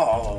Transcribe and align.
О! 0.00 0.38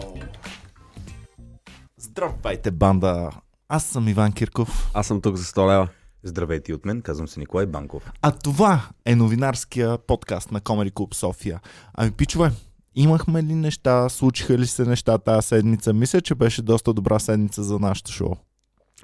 Здравейте, 1.98 2.72
банда! 2.72 3.30
Аз 3.70 3.86
съм 3.86 4.08
Иван 4.08 4.34
Кирков, 4.34 4.92
Аз 4.94 5.08
съм 5.08 5.22
тук 5.22 5.36
за 5.36 5.44
100 5.44 5.72
лева. 5.72 5.88
Здравейте 6.24 6.72
и 6.72 6.76
от 6.76 6.86
мен, 6.86 7.02
казвам 7.02 7.28
се 7.28 7.40
Николай 7.40 7.66
Банков. 7.66 8.12
а 8.22 8.32
това 8.32 8.90
е 9.06 9.16
новинарския 9.16 9.98
подкаст 9.98 10.52
на 10.52 10.62
Comedy 10.62 10.92
Club 10.92 11.14
София. 11.14 11.60
Ами, 11.94 12.12
пичове, 12.12 12.52
имахме 12.96 13.44
ли 13.44 13.56
неща, 13.56 14.10
случиха 14.10 14.58
ли 14.58 14.68
се 14.68 14.86
неща 14.86 15.18
тази 15.18 15.48
седмица? 15.48 15.94
Мисля, 15.94 16.22
че 16.22 16.36
беше 16.36 16.62
доста 16.62 16.94
добра 16.94 17.20
седмица 17.20 17.64
за 17.64 17.80
нашото 17.80 18.12
шоу. 18.12 18.36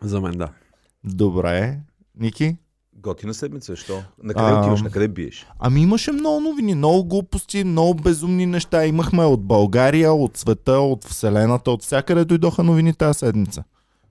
За 0.02 0.22
мен, 0.22 0.38
да. 0.38 0.50
Добре. 1.04 1.80
Ники? 2.20 2.58
Готина 2.98 3.34
седмица, 3.34 3.76
що? 3.76 4.04
На 4.24 4.34
къде 4.34 4.50
А, 4.50 4.60
отиваш, 4.60 4.82
на 4.82 4.90
къде 4.90 5.08
биеш? 5.08 5.48
Ами 5.60 5.82
имаше 5.82 6.12
много 6.12 6.40
новини, 6.40 6.76
много 6.76 7.06
глупости, 7.06 7.64
много 7.64 7.94
безумни 7.94 8.46
неща. 8.46 8.86
Имахме 8.86 9.24
от 9.26 9.44
България, 9.44 10.14
от 10.14 10.38
света, 10.38 10.72
от 10.72 11.06
Вселената, 11.06 11.72
от 11.72 11.84
всякъде 11.84 12.26
дойдоха 12.26 12.64
новини 12.64 12.94
тази 12.94 13.20
седмица. 13.20 13.64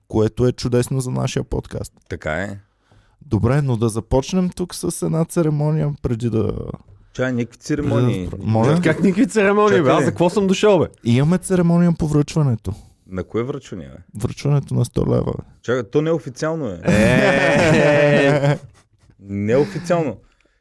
Което 0.07 0.47
е 0.47 0.51
чудесно 0.51 0.99
за 0.99 1.11
нашия 1.11 1.43
подкаст. 1.43 1.93
Така 2.09 2.33
е. 2.33 2.59
Добре, 3.21 3.61
но 3.61 3.77
да 3.77 3.89
започнем 3.89 4.49
тук 4.49 4.75
с 4.75 5.05
една 5.05 5.25
церемония 5.25 5.93
преди 6.01 6.29
да... 6.29 6.53
Чай, 7.13 7.33
някакви 7.33 7.57
церемонии. 7.57 8.29
Моля? 8.39 8.81
Как 8.83 9.03
никакви 9.03 9.27
церемонии, 9.27 9.81
бе? 9.81 9.89
Аз 9.89 10.03
за 10.03 10.09
какво 10.09 10.29
съм 10.29 10.47
дошъл, 10.47 10.79
бе? 10.79 10.85
Имаме 11.03 11.37
церемония 11.37 11.91
по 11.99 12.07
връчването. 12.07 12.73
На 13.09 13.23
кое 13.23 13.43
връчване, 13.43 13.83
бе? 13.83 14.19
Връчването 14.21 14.73
на 14.73 14.85
100 14.85 15.07
лева. 15.07 15.33
Чакай, 15.61 15.83
то 15.91 16.01
неофициално 16.01 16.67
е. 16.67 16.81
Неофициално. 19.29 20.17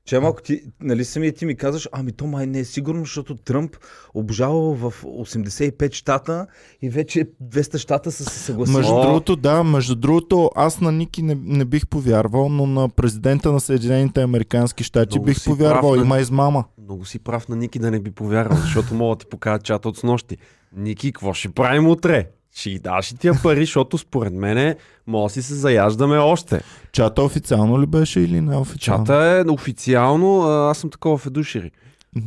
Че 0.06 0.20
малко 0.20 0.42
ти, 0.42 0.62
нали 0.80 1.04
самия 1.04 1.32
ти 1.32 1.46
ми 1.46 1.56
казваш, 1.56 1.88
ами 1.92 2.12
то 2.12 2.26
май 2.26 2.46
не 2.46 2.58
е 2.58 2.64
сигурно, 2.64 3.00
защото 3.00 3.34
Тръмп 3.36 3.76
обжалва 4.14 4.90
в 4.90 5.02
85 5.02 5.92
щата 5.92 6.46
и 6.82 6.90
вече 6.90 7.24
200 7.42 7.78
щата 7.78 8.12
са 8.12 8.24
се 8.24 8.38
съгласили. 8.38 8.76
Между 8.76 8.94
другото, 9.00 9.36
да, 9.36 9.64
между 9.64 9.94
другото, 9.94 10.50
аз 10.56 10.80
на 10.80 10.92
Ники 10.92 11.22
не, 11.22 11.38
не 11.42 11.64
бих 11.64 11.86
повярвал, 11.86 12.48
но 12.48 12.66
на 12.66 12.88
президента 12.88 13.52
на 13.52 13.60
Съединените 13.60 14.22
Американски 14.22 14.84
щати 14.84 15.18
Много 15.18 15.26
бих 15.26 15.44
повярвал. 15.44 15.92
прав, 15.92 16.04
Има 16.04 16.18
измама. 16.18 16.64
Много 16.82 17.04
си 17.04 17.18
прав 17.18 17.48
на 17.48 17.56
Ники 17.56 17.78
да 17.78 17.90
не 17.90 18.00
би 18.00 18.10
повярвал, 18.10 18.58
защото 18.58 18.94
мога 18.94 19.16
да 19.16 19.20
ти 19.20 19.26
покажа 19.26 19.62
чата 19.62 19.88
от 19.88 19.96
снощи. 19.96 20.36
Ники, 20.76 21.12
какво 21.12 21.32
ще 21.34 21.48
правим 21.48 21.86
утре? 21.88 22.28
Ще 22.54 22.70
ги 22.70 22.78
даш 22.78 23.12
ли 23.12 23.16
тия 23.16 23.34
пари, 23.42 23.60
защото 23.60 23.98
според 23.98 24.32
мене 24.32 24.76
може 25.06 25.24
да 25.24 25.30
си 25.30 25.42
се 25.42 25.54
заяждаме 25.54 26.16
още. 26.16 26.60
Чата 26.92 27.22
официално 27.22 27.82
ли 27.82 27.86
беше 27.86 28.20
или 28.20 28.40
не 28.40 28.56
официално? 28.56 29.06
Чата 29.06 29.44
е 29.46 29.50
официално, 29.50 30.42
аз 30.42 30.78
съм 30.78 30.90
такова 30.90 31.18
в 31.18 31.26
едушери. 31.26 31.70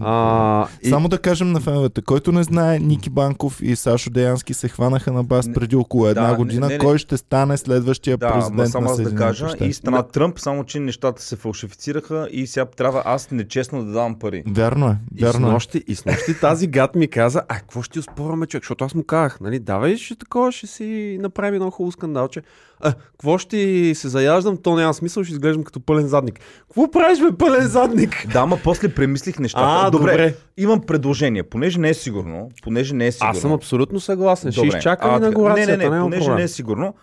А, 0.01 0.67
и... 0.83 0.89
Само 0.89 1.09
да 1.09 1.17
кажем 1.17 1.51
на 1.51 1.59
феновете, 1.59 2.01
който 2.01 2.31
не 2.31 2.43
знае, 2.43 2.79
Ники 2.79 3.09
Банков 3.09 3.61
и 3.61 3.75
Сашо 3.75 4.09
Деянски 4.09 4.53
се 4.53 4.67
хванаха 4.67 5.11
на 5.11 5.23
бас 5.23 5.47
Не, 5.47 5.53
преди 5.53 5.75
около 5.75 6.07
една 6.07 6.21
да, 6.21 6.31
не, 6.31 6.37
година. 6.37 6.67
не, 6.67 6.73
не. 6.73 6.79
Кой 6.79 6.97
ще 6.97 7.17
стане 7.17 7.57
следващия 7.57 8.17
Да, 8.17 8.33
президент 8.33 8.69
само 8.71 8.85
на 8.85 8.91
аз 8.91 9.01
да 9.01 9.15
кажа, 9.15 9.49
щати? 9.49 9.65
и 9.65 9.73
страна 9.73 10.03
Тръмп, 10.03 10.39
само 10.39 10.63
че 10.63 10.79
нещата 10.79 11.21
се 11.21 11.35
фалшифицираха 11.35 12.27
и 12.31 12.47
сега 12.47 12.65
трябва 12.65 13.01
аз 13.05 13.31
нечестно 13.31 13.85
да 13.85 13.91
давам 13.91 14.19
пари. 14.19 14.43
Вярно 14.47 14.87
е, 14.87 14.97
И 15.15 15.19
с, 15.19 15.21
вярно 15.21 15.47
е. 15.47 15.51
нощи, 15.51 15.83
и 15.87 15.95
с 15.95 16.05
нощи 16.05 16.39
тази 16.41 16.67
гад 16.67 16.95
ми 16.95 17.07
каза, 17.07 17.41
а 17.49 17.55
какво 17.55 17.81
ще 17.81 17.93
ти 17.93 17.99
оспорваме, 17.99 18.47
човек? 18.47 18.63
Защото 18.63 18.85
аз 18.85 18.93
му 18.95 19.03
казах, 19.03 19.39
нали, 19.41 19.59
давай 19.59 19.97
ще 19.97 20.15
такова, 20.15 20.51
ще 20.51 20.67
си 20.67 21.17
направи 21.21 21.55
едно 21.55 21.71
хубаво 21.71 21.91
скандалче. 21.91 22.41
А, 22.79 22.93
какво 22.93 23.37
ще 23.37 23.91
се 23.95 24.09
заяждам, 24.09 24.57
то 24.57 24.75
няма 24.75 24.93
смисъл, 24.93 25.23
ще 25.23 25.33
изглеждам 25.33 25.63
като 25.63 25.79
пълен 25.79 26.07
задник. 26.07 26.39
Какво 26.61 26.91
правиш, 26.91 27.19
бе, 27.19 27.37
пълен 27.37 27.67
задник? 27.67 28.27
Да, 28.33 28.45
ма 28.45 28.59
после 28.63 28.89
премислих 28.89 29.39
нещата. 29.39 29.87
А, 29.87 29.89
добре. 29.89 30.35
Имам 30.57 30.81
предложение, 30.81 31.43
понеже 31.43 31.79
не 31.79 31.89
е 31.89 31.93
сигурно, 31.93 32.51
понеже 32.63 32.95
не 32.95 33.07
е 33.07 33.11
сигурно. 33.11 33.31
Аз 33.31 33.39
съм 33.39 33.53
абсолютно 33.53 33.99
съгласен. 33.99 34.51
Ще 34.51 34.61
Добре. 34.61 34.77
изчакам 34.77 35.13
А, 35.13 35.17
инаугурацията, 35.17 35.71
Не, 35.71 35.77
не, 35.77 35.83
не, 35.83 35.89
няма 35.89 36.05
понеже 36.05 36.21
проблем. 36.21 36.37
не 36.37 36.43
е 36.43 36.47
сигурно, 36.47 36.93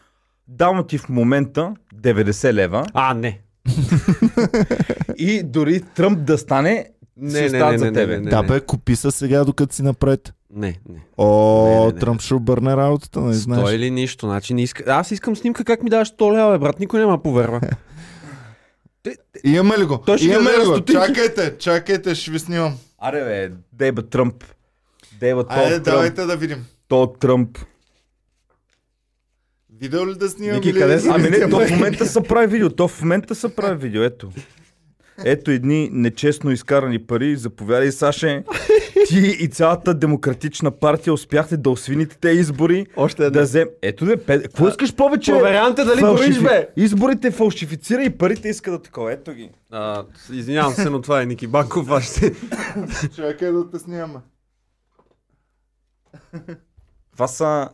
давам 0.48 0.86
ти 0.86 0.98
в 0.98 1.08
момента 1.08 1.74
90 1.94 2.52
лева 2.52 2.84
А, 2.94 3.14
не. 3.14 3.40
и 5.16 5.42
дори 5.42 5.80
Тръмп 5.94 6.18
да 6.18 6.38
стане, 6.38 6.86
Не, 7.16 7.30
си 7.30 7.56
не, 7.56 7.70
не, 7.70 7.78
за 7.78 7.84
не, 7.84 7.92
тебе. 7.92 8.20
не, 8.20 8.30
Да 8.30 8.42
бе, 8.42 8.60
купи 8.60 8.96
се 8.96 9.10
сега, 9.10 9.44
докато 9.44 9.74
си 9.74 9.82
напред. 9.82 10.32
Не, 10.50 10.80
не. 10.88 11.00
О, 11.16 11.68
Не, 11.68 11.78
не, 11.80 11.86
не. 11.86 11.98
Тръмп 12.00 12.20
ще 12.20 12.34
обърне 12.34 12.76
работата, 12.76 13.20
не 13.20 13.32
знаеш. 13.32 13.62
Стой 13.62 13.74
или 13.74 13.90
нищо. 13.90 14.26
Значи 14.26 14.54
не 14.54 14.62
иска... 14.62 14.84
Аз 14.86 15.10
искам 15.10 15.36
снимка 15.36 15.64
как 15.64 15.82
ми 15.82 15.90
даваш 15.90 16.12
100 16.12 16.32
лева, 16.36 16.52
бе, 16.52 16.58
брат. 16.58 16.80
Никой 16.80 17.00
няма 17.00 17.16
да 17.16 17.22
повярва. 17.22 17.60
Имаме 19.44 19.78
ли 19.78 19.84
го? 19.84 19.98
Той 19.98 20.18
ще 20.18 20.26
Имаме 20.26 20.50
ли 20.50 20.64
го? 20.66 20.80
Чакайте, 20.80 21.58
чакайте, 21.58 22.14
ще 22.14 22.30
ви 22.30 22.38
снимам. 22.38 22.74
Аре 22.98 23.24
бе, 23.24 23.54
дейба 23.72 24.02
Тръмп. 24.02 24.44
Дейба 25.20 25.44
Айде, 25.48 25.70
Тръмп. 25.70 25.84
давайте 25.84 26.24
да 26.24 26.36
видим. 26.36 26.64
То 26.88 27.06
Тръмп. 27.06 27.58
Видео 29.80 30.06
ли 30.08 30.14
да 30.14 30.28
снимам? 30.28 30.56
Ники, 30.56 30.72
къде? 30.72 31.00
Ами 31.08 31.30
не, 31.30 31.50
то 31.50 31.66
в 31.66 31.70
момента 31.70 32.06
се 32.06 32.22
прави 32.22 32.46
видео. 32.46 32.70
То 32.70 32.88
в 32.88 33.00
момента 33.02 33.34
се 33.34 33.54
прави 33.54 33.76
видео. 33.76 34.02
Ето. 34.02 34.30
Ето 35.24 35.50
едни 35.50 35.88
нечестно 35.92 36.50
изкарани 36.50 36.98
пари. 36.98 37.36
Заповядай, 37.36 37.92
Саше. 37.92 38.44
Ти 39.08 39.18
и 39.40 39.48
цялата 39.48 39.94
демократична 39.94 40.70
партия 40.70 41.12
успяхте 41.12 41.56
да 41.56 41.70
освините 41.70 42.16
тези 42.18 42.40
избори. 42.40 42.86
Още 42.96 43.30
Да 43.30 43.42
взем... 43.42 43.68
Ето 43.82 44.04
де, 44.04 44.16
пет... 44.16 44.42
Какво 44.42 44.68
искаш 44.68 44.94
повече? 44.94 45.32
Проверявам 45.32 45.74
дали 45.74 46.00
бориш, 46.00 46.40
бе. 46.40 46.68
Изборите 46.76 47.30
фалшифицира 47.30 48.02
и 48.02 48.10
парите 48.10 48.48
иска 48.48 48.70
да 48.70 48.82
такова. 48.82 49.12
Ето 49.12 49.32
ги. 49.32 49.50
А, 49.70 50.04
извинявам 50.32 50.72
се, 50.72 50.90
но 50.90 51.00
това 51.00 51.22
е 51.22 51.26
Ники 51.26 51.46
Банков. 51.46 51.90
Аз 51.90 52.16
ще... 52.16 52.32
Чакай 53.16 53.52
да 53.52 53.70
те 53.70 53.78
снимаме. 53.78 54.18
Това 57.12 57.28
са... 57.28 57.68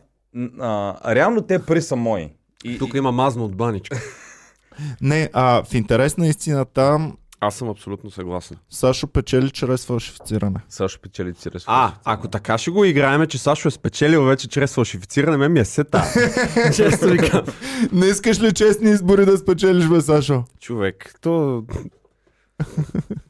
А, 0.59 1.15
реално 1.15 1.41
те 1.41 1.59
пари 1.59 1.81
са 1.81 1.95
мои. 1.95 2.29
И, 2.63 2.77
Тук 2.77 2.93
има 2.93 3.11
мазно 3.11 3.45
от 3.45 3.55
баничка. 3.55 3.99
Не, 5.01 5.29
а 5.33 5.63
в 5.63 5.73
интерес 5.73 6.17
на 6.17 6.27
истината, 6.27 7.11
Аз 7.43 7.55
съм 7.55 7.69
абсолютно 7.69 8.11
съгласен. 8.11 8.57
Сашо 8.69 9.07
печели 9.07 9.49
чрез 9.49 9.85
фалшифициране. 9.85 10.59
Сашо 10.69 10.99
печели 11.01 11.29
ресурс. 11.29 11.63
А, 11.67 11.93
ако 12.05 12.27
така 12.27 12.57
ще 12.57 12.71
го 12.71 12.85
играеме, 12.85 13.27
че 13.27 13.37
Сашо 13.37 13.67
е 13.67 13.71
спечелил 13.71 14.23
вече 14.23 14.47
чрез 14.47 14.73
фалшифициране, 14.73 15.37
мен 15.37 15.51
ми 15.53 15.59
е 15.59 15.65
сета. 15.65 16.03
Често 16.75 17.05
ви. 17.07 17.19
Не 17.91 18.05
искаш 18.05 18.41
ли 18.41 18.53
честни 18.53 18.89
избори 18.91 19.25
да 19.25 19.37
спечелиш, 19.37 19.87
бе, 19.87 20.01
Сашо? 20.01 20.43
Човек, 20.59 21.15
то... 21.21 21.63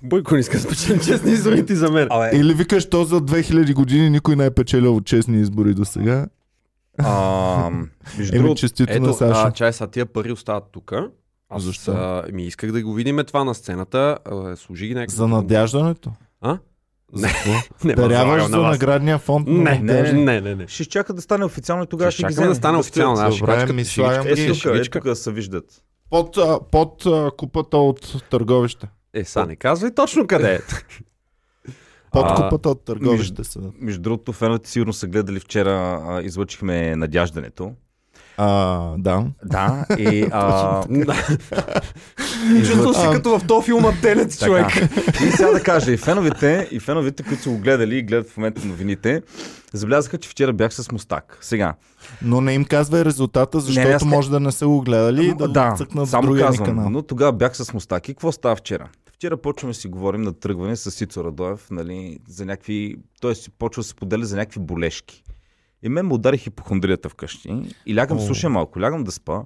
Бойко 0.04 0.34
не 0.34 0.40
иска 0.40 0.58
да 0.58 0.64
спечели 0.64 1.00
честни 1.00 1.32
изборите 1.32 1.76
за 1.76 1.92
мен. 1.92 2.08
Абе, 2.12 2.30
Или 2.38 2.54
викаш 2.54 2.90
то 2.90 3.04
за 3.04 3.22
2000 3.22 3.74
години 3.74 4.10
никой 4.10 4.36
не 4.36 4.46
е 4.46 4.52
печелил 4.52 5.02
честни 5.02 5.42
избори 5.42 5.74
до 5.74 5.86
сега? 5.86 6.28
а, 6.98 7.70
между 8.18 8.36
Еми, 8.36 8.44
другото, 8.44 8.60
честито 8.60 9.00
на 9.00 9.08
Ето, 9.08 9.14
Сашо. 9.14 9.42
а, 9.48 9.52
чай, 9.52 9.74
са 9.74 9.88
тия 9.88 10.06
пари 10.06 10.32
остават 10.32 10.64
тук. 10.72 10.92
Аз 11.52 11.64
Защо? 11.64 11.92
А, 11.92 12.26
ми 12.32 12.44
исках 12.44 12.72
да 12.72 12.84
го 12.84 12.94
видим 12.94 13.20
това 13.28 13.44
на 13.44 13.56
сцената. 13.56 14.18
А, 14.26 14.56
служи 14.56 14.88
ги 14.88 14.94
някакъв... 14.94 15.16
За 15.16 15.28
надяждането? 15.28 16.12
А? 16.42 16.58
За 17.14 17.28
какво? 17.28 17.52
Не, 17.88 17.94
Даряваш 17.94 18.44
за 18.44 18.58
наградния 18.58 19.18
фонд? 19.18 19.48
Не, 19.48 19.80
не, 19.80 20.14
не, 20.14 20.42
не. 20.42 20.56
не. 20.56 20.68
ще 20.68 20.86
чака 20.86 21.14
да 21.14 21.22
стане 21.22 21.46
официално 21.46 21.84
и 21.84 21.88
тогава 21.88 22.12
Ще 22.12 22.20
ще, 22.20 22.28
ги 22.28 22.34
вземем. 22.34 22.50
да 22.50 22.56
стане 22.56 22.78
официално. 22.78 23.32
Ще 23.32 23.74
ми 23.74 23.86
слагам 23.86 24.24
шегичка. 24.24 24.36
ги. 24.36 24.42
Е, 24.42 24.54
ще 24.54 24.68
тук, 24.68 24.74
шегичка. 24.74 25.02
тук 25.02 25.18
се 25.18 25.32
виждат. 25.32 25.84
Под, 26.10 26.38
а, 26.38 26.60
под 26.72 27.06
а, 27.06 27.32
купата 27.38 27.78
от 27.78 28.30
търговище. 28.30 28.88
Е, 29.14 29.24
са, 29.24 29.46
не 29.46 29.56
казвай 29.56 29.92
точно 29.94 30.28
къде 30.28 30.54
е. 30.54 30.60
Под 32.12 32.36
купата 32.36 32.70
от 32.70 32.86
търговище 32.86 33.44
са. 33.44 33.60
Между 33.80 34.02
другото, 34.02 34.34
феновете 34.34 34.70
сигурно 34.70 34.94
са 34.94 35.08
гледали 35.08 35.40
вчера, 35.40 36.02
а, 36.08 36.22
излъчихме 36.22 36.96
надяждането. 36.96 37.72
А, 38.38 38.80
да. 38.98 39.26
Да, 39.46 39.86
и... 40.00 40.28
А, 40.32 40.84
Чувствам 42.66 42.94
се 42.94 43.08
като 43.12 43.40
в 43.40 43.48
този 43.48 43.66
филм 43.66 43.86
Телец, 44.02 44.46
човек. 44.46 44.68
И 45.28 45.32
сега 45.32 45.52
да 45.52 45.64
кажа, 45.64 45.92
и 45.92 45.98
феновете, 45.98 46.68
и 46.72 46.80
феновете, 46.80 47.24
които 47.24 47.44
са 47.44 47.50
го 47.50 47.58
гледали 47.58 47.98
и 47.98 48.04
гледат 48.04 48.30
в 48.30 48.38
момента 48.38 48.66
новините, 48.66 49.22
забелязаха, 49.74 50.18
че 50.18 50.30
вчера 50.30 50.54
бях 50.54 50.74
с 50.74 50.92
Мустак. 50.92 51.38
Сега, 51.42 51.74
Но 52.22 52.42
не 52.42 52.54
им 52.54 52.66
казвай 52.66 53.06
резултата, 53.06 53.60
защото 53.60 53.88
не, 53.88 53.94
аз 53.94 54.04
не- 54.04 54.10
може 54.10 54.30
да 54.30 54.40
не 54.40 54.52
са 54.52 54.68
го 54.68 54.82
гледали 54.82 55.26
и 55.28 55.34
да, 55.34 55.48
да, 55.48 55.74
цъкнат 55.78 56.10
само 56.10 56.28
другия 56.28 56.46
казвам, 56.46 56.68
канал. 56.68 56.90
но 56.90 57.02
тогава 57.02 57.34
бях 57.34 57.58
с 57.58 57.74
Мустак. 57.74 58.10
И 58.10 58.14
какво 58.14 58.32
става 58.32 58.56
вчера? 58.56 58.90
Вчера 59.14 59.38
почваме 59.38 59.74
да 59.74 59.80
си 59.80 59.88
говорим 59.88 60.22
на 60.22 60.34
тръгване 60.34 60.76
с 60.76 60.92
Сицо 60.92 61.24
Радоев, 61.24 61.68
нали, 61.72 62.20
за 62.28 62.46
някакви... 62.46 62.96
Той 63.22 63.36
си 63.36 63.50
почва 63.50 63.80
да 63.80 63.88
се 63.88 63.96
поделя 63.96 64.26
за 64.26 64.36
някакви 64.36 64.60
болешки. 64.60 65.24
И 65.84 65.90
мен 65.90 66.06
му 66.06 66.16
удари 66.16 66.38
хипохондрията 66.38 67.10
вкъщи. 67.10 67.50
И 67.86 67.96
лягам, 67.96 68.18
О. 68.18 68.22
слушай 68.22 68.50
малко, 68.50 68.82
лягам 68.82 69.04
да 69.04 69.12
спа. 69.12 69.42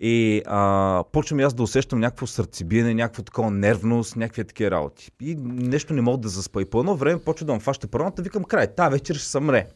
И 0.00 0.42
а, 0.46 1.04
почвам 1.12 1.40
и 1.40 1.42
аз 1.42 1.54
да 1.54 1.62
усещам 1.62 2.00
някакво 2.00 2.26
сърцебиене, 2.26 2.94
някаква 2.94 3.24
такова 3.24 3.50
нервност, 3.50 4.16
някакви 4.16 4.44
такива 4.44 4.70
работи. 4.70 5.10
И 5.20 5.34
нещо 5.44 5.94
не 5.94 6.00
мога 6.00 6.18
да 6.18 6.28
заспа. 6.28 6.62
И 6.62 6.64
по 6.64 6.80
едно 6.80 6.96
време 6.96 7.20
почва 7.20 7.46
да 7.46 7.60
фаща 7.60 7.88
параната, 7.88 8.22
викам 8.22 8.44
край, 8.44 8.74
та 8.74 8.88
вечер 8.88 9.14
ще 9.14 9.24
съмре. 9.24 9.68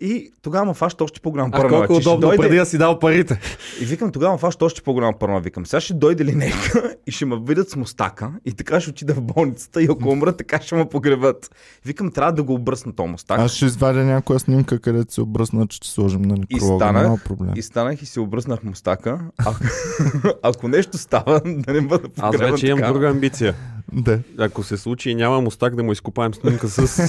И 0.00 0.32
тогава 0.42 0.64
ме 0.64 0.74
фаща 0.74 1.04
още 1.04 1.20
по-голям 1.20 1.48
А 1.48 1.50
парanoя. 1.52 1.86
колко 1.86 2.00
удобно, 2.00 2.20
дойде- 2.20 2.36
преди 2.38 2.56
да 2.56 2.66
си 2.66 2.78
дал 2.78 2.98
парите. 2.98 3.40
И 3.80 3.84
викам, 3.84 4.12
тогава 4.12 4.32
ме 4.32 4.38
фаща 4.38 4.64
още 4.64 4.82
по-голяма 4.82 5.12
парanoя. 5.12 5.40
Викам, 5.40 5.66
сега 5.66 5.80
ще 5.80 5.94
дойде 5.94 6.24
линейка 6.24 6.96
и 7.06 7.12
ще 7.12 7.26
ме 7.26 7.36
видят 7.38 7.70
с 7.70 7.76
мустака 7.76 8.30
и 8.44 8.52
така 8.52 8.80
ще 8.80 8.90
отида 8.90 9.14
в 9.14 9.20
болницата 9.22 9.82
и 9.82 9.88
ако 9.90 10.08
умра, 10.08 10.32
така 10.32 10.60
ще 10.60 10.74
ме 10.74 10.84
погребат. 10.86 11.50
Викам, 11.84 12.10
трябва 12.10 12.32
да 12.32 12.42
го 12.42 12.54
обръсна 12.54 12.92
този 12.92 13.08
мустак. 13.08 13.38
Аз 13.38 13.52
ще 13.52 13.64
извадя 13.64 14.00
някоя 14.00 14.40
снимка, 14.40 14.78
където 14.78 15.14
се 15.14 15.20
обръсна, 15.20 15.66
че 15.66 15.76
ще 15.76 15.88
сложим 15.88 16.22
на 16.22 16.34
некролога. 16.36 16.76
станах, 16.78 17.02
Няма 17.02 17.18
проблем. 17.18 17.52
И 17.56 17.62
станах 17.62 18.02
и 18.02 18.06
се 18.06 18.20
обръснах 18.20 18.62
мустака. 18.62 19.18
А, 19.38 19.54
ако 20.42 20.68
нещо 20.68 20.98
става, 20.98 21.40
да 21.46 21.72
не 21.72 21.80
бъда 21.80 22.08
Аз 22.18 22.30
погребан 22.30 22.50
вече 22.50 22.66
имам 22.66 22.78
така. 22.78 22.92
друга 22.92 23.08
амбиция. 23.08 23.54
Да. 23.92 24.18
Ако 24.38 24.62
се 24.62 24.76
случи 24.76 25.10
и 25.10 25.14
няма 25.14 25.40
мустак 25.40 25.76
да 25.76 25.82
му 25.82 25.92
изкопаем 25.92 26.34
снимка 26.34 26.68
с... 26.68 27.02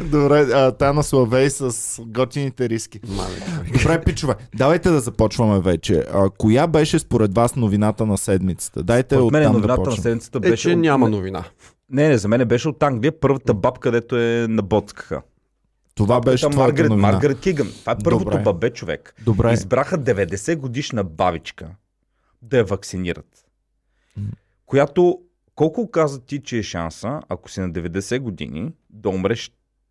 Добре, 0.00 0.40
а, 0.42 0.72
та 0.72 0.92
на 0.92 1.02
Славей 1.02 1.50
с 1.50 1.72
готините 2.02 2.68
риски. 2.68 3.00
Мале, 3.08 3.34
Добре, 3.72 4.04
пичове, 4.04 4.34
давайте 4.54 4.90
да 4.90 5.00
започваме 5.00 5.60
вече. 5.60 6.04
А, 6.12 6.30
коя 6.30 6.66
беше 6.66 6.98
според 6.98 7.34
вас 7.34 7.56
новината 7.56 8.06
на 8.06 8.18
седмицата? 8.18 8.82
Дайте 8.82 9.16
От 9.16 9.22
от 9.22 9.32
мен 9.32 9.42
там 9.42 9.52
да 9.52 9.58
новината 9.58 9.90
на 9.90 9.96
седмицата 9.96 10.38
Е, 10.38 10.40
беше... 10.40 10.62
че 10.62 10.70
от- 10.70 10.80
няма 10.80 11.08
новина. 11.08 11.44
Не, 11.90 12.08
не, 12.08 12.18
за 12.18 12.28
мен 12.28 12.48
беше 12.48 12.68
от 12.68 12.82
Англия 12.82 13.20
първата 13.20 13.54
бабка, 13.54 13.80
където 13.80 14.16
е 14.16 14.46
набоцкаха. 14.48 15.22
Това 15.94 16.20
беше 16.20 16.40
твоята 16.42 16.58
Маргарет, 16.62 16.90
новина. 16.90 17.12
Маргарет 17.12 17.40
Киган. 17.40 17.68
Това 17.80 17.92
е 17.92 17.96
първото 18.04 18.24
Добре. 18.24 18.42
бабе 18.42 18.70
човек. 18.70 19.14
Добре, 19.24 19.52
Избраха 19.52 19.98
90 19.98 20.56
годишна 20.56 21.04
бабичка 21.04 21.68
да 22.42 22.58
я 22.58 22.64
вакцинират. 22.64 23.44
М. 24.16 24.22
Която, 24.66 25.18
колко 25.56 25.90
каза 25.90 26.20
ти, 26.20 26.42
че 26.42 26.58
е 26.58 26.62
шанса, 26.62 27.20
ако 27.28 27.50
си 27.50 27.60
на 27.60 27.70
90 27.70 28.18
години, 28.20 28.72
да 28.90 29.08
умреш 29.08 29.50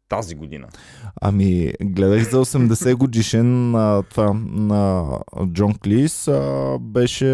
тази 0.09 0.35
година? 0.35 0.67
ами 1.21 1.73
гледах 1.83 2.29
за 2.29 2.45
80 2.45 2.95
годишен 2.95 3.71
на, 3.71 4.03
това, 4.03 4.33
на 4.43 5.11
Джон 5.53 5.75
Клис, 5.83 6.27
а, 6.27 6.77
беше 6.81 7.25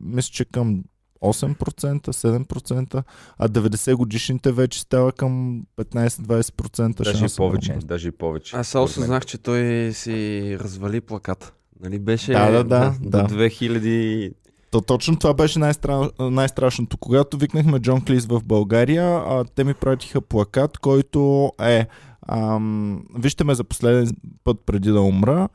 мисля, 0.00 0.30
че 0.32 0.44
към 0.44 0.82
8%, 1.20 2.06
7%, 2.06 3.02
а 3.38 3.48
90 3.48 3.94
годишните 3.94 4.52
вече 4.52 4.80
става 4.80 5.12
към 5.12 5.62
15-20% 5.76 6.96
Даже 6.96 7.10
и 7.10 7.18
шанс. 7.18 7.36
повече. 7.36 7.72
Даже 7.84 8.08
и 8.08 8.12
повече. 8.12 8.56
Аз 8.56 8.74
мен. 8.74 8.82
осъзнах, 8.82 9.26
че 9.26 9.38
той 9.38 9.90
си 9.92 10.56
развали 10.60 11.00
плаката. 11.00 11.52
Нали 11.80 11.98
беше 11.98 12.32
Да, 12.32 12.50
да, 12.50 12.64
да, 12.64 12.94
до, 13.00 13.10
да. 13.10 13.22
до 13.22 13.34
2000... 13.34 14.32
То, 14.70 14.80
точно 14.80 15.18
това 15.18 15.34
беше 15.34 15.58
най-стра... 15.58 16.10
най-страшното. 16.20 16.98
Когато 16.98 17.36
викнахме 17.36 17.78
Джон 17.78 18.00
Клис 18.00 18.26
в 18.26 18.40
България, 18.44 19.04
а, 19.04 19.44
те 19.54 19.64
ми 19.64 19.74
пратиха 19.74 20.20
плакат, 20.20 20.78
който 20.78 21.52
е 21.62 21.86
ам, 22.28 23.02
вижте 23.14 23.44
ме 23.44 23.54
за 23.54 23.64
последен 23.64 24.16
път 24.44 24.56
преди 24.66 24.90
да 24.90 25.00
умра 25.00 25.48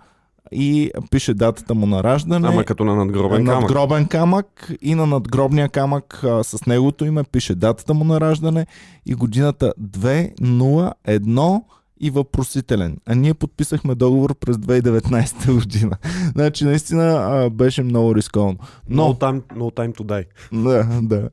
и 0.52 0.92
пише 1.12 1.34
датата 1.34 1.76
му 1.76 1.86
на 1.86 2.04
раждане. 2.04 2.48
Ама 2.48 2.64
като 2.64 2.86
на 2.86 2.96
надгробен 2.96 3.46
камък. 3.46 3.62
надгробен 3.62 4.08
камък 4.08 4.72
и 4.82 4.96
на 4.96 5.06
надгробния 5.06 5.70
камък 5.70 6.24
а, 6.24 6.44
с 6.44 6.66
неговото 6.66 7.06
име 7.06 7.24
пише 7.24 7.56
датата 7.56 7.94
му 7.94 8.04
на 8.04 8.22
раждане 8.22 8.66
и 9.06 9.16
годината 9.16 9.74
201 9.82 11.62
и 12.04 12.10
въпросителен. 12.10 12.98
А 13.06 13.16
ние 13.16 13.34
подписахме 13.34 13.96
договор 13.96 14.36
през 14.36 14.56
2019 14.58 15.54
година. 15.54 15.98
значи 16.36 16.66
наистина 16.66 17.04
а, 17.04 17.50
беше 17.50 17.84
много 17.84 18.16
рисковано. 18.16 18.58
Но, 18.90 19.04
No 19.04 19.20
time, 19.20 19.42
no 19.42 19.76
time 19.76 19.98
to 19.98 20.04
die. 20.04 20.26
да, 20.64 21.02
да. 21.02 21.30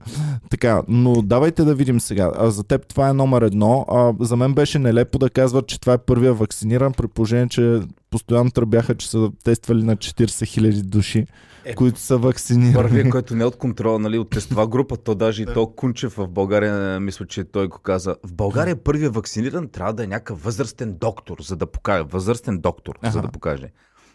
Така, 0.50 0.82
но 0.88 1.22
давайте 1.22 1.64
да 1.64 1.75
видим 1.75 2.00
сега. 2.00 2.32
А, 2.38 2.50
за 2.50 2.64
теб 2.64 2.87
това 2.87 3.08
е 3.08 3.12
номер 3.12 3.43
едно. 3.43 3.87
А, 3.88 4.12
за 4.20 4.37
мен 4.37 4.55
беше 4.55 4.78
нелепо 4.78 5.19
да 5.19 5.31
казват, 5.31 5.67
че 5.67 5.81
това 5.81 5.93
е 5.93 5.99
първия 5.99 6.34
вакциниран, 6.34 6.93
при 6.93 7.08
положение, 7.08 7.49
че 7.49 7.81
постоянно 8.10 8.50
тръбяха, 8.50 8.94
че 8.94 9.10
са 9.10 9.30
тествали 9.44 9.82
на 9.82 9.96
40 9.96 10.24
000 10.24 10.82
души, 10.82 11.26
Е, 11.64 11.74
които 11.74 12.00
са 12.00 12.18
вакцинирани. 12.18 12.74
Първият, 12.74 13.10
който 13.10 13.34
не 13.34 13.42
е 13.42 13.46
от 13.46 13.56
контрола, 13.56 13.98
нали, 13.98 14.18
от 14.18 14.30
тестова 14.30 14.68
група, 14.68 14.96
то 14.96 15.14
даже 15.14 15.42
и 15.42 15.46
то 15.46 15.66
Кунчев 15.66 16.12
в 16.12 16.28
България, 16.28 17.00
мисля, 17.00 17.26
че 17.26 17.44
той 17.44 17.68
го 17.68 17.78
каза. 17.78 18.16
В 18.24 18.34
България 18.34 18.76
първият 18.76 19.14
вакциниран 19.14 19.68
трябва 19.68 19.92
да 19.92 20.04
е 20.04 20.06
някакъв 20.06 20.42
възрастен 20.42 20.96
доктор, 21.00 21.38
за 21.40 21.56
да 21.56 21.66
покаже. 21.66 22.04
Възрастен 22.08 22.58
доктор, 22.58 22.98
за 23.02 23.08
Аха. 23.08 23.22
да 23.22 23.28
покаже. 23.28 23.72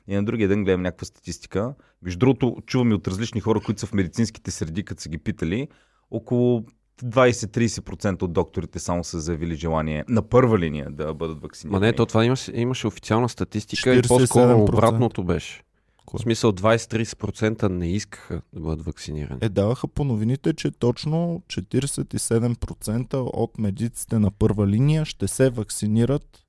И 0.07 0.15
на 0.15 0.25
другия 0.25 0.47
ден 0.47 0.63
гледам 0.63 0.81
някаква 0.81 1.05
статистика. 1.05 1.73
Между 2.01 2.19
другото, 2.19 2.55
чувам 2.65 2.91
и 2.91 2.93
от 2.93 3.07
различни 3.07 3.41
хора, 3.41 3.59
които 3.65 3.79
са 3.81 3.87
в 3.87 3.93
медицинските 3.93 4.51
среди, 4.51 4.85
като 4.85 5.01
са 5.01 5.09
ги 5.09 5.17
питали, 5.17 5.67
около 6.11 6.65
20-30% 7.03 8.21
от 8.23 8.33
докторите 8.33 8.79
само 8.79 9.03
са 9.03 9.19
заявили 9.19 9.55
желание 9.55 10.03
на 10.09 10.21
първа 10.21 10.59
линия 10.59 10.91
да 10.91 11.13
бъдат 11.13 11.37
Ма 11.37 11.41
вакцинирани. 11.41 11.85
не, 11.85 11.93
то 11.93 12.05
това 12.05 12.25
имаше, 12.25 12.51
имаше 12.55 12.87
официална 12.87 13.29
статистика 13.29 13.95
и 13.95 14.01
47%. 14.01 14.07
по-скоро 14.07 14.63
обратното 14.63 15.23
беше. 15.23 15.61
Кое? 16.05 16.17
В 16.17 16.21
смисъл 16.21 16.51
20-30% 16.51 17.69
не 17.69 17.91
искаха 17.91 18.41
да 18.53 18.59
бъдат 18.59 18.85
вакцинирани. 18.85 19.39
Е, 19.41 19.49
даваха 19.49 19.87
по 19.87 20.03
новините, 20.03 20.53
че 20.53 20.71
точно 20.71 21.41
47% 21.47 23.13
от 23.33 23.57
медиците 23.59 24.19
на 24.19 24.31
първа 24.31 24.67
линия 24.67 25.05
ще 25.05 25.27
се 25.27 25.49
вакцинират 25.49 26.45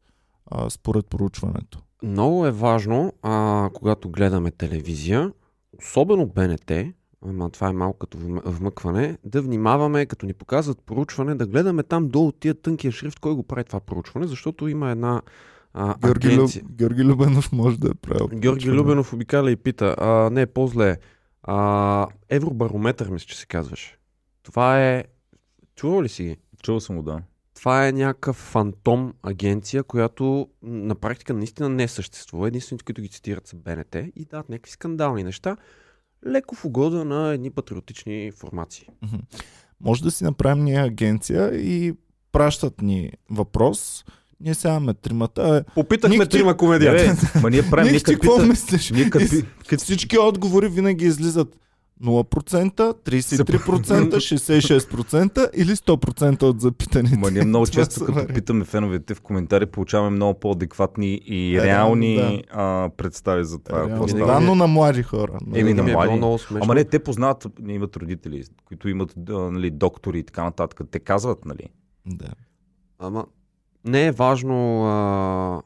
а, 0.51 0.71
според 0.71 1.07
проучването. 1.07 1.79
Много 2.03 2.47
е 2.47 2.51
важно, 2.51 3.13
а, 3.23 3.71
когато 3.75 4.11
гледаме 4.11 4.51
телевизия, 4.51 5.33
особено 5.79 6.27
БНТ, 6.27 6.73
ама 7.29 7.51
това 7.51 7.69
е 7.69 7.73
малко 7.73 7.99
като 7.99 8.19
вм- 8.19 8.43
вмъкване, 8.45 9.19
да 9.25 9.43
внимаваме, 9.43 10.07
като 10.07 10.27
ни 10.27 10.33
показват 10.33 10.83
проучване, 10.87 11.35
да 11.35 11.47
гледаме 11.47 11.83
там 11.83 12.09
долу 12.09 12.33
тия 12.33 12.55
тънкия 12.55 12.93
шрифт, 12.93 13.19
кой 13.19 13.35
го 13.35 13.43
прави 13.43 13.65
това 13.65 13.81
проучване, 13.81 14.27
защото 14.27 14.69
има 14.69 14.91
една 14.91 15.23
а, 15.75 15.95
Георги, 15.99 16.37
Люб... 16.37 16.51
Георги 16.71 17.05
Любенов 17.05 17.53
може 17.53 17.79
да 17.79 17.89
е 17.89 17.95
правил. 17.95 18.29
Георги 18.29 18.43
проучване. 18.43 18.79
Любенов 18.79 19.13
обикаля 19.13 19.51
и 19.51 19.57
пита, 19.57 19.95
а, 19.99 20.31
не, 20.31 20.47
по-зле, 20.47 20.97
а, 21.43 22.07
Евробарометър, 22.29 23.09
мисля, 23.09 23.27
че 23.27 23.39
се 23.39 23.47
казваше. 23.47 23.99
Това 24.43 24.87
е... 24.87 25.05
Чувал 25.75 26.03
ли 26.03 26.09
си 26.09 26.25
ги? 26.25 26.37
Чувал 26.63 26.81
съм 26.81 26.97
го, 26.97 27.03
да. 27.03 27.23
Това 27.55 27.89
е 27.89 27.93
някакъв 27.93 28.37
фантом 28.37 29.15
агенция, 29.23 29.83
която 29.83 30.49
на 30.63 30.95
практика 30.95 31.35
наистина 31.35 31.69
не 31.69 31.89
съществува. 31.89 32.49
Единствените, 32.49 32.85
които 32.85 33.03
ги 33.03 33.09
цитират 33.09 33.47
са 33.47 33.57
БНТ 33.57 33.97
и 34.17 34.25
дават 34.25 34.49
някакви 34.49 34.71
скандални 34.71 35.25
неща, 35.25 35.57
леко 36.27 36.55
в 36.55 36.65
угода 36.65 37.05
на 37.05 37.29
едни 37.29 37.51
патриотични 37.51 38.33
формации. 38.33 38.87
Може 39.81 40.03
да 40.03 40.11
си 40.11 40.25
направим 40.25 40.65
ние 40.65 40.77
агенция 40.77 41.55
и 41.55 41.95
пращат 42.33 42.83
ни 42.83 43.11
въпрос. 43.31 44.05
Ние 44.41 44.55
имаме 44.65 44.95
тримата. 44.95 45.65
Е, 45.69 45.73
Попитахме 45.75 46.19
Ник, 46.19 46.29
трима 46.29 46.57
комедианти. 46.57 47.05
Бе, 47.35 47.41
ма 47.41 47.51
ние 47.51 47.71
правим, 47.71 47.85
Ник, 47.85 48.09
ние 48.09 48.17
ти 48.17 48.21
какво 48.21 48.39
мислиш? 48.41 48.91
ние 48.91 49.11
като 49.11 49.25
И 49.25 49.29
пи- 49.29 49.41
с- 49.61 49.67
като 49.69 49.85
всички 49.85 50.19
отговори 50.19 50.69
винаги 50.69 51.05
излизат 51.07 51.57
0%, 52.03 52.95
33%, 52.95 54.17
66% 54.17 55.51
или 55.55 55.71
100% 55.71 56.43
от 56.43 56.61
запитаните. 56.61 57.17
Ма 57.17 57.31
ние 57.31 57.45
много 57.45 57.67
често, 57.67 58.05
като 58.05 58.35
питаме 58.35 58.65
феновете 58.65 59.15
в 59.15 59.21
коментари, 59.21 59.67
получаваме 59.67 60.11
много 60.11 60.41
по-адекватни 60.41 61.21
и 61.27 61.53
Реално, 61.53 61.67
реални 61.67 62.45
а, 62.51 62.91
представи 62.97 63.45
за 63.45 63.59
това. 63.59 63.89
Реално, 63.89 64.27
да, 64.27 64.41
но 64.41 64.55
на 64.55 64.67
млади 64.67 65.03
хора. 65.03 65.39
Еми, 65.55 65.75
на 65.75 65.91
е 65.91 65.93
млади. 65.93 66.09
било 66.09 66.17
много 66.17 66.39
смешно. 66.39 66.65
Ама 66.65 66.75
не, 66.75 66.85
те 66.85 66.99
познават, 66.99 67.47
не 67.61 67.73
имат 67.73 67.97
родители, 67.97 68.45
които 68.65 68.89
имат 68.89 69.15
нали, 69.29 69.71
доктори 69.71 70.19
и 70.19 70.23
така 70.23 70.45
нататък. 70.45 70.81
Те 70.91 70.99
казват, 70.99 71.45
нали? 71.45 71.69
Да. 72.07 72.29
Ама 72.99 73.25
не 73.85 74.07
е 74.07 74.13
важно. 74.13 74.85
А... 74.87 75.63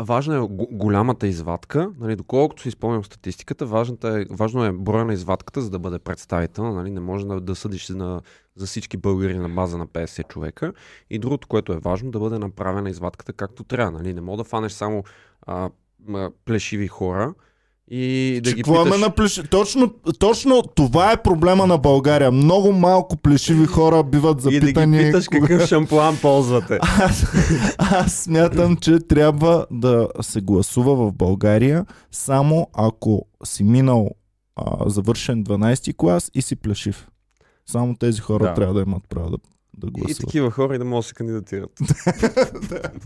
Важна 0.00 0.36
е 0.36 0.40
го- 0.40 0.68
голямата 0.70 1.26
извадка. 1.26 1.92
Нали, 1.98 2.16
доколкото 2.16 2.62
си 2.62 2.70
спомням 2.70 3.04
статистиката, 3.04 3.66
важната 3.66 4.20
е, 4.20 4.24
важно 4.30 4.64
е 4.64 4.72
броя 4.72 5.04
на 5.04 5.12
извадката, 5.12 5.60
за 5.60 5.70
да 5.70 5.78
бъде 5.78 5.98
представител. 5.98 6.74
Нали, 6.74 6.90
не 6.90 7.00
може 7.00 7.26
да, 7.26 7.40
да 7.40 7.54
съдиш 7.54 7.88
на, 7.88 8.20
за 8.56 8.66
всички 8.66 8.96
българи 8.96 9.38
на 9.38 9.48
база 9.48 9.78
на 9.78 9.86
50 9.86 10.28
човека. 10.28 10.72
И 11.10 11.18
другото, 11.18 11.48
което 11.48 11.72
е 11.72 11.78
важно, 11.78 12.10
да 12.10 12.18
бъде 12.18 12.38
направена 12.38 12.90
извадката 12.90 13.32
както 13.32 13.64
трябва. 13.64 13.90
Нали. 13.90 14.14
Не 14.14 14.20
мога 14.20 14.36
да 14.36 14.44
фанеш 14.44 14.72
само 14.72 15.04
а, 15.46 15.70
плешиви 16.44 16.88
хора 16.88 17.34
и 17.88 18.40
да 18.44 18.50
Че 18.50 18.56
ги 18.56 18.62
питаш... 18.62 18.90
ме 18.90 18.98
наплеши? 18.98 19.42
Точно, 19.42 19.94
точно 20.18 20.62
това 20.64 21.12
е 21.12 21.22
проблема 21.22 21.66
на 21.66 21.78
България. 21.78 22.30
Много 22.32 22.72
малко 22.72 23.16
плешиви 23.16 23.66
хора 23.66 24.02
биват 24.02 24.40
и 24.40 24.44
да 24.44 24.50
ги 24.50 24.56
запитани. 24.56 24.98
питаш 24.98 25.28
кога- 25.28 25.40
какъв 25.40 25.68
шампуан 25.68 26.16
ползвате. 26.16 26.78
Аз, 26.82 27.24
аз 27.78 28.12
смятам, 28.14 28.76
че 28.76 28.98
трябва 28.98 29.66
да 29.70 30.08
се 30.20 30.40
гласува 30.40 30.96
в 30.96 31.12
България 31.12 31.86
само 32.12 32.66
ако 32.72 33.22
си 33.44 33.64
минал 33.64 34.10
а, 34.56 34.90
завършен 34.90 35.44
12 35.44 35.96
клас 35.96 36.30
и 36.34 36.42
си 36.42 36.56
плешив. 36.56 37.08
Само 37.66 37.94
тези 37.94 38.20
хора 38.20 38.44
Да. 38.44 38.54
трябва 38.54 38.74
да 38.74 38.80
имат 38.82 39.02
право 39.08 39.30
да, 39.30 39.36
да 39.76 39.86
И 39.86 39.90
гласуват. 39.90 40.18
такива 40.18 40.50
хора 40.50 40.74
и 40.74 40.78
да 40.78 40.84
могат 40.84 40.98
да 40.98 41.08
се 41.08 41.14
кандидатират. 41.14 41.70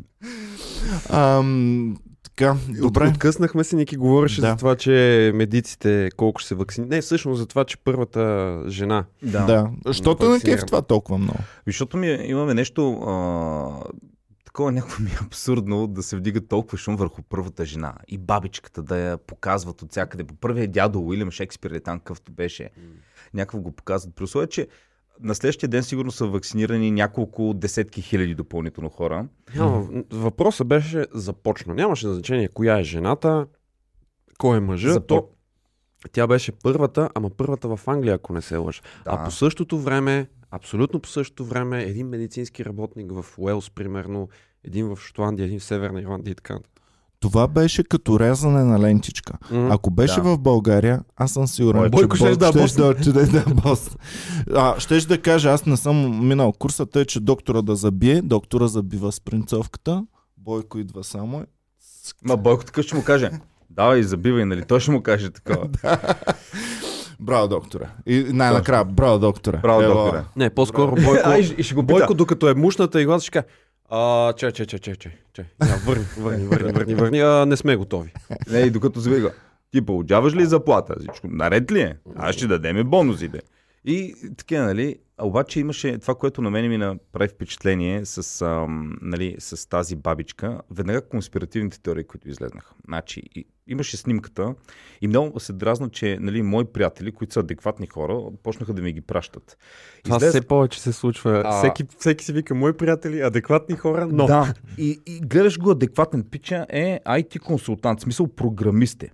Ам, 1.10 1.96
така, 2.22 2.56
добре. 2.80 3.04
От, 3.04 3.10
откъснахме 3.10 3.64
се, 3.64 3.76
Ники 3.76 3.96
говореше 3.96 4.40
Да. 4.40 4.50
за 4.50 4.56
това, 4.56 4.76
че 4.76 5.32
медиците 5.34 6.08
колко 6.16 6.40
ще 6.40 6.48
се 6.48 6.54
вакцинират. 6.54 6.90
Не, 6.90 7.00
всъщност 7.00 7.38
за 7.38 7.46
това, 7.46 7.64
че 7.64 7.76
първата 7.76 8.62
жена. 8.68 9.04
Да. 9.22 9.70
Защото 9.86 10.22
не 10.24 10.28
Вакциниран. 10.30 10.58
кеф 10.58 10.66
това 10.66 10.82
толкова 10.82 11.18
много. 11.18 11.38
Защото 11.66 11.96
ми, 11.96 12.06
имаме 12.06 12.54
нещо 12.54 12.92
а, 12.92 13.90
такова 14.44 14.72
някакво 14.72 15.02
ми 15.02 15.10
е 15.10 15.18
абсурдно 15.26 15.86
да 15.86 16.02
се 16.02 16.16
вдига 16.16 16.40
толкова 16.40 16.78
шум 16.78 16.96
върху 16.96 17.22
първата 17.22 17.64
жена 17.64 17.94
и 18.08 18.18
бабичката 18.18 18.82
да 18.82 18.98
я 18.98 19.18
показват 19.18 19.82
от 19.82 19.90
всякъде. 19.90 20.24
По 20.24 20.34
първия 20.34 20.68
дядо 20.68 21.00
Уилям 21.00 21.30
Шекспир 21.30 21.70
е 21.70 21.80
там 21.80 21.98
какъвто 21.98 22.32
беше. 22.32 22.70
Някакво 23.34 23.58
го 23.58 23.72
показват. 23.72 24.14
При 24.14 24.24
условие, 24.24 24.46
че 24.46 24.66
на 25.20 25.34
следващия 25.34 25.68
ден 25.68 25.82
сигурно 25.82 26.10
са 26.10 26.26
вакцинирани 26.26 26.90
няколко 26.90 27.54
десетки 27.54 28.02
хиляди 28.02 28.34
допълнително 28.34 28.90
хора. 28.90 29.28
Няма, 29.56 29.88
въпросът 30.12 30.66
беше 30.66 31.06
започна. 31.14 31.74
Нямаше 31.74 32.08
значение 32.08 32.48
коя 32.48 32.78
е 32.78 32.84
жената, 32.84 33.46
кой 34.38 34.56
е 34.56 34.60
мъжа. 34.60 34.92
За 34.92 35.00
То, 35.00 35.28
тя 36.12 36.26
беше 36.26 36.52
първата, 36.52 37.10
ама 37.14 37.30
първата 37.30 37.76
в 37.76 37.88
Англия, 37.88 38.14
ако 38.14 38.32
не 38.32 38.42
се 38.42 38.56
лъжа. 38.56 38.82
Да. 39.04 39.10
А 39.10 39.24
по 39.24 39.30
същото 39.30 39.78
време, 39.78 40.28
абсолютно 40.50 41.00
по 41.00 41.08
същото 41.08 41.44
време, 41.44 41.82
един 41.82 42.08
медицински 42.08 42.64
работник 42.64 43.12
в 43.12 43.24
Уелс, 43.38 43.70
примерно, 43.70 44.28
един 44.64 44.86
в 44.86 44.98
Шотландия, 45.00 45.44
един 45.46 45.60
в 45.60 45.64
Северна 45.64 46.00
Ирландия 46.00 46.32
и 46.32 46.34
така. 46.34 46.58
Това 47.20 47.48
беше 47.48 47.84
като 47.84 48.20
рязане 48.20 48.64
на 48.64 48.80
лентичка. 48.80 49.32
М. 49.50 49.68
Ако 49.70 49.90
беше 49.90 50.14
Да. 50.14 50.22
в 50.24 50.38
България, 50.38 51.00
аз 51.16 51.32
съм 51.32 51.46
сигурен, 51.46 51.80
Бойко 51.80 51.88
че 51.88 51.96
Бойко 51.98 52.16
щеше 52.16 52.36
да 52.36 52.48
е 52.48 52.52
бос. 52.52 52.74
да 52.74 52.86
отиде 52.86 53.24
да 53.24 53.44
бос. 53.46 53.90
А, 54.54 54.80
щеш 54.80 55.04
да 55.04 55.20
кажа, 55.20 55.50
аз 55.50 55.66
не 55.66 55.76
съм 55.76 55.96
минал 56.28 56.52
курса, 56.52 56.86
тъй, 56.86 57.04
че 57.04 57.20
доктора 57.20 57.62
да 57.62 57.76
забие, 57.76 58.22
доктора 58.22 58.66
забива 58.66 59.12
спринцовката, 59.12 60.04
Бойко 60.36 60.78
идва 60.78 61.04
само. 61.04 61.44
Ма 62.24 62.36
Бойко 62.36 62.64
така 62.64 62.82
ще 62.82 62.96
му 62.96 63.04
каже. 63.04 63.30
Давай, 63.70 64.02
забивай, 64.02 64.44
нали? 64.44 64.62
Той 64.62 64.80
ще 64.80 64.90
му 64.90 65.02
каже 65.02 65.30
такова. 65.30 65.68
Браво, 67.20 67.48
доктора. 67.48 67.88
И 68.06 68.26
най-накрая, 68.28 68.84
браво, 68.84 69.18
доктора. 69.18 69.58
Браво, 69.58 69.82
Ева. 69.82 69.94
докторе. 69.94 70.24
Не, 70.36 70.50
по-скоро 70.50 70.94
Бойко, 70.94 71.22
А, 71.24 71.38
и, 71.38 71.54
и 71.58 71.62
ще 71.62 71.74
го 71.74 71.82
пита. 71.82 71.92
Бойко, 71.92 72.14
докато 72.14 72.48
е 72.48 72.54
мушната 72.54 73.02
игла, 73.02 73.20
ще 73.20 73.30
каже, 73.30 73.44
а, 73.88 74.32
чай, 74.32 74.52
чай, 74.52 74.66
чай, 74.66 74.78
чай, 74.78 74.94
чай, 74.94 75.12
чай. 75.32 75.44
Върни, 75.86 76.04
върни, 76.18 76.44
върни, 76.46 76.72
върни, 76.72 76.94
върни, 76.94 77.20
а, 77.20 77.46
не 77.46 77.56
сме 77.56 77.76
готови. 77.76 78.12
Не, 78.50 78.58
и 78.58 78.70
докато 78.70 79.00
завига. 79.00 79.32
Ти 79.72 79.86
получаваш 79.86 80.34
ли 80.34 80.46
заплата? 80.46 80.94
Всичко 80.98 81.26
наред 81.30 81.72
ли 81.72 81.80
е? 81.80 81.96
Аз 82.16 82.34
ще 82.34 82.46
дадеме 82.46 82.84
бонусите. 82.84 83.40
И 83.84 84.14
така, 84.36 84.62
нали? 84.62 84.96
Обаче 85.20 85.60
имаше 85.60 85.98
това, 85.98 86.14
което 86.14 86.42
на 86.42 86.50
мен 86.50 86.68
ми 86.68 86.78
направи 86.78 87.28
впечатление 87.28 88.04
с, 88.04 88.42
ам, 88.42 88.98
нали, 89.02 89.36
с 89.38 89.68
тази 89.68 89.96
бабичка. 89.96 90.60
Веднага 90.70 91.08
конспиративните 91.08 91.80
теории, 91.80 92.04
които 92.04 92.28
излезнаха. 92.28 92.74
Значи, 92.86 93.22
и, 93.34 93.46
имаше 93.66 93.96
снимката 93.96 94.54
и 95.00 95.08
много 95.08 95.40
се 95.40 95.52
дразна, 95.52 95.88
че 95.88 96.18
нали, 96.20 96.42
мои 96.42 96.64
приятели, 96.64 97.12
които 97.12 97.32
са 97.32 97.40
адекватни 97.40 97.86
хора, 97.86 98.20
почнаха 98.42 98.74
да 98.74 98.82
ми 98.82 98.92
ги 98.92 99.00
пращат. 99.00 99.58
Това 100.04 100.16
Излез- 100.16 100.28
все 100.28 100.40
повече 100.40 100.80
се 100.80 100.92
случва. 100.92 101.42
А- 101.46 101.58
Всеки, 101.58 101.84
всеки 101.98 102.24
си 102.24 102.32
вика, 102.32 102.54
мои 102.54 102.72
приятели, 102.72 103.20
адекватни 103.20 103.76
хора, 103.76 104.08
но... 104.12 104.26
Да, 104.26 104.54
и, 104.78 105.00
и 105.06 105.20
гледаш 105.20 105.58
го 105.58 105.70
адекватен 105.70 106.24
пича 106.30 106.66
е 106.68 107.00
IT 107.06 107.38
консултант, 107.38 108.00
в 108.00 108.02
смисъл 108.02 108.26
програмист 108.28 109.02
е. 109.02 109.10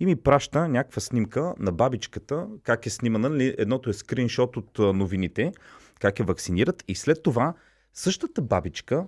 И 0.00 0.06
ми 0.06 0.16
праща 0.16 0.68
някаква 0.68 1.00
снимка 1.00 1.54
на 1.58 1.72
бабичката, 1.72 2.46
как 2.62 2.86
е 2.86 2.90
снимана. 2.90 3.28
Нали? 3.28 3.54
Едното 3.58 3.90
е 3.90 3.92
скриншот 3.92 4.56
от 4.56 4.78
новините, 4.78 5.52
как 6.00 6.18
я 6.18 6.24
вакцинират. 6.24 6.84
И 6.88 6.94
след 6.94 7.22
това 7.22 7.54
същата 7.92 8.42
бабичка, 8.42 9.06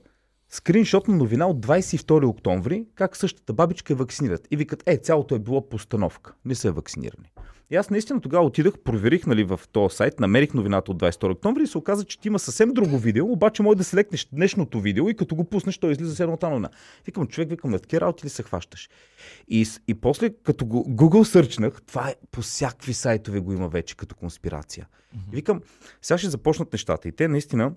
скриншот 0.51 1.09
на 1.09 1.17
новина 1.17 1.47
от 1.47 1.67
22 1.67 2.27
октомври, 2.27 2.87
как 2.95 3.17
същата 3.17 3.53
бабичка 3.53 3.93
е 3.93 3.97
вакцинират. 3.97 4.49
И 4.51 4.57
викат, 4.57 4.83
е, 4.87 4.97
цялото 4.97 5.35
е 5.35 5.39
било 5.39 5.69
постановка. 5.69 6.35
Не 6.45 6.55
са 6.55 6.73
вакцинирани. 6.73 7.33
И 7.71 7.77
аз 7.77 7.91
наистина 7.91 8.21
тогава 8.21 8.47
отидах, 8.47 8.79
проверих 8.79 9.27
нали, 9.27 9.45
в 9.45 9.61
този 9.73 9.97
сайт, 9.97 10.21
намерих 10.21 10.55
новината 10.55 10.91
от 10.91 11.03
22 11.03 11.33
октомври 11.33 11.63
и 11.63 11.67
се 11.67 11.79
оказа, 11.79 12.05
че 12.05 12.21
ти 12.21 12.29
има 12.29 12.39
съвсем 12.39 12.73
друго 12.73 12.99
видео, 12.99 13.33
обаче 13.33 13.63
може 13.63 13.79
да 13.79 13.85
се 13.85 13.97
лекнеш 13.97 14.29
днешното 14.33 14.81
видео 14.81 15.09
и 15.09 15.17
като 15.17 15.35
го 15.35 15.45
пуснеш, 15.45 15.79
той 15.79 15.93
излиза 15.93 16.15
с 16.15 16.21
едната 16.21 16.51
новина. 16.51 16.69
Викам, 17.07 17.27
човек, 17.27 17.51
викам, 17.51 17.71
на 17.71 17.79
такива 17.79 18.01
работи 18.01 18.25
ли 18.25 18.29
се 18.29 18.43
хващаш? 18.43 18.89
И, 19.49 19.67
и 19.89 19.95
после, 19.95 20.31
като 20.31 20.67
го 20.67 20.85
Google 20.85 21.23
сърчнах, 21.23 21.83
това 21.83 22.09
е 22.09 22.15
по 22.31 22.41
всякакви 22.41 22.95
сайтове 22.95 23.41
го 23.41 23.53
има 23.53 23.69
вече 23.69 23.97
като 23.97 24.15
конспирация. 24.15 24.89
И 25.33 25.37
викам, 25.37 25.61
сега 26.03 26.19
ще 26.19 26.31
започнат 26.31 26.73
нещата. 26.73 27.09
И 27.09 27.13
те 27.13 27.29
наистина, 27.29 27.73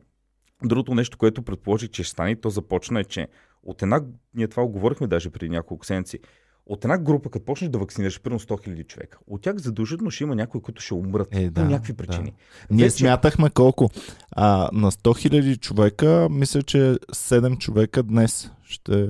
другото 0.64 0.96
нещо, 0.96 1.18
което 1.18 1.42
предположих, 1.42 1.90
че 1.90 2.04
ще 2.04 2.12
стане, 2.12 2.36
то 2.36 2.50
започна 2.50 3.00
е, 3.00 3.04
че 3.04 3.28
от 3.64 3.82
една, 3.82 4.02
ние 4.36 4.48
това 4.48 4.64
го 4.64 4.70
говорихме 4.70 5.08
даже 5.08 5.30
преди 5.30 5.50
няколко 5.50 5.86
седмици, 5.86 6.20
от 6.66 6.86
една 6.86 6.98
група, 6.98 7.30
като 7.30 7.46
почнеш 7.46 7.70
да 7.70 7.78
вакцинираш 7.78 8.22
примерно 8.22 8.40
100 8.40 8.68
000 8.68 8.88
човека, 8.88 9.20
от 9.28 9.42
тях 9.42 9.58
задължително 9.58 10.12
ще 10.12 10.24
има 10.24 10.36
някои, 10.36 10.62
които 10.62 10.82
ще 10.82 10.94
умрат 10.94 11.28
Е, 11.32 11.46
по 11.46 11.52
да, 11.52 11.66
някакви 11.66 11.94
да. 11.94 11.98
причини. 11.98 12.34
Ние 12.72 12.86
Вече- 12.86 12.98
смятахме 12.98 13.50
колко. 13.50 13.90
А, 14.32 14.70
на 14.74 14.92
100 14.92 15.30
000 15.30 15.60
човека, 15.60 16.28
мисля, 16.32 16.64
че 16.64 16.78
7 17.14 17.58
човека 17.58 18.04
днес 18.04 18.52
ще... 18.64 19.10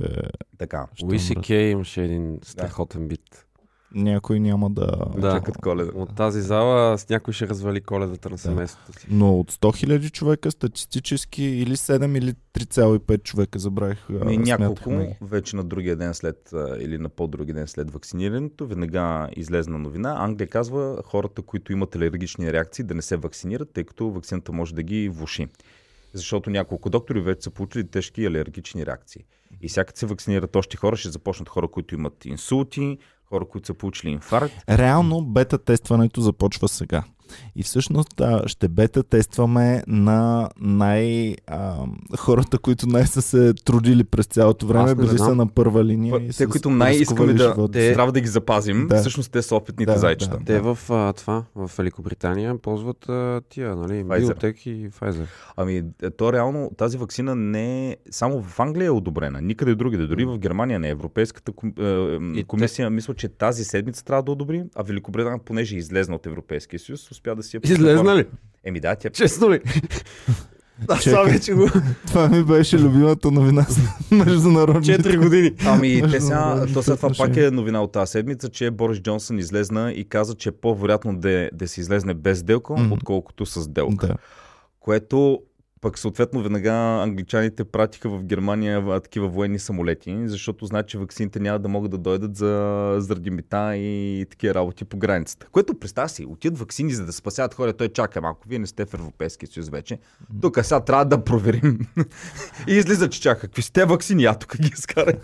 Така. 0.58 0.88
Кей 1.46 1.72
имаше 1.72 2.03
един 2.03 2.39
страхотен 2.44 3.08
бит. 3.08 3.46
Някой 3.96 4.39
няма 4.39 4.69
да... 4.69 4.91
Да. 5.17 5.31
Чакат 5.31 5.58
коледа. 5.58 5.91
От 5.96 6.15
тази 6.15 6.41
зала 6.41 6.98
с 6.98 7.10
някой 7.10 7.34
ще 7.34 7.48
развали 7.48 7.81
коледата 7.81 8.29
на 8.29 8.38
семейството 8.38 9.00
си. 9.00 9.08
Но 9.12 9.39
от 9.39 9.51
100 9.51 9.88
000 9.88 10.12
човека 10.12 10.51
статистически 10.51 11.43
или 11.43 11.75
7 11.75 12.17
или 12.17 12.34
3,5 12.53 13.24
човека 13.24 13.60
забравих. 13.60 14.10
Ми, 14.10 14.38
няколко, 14.38 14.89
ги. 14.89 15.15
вече 15.22 15.55
на 15.55 15.63
другия 15.63 15.96
ден 15.96 16.13
след, 16.13 16.51
или 16.79 16.98
на 16.98 17.10
по-други 17.10 17.53
ден 17.53 17.67
след 17.67 17.91
вакцинирането, 17.91 18.65
веднага 18.65 19.29
излезна 19.36 19.77
новина. 19.77 20.15
Англия 20.17 20.48
казва 20.48 21.03
хората, 21.05 21.41
които 21.41 21.74
имат 21.74 21.96
алергични 21.96 22.53
реакции, 22.53 22.86
да 22.86 22.93
не 22.93 23.01
се 23.01 23.17
вакцинират, 23.17 23.74
тъй 23.74 23.84
като 23.84 24.12
вакцината 24.12 24.51
може 24.51 24.75
да 24.75 24.84
ги 24.84 25.10
влуши. 25.10 25.48
Защото 26.13 26.50
няколко 26.50 26.89
доктори 26.89 27.22
вече 27.22 27.41
са 27.41 27.50
получили 27.51 27.88
тежки 27.88 28.25
алергични 28.25 28.86
реакции. 28.86 29.25
И 29.62 29.69
сега 29.69 29.91
се 29.96 30.05
вакцинират 30.05 30.55
още 30.55 30.77
хора, 30.77 30.98
ще 30.98 31.10
започнат 31.10 31.50
хора, 31.50 31.67
които 31.67 31.96
имат 31.96 32.25
инсулти, 32.25 32.98
хора, 33.29 33.45
които 33.45 33.67
са 33.67 33.74
получили 33.74 34.12
инфаркт. 34.12 34.53
Реално 34.69 35.21
бета 35.21 35.57
тестването 35.57 36.21
започва 36.21 36.67
сега. 36.67 37.03
И 37.55 37.63
всъщност 37.63 38.21
а, 38.21 38.48
ще 38.48 38.67
бета 38.67 39.03
тестваме 39.03 39.83
на 39.88 40.50
най... 40.62 41.36
А, 41.48 41.75
хората, 42.17 42.57
които 42.57 42.88
най 42.88 43.05
са 43.07 43.21
се 43.21 43.53
трудили 43.53 44.03
през 44.03 44.25
цялото 44.25 44.67
време, 44.67 44.95
били 44.95 45.17
са 45.17 45.36
на 45.36 45.48
първа 45.48 45.86
линия. 45.86 46.15
и 46.17 46.27
Те, 46.27 46.33
са 46.33 46.48
които 46.48 46.69
най-искаме 46.69 47.19
рискували 47.19 47.38
да, 47.38 47.43
живота 47.43 47.71
те... 47.71 47.93
трябва 47.93 48.12
да 48.12 48.21
ги 48.21 48.27
запазим, 48.27 48.88
Да. 48.88 48.98
всъщност 49.00 49.31
те 49.31 49.41
са 49.41 49.55
опитните 49.55 49.91
Да, 49.91 50.00
зайчета. 50.00 50.38
да. 50.38 50.45
Те 50.45 50.59
в 50.59 50.77
а, 50.89 51.13
това, 51.13 51.43
в 51.55 51.71
Великобритания 51.77 52.57
ползват 52.57 53.09
а, 53.09 53.41
тия, 53.50 53.75
нали, 53.75 53.93
Pfizer. 53.93 54.19
Биотек 54.19 54.65
и 54.65 54.89
Pfizer. 54.89 55.25
Ами, 55.57 55.83
е, 56.03 56.09
то 56.09 56.33
реално 56.33 56.71
тази 56.77 56.98
вакцина 56.98 57.36
не 57.36 57.89
е 57.89 57.98
само 58.12 58.41
в 58.41 58.59
Англия 58.59 58.88
е 58.88 58.89
одобрена, 58.89 59.41
никъде 59.41 59.75
другаде, 59.75 60.07
дори 60.07 60.25
в 60.25 60.38
Германия 60.38 60.79
не 60.79 60.88
е. 60.88 60.95
Европейската 61.00 61.51
И 62.36 62.39
е, 62.39 62.43
комисия, 62.43 62.89
мисля, 62.89 63.13
че 63.13 63.27
тази 63.27 63.63
седмица 63.63 64.05
трябва 64.05 64.24
да 64.24 64.31
одобри, 64.31 64.63
а 64.75 64.83
Великобритания, 64.83 65.39
понеже 65.45 65.75
е 65.75 65.79
излезна 65.79 66.15
от 66.15 66.25
Европейския 66.25 66.79
съюз, 66.79 67.12
успя 67.20 67.36
да 67.36 67.44
си 67.44 67.58
я 67.58 67.62
Излезна 67.64 68.16
ли? 68.16 68.26
Еми 68.64 68.80
да, 68.80 68.96
тя 68.96 69.10
Честно 69.10 69.52
ли? 69.52 69.60
Да, 70.88 70.96
сега 70.96 71.22
вече 71.24 71.54
го... 71.54 71.70
Това 72.08 72.28
ми 72.28 72.44
беше 72.44 72.80
любимата 72.80 73.32
новина 73.32 73.64
с 73.64 74.12
международните. 74.12 75.04
4 75.04 75.24
години. 75.24 75.52
Ами, 75.66 76.02
те 76.12 76.22
сега, 76.22 76.66
то 76.74 76.84
след 76.84 76.96
това 76.96 77.10
пак 77.18 77.38
е 77.38 77.52
новина 77.52 77.82
от 77.82 77.92
тази 77.92 78.12
седмица, 78.12 78.50
че 78.50 78.72
Борис 78.72 79.00
Джонсън 79.00 79.40
излезна 79.40 79.92
и 79.92 80.10
каза, 80.10 80.36
че 80.36 80.50
е 80.50 80.52
по-вероятно 80.52 81.18
да, 81.18 81.50
да 81.54 81.68
се 81.68 81.82
излезне 81.82 82.14
без 82.14 82.40
сделка, 82.40 82.74
Мгм. 82.74 82.92
отколкото 82.92 83.46
с 83.46 83.62
сделка. 83.62 84.08
Да. 84.08 84.16
Което 84.80 85.40
пък 85.81 86.00
съответно 86.00 86.41
веднага 86.41 86.71
англичаните 87.03 87.63
пратиха 87.63 88.09
в 88.09 88.24
Германия 88.24 89.01
такива 89.01 89.27
военни 89.27 89.59
самолети, 89.59 90.17
защото 90.25 90.65
знаят, 90.65 90.88
че 90.88 90.98
ваксините 90.98 91.39
няма 91.39 91.59
да 91.59 91.67
могат 91.67 91.91
да 91.91 91.98
дойдат 91.98 92.36
за, 92.36 92.95
заради 92.98 93.29
мита 93.29 93.75
и 93.75 94.25
такива 94.29 94.53
работи 94.53 94.86
по 94.86 94.98
границата. 94.98 95.48
Което 95.51 95.79
представя 95.79 96.09
си, 96.09 96.25
отидат 96.25 96.59
ваксини 96.59 96.91
за 96.91 97.05
да 97.05 97.13
спасяват 97.13 97.53
хора, 97.53 97.74
той 97.74 97.89
чака 97.89 98.21
малко, 98.21 98.48
вие 98.50 98.59
не 98.59 98.67
сте 98.67 98.86
в 98.86 98.93
Европейския 98.93 99.50
съюз 99.50 99.69
вече. 99.69 100.00
Тук 100.41 100.59
сега 100.62 100.79
трябва 100.79 101.05
да 101.05 101.24
проверим. 101.24 101.79
и 102.67 102.74
излиза, 102.74 103.09
че 103.09 103.21
чака. 103.21 103.41
Какви 103.41 103.62
сте 103.62 103.86
ваксини? 103.86 104.25
А 104.25 104.36
тук 104.36 104.57
ги 104.57 104.71
скарай. 104.75 105.15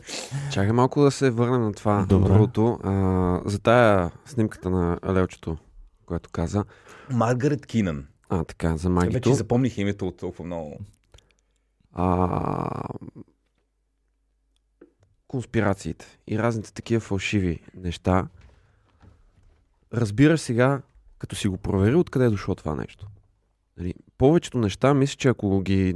Чакай 0.51 0.71
малко 0.71 1.01
да 1.01 1.11
се 1.11 1.29
върнем 1.29 1.61
на 1.61 1.73
това. 1.73 2.05
Добре. 2.09 2.29
Другото, 2.29 2.79
а, 2.83 3.41
за 3.45 3.59
тая 3.59 4.11
снимката 4.25 4.69
на 4.69 4.99
Лелчето, 5.13 5.57
което 6.05 6.29
каза. 6.29 6.63
Маргарет 7.09 7.65
Кинан. 7.65 8.05
А, 8.29 8.43
така, 8.43 8.77
за 8.77 8.89
Вече 8.89 9.05
магито. 9.05 9.33
запомних 9.33 9.77
името 9.77 10.07
от 10.07 10.17
толкова 10.17 10.45
много. 10.45 10.79
А, 11.93 12.89
конспирациите 15.27 16.17
и 16.27 16.39
разните 16.39 16.73
такива 16.73 16.99
фалшиви 17.01 17.61
неща. 17.75 18.27
Разбираш 19.93 20.39
сега, 20.41 20.81
като 21.19 21.35
си 21.35 21.47
го 21.47 21.57
проверил, 21.57 21.99
откъде 21.99 22.25
е 22.25 22.29
дошло 22.29 22.55
това 22.55 22.75
нещо. 22.75 23.07
Нали, 23.77 23.93
повечето 24.17 24.57
неща, 24.57 24.93
мисля, 24.93 25.15
че 25.15 25.27
ако 25.27 25.61
ги 25.61 25.95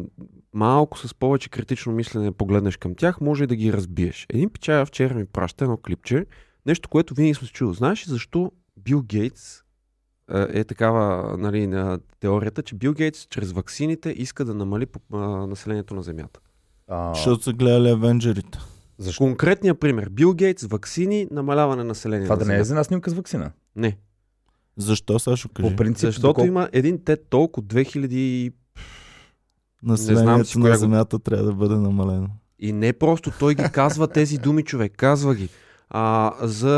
малко 0.54 0.98
с 0.98 1.14
повече 1.14 1.50
критично 1.50 1.92
мислене 1.92 2.32
погледнеш 2.32 2.78
към 2.78 2.96
тях, 2.96 3.22
може 3.22 3.44
и 3.44 3.48
да 3.48 3.56
ги 3.56 3.74
разбиеш. 3.74 4.26
Един 4.30 4.50
печая 4.50 4.86
вчера 4.86 5.14
ми 5.14 5.26
праща 5.26 5.64
едно 5.64 5.78
клипче, 5.78 6.26
нещо, 6.66 6.90
което 6.90 7.14
винаги 7.14 7.34
съм 7.34 7.48
се 7.48 7.54
чул. 7.54 7.74
Знаеш 7.74 8.08
ли 8.08 8.12
защо 8.12 8.52
Бил 8.78 9.02
Гейтс 9.02 9.62
е, 10.32 10.64
такава 10.64 11.08
нали, 11.38 11.68
на 11.68 12.00
теорията, 12.20 12.64
че 12.64 12.76
Бил 12.76 12.94
Гейтс 12.94 13.26
чрез 13.26 13.52
ваксините 13.52 14.10
иска 14.12 14.46
да 14.46 14.54
намали 14.54 14.86
населението 15.48 15.94
на 15.94 16.04
Земята. 16.04 16.40
А, 16.88 17.14
Защото 17.14 17.44
са 17.44 17.54
гледали 17.54 17.90
Авенджерите. 17.90 18.60
защо? 18.98 19.18
Конкретният 19.20 19.80
пример. 19.80 20.10
Бил 20.10 20.34
Гейтс, 20.34 20.64
вакцини, 20.64 21.28
намаляване 21.32 21.76
на 21.78 21.88
населението. 21.88 22.26
Това 22.26 22.36
на 22.36 22.40
да 22.40 22.46
не 22.46 22.54
е 22.54 22.56
Земята. 22.56 22.66
за 22.66 22.74
една 22.74 22.84
снимка 22.84 23.10
с 23.10 23.14
вакцина. 23.14 23.52
Не. 23.76 23.98
Защо, 24.78 25.20
Сашо, 25.20 25.50
кажи? 25.50 25.70
По 25.70 25.76
принцип, 25.76 26.02
Защото 26.02 26.28
доколко- 26.28 26.48
има 26.48 26.70
един 26.72 27.00
TED 27.00 27.22
Talk 27.22 27.58
от 27.58 27.66
2000 27.66 28.52
Населението 29.84 30.46
си 30.46 30.60
на 30.60 30.70
го- 30.70 30.76
Земята 30.76 31.20
трябва 31.20 31.46
да 31.46 31.54
бъде 31.54 31.76
намалено. 31.76 32.28
И 32.60 32.74
не 32.74 32.94
просто 32.94 33.32
той 33.32 33.56
ги 33.56 33.64
казва 33.64 34.08
тези 34.08 34.38
думи, 34.38 34.64
човек. 34.64 34.94
Казва 34.98 35.36
ги. 35.36 35.50
А, 35.92 36.34
за 36.42 36.76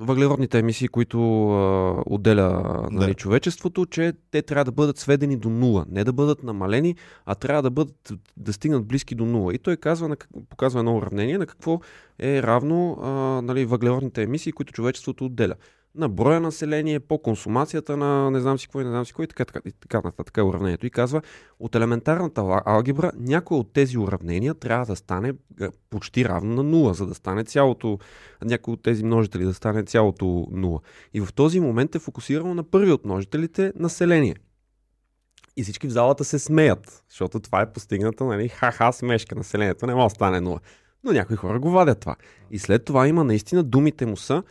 въглеродните 0.00 0.58
емисии, 0.58 0.88
които 0.88 1.50
а, 1.50 2.02
отделя 2.06 2.88
нали, 2.90 3.10
Да. 3.10 3.14
човечеството, 3.14 3.86
че 3.86 4.12
те 4.30 4.42
трябва 4.42 4.64
да 4.64 4.72
бъдат 4.72 4.98
сведени 4.98 5.36
до 5.36 5.50
нула. 5.50 5.84
Не 5.88 6.04
да 6.04 6.12
бъдат 6.12 6.42
намалени, 6.42 6.96
а 7.26 7.34
трябва 7.34 7.62
да 7.62 7.70
бъдат 7.70 8.12
да 8.36 8.52
стигнат 8.52 8.86
близки 8.86 9.14
до 9.14 9.24
нула. 9.26 9.54
И 9.54 9.58
той 9.58 9.76
казва, 9.76 10.08
на, 10.08 10.16
показва 10.48 10.80
едно 10.80 10.96
уравнение 10.96 11.38
на 11.38 11.46
какво 11.46 11.80
е 12.18 12.42
равно 12.42 12.98
а, 13.02 13.08
нали, 13.42 13.64
въглеродните 13.64 14.22
емисии, 14.22 14.52
които 14.52 14.72
човечеството 14.72 15.24
отделя. 15.24 15.54
На 15.94 16.08
броя 16.08 16.40
население, 16.40 17.00
по 17.00 17.18
консумацията 17.18 17.96
на 17.96 18.30
не 18.30 18.40
знам 18.40 18.58
си 18.58 18.68
и 18.74 18.78
не 18.78 18.90
знам 18.90 19.04
си 19.04 19.12
какво 19.12 19.22
и 19.22 19.26
така, 19.26 19.44
така, 19.44 19.60
така 19.80 20.00
нататък 20.04 20.44
уравнението. 20.44 20.86
И 20.86 20.90
казва, 20.90 21.22
от 21.60 21.74
елементарната 21.74 22.62
алгебра, 22.66 23.12
някой 23.16 23.58
от 23.58 23.72
тези 23.72 23.98
уравнения 23.98 24.54
трябва 24.54 24.86
да 24.86 24.96
стане 24.96 25.32
почти 25.90 26.24
равно 26.24 26.54
на 26.54 26.62
нула, 26.62 26.94
за 26.94 27.06
да 27.06 27.14
стане 27.14 27.44
цялото, 27.44 27.98
някой 28.44 28.74
от 28.74 28.82
тези 28.82 29.04
множители 29.04 29.44
да 29.44 29.54
стане 29.54 29.82
цялото 29.82 30.46
нула. 30.50 30.80
И 31.14 31.20
в 31.20 31.32
този 31.34 31.60
момент 31.60 31.94
е 31.94 31.98
фокусирано 31.98 32.54
на 32.54 32.62
първи 32.62 32.92
от 32.92 33.04
множителите 33.04 33.72
население. 33.76 34.36
И 35.56 35.62
всички 35.62 35.86
в 35.86 35.90
залата 35.90 36.24
се 36.24 36.38
смеят, 36.38 37.04
защото 37.08 37.40
това 37.40 37.60
е 37.60 37.72
постигната, 37.72 38.24
нали, 38.24 38.48
ха-ха, 38.48 38.92
смешка, 38.92 39.34
населението 39.34 39.86
не 39.86 39.94
може 39.94 40.12
да 40.12 40.14
стане 40.14 40.40
нула. 40.40 40.60
Но 41.04 41.12
някои 41.12 41.36
хора 41.36 41.60
го 41.60 41.70
вадят 41.70 42.00
това. 42.00 42.16
И 42.50 42.58
след 42.58 42.84
това 42.84 43.08
има 43.08 43.24
наистина, 43.24 43.62
думите 43.62 44.06
му 44.06 44.16
са, 44.16 44.42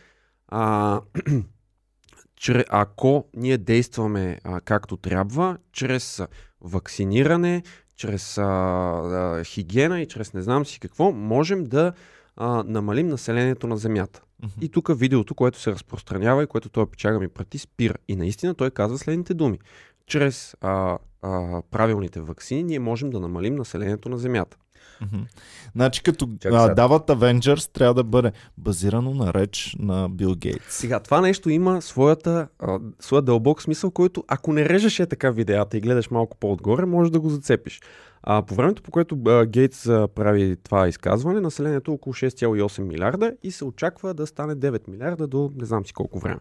а, 0.50 1.00
чре, 2.36 2.64
ако 2.68 3.24
ние 3.36 3.58
действаме 3.58 4.38
а, 4.44 4.60
както 4.60 4.96
трябва, 4.96 5.58
чрез 5.72 6.22
вакциниране, 6.60 7.62
чрез 7.96 8.38
а, 8.38 8.42
а, 8.42 9.44
хигиена 9.44 10.00
и 10.00 10.08
чрез 10.08 10.34
не 10.34 10.42
знам 10.42 10.66
си 10.66 10.80
какво, 10.80 11.12
можем 11.12 11.64
да 11.64 11.92
а, 12.36 12.64
намалим 12.66 13.08
населението 13.08 13.66
на 13.66 13.76
Земята. 13.76 14.22
И 14.60 14.68
тук 14.68 14.98
видеото, 14.98 15.34
което 15.34 15.60
се 15.60 15.72
разпространява 15.72 16.42
и 16.42 16.46
което 16.46 16.68
той 16.68 16.86
печага 16.86 17.20
ми 17.20 17.28
прати, 17.28 17.58
спира. 17.58 17.94
И 18.08 18.16
наистина 18.16 18.54
той 18.54 18.70
казва 18.70 18.98
следните 18.98 19.34
думи. 19.34 19.58
Чрез 20.06 20.56
а, 20.60 20.98
а, 21.22 21.62
правилните 21.70 22.20
вакцини 22.20 22.62
ние 22.62 22.78
можем 22.78 23.10
да 23.10 23.20
намалим 23.20 23.54
населението 23.54 24.08
на 24.08 24.18
Земята. 24.18 24.56
Значи 25.74 26.02
като 26.02 26.28
а, 26.44 26.74
дават 26.74 27.06
Avengers, 27.06 27.72
трябва 27.72 27.94
да 27.94 28.04
бъде 28.04 28.32
базирано 28.58 29.14
на 29.14 29.34
реч 29.34 29.76
на 29.78 30.08
Бил 30.08 30.34
Гейтс. 30.34 30.74
Сега, 30.74 31.00
това 31.00 31.20
нещо 31.20 31.50
има 31.50 31.82
своята, 31.82 32.48
а, 32.58 32.78
своя 33.00 33.22
дълбок 33.22 33.62
смисъл, 33.62 33.90
който 33.90 34.24
ако 34.28 34.52
не 34.52 34.68
режеш 34.68 35.00
е 35.00 35.06
така 35.06 35.30
видеята 35.30 35.76
и 35.76 35.80
гледаш 35.80 36.10
малко 36.10 36.36
по-отгоре, 36.36 36.86
може 36.86 37.12
да 37.12 37.20
го 37.20 37.30
зацепиш. 37.30 37.80
А, 38.22 38.42
по 38.42 38.54
времето, 38.54 38.82
по 38.82 38.90
което 38.90 39.18
а, 39.26 39.46
Гейтс 39.46 39.86
а, 39.86 40.08
прави 40.14 40.56
това 40.62 40.88
изказване, 40.88 41.40
населението 41.40 41.90
е 41.90 41.94
около 41.94 42.14
6,8 42.14 42.80
милиарда 42.80 43.32
и 43.42 43.50
се 43.50 43.64
очаква 43.64 44.14
да 44.14 44.26
стане 44.26 44.56
9 44.56 44.88
милиарда 44.88 45.26
до 45.26 45.52
не 45.56 45.66
знам 45.66 45.86
си 45.86 45.92
колко 45.92 46.18
време. 46.18 46.40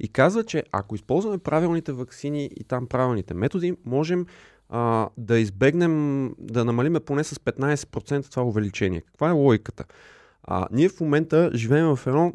И 0.00 0.08
казва, 0.08 0.44
че 0.44 0.62
ако 0.72 0.94
използваме 0.94 1.38
правилните 1.38 1.92
вакцини 1.92 2.50
и 2.56 2.64
там 2.64 2.86
правилните 2.86 3.34
методи, 3.34 3.76
можем 3.86 4.26
а, 4.70 5.08
да 5.16 5.38
избегнем, 5.38 6.26
да 6.38 6.64
намалиме 6.64 7.00
поне 7.00 7.24
с 7.24 7.34
15% 7.34 8.30
това 8.30 8.42
увеличение. 8.42 9.00
Каква 9.00 9.28
е 9.28 9.32
логиката? 9.32 9.84
А, 10.42 10.68
ние 10.72 10.88
в 10.88 11.00
момента 11.00 11.50
живеем 11.54 11.96
в 11.96 12.06
едно, 12.06 12.32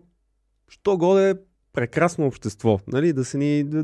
що 0.70 0.98
годе 0.98 1.36
прекрасно 1.74 2.26
общество, 2.28 2.80
нали, 2.88 3.14
да 3.14 3.26
се 3.26 3.38
ни, 3.38 3.64
да, 3.64 3.84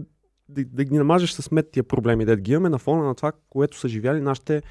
да, 0.49 0.65
да 0.65 0.83
ги 0.83 0.97
намажеш 0.97 1.31
с 1.31 1.51
мет 1.51 1.71
тия 1.71 1.83
проблеми, 1.83 2.25
да 2.25 2.35
ги 2.35 2.51
имаме 2.51 2.69
на 2.69 2.77
фона 2.77 3.03
на 3.03 3.15
това, 3.15 3.31
което 3.49 3.79
са 3.79 3.87
живяли 3.87 4.21
нашите 4.21 4.61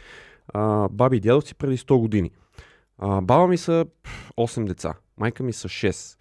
а, 0.48 0.88
баби 0.88 1.16
и 1.16 1.20
дядовци 1.20 1.54
преди 1.54 1.78
100 1.78 1.98
години. 1.98 2.30
А, 2.98 3.20
баба 3.20 3.48
ми 3.48 3.58
са 3.58 3.86
пф, 4.02 4.30
8 4.36 4.64
деца, 4.64 4.94
майка 5.16 5.42
ми 5.42 5.52
са 5.52 5.68
6. 5.68 6.16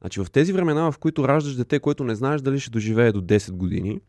Значи 0.00 0.20
в 0.20 0.30
тези 0.30 0.52
времена, 0.52 0.92
в 0.92 0.98
които 0.98 1.28
раждаш 1.28 1.54
дете, 1.54 1.80
което 1.80 2.04
не 2.04 2.14
знаеш 2.14 2.40
дали 2.40 2.60
ще 2.60 2.70
доживее 2.70 3.12
до 3.12 3.22
10 3.22 3.52
години, 3.52 4.00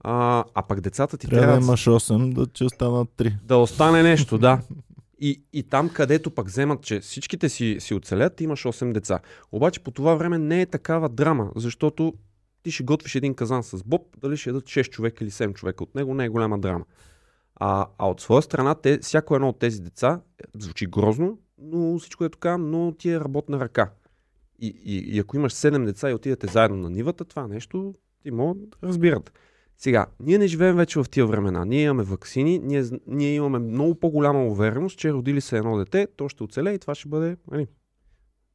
а, 0.00 0.44
а 0.54 0.62
пък 0.62 0.80
децата 0.80 1.18
ти 1.18 1.26
Трябва 1.26 1.46
трябва, 1.46 1.60
да 1.60 1.66
имаш 1.66 1.84
8, 1.86 2.34
да 2.34 2.46
че 2.46 2.64
останат 2.64 3.08
3. 3.16 3.42
да 3.44 3.56
остане 3.56 4.02
нещо, 4.02 4.38
да. 4.38 4.60
И, 5.20 5.42
и 5.52 5.62
там, 5.62 5.88
където 5.88 6.30
пък 6.30 6.46
вземат, 6.46 6.82
че 6.82 7.00
всичките 7.00 7.48
си, 7.48 7.76
си 7.80 7.94
оцелят, 7.94 8.40
имаш 8.40 8.62
8 8.62 8.92
деца. 8.92 9.20
Обаче 9.52 9.80
по 9.80 9.90
това 9.90 10.14
време 10.14 10.38
не 10.38 10.60
е 10.60 10.66
такава 10.66 11.08
драма, 11.08 11.50
защото 11.56 12.14
ти 12.62 12.70
ще 12.70 12.84
готвиш 12.84 13.14
един 13.14 13.34
казан 13.34 13.62
с 13.62 13.82
боб, 13.84 14.02
дали 14.20 14.36
ще 14.36 14.50
ядат 14.50 14.64
6 14.64 14.90
човека 14.90 15.24
или 15.24 15.30
7 15.30 15.54
човека 15.54 15.84
от 15.84 15.94
него, 15.94 16.14
не 16.14 16.24
е 16.24 16.28
голяма 16.28 16.58
драма. 16.58 16.84
А, 17.56 17.86
а 17.98 18.08
от 18.08 18.20
своя 18.20 18.42
страна, 18.42 18.74
те, 18.74 18.98
всяко 18.98 19.34
едно 19.34 19.48
от 19.48 19.58
тези 19.58 19.80
деца, 19.80 20.20
звучи 20.58 20.86
грозно, 20.86 21.38
но 21.58 21.98
всичко 21.98 22.24
е 22.24 22.30
така, 22.30 22.58
но 22.58 22.92
ти 22.92 23.10
е 23.10 23.20
работна 23.20 23.60
ръка. 23.60 23.90
И, 24.58 24.80
и, 24.84 25.16
и 25.16 25.18
ако 25.18 25.36
имаш 25.36 25.52
7 25.52 25.84
деца 25.84 26.10
и 26.10 26.14
отидете 26.14 26.46
заедно 26.46 26.76
на 26.76 26.90
нивата, 26.90 27.24
това 27.24 27.46
нещо 27.46 27.94
ти 28.22 28.30
могат 28.30 28.70
да 28.70 28.88
разбират. 28.88 29.32
Сега, 29.82 30.06
ние 30.20 30.38
не 30.38 30.46
живеем 30.46 30.76
вече 30.76 30.98
в 30.98 31.06
тия 31.10 31.26
времена. 31.26 31.64
Ние 31.64 31.82
имаме 31.82 32.02
вакцини, 32.02 32.58
ние, 32.58 32.84
ние 33.06 33.34
имаме 33.34 33.58
много 33.58 33.94
по-голяма 33.94 34.46
увереност, 34.46 34.98
че 34.98 35.12
родили 35.12 35.40
се 35.40 35.56
едно 35.58 35.76
дете, 35.76 36.06
то 36.16 36.28
ще 36.28 36.42
оцелее 36.42 36.74
и 36.74 36.78
това 36.78 36.94
ще 36.94 37.08
бъде. 37.08 37.36
Нали, 37.50 37.66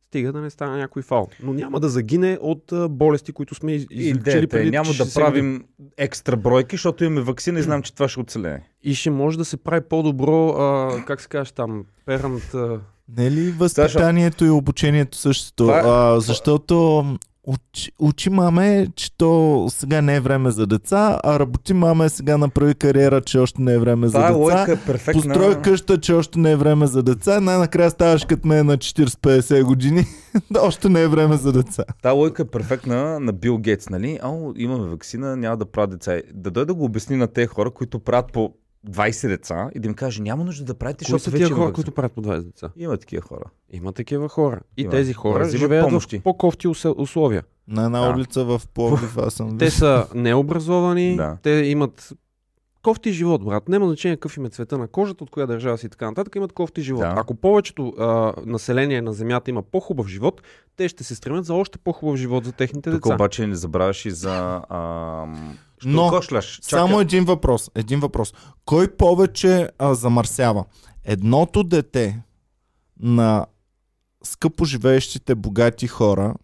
стига 0.07 0.31
да 0.31 0.41
не 0.41 0.49
стане 0.49 0.77
някой 0.77 1.01
фал. 1.01 1.27
Но 1.43 1.53
няма 1.53 1.79
да 1.79 1.89
загине 1.89 2.37
от 2.41 2.71
а, 2.71 2.89
болести, 2.89 3.31
които 3.31 3.55
сме 3.55 3.71
излечили 3.73 4.43
е, 4.43 4.47
преди 4.47 4.71
няма 4.71 4.87
да 4.87 4.93
60 4.93 4.97
години. 4.97 5.13
правим 5.13 5.65
екстра 5.97 6.35
бройки, 6.35 6.75
защото 6.75 7.03
имаме 7.03 7.21
вакцина 7.21 7.59
и 7.59 7.63
знам, 7.63 7.81
че 7.81 7.93
това 7.93 8.07
ще 8.07 8.19
оцелее. 8.19 8.59
И 8.83 8.95
ще 8.95 9.09
може 9.09 9.37
да 9.37 9.45
се 9.45 9.57
прави 9.57 9.81
по-добро, 9.89 10.49
а, 10.49 11.03
как 11.05 11.21
се 11.21 11.27
каже 11.27 11.53
там, 11.53 11.85
перант. 12.05 12.53
А... 12.53 12.79
Не 13.17 13.27
е 13.27 13.31
ли 13.31 13.51
възпитанието 13.51 14.45
и 14.45 14.49
обучението 14.49 15.17
същото? 15.17 15.63
Това 15.63 15.79
е- 15.79 15.83
А, 15.85 16.19
защото 16.19 17.05
учи, 17.47 17.91
учи 17.99 18.29
маме, 18.29 18.87
че 18.95 19.17
то 19.17 19.65
сега 19.69 20.01
не 20.01 20.15
е 20.15 20.19
време 20.19 20.51
за 20.51 20.67
деца, 20.67 21.19
а 21.23 21.39
работи 21.39 21.73
маме 21.73 22.09
сега 22.09 22.37
направи 22.37 22.75
кариера, 22.75 23.21
че 23.21 23.39
още 23.39 23.61
не 23.61 23.73
е 23.73 23.79
време 23.79 24.07
за 24.07 24.13
Тая 24.13 24.27
деца. 24.27 24.37
логика 24.37 24.71
е 24.71 24.85
перфектна. 24.85 25.21
Построй 25.21 25.61
къща, 25.61 25.99
че 25.99 26.13
още 26.13 26.39
не 26.39 26.51
е 26.51 26.55
време 26.55 26.87
за 26.87 27.03
деца. 27.03 27.41
Най-накрая 27.41 27.89
ставаш 27.89 28.25
като 28.25 28.47
мен 28.47 28.65
на 28.65 28.77
40-50 28.77 29.63
години. 29.63 30.05
да, 30.51 30.61
още 30.61 30.89
не 30.89 31.01
е 31.01 31.07
време 31.07 31.37
за 31.37 31.51
деца. 31.51 31.83
Та 32.01 32.11
логика 32.11 32.41
е 32.41 32.45
перфектна 32.45 33.19
на 33.19 33.33
Бил 33.33 33.57
Гейтс, 33.57 33.89
нали? 33.89 34.19
Ало, 34.21 34.53
имаме 34.57 34.89
вакцина, 34.89 35.37
няма 35.37 35.57
да 35.57 35.65
правят 35.65 35.89
деца. 35.89 36.21
Да 36.33 36.51
дойде 36.51 36.65
да 36.65 36.73
го 36.73 36.85
обясни 36.85 37.15
на 37.15 37.27
тези 37.27 37.47
хора, 37.47 37.71
които 37.71 37.99
правят 37.99 38.31
по 38.33 38.53
20 38.85 39.27
деца 39.27 39.69
и 39.75 39.79
да 39.79 39.87
им 39.87 39.93
каже, 39.93 40.21
няма 40.21 40.43
нужда 40.43 40.65
да 40.65 40.73
правите, 40.73 41.05
Кои 41.05 41.11
защото 41.11 41.31
са 41.31 41.37
тия 41.37 41.49
хора, 41.49 41.73
които 41.73 41.91
правят 41.91 42.11
по 42.11 42.21
20 42.21 42.41
деца? 42.41 42.69
Има 42.77 42.97
такива 42.97 43.21
хора. 43.21 43.43
Има 43.71 43.93
такива 43.93 44.29
хора. 44.29 44.59
И 44.77 44.81
Има. 44.81 44.91
тези 44.91 45.13
хора 45.13 45.43
взимат 45.43 45.59
живеят 45.59 45.85
помощи. 45.85 46.19
в 46.19 46.23
по-кофти 46.23 46.67
условия. 46.97 47.43
На 47.67 47.85
една 47.85 48.01
Да. 48.01 48.09
улица 48.09 48.43
в 48.43 48.61
Пловдив 48.73 49.17
аз 49.17 49.33
съм 49.33 49.57
Те 49.57 49.71
са 49.71 50.07
необразовани, 50.15 51.15
Да. 51.15 51.37
те 51.43 51.49
имат 51.49 52.13
кофти 52.81 53.11
живот, 53.11 53.45
брат. 53.45 53.69
Няма 53.69 53.87
значение 53.87 54.15
какъв 54.15 54.37
им 54.37 54.45
е 54.45 54.49
цвета 54.49 54.77
на 54.77 54.87
кожата, 54.87 55.23
от 55.23 55.29
коя 55.29 55.45
държава 55.45 55.77
си 55.77 55.85
и 55.85 55.89
така 55.89 56.05
нататък, 56.05 56.35
имат 56.35 56.53
кофти 56.53 56.81
живот. 56.81 57.01
Да. 57.01 57.13
Ако 57.17 57.35
повечето 57.35 57.87
а, 57.89 58.05
население 58.45 59.01
на 59.01 59.13
Земята 59.13 59.49
има 59.49 59.61
по-хубав 59.63 60.07
живот, 60.07 60.41
те 60.77 60.87
ще 60.89 61.03
се 61.03 61.15
стремят 61.15 61.45
за 61.45 61.53
още 61.53 61.77
по-хубав 61.77 62.15
живот 62.15 62.45
за 62.45 62.51
техните 62.51 62.91
Тук 62.91 63.03
деца. 63.03 63.15
обаче 63.15 63.47
не 63.47 63.55
забравяш 63.55 64.05
и 64.05 64.11
за... 64.11 64.61
Ам... 64.69 65.57
Що 65.85 65.91
Но, 65.91 66.09
кошляш? 66.09 66.45
Чакай. 66.55 66.69
Само 66.79 66.99
един 66.99 67.25
въпрос. 67.25 67.71
Един 67.75 67.99
въпрос. 67.99 68.33
Кой 68.65 68.87
повече 68.87 69.69
а, 69.79 69.93
замърсява? 69.93 70.65
Едното 71.03 71.63
дете 71.63 72.21
на 72.99 73.45
скъпо 74.23 74.65
живеещите 74.65 75.35
богати 75.35 75.87
хора 75.87 76.35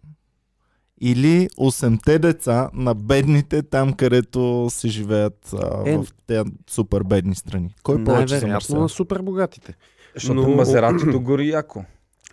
или 1.00 1.48
8-те 1.50 2.18
деца 2.18 2.70
на 2.74 2.94
бедните 2.94 3.62
там, 3.62 3.92
където 3.92 4.66
се 4.70 4.88
живеят 4.88 5.52
а, 5.52 5.82
Е, 5.86 5.96
в 5.96 6.06
тези 6.26 6.42
супер 6.70 7.02
бедни 7.02 7.34
страни? 7.34 7.74
Кой 7.82 8.04
повече 8.04 8.38
замърсява? 8.38 8.80
на 8.80 8.88
супер 8.88 9.18
богатите. 9.22 9.74
Защото 10.14 10.40
Но- 10.40 10.56
Мазератито 10.56 11.20
гори 11.20 11.48
яко. 11.48 11.84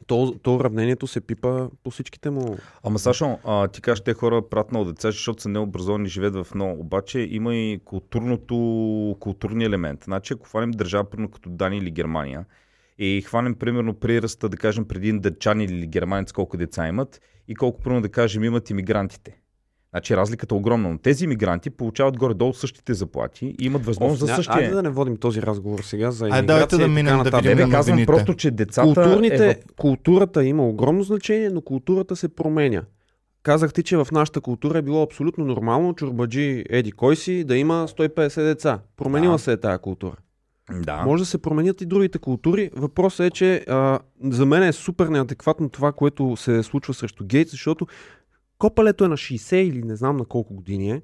То, 0.10 0.36
то 0.44 0.56
уравнението 0.56 1.08
се 1.08 1.22
пипа 1.22 1.68
по 1.84 1.92
всичките 1.92 2.30
му. 2.30 2.58
Ама 2.84 3.00
Сашо, 3.00 3.40
а, 3.46 3.68
ти 3.68 3.82
кажеш, 3.82 4.02
те 4.02 4.14
хора 4.14 4.50
правят 4.50 4.72
много 4.72 4.86
деца, 4.86 5.12
защото 5.12 5.42
са 5.42 5.50
необразовани 5.50 6.06
и 6.06 6.10
живеят 6.10 6.36
в 6.36 6.48
много. 6.56 6.82
Обаче 6.82 7.20
има 7.20 7.56
и 7.56 7.80
културното, 7.86 9.18
културния 9.20 9.66
елемент. 9.66 10.04
Значи, 10.04 10.34
ако 10.34 10.46
хванем 10.46 10.72
държава, 10.72 11.10
примерно 11.10 11.32
като 11.32 11.50
Дания 11.50 11.82
или 11.82 11.92
Германия, 11.92 12.46
и 12.98 13.22
хванем 13.22 13.56
примерно 13.56 13.94
прираста, 13.94 14.50
да 14.50 14.58
кажем, 14.58 14.86
преди 14.86 15.10
един 15.10 15.62
или 15.62 15.88
германец 15.88 16.32
колко 16.32 16.58
деца 16.58 16.88
имат 16.88 17.22
и 17.48 17.56
колко, 17.56 17.82
примерно, 17.82 18.02
да 18.02 18.10
кажем, 18.10 18.44
имат 18.44 18.70
иммигрантите. 18.70 19.38
Значи 19.94 20.18
разликата 20.18 20.56
е 20.56 20.58
огромна. 20.58 20.90
Но 20.90 20.98
тези 20.98 21.24
иммигранти 21.24 21.70
получават 21.70 22.18
горе-долу 22.18 22.54
същите 22.54 22.94
заплати 22.94 23.56
и 23.60 23.66
имат 23.66 23.86
възможност 23.86 24.20
за 24.20 24.28
Ня- 24.28 24.36
същия. 24.36 24.56
Айде 24.56 24.70
да 24.70 24.84
не 24.84 24.90
водим 24.90 25.18
този 25.18 25.42
разговор 25.42 25.80
сега 25.80 26.12
за 26.12 26.26
Айде, 26.26 26.38
иммиграция 26.38 26.48
давайте 26.48 26.78
да 26.78 26.88
минем 26.88 27.24
да 27.24 27.38
видим 27.38 27.58
Не, 27.58 27.62
на 27.62 27.68
бе, 27.68 27.72
казвам 27.72 28.06
просто, 28.06 28.34
че 28.34 28.52
децата 28.52 28.94
Културните, 28.94 29.50
е 29.50 29.54
в... 29.54 29.76
Културата 29.76 30.46
има 30.46 30.68
огромно 30.68 31.04
значение, 31.04 31.50
но 31.50 31.62
културата 31.62 32.16
се 32.16 32.30
променя. 32.36 32.84
Казах 33.44 33.74
ти, 33.74 33.84
че 33.84 33.98
в 33.98 34.08
нашата 34.12 34.42
култура 34.42 34.78
е 34.78 34.82
било 34.82 35.04
абсолютно 35.04 35.46
нормално 35.46 35.94
чурбаджи 35.94 36.64
Еди 36.70 36.92
кой 36.92 37.16
си 37.16 37.44
да 37.44 37.58
има 37.58 37.88
150 37.88 38.44
деца. 38.44 38.80
Променила 38.98 39.34
Да. 39.34 39.40
се 39.40 39.52
е 39.52 39.58
тая 39.58 39.80
култура. 39.80 40.16
Да. 40.72 41.04
Може 41.06 41.22
да 41.22 41.26
се 41.26 41.38
променят 41.38 41.82
и 41.82 41.86
другите 41.86 42.20
култури. 42.20 42.70
Въпросът 42.76 43.26
е, 43.26 43.30
че 43.30 43.66
а, 43.68 44.00
за 44.24 44.46
мен 44.46 44.64
е 44.64 44.74
супер 44.74 45.08
неадекватно 45.08 45.70
това, 45.70 45.92
което 45.92 46.36
се 46.38 46.64
случва 46.64 46.94
срещу 46.94 47.24
Гейтс, 47.26 47.52
защото 47.52 47.88
копалето 48.60 49.06
е 49.06 49.08
на 49.08 49.18
60 49.18 49.56
или 49.56 49.84
не 49.84 49.96
знам 49.96 50.18
на 50.18 50.26
колко 50.26 50.54
години 50.54 50.92
е. 50.92 51.02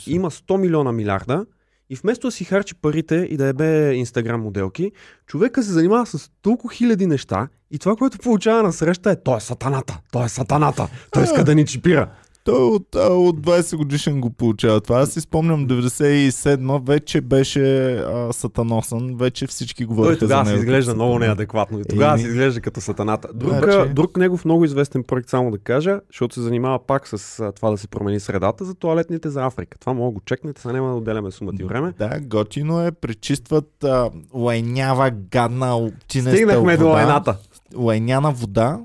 Си. 0.00 0.12
Има 0.12 0.30
100 0.30 0.56
милиона 0.56 0.92
милиарда 0.92 1.46
и 1.90 1.96
вместо 1.96 2.26
да 2.26 2.30
си 2.32 2.44
харчи 2.44 2.74
парите 2.74 3.14
и 3.30 3.36
да 3.36 3.46
ебе 3.46 3.92
инстаграм 3.94 4.40
моделки, 4.42 4.92
човека 5.26 5.62
се 5.62 5.72
занимава 5.72 6.06
с 6.06 6.30
толкова 6.42 6.74
хиляди 6.74 7.06
неща 7.06 7.48
и 7.70 7.78
това, 7.78 7.96
което 7.96 8.18
получава 8.18 8.62
на 8.62 8.72
среща 8.72 9.10
е 9.10 9.22
той 9.22 9.36
е 9.36 9.40
сатаната, 9.40 10.00
той 10.12 10.24
е 10.24 10.28
сатаната, 10.28 10.88
той 11.10 11.24
иска 11.24 11.44
да 11.44 11.54
ни 11.54 11.66
чипира. 11.66 12.10
Той 12.48 12.62
от, 12.64 12.94
от 12.94 13.40
20 13.40 13.76
годишен 13.76 14.20
го 14.20 14.30
получава 14.30 14.80
това. 14.80 15.00
Аз 15.00 15.10
си 15.10 15.20
спомням 15.20 15.66
97 15.66 16.86
вече 16.86 17.20
беше 17.20 17.60
а, 17.94 18.32
сатаносен, 18.32 19.16
вече 19.16 19.46
всички 19.46 19.76
Той 19.78 19.86
говориха 19.86 20.14
за 20.14 20.20
тогава 20.20 20.44
се 20.44 20.50
него. 20.50 20.60
изглежда 20.60 20.94
много 20.94 21.18
неадекватно. 21.18 21.80
И 21.80 21.84
тогава 21.84 22.12
Еми. 22.12 22.22
се 22.22 22.28
изглежда 22.28 22.60
като 22.60 22.80
сатаната. 22.80 23.28
Друг, 23.34 23.52
Значи- 23.54 23.92
друг 23.92 24.16
негов 24.16 24.44
много 24.44 24.64
известен 24.64 25.02
проект, 25.02 25.28
само 25.28 25.50
да 25.50 25.58
кажа, 25.58 26.00
защото 26.08 26.34
се 26.34 26.40
занимава 26.40 26.78
пак 26.78 27.08
с 27.08 27.40
а, 27.40 27.52
това 27.52 27.70
да 27.70 27.76
се 27.78 27.88
промени 27.88 28.20
средата 28.20 28.64
за 28.64 28.74
туалетните 28.74 29.30
за 29.30 29.46
Африка. 29.46 29.78
Това 29.78 29.92
мога 29.92 30.06
да 30.06 30.14
го 30.14 30.20
чекнете, 30.20 30.60
сега 30.60 30.72
няма 30.72 30.88
да 30.88 30.94
отделяме 30.94 31.30
сумата 31.30 31.54
и 31.60 31.64
време. 31.64 31.92
Да, 31.98 32.20
готино 32.20 32.82
е, 32.82 32.92
пречистват 32.92 33.84
а, 33.84 34.10
лайнява, 34.34 35.10
гадна, 35.10 35.76
чинеста 36.08 36.36
Стигнахме 36.36 36.76
до 36.76 36.82
вода, 36.82 36.92
лайната. 36.92 37.36
лайняна 37.76 38.32
вода, 38.32 38.78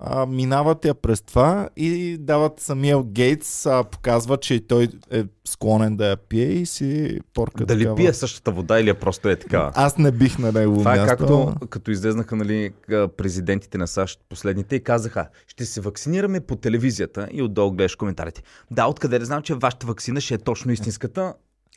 а, 0.00 0.26
минават 0.26 0.84
я 0.84 0.94
през 0.94 1.22
това 1.22 1.68
и 1.76 2.16
дават 2.20 2.60
самия 2.60 3.02
Гейтс, 3.02 3.66
а, 3.66 3.84
показва, 3.84 4.36
че 4.36 4.66
той 4.66 4.88
е 5.10 5.24
склонен 5.44 5.96
да 5.96 6.06
я 6.06 6.16
пие 6.16 6.44
и 6.44 6.66
си 6.66 7.20
порка 7.34 7.66
Дали 7.66 7.78
такава. 7.78 7.96
пие 7.96 8.12
същата 8.12 8.50
вода 8.50 8.80
или 8.80 8.90
е 8.90 8.94
просто 8.94 9.28
е 9.28 9.36
така? 9.36 9.70
Аз 9.74 9.98
не 9.98 10.10
бих 10.10 10.38
на 10.38 10.52
него 10.52 10.78
Това 10.78 10.94
е 10.94 10.98
място. 10.98 11.16
както 11.16 11.54
като 11.70 11.90
излезнаха 11.90 12.36
нали, 12.36 12.72
президентите 13.16 13.78
на 13.78 13.86
САЩ 13.86 14.20
последните 14.28 14.76
и 14.76 14.82
казаха, 14.82 15.28
ще 15.46 15.64
се 15.64 15.80
вакцинираме 15.80 16.40
по 16.40 16.56
телевизията 16.56 17.28
и 17.32 17.42
отдолу 17.42 17.70
гледаш 17.70 17.96
коментарите. 17.96 18.42
Да, 18.70 18.86
откъде 18.86 19.18
да 19.18 19.24
знам, 19.24 19.42
че 19.42 19.54
вашата 19.54 19.86
вакцина 19.86 20.20
ще 20.20 20.34
е 20.34 20.38
точно 20.38 20.72
истинската. 20.72 21.34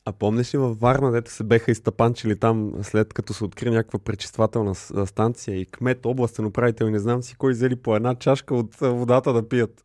А 0.10 0.12
помниш 0.12 0.54
ли 0.54 0.58
във 0.58 0.80
Варна, 0.80 1.12
дете 1.12 1.32
се 1.32 1.44
беха 1.44 1.72
изтъпанчили 1.72 2.40
там, 2.40 2.72
след 2.82 3.14
като 3.14 3.34
се 3.34 3.44
откри 3.44 3.70
някаква 3.70 4.00
пречиствателна 4.00 4.76
станция 5.06 5.58
и 5.58 5.66
кмет, 5.66 6.06
областен 6.06 6.46
управител 6.46 6.86
и 6.86 6.92
не 6.92 7.00
знам 7.00 7.24
си 7.24 7.36
кой 7.36 7.52
взели 7.52 7.76
по 7.76 7.96
една 7.96 8.16
чашка 8.16 8.56
от 8.56 8.76
водата 8.76 9.34
да 9.34 9.50
пият. 9.50 9.84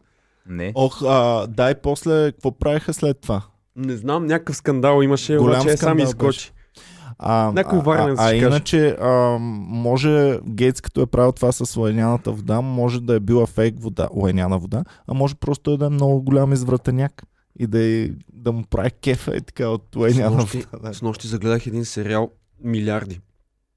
Не. 0.48 0.72
Ох, 0.74 1.02
а, 1.02 1.46
дай 1.46 1.74
после, 1.74 2.32
какво 2.32 2.52
правиха 2.52 2.94
след 2.94 3.20
това? 3.20 3.42
Не 3.76 3.96
знам, 3.96 4.26
някакъв 4.26 4.56
скандал 4.56 5.02
имаше, 5.02 5.36
Голям 5.36 5.60
обаче 5.60 5.74
е 5.74 5.76
сам 5.76 5.98
изкочи. 5.98 6.52
А, 7.18 7.52
Някой 7.54 7.78
а, 7.78 7.82
варненец 7.82 8.18
а, 8.20 8.28
а 8.28 8.34
иначе, 8.34 8.96
а, 9.00 9.38
може 9.68 10.38
Гейтс, 10.46 10.80
като 10.80 11.00
е 11.00 11.06
правил 11.06 11.32
това 11.32 11.52
с 11.52 11.76
лайняната 11.76 12.32
вода, 12.32 12.60
може 12.60 13.00
да 13.00 13.14
е 13.14 13.20
била 13.20 13.46
фейк 13.46 13.74
вода, 13.78 14.08
лайняна 14.16 14.58
вода, 14.58 14.84
а 15.08 15.14
може 15.14 15.34
просто 15.34 15.62
той 15.62 15.78
да 15.78 15.86
е 15.86 15.90
много 15.90 16.22
голям 16.22 16.52
извратеняк 16.52 17.22
и 17.58 17.66
да, 17.66 17.84
е, 17.84 18.10
да 18.32 18.52
му 18.52 18.64
прави 18.70 18.90
кефа 18.90 19.36
и 19.36 19.40
така 19.40 19.68
от. 19.68 19.96
Да, 20.82 20.94
с 20.94 21.02
нощи 21.02 21.28
загледах 21.28 21.66
един 21.66 21.84
сериал 21.84 22.30
Милиарди. 22.64 23.20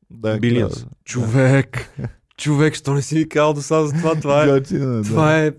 да, 0.09 0.37
Билианс. 0.37 0.85
Човек! 1.05 1.93
Човек, 2.37 2.75
що 2.75 2.93
не 2.93 3.01
си 3.01 3.15
ми 3.15 3.29
казал 3.29 3.53
до 3.53 3.61
сега 3.61 3.83
за 3.85 3.93
това? 3.93 4.15
Това 4.15 4.43
е, 4.43 4.47
Готино 4.47 4.93
е, 4.93 4.97
да. 4.97 5.03
това 5.03 5.43
е 5.43 5.51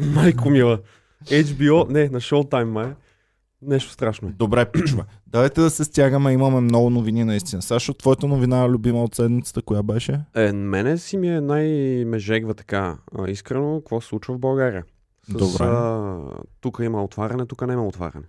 майко 0.00 0.50
мила. 0.50 0.80
HBO, 1.24 1.90
не, 1.90 2.08
на 2.08 2.20
Showtime 2.20 2.64
май. 2.64 2.86
е. 2.86 2.94
Нещо 3.62 3.90
страшно 3.90 4.28
е. 4.28 4.32
Добре, 4.32 4.64
пичува. 4.72 5.04
Давайте 5.26 5.60
да 5.60 5.70
се 5.70 5.84
стягаме, 5.84 6.32
имаме 6.32 6.60
много 6.60 6.90
новини 6.90 7.24
наистина. 7.24 7.62
Сашо, 7.62 7.94
твоята 7.94 8.26
новина 8.26 8.68
любима 8.68 9.04
от 9.04 9.14
седмицата, 9.14 9.62
коя 9.62 9.82
беше? 9.82 10.20
Е, 10.34 10.52
мене 10.52 10.98
си 10.98 11.16
ми 11.16 11.28
е 11.28 11.40
най-межегва 11.40 12.54
така 12.54 12.96
искрено 13.28 13.80
какво 13.80 14.00
се 14.00 14.08
случва 14.08 14.34
в 14.34 14.38
България. 14.38 14.84
С, 15.28 15.32
Добре. 15.32 15.64
А, 15.64 16.18
тук 16.60 16.80
има 16.82 17.04
отваряне, 17.04 17.46
тук 17.46 17.62
няма 17.62 17.86
отваряне. 17.86 18.24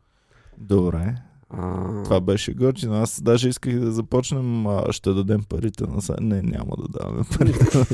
Добре. 0.58 1.16
А, 1.50 2.04
Това 2.04 2.22
беше 2.22 2.54
готино. 2.54 2.96
Аз 2.96 3.22
даже 3.22 3.50
исках 3.50 3.80
да 3.80 3.92
започнем. 3.92 4.68
А, 4.68 4.92
ще 4.92 5.14
дадем 5.14 5.44
парите 5.44 5.84
на 5.86 6.02
Сашо. 6.02 6.18
Не, 6.22 6.42
няма 6.42 6.76
да 6.78 7.00
даваме 7.00 7.24
парите 7.38 7.78
на. 7.78 7.86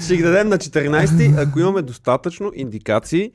Ще 0.00 0.16
ги 0.16 0.22
дадем 0.22 0.48
на 0.48 0.58
14-ти, 0.58 1.34
ако 1.38 1.60
имаме 1.60 1.82
достатъчно 1.82 2.52
индикации 2.54 3.32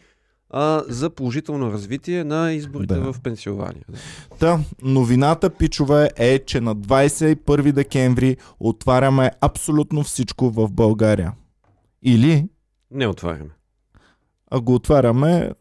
а, 0.50 0.84
за 0.88 1.10
положително 1.10 1.72
развитие 1.72 2.24
на 2.24 2.52
изборите 2.52 2.94
Да. 2.94 3.14
в 3.14 3.22
Пенсилвания. 3.22 3.84
Та, 4.40 4.60
новината, 4.82 5.50
пичове, 5.50 6.10
е, 6.16 6.40
че 6.40 6.62
на 6.62 6.76
21 6.76 7.72
декември 7.72 8.38
отваряме 8.60 9.32
абсолютно 9.42 10.04
всичко 10.04 10.50
в 10.50 10.72
България. 10.72 11.34
Или, 12.04 12.48
Не 12.92 13.08
отваряме. 13.08 13.50
А 14.52 14.60
го 14.60 14.76
отваряме 14.76 15.52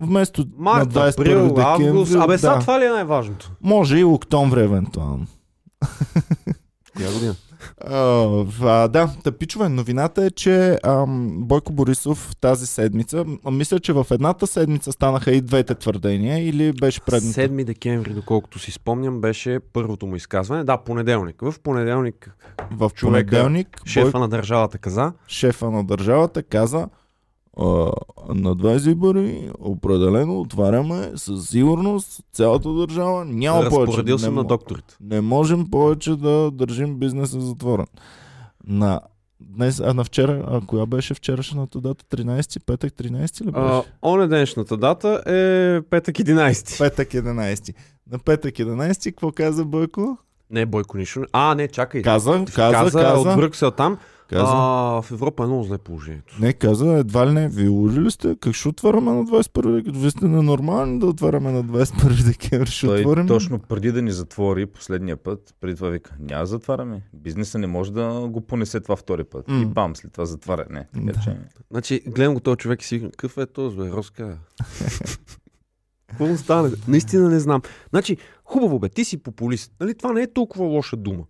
вместо 0.00 0.44
Март, 0.58 0.94
на 0.94 1.02
21 1.02 1.20
април, 1.20 1.54
декември. 1.54 1.86
август. 1.86 2.14
Абе, 2.14 2.38
сега 2.38 2.54
да. 2.54 2.60
това 2.60 2.80
ли 2.80 2.84
е 2.84 2.90
най-важното? 2.90 3.52
Може 3.62 3.98
и 3.98 4.04
октомври, 4.04 4.60
евентуално. 4.60 5.26
Коя 6.96 7.12
година? 7.12 7.34
А, 7.84 8.44
а, 8.62 8.88
да, 8.88 9.10
та 9.24 9.32
пичове, 9.32 9.68
новината 9.68 10.24
е, 10.24 10.30
че 10.30 10.78
ам, 10.84 11.30
Бойко 11.38 11.72
Борисов 11.72 12.36
тази 12.40 12.66
седмица, 12.66 13.24
мисля, 13.50 13.80
че 13.80 13.92
в 13.92 14.06
едната 14.10 14.46
седмица 14.46 14.92
станаха 14.92 15.32
и 15.32 15.40
двете 15.40 15.74
твърдения, 15.74 16.48
или 16.48 16.72
беше 16.72 17.00
предната? 17.00 17.40
7 17.40 17.64
декември, 17.64 18.14
доколкото 18.14 18.58
си 18.58 18.72
спомням, 18.72 19.20
беше 19.20 19.60
първото 19.72 20.06
му 20.06 20.16
изказване. 20.16 20.64
Да, 20.64 20.76
понеделник. 20.76 21.36
В 21.42 21.54
понеделник 21.62 22.36
В 22.70 22.90
човека, 22.94 23.30
понеделник 23.30 23.80
шефа 23.86 24.04
Бойко, 24.04 24.18
на 24.18 24.28
държавата 24.28 24.78
каза, 24.78 25.12
шефа 25.28 25.70
на 25.70 25.84
държавата 25.84 26.42
каза 26.42 26.88
на 28.28 28.56
21 28.56 29.50
определено 29.58 30.40
отваряме 30.40 31.10
със 31.16 31.48
сигурност 31.48 32.20
цялата 32.32 32.72
държава. 32.72 33.24
Няма 33.24 33.68
повече. 33.68 33.80
разпоредил 33.80 34.18
съм 34.18 34.34
не, 34.34 34.40
на 34.40 34.46
докторите. 34.46 34.96
не 35.00 35.20
можем 35.20 35.70
повече 35.70 36.16
да 36.16 36.50
държим 36.50 36.94
бизнеса 36.98 37.40
затворен. 37.40 37.86
На 38.66 39.00
днес, 39.40 39.80
а 39.80 39.94
на 39.94 40.04
вчера, 40.04 40.44
а 40.50 40.60
коя 40.66 40.86
беше 40.86 41.14
вчерашната 41.14 41.80
дата? 41.80 42.16
13, 42.16 42.64
петък 42.66 42.92
13 42.92 43.40
ли 43.40 43.50
беше? 43.50 43.64
А, 43.64 43.82
оне 44.02 44.26
денешната 44.26 44.76
дата 44.76 45.22
е 45.26 45.80
петък 45.90 46.16
11. 46.16 46.78
Петък 46.78 47.08
11. 47.08 47.74
На 48.10 48.18
петък 48.18 48.54
11, 48.54 49.04
какво 49.04 49.32
каза 49.32 49.64
Бойко? 49.64 50.18
Не, 50.50 50.66
Бойко 50.66 50.98
нищо. 50.98 51.24
А, 51.32 51.54
не, 51.54 51.68
чакай. 51.68 52.02
Каза, 52.02 52.32
каза, 52.32 52.52
каза, 52.54 53.00
каза. 53.00 53.30
от 53.30 53.36
Брюксел 53.36 53.70
там. 53.70 53.98
Каза. 54.30 54.52
А, 54.54 55.02
в 55.02 55.10
Европа 55.12 55.42
е 55.42 55.46
много 55.46 55.62
зле 55.62 55.78
положението. 55.78 56.36
Не, 56.40 56.52
каза, 56.52 56.92
едва 56.92 57.26
ли 57.26 57.32
не, 57.32 57.48
вие 57.48 57.68
лужи 57.68 58.00
ли 58.00 58.10
сте? 58.10 58.36
Как 58.40 58.54
ще 58.54 58.68
отваряме 58.68 59.12
на 59.12 59.24
21 59.24 59.74
декември? 59.74 60.00
Вие 60.00 60.10
сте 60.10 60.28
ненормални 60.28 60.98
да 60.98 61.06
отваряме 61.06 61.52
на 61.52 61.64
21 61.64 62.24
декември. 62.24 62.70
Ще 62.70 62.86
Той 62.86 63.00
отворим. 63.00 63.26
точно 63.26 63.58
преди 63.58 63.92
да 63.92 64.02
ни 64.02 64.12
затвори 64.12 64.66
последния 64.66 65.16
път, 65.16 65.54
преди 65.60 65.76
това 65.76 65.88
вика, 65.88 66.14
няма 66.20 66.42
да 66.42 66.46
затваряме. 66.46 67.02
Бизнеса 67.14 67.58
не 67.58 67.66
може 67.66 67.92
да 67.92 68.28
го 68.28 68.40
понесе 68.40 68.80
това 68.80 68.96
втори 68.96 69.24
път. 69.24 69.48
М. 69.48 69.62
И 69.62 69.66
бам, 69.66 69.96
след 69.96 70.12
това 70.12 70.24
затваряне. 70.24 70.86
Да. 70.94 71.12
че... 71.24 71.36
Значи, 71.70 72.00
гледам 72.06 72.34
го 72.34 72.40
този 72.40 72.56
човек 72.56 72.82
и 72.82 72.86
си, 72.86 73.00
какъв 73.00 73.38
е 73.38 73.46
този, 73.46 73.76
бе, 73.76 73.90
Роска? 73.90 74.38
Какво 76.08 76.36
стане? 76.36 76.70
Наистина 76.88 77.28
не 77.28 77.40
знам. 77.40 77.62
Значи, 77.90 78.16
хубаво 78.44 78.78
бе, 78.78 78.88
ти 78.88 79.04
си 79.04 79.22
популист. 79.22 79.72
Нали, 79.80 79.94
това 79.94 80.12
не 80.12 80.22
е 80.22 80.32
толкова 80.32 80.64
лоша 80.64 80.96
дума. 80.96 81.24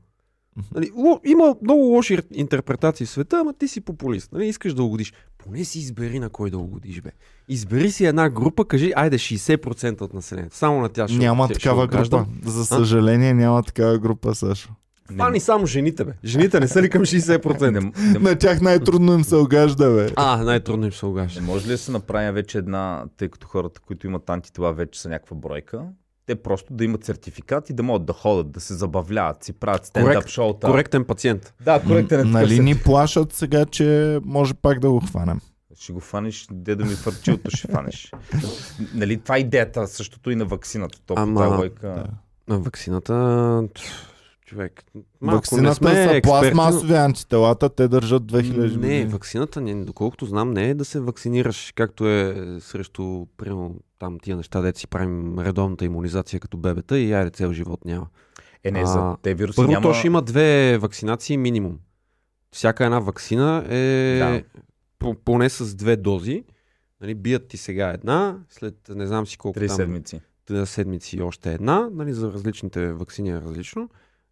Нали, 0.74 0.90
ло, 0.96 1.20
има 1.24 1.56
много 1.62 1.80
лоши 1.82 2.18
интерпретации 2.34 3.06
в 3.06 3.10
света, 3.10 3.38
ама 3.40 3.52
ти 3.52 3.68
си 3.68 3.80
популист. 3.80 4.32
Нали, 4.32 4.46
искаш 4.46 4.74
да 4.74 4.82
угодиш. 4.82 5.12
Поне 5.38 5.64
си 5.64 5.78
избери 5.78 6.18
на 6.18 6.28
кой 6.30 6.50
да 6.50 6.58
угодиш, 6.58 7.00
бе. 7.00 7.10
Избери 7.48 7.90
си 7.90 8.04
една 8.06 8.30
група, 8.30 8.64
кажи, 8.64 8.92
айде 8.96 9.18
60% 9.18 10.00
от 10.00 10.14
населението. 10.14 10.56
Само 10.56 10.80
на 10.80 10.88
тя 10.88 11.08
ще 11.08 11.18
Няма 11.18 11.44
ще 11.44 11.54
такава 11.54 11.84
огаждам. 11.84 12.24
група. 12.34 12.50
За 12.50 12.64
съжаление 12.64 13.34
няма 13.34 13.62
такава 13.62 13.98
група, 13.98 14.34
Сашо. 14.34 14.70
Фани 15.16 15.40
само 15.40 15.66
жените, 15.66 16.04
бе. 16.04 16.12
Жените 16.24 16.60
не 16.60 16.68
са 16.68 16.82
ли 16.82 16.90
към 16.90 17.02
60%? 17.02 17.70
Не, 17.70 17.80
не, 18.12 18.18
На 18.18 18.38
тях 18.38 18.60
най-трудно 18.60 19.12
им 19.14 19.24
се 19.24 19.36
огажда, 19.36 19.90
бе. 19.90 20.12
А, 20.16 20.36
най-трудно 20.36 20.86
им 20.86 20.92
се 20.92 21.06
огажда. 21.06 21.40
не 21.40 21.46
може 21.46 21.66
ли 21.66 21.70
да 21.70 21.78
се 21.78 21.92
направи 21.92 22.30
вече 22.32 22.58
една, 22.58 23.04
тъй 23.16 23.28
като 23.28 23.46
хората, 23.46 23.80
които 23.80 24.06
имат 24.06 24.30
антитела, 24.30 24.72
вече 24.72 25.00
са 25.00 25.08
някаква 25.08 25.36
бройка, 25.36 25.82
те 26.26 26.36
просто 26.36 26.74
да 26.74 26.84
имат 26.84 27.04
сертификат 27.04 27.70
и 27.70 27.72
да 27.72 27.82
могат 27.82 28.04
да 28.04 28.12
ходят, 28.12 28.50
да 28.50 28.60
се 28.60 28.74
забавляват, 28.74 29.44
си 29.44 29.52
правят 29.52 29.86
стендап 29.86 30.14
Корект- 30.14 30.28
шоута. 30.28 30.66
Коректен 30.66 31.04
пациент. 31.04 31.54
Да, 31.64 31.82
коректен 31.82 32.20
е 32.20 32.24
Нали 32.24 32.60
ни 32.60 32.78
плашат 32.78 33.32
сега, 33.32 33.64
че 33.66 34.20
може 34.24 34.54
пак 34.54 34.80
да 34.80 34.90
го 34.90 35.00
хванем. 35.00 35.40
Ще 35.80 35.92
го 35.92 36.00
фанеш, 36.00 36.46
де 36.52 36.74
да 36.76 36.84
ми 36.84 36.94
фърчилото 36.94 37.50
ще 37.50 37.68
фанеш. 37.68 38.12
нали, 38.94 39.16
това 39.16 39.36
е 39.36 39.40
идеята, 39.40 39.86
същото 39.86 40.30
и 40.30 40.36
на 40.36 40.44
вакцината. 40.44 40.98
То, 41.06 41.14
Ама, 41.16 41.44
Ама, 41.46 41.56
лойка... 41.56 41.88
да. 41.88 42.06
А 42.54 42.58
вакцината, 42.58 43.62
тъв, 43.74 43.84
човек, 44.46 44.84
малко 45.20 45.36
Ваксината 45.36 45.68
не 45.68 45.74
сме 45.74 45.90
са 45.90 46.00
експерти, 46.02 46.22
пластмасови 46.22 46.94
антителата, 46.94 47.68
те 47.68 47.88
държат 47.88 48.22
2000 48.22 48.56
Не, 48.58 48.68
години. 48.68 49.04
вакцината, 49.04 49.60
не, 49.60 49.74
доколкото 49.76 50.26
знам, 50.26 50.50
не 50.50 50.70
е 50.70 50.74
да 50.74 50.84
се 50.84 51.00
вакцинираш, 51.00 51.72
както 51.74 52.08
е 52.08 52.36
срещу, 52.60 53.26
примерно, 53.36 53.74
там 53.98 54.18
тия 54.18 54.36
неща, 54.36 54.60
дето 54.60 54.78
си 54.78 54.86
правим 54.86 55.38
редовната 55.38 55.84
иммунизация 55.84 56.40
като 56.40 56.56
бебета 56.56 56.98
и 56.98 57.12
айде 57.12 57.30
цел 57.30 57.52
живот 57.52 57.84
няма. 57.84 58.06
Е, 58.64 58.70
не, 58.70 58.80
А, 58.80 58.86
за 58.86 59.16
те 59.22 59.34
вируси 59.34 59.56
Първо, 59.56 59.70
няма... 59.70 59.82
то 59.82 59.94
ще 59.94 60.06
има 60.06 60.22
две 60.22 60.78
вакцинации 60.78 61.36
минимум. 61.36 61.78
Всяка 62.52 62.84
една 62.84 62.98
вакцина 62.98 63.64
е 63.68 64.18
Да. 64.18 64.42
по- 64.98 65.14
поне 65.14 65.48
с 65.48 65.74
две 65.74 65.96
дози. 65.96 66.44
Нали, 67.00 67.14
бият 67.14 67.48
ти 67.48 67.56
сега 67.56 67.88
една, 67.88 68.38
след 68.50 68.74
не 68.88 69.06
знам 69.06 69.26
си 69.26 69.38
колко 69.38 69.54
Три 69.54 69.66
там, 69.68 69.76
седмици. 69.76 70.20
три 70.46 70.66
седмици 70.66 71.22
още 71.22 71.54
една, 71.54 71.88
нали, 71.92 72.12
за 72.12 72.32
различните 72.32 72.92
вакцини 72.92 73.30
е 73.30 73.34
различно. 73.36 73.88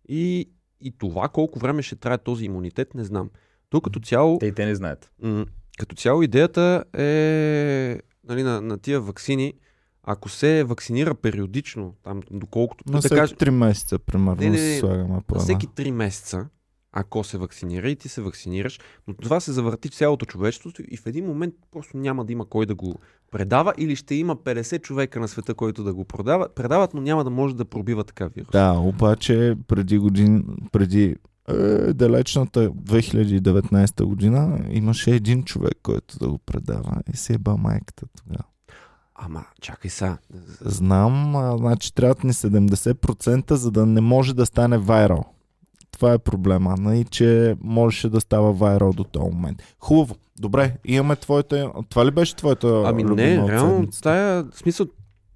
И, 0.08 0.50
и 0.80 0.92
това 0.92 1.28
колко 1.28 1.58
време 1.58 1.82
ще 1.82 1.96
трае 1.96 2.18
този 2.18 2.44
имунитет, 2.44 2.94
не 2.94 3.04
знам. 3.04 3.30
То 3.70 3.80
като 3.80 4.00
цяло, 4.00 4.38
Те 4.38 4.46
и 4.46 4.52
те 4.52 4.66
не 4.66 4.74
знаят. 4.74 5.10
м- 5.22 5.46
като 5.78 5.96
цяло 5.96 6.22
идеята 6.22 6.84
е 6.94 8.00
нали, 8.24 8.42
на, 8.42 8.60
на 8.60 8.78
тия 8.78 9.00
вакцини, 9.00 9.52
ако 10.02 10.28
се 10.28 10.64
вакцинира 10.64 11.14
периодично, 11.14 11.94
там 12.02 12.20
доколкото, 12.30 12.84
На 12.86 12.92
да 12.92 12.98
всеки 12.98 13.14
кажем, 13.14 13.36
3 13.36 13.50
месеца, 13.50 13.98
примерно, 13.98 14.36
Не, 14.36 14.50
не, 14.50 14.56
не. 14.64 14.78
слагаме 14.78 15.08
на 15.30 15.38
всеки 15.38 15.68
3 15.68 15.90
месеца, 15.90 16.46
ако 16.96 17.24
се 17.24 17.38
вакцинира 17.38 17.90
и 17.90 17.96
ти 17.96 18.08
се 18.08 18.22
вакцинираш, 18.22 18.80
но 19.08 19.14
това 19.14 19.40
се 19.40 19.52
завърти 19.52 19.88
в 19.88 19.94
цялото 19.94 20.26
човечество 20.26 20.70
и 20.90 20.96
в 20.96 21.06
един 21.06 21.26
момент 21.26 21.54
просто 21.72 21.96
няма 21.96 22.24
да 22.24 22.32
има 22.32 22.46
кой 22.46 22.66
да 22.66 22.74
го 22.74 22.94
предава 23.30 23.74
или 23.78 23.96
ще 23.96 24.14
има 24.14 24.36
50 24.36 24.82
човека 24.82 25.20
на 25.20 25.28
света, 25.28 25.54
който 25.54 25.84
да 25.84 25.94
го 25.94 26.04
продава, 26.04 26.48
предават, 26.54 26.94
но 26.94 27.00
няма 27.00 27.24
да 27.24 27.30
може 27.30 27.56
да 27.56 27.64
пробива 27.64 28.04
така 28.04 28.26
вирус. 28.26 28.50
Да, 28.52 28.72
обаче 28.72 29.56
преди 29.68 29.98
години, 29.98 30.42
преди 30.72 31.16
е, 31.48 31.54
далечната 31.92 32.70
2019 32.70 34.04
година 34.04 34.60
имаше 34.70 35.10
един 35.10 35.42
човек, 35.42 35.78
който 35.82 36.18
да 36.18 36.28
го 36.28 36.38
предава 36.38 37.02
и 37.12 37.16
се 37.16 37.34
еба 37.34 37.56
майката 37.56 38.06
тогава. 38.18 38.44
Ама, 39.14 39.44
чакай 39.60 39.90
сега. 39.90 40.18
Знам, 40.60 41.36
а, 41.36 41.56
значи 41.58 41.94
трябват 41.94 42.24
ни 42.24 42.32
70%, 42.32 43.54
за 43.54 43.70
да 43.70 43.86
не 43.86 44.00
може 44.00 44.34
да 44.34 44.46
стане 44.46 44.78
вайрал. 44.78 45.33
Това 45.94 46.12
е 46.12 46.18
проблема, 46.18 46.74
нали, 46.78 47.04
че 47.04 47.56
можеше 47.60 48.08
да 48.08 48.20
става 48.20 48.52
вайрал 48.52 48.92
до 48.92 49.04
този 49.04 49.34
момент. 49.34 49.62
Хубаво, 49.78 50.14
добре, 50.38 50.76
имаме 50.84 51.16
твоята... 51.16 51.72
Това 51.88 52.06
ли 52.06 52.10
беше 52.10 52.36
твоята 52.36 52.82
Ами 52.86 53.04
не, 53.04 53.48
реално, 53.48 53.88
тая, 54.02 54.44
в 54.44 54.58
смисъл, 54.58 54.86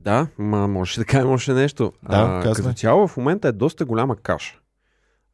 да, 0.00 0.26
ма 0.38 0.68
можеше 0.68 1.00
да 1.00 1.06
кажем 1.06 1.30
още 1.30 1.52
нещо. 1.52 1.92
Да, 2.02 2.40
казвай. 2.42 2.54
като 2.54 2.78
цяло 2.78 3.08
в 3.08 3.16
момента 3.16 3.48
е 3.48 3.52
доста 3.52 3.84
голяма 3.84 4.16
каша. 4.16 4.58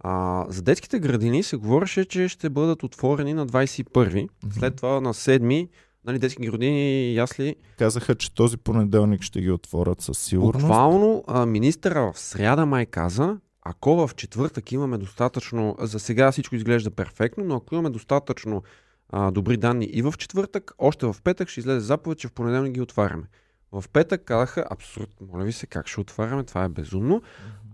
А, 0.00 0.44
за 0.48 0.62
детските 0.62 0.98
градини 0.98 1.42
се 1.42 1.56
говореше, 1.56 2.04
че 2.04 2.28
ще 2.28 2.50
бъдат 2.50 2.82
отворени 2.82 3.34
на 3.34 3.46
21-ви, 3.46 4.28
след 4.58 4.76
това 4.76 5.00
на 5.00 5.14
7-ми, 5.14 5.68
нали, 6.04 6.18
детски 6.18 6.46
градини 6.46 7.10
и 7.10 7.14
ясли. 7.14 7.56
Казаха, 7.78 8.14
че 8.14 8.34
този 8.34 8.56
понеделник 8.56 9.22
ще 9.22 9.40
ги 9.40 9.50
отворят 9.50 10.00
със 10.00 10.18
сигурност. 10.18 10.66
Буквално 10.66 11.24
а, 11.26 11.46
министъра 11.46 12.12
в 12.12 12.18
сряда 12.18 12.66
май 12.66 12.86
каза, 12.86 13.36
ако 13.64 14.06
в 14.06 14.14
четвъртък 14.14 14.72
имаме 14.72 14.98
достатъчно, 14.98 15.76
за 15.80 15.98
сега 15.98 16.32
всичко 16.32 16.54
изглежда 16.54 16.90
перфектно, 16.90 17.44
но 17.44 17.56
ако 17.56 17.74
имаме 17.74 17.90
достатъчно 17.90 18.62
а, 19.10 19.30
добри 19.30 19.56
данни 19.56 19.84
и 19.84 20.02
в 20.02 20.14
четвъртък, 20.18 20.72
още 20.78 21.06
в 21.06 21.16
петък 21.24 21.48
ще 21.48 21.60
излезе 21.60 21.80
заповед, 21.80 22.18
че 22.18 22.28
в 22.28 22.32
понеделник 22.32 22.72
ги 22.72 22.80
отваряме. 22.80 23.24
В 23.72 23.84
петък 23.92 24.24
казаха, 24.24 24.64
абсурд, 24.70 25.10
моля 25.32 25.44
ви 25.44 25.52
се, 25.52 25.66
как 25.66 25.88
ще 25.88 26.00
отваряме, 26.00 26.44
това 26.44 26.64
е 26.64 26.68
безумно. 26.68 27.22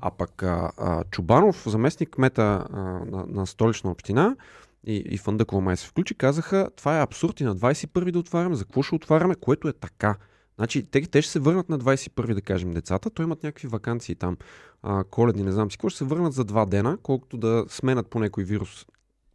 А 0.00 0.10
пък 0.10 0.42
а, 0.42 0.72
а, 0.76 1.04
Чубанов, 1.04 1.62
заместник 1.66 2.10
кмета 2.10 2.66
а, 2.72 2.80
на, 2.80 3.26
на 3.28 3.46
столична 3.46 3.90
община 3.90 4.36
и, 4.84 4.96
и 4.96 5.18
Фандъкова 5.18 5.60
май 5.60 5.76
се 5.76 5.86
включи, 5.86 6.14
казаха, 6.14 6.70
това 6.76 6.98
е 6.98 7.02
абсурд 7.02 7.40
и 7.40 7.44
на 7.44 7.56
21 7.56 8.10
да 8.10 8.18
отваряме, 8.18 8.54
за 8.54 8.64
какво 8.64 8.82
ще 8.82 8.94
отваряме, 8.94 9.34
което 9.34 9.68
е 9.68 9.72
така. 9.72 10.16
Значи, 10.60 10.82
те, 10.82 11.00
те 11.00 11.22
ще 11.22 11.32
се 11.32 11.38
върнат 11.38 11.68
на 11.68 11.78
21 11.78 12.34
да 12.34 12.40
кажем 12.42 12.70
децата, 12.70 13.10
то 13.10 13.22
имат 13.22 13.42
някакви 13.42 13.68
вакансии 13.68 14.14
там, 14.14 14.36
а, 14.82 15.04
коледни, 15.04 15.42
не 15.42 15.52
знам 15.52 15.70
си 15.70 15.76
какво, 15.76 15.88
ще 15.88 15.98
се 15.98 16.04
върнат 16.04 16.32
за 16.32 16.44
два 16.44 16.66
дена, 16.66 16.98
колкото 17.02 17.36
да 17.36 17.64
сменят 17.68 18.06
по 18.06 18.18
някой 18.18 18.44
вирус. 18.44 18.86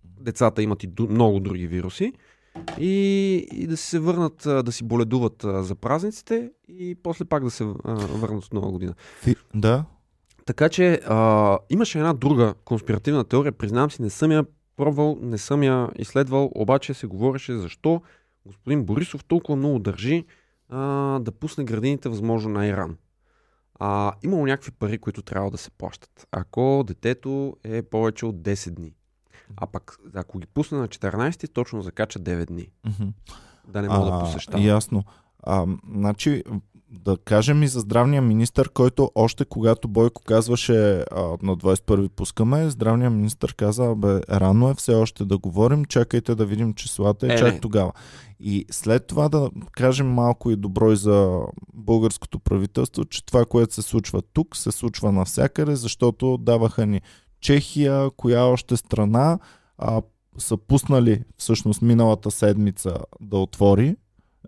Децата 0.03 0.61
имат 0.61 0.83
и 0.83 0.89
ду- 0.89 1.09
много 1.09 1.39
други 1.39 1.67
вируси. 1.67 2.13
И, 2.79 3.47
и 3.51 3.67
да 3.67 3.77
се 3.77 3.99
върнат, 3.99 4.45
а, 4.45 4.63
да 4.63 4.71
си 4.71 4.83
боледуват 4.83 5.43
а, 5.43 5.63
за 5.63 5.75
празниците 5.75 6.51
и 6.67 6.95
после 7.03 7.25
пак 7.25 7.43
да 7.43 7.51
се 7.51 7.63
а, 7.63 7.93
върнат 7.95 8.43
от 8.43 8.53
нова 8.53 8.71
година. 8.71 8.93
Фи... 9.21 9.35
Да, 9.55 9.85
Така 10.45 10.69
че 10.69 11.01
а, 11.05 11.57
имаше 11.69 11.97
една 11.97 12.13
друга 12.13 12.53
конспиративна 12.65 13.23
теория, 13.23 13.51
признавам 13.51 13.91
си, 13.91 14.01
не 14.01 14.09
съм 14.09 14.31
я 14.31 14.45
пробвал, 14.77 15.17
не 15.21 15.37
съм 15.37 15.63
я 15.63 15.89
изследвал, 15.95 16.51
обаче 16.55 16.93
се 16.93 17.07
говореше 17.07 17.57
защо 17.57 18.01
господин 18.45 18.83
Борисов 18.83 19.23
толкова 19.23 19.55
много 19.55 19.79
държи 19.79 20.25
а, 20.69 21.19
да 21.19 21.31
пусне 21.31 21.63
градините 21.63 22.09
възможно 22.09 22.49
най-рано. 22.49 22.95
А, 23.79 24.13
имало 24.23 24.45
някакви 24.45 24.71
пари, 24.71 24.97
които 24.97 25.21
трябва 25.21 25.51
да 25.51 25.57
се 25.57 25.71
плащат. 25.71 26.27
Ако 26.31 26.83
детето 26.87 27.57
е 27.63 27.81
повече 27.81 28.25
от 28.25 28.35
10 28.35 28.69
дни. 28.69 28.95
А 29.57 29.67
пък, 29.67 29.97
ако 30.13 30.39
ги 30.39 30.47
пусне 30.47 30.77
на 30.77 30.87
14, 30.87 31.53
точно 31.53 31.81
закача 31.81 32.19
9 32.19 32.45
дни. 32.45 32.67
Мгм. 32.85 33.09
Да 33.67 33.81
не 33.81 33.89
мога 33.89 34.11
да 34.11 34.19
посещава. 34.19 34.63
Ясно. 34.63 35.03
А, 35.43 35.65
значи, 35.93 36.43
да 36.89 37.17
кажем 37.17 37.63
и 37.63 37.67
за 37.67 37.79
здравния 37.79 38.21
министр, 38.21 38.69
който 38.69 39.11
още 39.15 39.45
когато 39.45 39.87
Бойко 39.87 40.21
казваше 40.23 40.97
а, 40.97 41.21
на 41.41 41.57
21 41.57 42.09
пускаме, 42.09 42.69
здравния 42.69 43.09
министр 43.09 43.53
каза, 43.57 43.95
бе, 43.95 44.21
рано 44.29 44.69
е 44.69 44.75
все 44.75 44.93
още 44.93 45.25
да 45.25 45.37
говорим, 45.37 45.85
чакайте 45.85 46.35
да 46.35 46.45
видим 46.45 46.73
числата 46.73 47.27
и 47.27 47.31
Е, 47.31 47.37
чак 47.37 47.53
не. 47.53 47.59
тогава. 47.59 47.91
И 48.39 48.65
след 48.71 49.07
това 49.07 49.29
да 49.29 49.49
кажем 49.71 50.07
малко 50.07 50.51
и 50.51 50.55
добро 50.55 50.91
и 50.91 50.95
за 50.95 51.41
българското 51.73 52.39
правителство, 52.39 53.05
че 53.05 53.25
това, 53.25 53.45
което 53.45 53.73
се 53.73 53.81
случва 53.81 54.21
тук, 54.33 54.55
се 54.55 54.71
случва 54.71 55.11
навсякъде, 55.11 55.75
защото 55.75 56.37
даваха 56.37 56.85
ни 56.85 57.01
Чехия, 57.41 58.09
коя 58.17 58.43
още 58.43 58.77
страна, 58.77 59.39
а, 59.77 60.01
са 60.37 60.57
пуснали 60.57 61.23
всъщност 61.37 61.81
миналата 61.81 62.31
седмица 62.31 62.97
да 63.21 63.37
отвори 63.37 63.95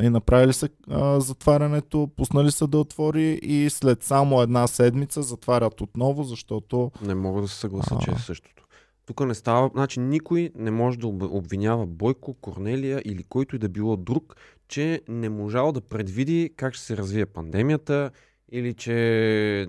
и 0.01 0.09
направили 0.09 0.53
са 0.53 0.69
а, 0.89 1.19
затварянето, 1.19 2.09
пуснали 2.15 2.51
са 2.51 2.67
да 2.67 2.77
отвори 2.77 3.39
и 3.43 3.69
след 3.69 4.03
само 4.03 4.41
една 4.41 4.67
седмица 4.67 5.21
затварят 5.21 5.81
отново, 5.81 6.23
защото 6.23 6.91
Не 7.01 7.15
мога 7.15 7.41
да 7.41 7.47
се 7.47 7.55
съглася, 7.55 7.97
че 8.03 8.11
е 8.11 8.13
А. 8.13 8.19
същото. 8.19 8.63
Тук 9.05 9.25
не 9.25 9.33
става, 9.33 9.69
значи 9.73 9.99
никой 9.99 10.51
не 10.55 10.71
може 10.71 10.99
да 10.99 11.07
об- 11.07 11.31
обвинява 11.31 11.85
Бойко, 11.85 12.33
Корнелия 12.33 13.01
или 13.05 13.23
който 13.23 13.55
и 13.55 13.59
да 13.59 13.69
било 13.69 13.97
друг, 13.97 14.35
че 14.67 15.01
не 15.07 15.29
можал 15.29 15.71
да 15.71 15.81
предвиди 15.81 16.49
как 16.55 16.73
ще 16.73 16.85
се 16.85 16.97
развие 16.97 17.25
пандемията 17.25 18.11
или 18.51 18.73
че... 18.73 19.67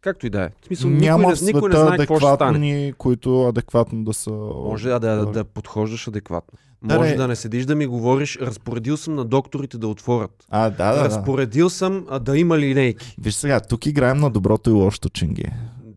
Както 0.00 0.26
и 0.26 0.30
да 0.30 0.42
е. 0.42 0.50
В 0.62 0.66
смисъл, 0.66 0.90
няма 0.90 1.18
никой, 1.18 1.36
в 1.36 1.42
никой 1.42 1.68
не 1.68 1.76
знае 1.76 1.98
какво 1.98 2.16
ще 2.18 2.34
стане. 2.34 2.92
които 2.98 3.42
адекватно 3.48 4.04
да 4.04 4.12
са... 4.12 4.30
Може 4.64 4.88
да, 4.88 4.98
да, 5.00 5.26
да 5.26 5.44
подхождаш 5.44 6.08
адекватно. 6.08 6.58
Да, 6.84 6.98
Може 6.98 7.10
не. 7.10 7.16
да 7.16 7.28
не 7.28 7.36
седиш 7.36 7.64
да 7.64 7.74
ми 7.74 7.86
говориш, 7.86 8.38
разпоредил 8.40 8.96
съм 8.96 9.14
на 9.14 9.24
докторите 9.24 9.78
да 9.78 9.88
отворят. 9.88 10.44
А, 10.50 10.70
да, 10.70 10.92
да, 10.92 10.98
да. 10.98 11.04
разпоредил 11.04 11.70
съм 11.70 12.06
а, 12.10 12.18
да 12.18 12.38
има 12.38 12.58
линейки. 12.58 13.16
Виж 13.20 13.34
сега, 13.34 13.60
тук 13.60 13.86
играем 13.86 14.18
на 14.18 14.30
доброто 14.30 14.70
и 14.70 14.72
лошото 14.72 15.08
ченге. 15.08 15.44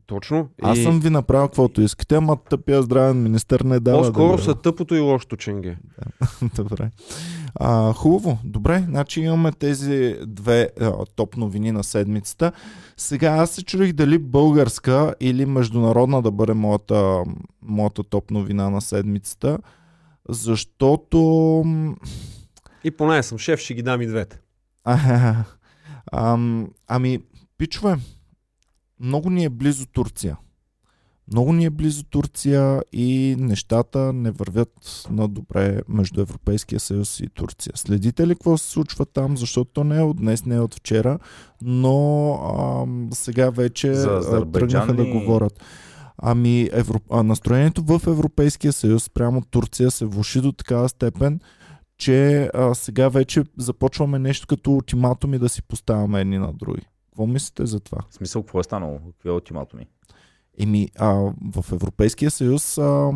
Точно. 0.07 0.49
Аз 0.61 0.77
И 0.77 0.83
съм 0.83 0.99
ви 0.99 1.09
направил 1.09 1.47
каквото 1.47 1.81
искате, 1.81 2.15
ама 2.15 2.37
тъпия 2.49 2.81
здравен 2.81 3.23
министър 3.23 3.61
не 3.61 3.79
дава 3.79 4.01
По-скоро 4.01 4.37
да 4.37 4.43
са 4.43 4.55
тъпото 4.55 4.95
и 4.95 4.99
лошото 4.99 5.35
ченге. 5.37 5.77
Добре. 6.55 6.91
А, 7.55 7.93
хубаво. 7.93 8.37
Добре, 8.43 8.83
значи 8.87 9.21
имаме 9.21 9.51
тези 9.51 10.15
две 10.27 10.69
а, 10.81 11.05
топ 11.15 11.37
новини 11.37 11.71
на 11.71 11.83
седмицата. 11.83 12.51
Сега 12.97 13.29
аз 13.29 13.49
се 13.49 13.63
чудих 13.63 13.93
дали 13.93 14.17
българска 14.17 15.13
или 15.19 15.45
международна 15.45 16.21
да 16.21 16.31
бъде 16.31 16.53
моята, 16.53 17.23
моята 17.61 18.03
топ 18.03 18.31
новина 18.31 18.69
на 18.69 18.81
седмицата, 18.81 19.57
защото... 20.29 21.63
И 22.83 22.91
поне 22.91 23.23
съм 23.23 23.37
шеф, 23.37 23.59
ще 23.59 23.73
ги 23.73 23.81
дам 23.81 24.01
и 24.01 24.07
двете. 24.07 24.39
А, 24.83 25.35
ам, 26.11 26.69
ами, 26.87 27.19
пичове, 27.57 27.97
много 28.99 29.29
ни 29.29 29.43
е 29.45 29.49
близо 29.49 29.85
Турция. 29.85 30.37
Много 31.31 31.53
ни 31.53 31.65
е 31.65 31.69
близо 31.69 32.03
Турция 32.03 32.81
и 32.93 33.35
нещата 33.39 34.13
не 34.13 34.31
вървят 34.31 35.05
на 35.09 35.27
добре 35.27 35.81
между 35.87 36.21
Европейския 36.21 36.79
съюз 36.79 37.19
и 37.19 37.29
Турция. 37.29 37.73
Следите 37.75 38.27
ли 38.27 38.35
какво 38.35 38.57
се 38.57 38.69
случва 38.69 39.05
там, 39.05 39.37
защото 39.37 39.71
то 39.73 39.83
не 39.83 39.97
е 39.97 40.01
от 40.01 40.17
днес, 40.17 40.45
не 40.45 40.55
е 40.55 40.59
от 40.59 40.75
вчера, 40.75 41.19
но 41.61 42.33
ам, 42.83 43.09
сега 43.13 43.49
вече 43.49 43.91
а, 43.91 44.51
тръгнаха 44.51 44.93
да 44.93 45.05
говорят. 45.05 45.63
Ами, 46.17 46.69
евро... 46.73 46.99
а, 47.11 47.23
настроението 47.23 47.83
в 47.83 48.01
Европейския 48.07 48.73
съюз 48.73 49.09
прямо 49.09 49.41
Турция 49.41 49.91
се 49.91 50.05
влуши 50.05 50.41
до 50.41 50.51
такава 50.51 50.89
степен, 50.89 51.39
че 51.97 52.49
а, 52.53 52.75
сега 52.75 53.09
вече 53.09 53.43
започваме 53.57 54.19
нещо 54.19 54.47
като 54.47 54.71
ултиматуми 54.71 55.39
да 55.39 55.49
си 55.49 55.63
поставяме 55.63 56.21
едни 56.21 56.37
на 56.37 56.53
други. 56.53 56.81
Какво 57.05 57.27
мислите 57.27 57.65
за 57.65 57.79
това? 57.79 57.97
В 58.09 58.13
смисъл, 58.13 58.43
какво 58.43 58.59
е 58.59 58.63
станало? 58.63 58.99
Какви 59.07 59.29
е 59.29 59.31
ултиматуми? 59.31 59.87
Еми, 60.59 60.89
а, 60.99 61.13
в 61.55 61.65
Европейския 61.71 62.31
съюз 62.31 62.77
а, 62.77 63.11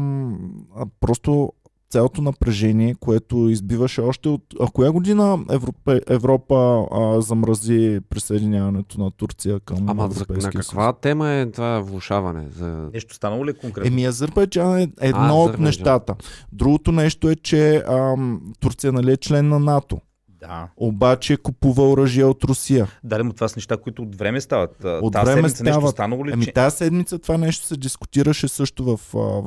а, 0.75 0.85
просто 0.99 1.53
цялото 1.91 2.21
напрежение, 2.21 2.95
което 2.99 3.49
избиваше 3.49 4.01
още 4.01 4.29
от... 4.29 4.43
А 4.59 4.67
коя 4.67 4.91
година 4.91 5.39
Европа, 5.49 6.01
Европа 6.07 6.85
а, 6.91 7.21
замрази 7.21 7.99
присъединяването 8.09 9.01
на 9.01 9.11
Турция 9.11 9.59
към 9.59 9.89
Ама 9.89 10.09
за, 10.11 10.25
на 10.29 10.41
съюз? 10.41 10.67
каква 10.67 10.93
тема 10.93 11.29
е 11.29 11.51
това 11.51 11.79
влушаване? 11.79 12.47
За... 12.49 12.89
Нещо 12.93 13.15
станало 13.15 13.45
ли 13.45 13.53
конкретно? 13.53 13.87
Еми, 13.87 14.05
Азербайджан 14.05 14.77
е 14.77 14.87
едно 15.01 15.41
А, 15.41 15.43
от 15.43 15.59
нещата. 15.59 16.15
Другото 16.51 16.91
нещо 16.91 17.29
е, 17.29 17.35
че 17.35 17.83
ам, 17.87 18.41
Турция 18.59 18.93
нали, 18.93 19.11
е 19.11 19.17
член 19.17 19.49
на 19.49 19.59
НАТО. 19.59 19.97
Да. 20.41 20.67
Обаче 20.77 21.37
купува 21.37 21.89
оръжие 21.89 22.25
от 22.25 22.43
Русия. 22.43 22.87
Да, 23.03 23.23
но 23.23 23.33
това 23.33 23.47
са 23.47 23.57
неща, 23.57 23.77
които 23.77 24.01
от 24.01 24.15
време 24.15 24.41
стават. 24.41 24.83
От 24.83 25.13
Тази 25.13 25.25
време 25.25 25.49
седмица 25.49 25.63
нещо 25.63 25.79
стават. 25.79 25.95
станало 25.95 26.25
ли? 26.25 26.31
Еми 26.31 26.45
че... 26.45 26.53
тази 26.53 26.77
седмица 26.77 27.19
това 27.19 27.37
нещо 27.37 27.65
се 27.65 27.77
дискутираше 27.77 28.47
също 28.47 28.83
в, 28.83 28.99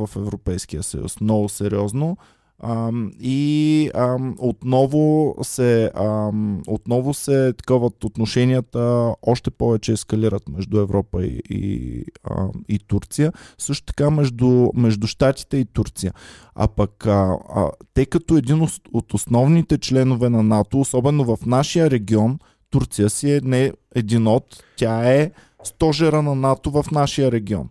в 0.06 0.16
Европейския 0.16 0.82
съюз. 0.82 1.20
Много 1.20 1.48
сериозно. 1.48 2.16
Ам, 2.66 3.10
и 3.20 3.90
ам, 3.94 4.34
отново 4.38 5.36
се 5.42 5.90
ам, 5.94 6.62
отново 6.66 7.14
се 7.14 7.52
таковат 7.52 8.04
отношенията 8.04 9.14
още 9.22 9.50
повече 9.50 9.92
ескалират 9.92 10.48
между 10.48 10.78
Европа 10.78 11.24
и, 11.24 11.42
и, 11.50 12.04
ам, 12.30 12.50
и 12.68 12.78
Турция. 12.78 13.32
Също 13.58 13.86
така 13.86 14.10
между, 14.10 14.70
между 14.74 15.06
Штатите 15.06 15.56
и 15.56 15.64
Турция. 15.64 16.12
А 16.54 16.68
пък 16.68 17.06
а, 17.06 17.38
а, 17.54 17.70
те 17.94 18.06
като 18.06 18.36
един 18.36 18.68
от 18.92 19.14
основните 19.14 19.78
членове 19.78 20.28
на 20.28 20.42
НАТО, 20.42 20.80
особено 20.80 21.36
в 21.36 21.46
нашия 21.46 21.90
регион, 21.90 22.38
Турция 22.70 23.10
си 23.10 23.32
е 23.32 23.40
не 23.44 23.72
един 23.94 24.26
от, 24.26 24.64
тя 24.76 25.12
е 25.12 25.30
стожера 25.64 26.22
на 26.22 26.34
НАТО 26.34 26.70
в 26.70 26.84
нашия 26.92 27.32
регион. 27.32 27.68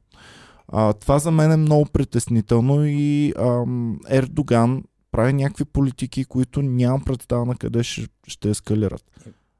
А, 0.75 0.93
това 0.93 1.19
за 1.19 1.31
мен 1.31 1.51
е 1.51 1.57
много 1.57 1.86
притеснително 1.86 2.86
и 2.86 3.33
ам, 3.39 3.99
Ердоган 4.09 4.83
прави 5.12 5.33
някакви 5.33 5.65
политики, 5.65 6.25
които 6.25 6.62
нямам 6.62 7.01
представа 7.05 7.45
на 7.45 7.55
къде 7.55 7.83
ще, 7.83 8.07
ще 8.27 8.49
ескалират. 8.49 9.03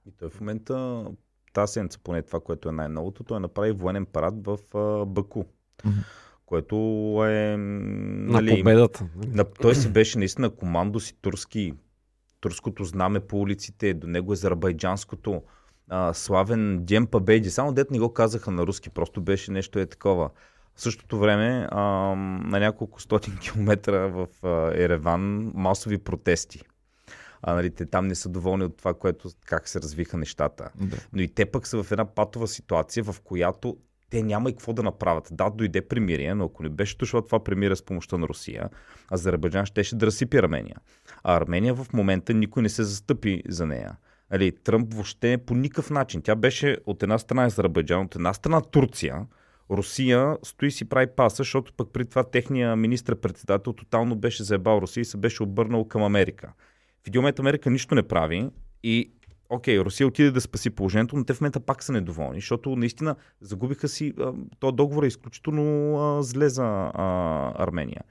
И 0.08 0.12
той 0.19 0.30
в 0.30 0.39
момента, 0.39 1.06
тази 1.54 1.73
седмица, 1.73 1.99
поне 2.04 2.21
това, 2.21 2.39
което 2.39 2.69
е 2.69 2.71
най-новото, 2.71 3.23
той 3.23 3.39
направи 3.39 3.71
военен 3.71 4.06
парад 4.06 4.45
в 4.45 4.58
а, 4.78 5.06
Баку. 5.06 5.43
Което 6.45 6.76
е... 7.28 7.58
м, 7.58 7.63
На 8.41 8.58
победата. 8.58 9.08
нали? 9.15 9.30
На, 9.36 9.43
той 9.43 9.76
си 9.76 9.89
беше 9.89 10.17
наистина 10.17 10.49
командо 10.49 10.99
си 10.99 11.13
турски, 11.21 11.73
турското 12.39 12.84
знаме 12.84 13.19
по 13.19 13.38
улиците, 13.41 13.93
до 13.93 14.08
него 14.08 14.32
азербайджанското, 14.32 15.41
а, 15.89 16.13
славен 16.13 16.84
Джемпа 16.86 17.19
Бейджи, 17.19 17.49
само 17.49 17.73
дет 17.73 17.91
не 17.91 17.99
го 17.99 18.13
казаха 18.13 18.52
на 18.52 18.67
руски, 18.67 18.89
просто 18.89 19.21
беше 19.21 19.52
нещо 19.52 19.80
е 19.80 19.86
такова. 19.86 20.30
В 20.76 20.82
същото 20.82 21.20
време 21.20 21.68
а, 21.72 21.82
на 22.46 22.60
няколко 22.60 23.02
стотин 23.02 23.38
километра 23.38 24.08
в 24.08 24.28
а, 24.44 24.72
Ереван 24.76 25.52
масови 25.56 25.98
протести. 25.98 26.62
А, 27.42 27.54
нали, 27.54 27.70
те 27.70 27.86
там 27.86 28.08
не 28.08 28.16
са 28.16 28.30
доволни 28.30 28.64
от 28.64 28.78
това, 28.78 28.94
което, 28.94 29.30
как 29.46 29.68
се 29.68 29.82
развиха 29.82 30.18
нещата. 30.18 30.70
Да. 30.76 30.98
Но 31.14 31.22
и 31.22 31.28
те 31.28 31.46
пък 31.46 31.68
са 31.68 31.84
в 31.84 31.92
една 31.92 32.06
патова 32.06 32.48
ситуация, 32.48 33.04
в 33.04 33.16
която 33.24 33.78
те 34.10 34.24
няма 34.24 34.50
и 34.50 34.54
какво 34.54 34.74
да 34.74 34.84
направят. 34.84 35.28
Да, 35.32 35.50
дойде 35.50 35.88
примирие, 35.88 36.34
но 36.34 36.46
ако 36.46 36.64
не 36.64 36.70
беше 36.70 36.98
дошло 36.98 37.22
това 37.22 37.44
примирие 37.44 37.76
с 37.76 37.86
помощта 37.86 38.18
на 38.18 38.28
Русия, 38.28 38.70
Азербайджан 39.14 39.66
щеше 39.66 39.96
да 39.96 40.06
разсипи 40.06 40.38
Армения. 40.38 40.78
А 41.24 41.36
Армения 41.36 41.76
в 41.76 41.94
момента 41.94 42.34
никой 42.34 42.64
не 42.64 42.70
се 42.70 42.84
застъпи 42.84 43.44
за 43.48 43.66
нея. 43.66 43.98
Али, 44.30 44.52
Тръмп 44.52 44.94
въобще 44.94 45.38
по 45.38 45.56
никакъв 45.56 45.90
начин. 45.90 46.22
Тя 46.22 46.36
беше 46.36 46.78
от 46.86 47.04
една 47.04 47.18
страна 47.18 47.46
Азербайджан, 47.46 48.02
от 48.02 48.16
една 48.16 48.34
страна 48.34 48.62
Турция. 48.62 49.26
Русия 49.71 50.38
стои 50.43 50.71
си 50.71 50.89
прави 50.89 51.08
паса, 51.08 51.36
защото 51.36 51.73
пък 51.78 51.89
при 51.93 52.06
това 52.06 52.23
техния 52.23 52.76
министр-председател 52.76 53.73
тотално 53.73 54.15
беше 54.15 54.43
заебал 54.43 54.80
Русия 54.82 55.02
и 55.02 55.06
се 55.06 55.17
беше 55.17 55.43
обърнал 55.43 55.88
към 55.88 56.04
Америка. 56.04 56.54
В 57.04 57.08
един 57.08 57.21
момент 57.21 57.39
Америка 57.39 57.69
нищо 57.69 57.95
не 57.95 58.04
прави 58.04 58.49
и 58.84 59.12
окей, 59.49 59.80
Русия 59.80 60.08
отиде 60.08 60.32
да 60.32 60.41
спаси 60.41 60.69
положението, 60.69 61.15
но 61.17 61.23
те 61.23 61.34
в 61.34 61.41
момента 61.41 61.60
пак 61.60 61.84
са 61.84 61.91
недоволни, 61.91 62.39
защото 62.39 62.76
наистина 62.76 63.15
загубиха 63.41 63.88
си, 63.88 64.13
то 64.60 64.71
договор 64.71 65.04
е 65.04 65.08
изключително 65.08 65.97
а, 65.97 66.23
зле 66.23 66.49
за 66.49 66.63
а, 66.93 67.63
Армения. 67.63 68.02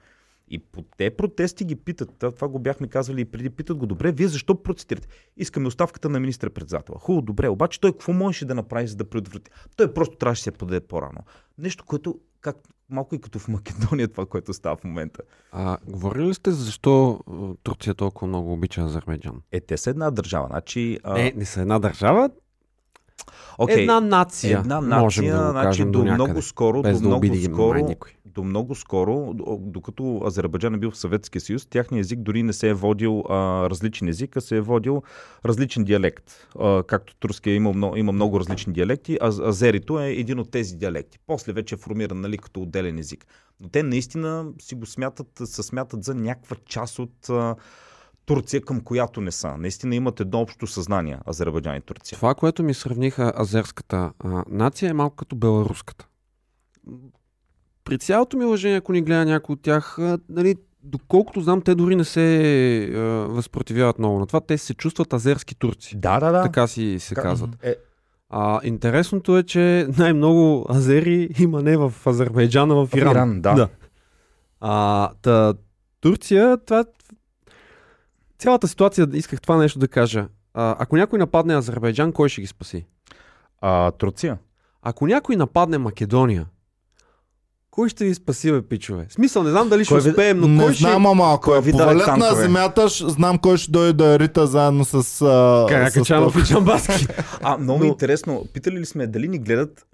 И 0.47 0.59
по 0.59 0.81
те 0.97 1.09
протести 1.09 1.65
ги 1.65 1.75
питат, 1.75 2.09
това- 2.19 2.47
го 2.47 2.59
бяхме 2.59 2.87
казвали 2.87 3.21
и 3.21 3.25
преди, 3.25 3.49
питат 3.49 3.77
го, 3.77 3.85
добре, 3.85 4.11
вие 4.11 4.27
защо 4.27 4.63
протестирате? 4.63 5.07
Искаме 5.37 5.67
оставката 5.67 6.09
на 6.09 6.19
министър-председателя. 6.19 6.95
Хубаво, 6.99 7.21
добре, 7.21 7.49
обаче 7.49 7.79
той 7.79 7.91
какво 7.91 8.13
можеше 8.13 8.45
да 8.45 8.55
направи, 8.55 8.87
за 8.87 8.95
да 8.95 9.09
предотврати? 9.09 9.51
Той 9.77 9.93
просто 9.93 10.15
трябваше 10.17 10.39
да 10.39 10.43
се 10.43 10.51
подаде 10.51 10.79
по-рано. 10.79 11.19
Нещо, 11.57 11.85
което, 11.85 12.19
как, 12.41 12.57
малко 12.89 13.15
и 13.15 13.21
като 13.21 13.39
в 13.39 13.47
Македония, 13.47 14.07
това, 14.07 14.25
което 14.25 14.53
става 14.53 14.75
в 14.75 14.83
момента. 14.83 15.21
А, 15.51 15.77
говорили 15.87 16.25
ли 16.27 16.33
сте 16.33 16.51
защо 16.51 17.19
Турция 17.63 17.93
толкова 17.93 18.27
много 18.27 18.53
обича 18.53 18.81
Азербайджан? 18.81 19.41
Е, 19.51 19.61
те 19.61 19.77
са 19.77 19.89
една 19.89 20.11
държава. 20.11 20.47
Значи, 20.47 20.99
а, 21.03 21.13
Не, 21.13 21.33
не 21.35 21.45
са 21.45 21.61
една 21.61 21.79
държава, 21.79 22.29
окей, 23.57 23.81
една 23.81 23.99
нация. 24.01 24.59
една 24.59 24.81
можем 24.81 25.25
нация, 25.25 25.37
да 25.37 25.45
го 25.45 25.51
значи, 25.51 25.65
кажем 25.65 25.91
до, 25.91 25.99
до 25.99 26.05
някъде. 26.05 26.23
много 26.23 26.41
скоро, 26.41 26.81
без 26.81 26.97
до 26.97 27.01
да 27.01 27.07
много 27.07 27.17
обидим 27.17 27.53
скоро, 27.53 27.79
никой. 27.79 28.11
До 28.33 28.43
много 28.43 28.75
скоро, 28.75 29.33
докато 29.59 30.21
Азербайджан 30.25 30.73
е 30.73 30.77
бил 30.77 30.91
в 30.91 30.97
Съветския 30.97 31.41
съюз, 31.41 31.65
тяхният 31.65 32.05
език 32.05 32.19
дори 32.19 32.43
не 32.43 32.53
се 32.53 32.69
е 32.69 32.73
водил 32.73 33.23
а, 33.29 33.69
различен 33.69 34.07
език, 34.07 34.37
а 34.37 34.41
се 34.41 34.57
е 34.57 34.61
водил 34.61 35.03
различен 35.45 35.83
диалект. 35.83 36.47
А, 36.59 36.83
както 36.83 37.15
турския 37.15 37.55
има 37.55 37.73
много, 37.73 37.97
има 37.97 38.11
много 38.11 38.39
различни 38.39 38.73
диалекти, 38.73 39.17
а 39.21 39.27
азерито 39.27 39.99
е 39.99 40.09
един 40.09 40.39
от 40.39 40.51
тези 40.51 40.75
диалекти. 40.75 41.19
После 41.27 41.53
вече 41.53 41.75
е 41.75 41.77
формиран 41.77 42.21
нали, 42.21 42.37
като 42.37 42.61
отделен 42.61 42.99
език. 42.99 43.25
Но 43.61 43.69
те 43.69 43.83
наистина 43.83 44.45
си 44.61 44.75
го 44.75 44.85
смятат, 44.85 45.27
се 45.45 45.63
смятат 45.63 46.03
за 46.03 46.15
някаква 46.15 46.55
част 46.65 46.99
от 46.99 47.29
а, 47.29 47.55
Турция, 48.25 48.61
към 48.61 48.81
която 48.81 49.21
не 49.21 49.31
са. 49.31 49.57
Наистина 49.57 49.95
имат 49.95 50.19
едно 50.19 50.39
общо 50.39 50.67
съзнание, 50.67 51.19
Азербайджан 51.29 51.75
и 51.75 51.81
Турция. 51.81 52.15
Това, 52.15 52.35
което 52.35 52.63
ми 52.63 52.73
сравниха 52.73 53.33
азерската 53.35 54.13
а, 54.19 54.43
нация 54.49 54.89
е 54.89 54.93
малко 54.93 55.15
като 55.15 55.35
беларуската. 55.35 56.07
При 57.83 57.97
цялото 57.97 58.37
ми 58.37 58.45
уважение, 58.45 58.77
ако 58.77 58.93
ни 58.93 59.01
гледа 59.01 59.25
някой 59.25 59.53
от 59.53 59.61
тях, 59.61 59.97
нали, 60.29 60.55
доколкото 60.83 61.41
знам, 61.41 61.61
те 61.61 61.75
дори 61.75 61.95
не 61.95 62.03
се 62.03 62.43
а, 62.85 62.99
възпротивяват 63.29 63.99
много 63.99 64.19
на 64.19 64.27
това. 64.27 64.41
Те 64.41 64.57
се 64.57 64.73
чувстват 64.73 65.13
азерски 65.13 65.55
турци. 65.55 65.97
Да, 65.97 66.19
да, 66.19 66.31
да. 66.31 66.43
Така 66.43 66.67
си 66.67 66.97
се 66.99 67.15
Как- 67.15 67.23
казват. 67.23 67.49
Е, 67.63 67.75
А, 68.29 68.59
интересното 68.63 69.37
е, 69.37 69.43
че 69.43 69.87
най-много 69.97 70.65
азери 70.69 71.29
има 71.39 71.61
не 71.61 71.77
в 71.77 71.93
Азербайджан, 72.05 72.71
а 72.71 72.75
в 72.75 72.85
в 72.85 72.95
Иран. 72.95 73.11
Иран, 73.11 73.41
да. 73.41 73.53
Да. 73.53 73.67
А, 74.59 75.09
та, 75.21 75.53
Турция, 76.01 76.57
това... 76.57 76.85
Цялата 78.37 78.67
ситуация, 78.67 79.07
исках 79.13 79.41
това 79.41 79.57
нещо 79.57 79.79
да 79.79 79.87
кажа. 79.87 80.27
А, 80.53 80.75
ако 80.79 80.95
някой 80.97 81.19
нападне 81.19 81.55
Азербайджан, 81.57 82.11
кой 82.11 82.29
ще 82.29 82.41
ги 82.41 82.47
спаси? 82.47 82.85
А, 83.61 83.91
Турция. 83.91 84.37
Ако 84.81 85.07
някой 85.07 85.35
нападне 85.35 85.77
Македония, 85.77 86.45
кой 87.73 87.89
ще 87.89 88.05
ви 88.05 88.15
спаси, 88.15 88.51
бе, 88.51 88.61
пичове? 88.61 89.05
В 89.09 89.13
Смисъл, 89.13 89.43
не 89.43 89.49
знам 89.49 89.69
дали 89.69 89.85
ще 89.85 89.93
Кой 89.93 90.09
успеем, 90.09 90.39
но 90.39 90.47
не 90.47 90.63
кой 90.63 90.73
ще... 90.73 90.81
знам, 90.81 91.05
ама 91.05 91.33
ако 91.33 91.51
даде 91.51 91.71
повалят 91.71 92.17
на 92.17 92.35
земята, 92.35 92.87
знам 92.87 93.37
кой 93.37 93.57
ще 93.57 93.71
дойде 93.71 93.93
да 93.93 94.19
рита 94.19 94.47
заедно 94.47 94.85
с... 94.85 94.93
А, 95.21 95.65
Каракачанов 95.69 96.35
и 96.37 96.47
Чамбаски. 96.47 97.07
А, 97.41 97.57
много 97.57 97.83
е 97.83 97.87
Но- 97.87 97.91
интересно. 97.91 98.45
Питали 98.53 98.79
ли 98.79 98.85
сме 98.85 99.07
дали 99.07 99.27
ни 99.27 99.39
гледат 99.39 99.85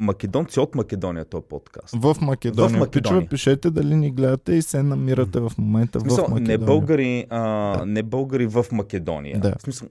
македонци 0.00 0.60
от 0.60 0.74
Македония 0.74 1.24
този 1.24 1.44
подкаст? 1.48 1.94
В 1.94 2.16
Македония. 2.20 2.68
В 2.68 2.80
Македония. 2.80 3.20
Пичове, 3.20 3.26
пишете 3.28 3.70
дали 3.70 3.96
ни 3.96 4.10
гледате 4.10 4.52
и 4.52 4.62
се 4.62 4.82
намирате 4.82 5.40
в 5.40 5.52
момента 5.58 5.98
В 5.98 6.02
в 6.02 6.02
смисъл, 6.02 6.24
Македония. 6.24 6.58
не 6.58 6.64
българи, 6.66 7.26
а, 7.30 7.40
Да. 7.78 7.86
не 7.86 8.02
българи 8.02 8.46
в 8.46 8.66
Македония. 8.72 9.40
Да. 9.40 9.54
В 9.58 9.62
смисъл, 9.62 9.88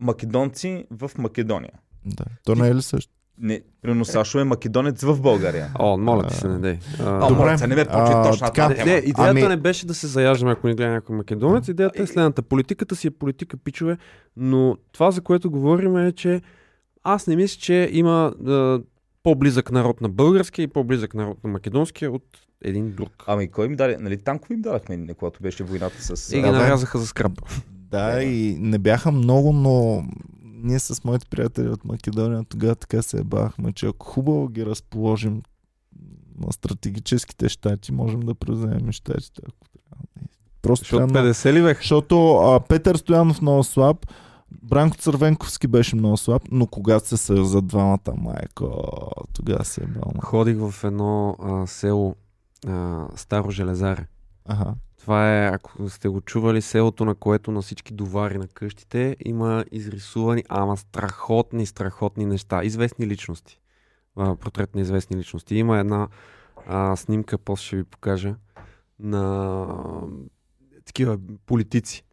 македонци 0.00 0.84
в 0.90 1.10
Македония. 1.18 1.72
Да. 2.06 2.24
То 2.44 2.54
не 2.54 2.68
е 2.68 2.74
ли 2.74 2.82
също? 2.82 3.12
Не, 3.40 3.60
примерно 3.82 4.04
Сашо 4.04 4.38
е 4.38 4.44
македонец 4.44 5.02
в 5.02 5.20
България. 5.20 5.70
О, 5.78 5.96
моля 5.98 6.26
ти 6.26 6.34
се, 6.34 6.48
не 6.48 6.58
дей. 6.58 6.78
А, 7.00 7.28
Добре. 7.28 7.34
моля 7.34 7.56
не 7.60 7.74
ме 7.74 7.84
почи 7.84 8.12
точно 8.24 8.46
така. 8.46 8.68
тази 8.68 8.78
Не, 8.78 8.84
тема. 8.84 8.96
идеята 8.98 9.22
Ами- 9.22 9.42
не 9.42 9.56
беше 9.56 9.86
да 9.86 9.94
се 9.94 10.06
заяждаме, 10.06 10.52
ако 10.52 10.68
ни 10.68 10.74
гледа 10.74 10.90
някой 10.90 11.16
македонец. 11.16 11.68
Идеята 11.68 12.02
е 12.02 12.06
следната. 12.06 12.42
Политиката 12.42 12.96
си 12.96 13.06
е 13.06 13.10
политика, 13.10 13.56
пичове, 13.56 13.96
но 14.36 14.76
това, 14.92 15.10
за 15.10 15.20
което 15.20 15.50
говорим 15.50 15.96
е, 15.96 16.12
че 16.12 16.40
аз 17.02 17.26
не 17.26 17.36
мисля, 17.36 17.60
че 17.60 17.88
има 17.92 18.32
а, 18.46 18.80
по-близък 19.22 19.72
народ 19.72 20.00
на 20.00 20.08
българския 20.08 20.62
и 20.62 20.68
по-близък 20.68 21.14
народ 21.14 21.44
на 21.44 21.50
македонския 21.50 22.12
от 22.12 22.24
един 22.64 22.90
друг. 22.90 23.24
Ами 23.26 23.50
кой 23.50 23.68
ми 23.68 23.76
даде? 23.76 23.96
Нали 24.00 24.16
танкови 24.16 24.54
им 24.54 24.60
дадахме, 24.60 25.14
когато 25.14 25.42
беше 25.42 25.64
войната 25.64 26.16
с... 26.16 26.32
И 26.32 26.36
ги 26.36 26.50
нарязаха 26.50 26.98
за 26.98 27.06
скрап. 27.06 27.32
Да, 27.70 28.22
и 28.22 28.56
не 28.60 28.78
бяха 28.78 29.12
много, 29.12 29.52
но 29.52 30.04
ние 30.66 30.78
с 30.78 31.04
моите 31.04 31.26
приятели 31.26 31.68
от 31.68 31.84
Македония 31.84 32.44
тогава 32.48 32.74
така 32.74 33.02
се 33.02 33.24
бахме, 33.24 33.72
че 33.72 33.86
ако 33.86 34.06
хубаво 34.06 34.48
ги 34.48 34.66
разположим 34.66 35.42
на 36.38 36.52
стратегическите 36.52 37.48
щати, 37.48 37.92
можем 37.92 38.20
да 38.20 38.34
превземем 38.34 38.92
щатите, 38.92 39.42
ако 39.48 39.68
трябва. 39.68 40.04
Просто 40.62 40.84
Защото 40.84 41.06
трябва 41.06 41.28
да- 41.28 41.34
50 41.34 41.52
ли 41.52 41.62
бех? 41.62 41.78
Защото 41.78 42.36
а, 42.36 42.60
Петър 42.60 42.96
Стоянов 42.96 43.42
много 43.42 43.64
слаб, 43.64 44.06
Бранко 44.62 44.96
Цървенковски 44.96 45.66
беше 45.66 45.96
много 45.96 46.16
слаб, 46.16 46.42
но 46.50 46.66
когато 46.66 47.08
се 47.08 47.16
съюза 47.16 47.62
двамата, 47.62 48.12
майко, 48.16 48.84
тогава 49.32 49.64
се 49.64 49.84
е 49.84 49.86
бълна. 49.86 50.20
Ходих 50.22 50.56
в 50.58 50.84
едно 50.84 51.36
а, 51.42 51.66
село 51.66 52.16
а, 52.66 53.04
Старо 53.16 53.50
Железаре. 53.50 54.06
Ага. 54.44 54.74
Това 55.06 55.44
е, 55.44 55.46
ако 55.46 55.88
сте 55.88 56.08
го 56.08 56.20
чували, 56.20 56.62
селото, 56.62 57.04
на 57.04 57.14
което 57.14 57.50
на 57.50 57.62
всички 57.62 57.94
довари 57.94 58.38
на 58.38 58.48
къщите 58.48 59.16
има 59.24 59.64
изрисувани, 59.72 60.44
ама 60.48 60.76
страхотни, 60.76 61.66
страхотни 61.66 62.26
неща. 62.26 62.64
Известни 62.64 63.06
личности. 63.06 63.60
Портрет 64.14 64.74
на 64.74 64.80
известни 64.80 65.16
личности. 65.16 65.56
Има 65.56 65.78
една 65.78 66.08
а, 66.66 66.96
снимка, 66.96 67.38
после 67.38 67.64
ще 67.64 67.76
ви 67.76 67.84
покажа, 67.84 68.36
на 69.00 69.66
такива 70.84 71.18
политици. 71.46 72.04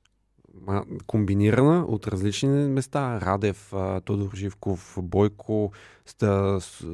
Комбинирана 1.08 1.86
от 1.86 2.08
различни 2.08 2.50
места. 2.50 3.22
Радев, 3.22 3.74
Тодор 4.06 4.36
Живков, 4.36 4.98
Бойко, 5.02 5.72
ста, 6.06 6.62
с, 6.62 6.88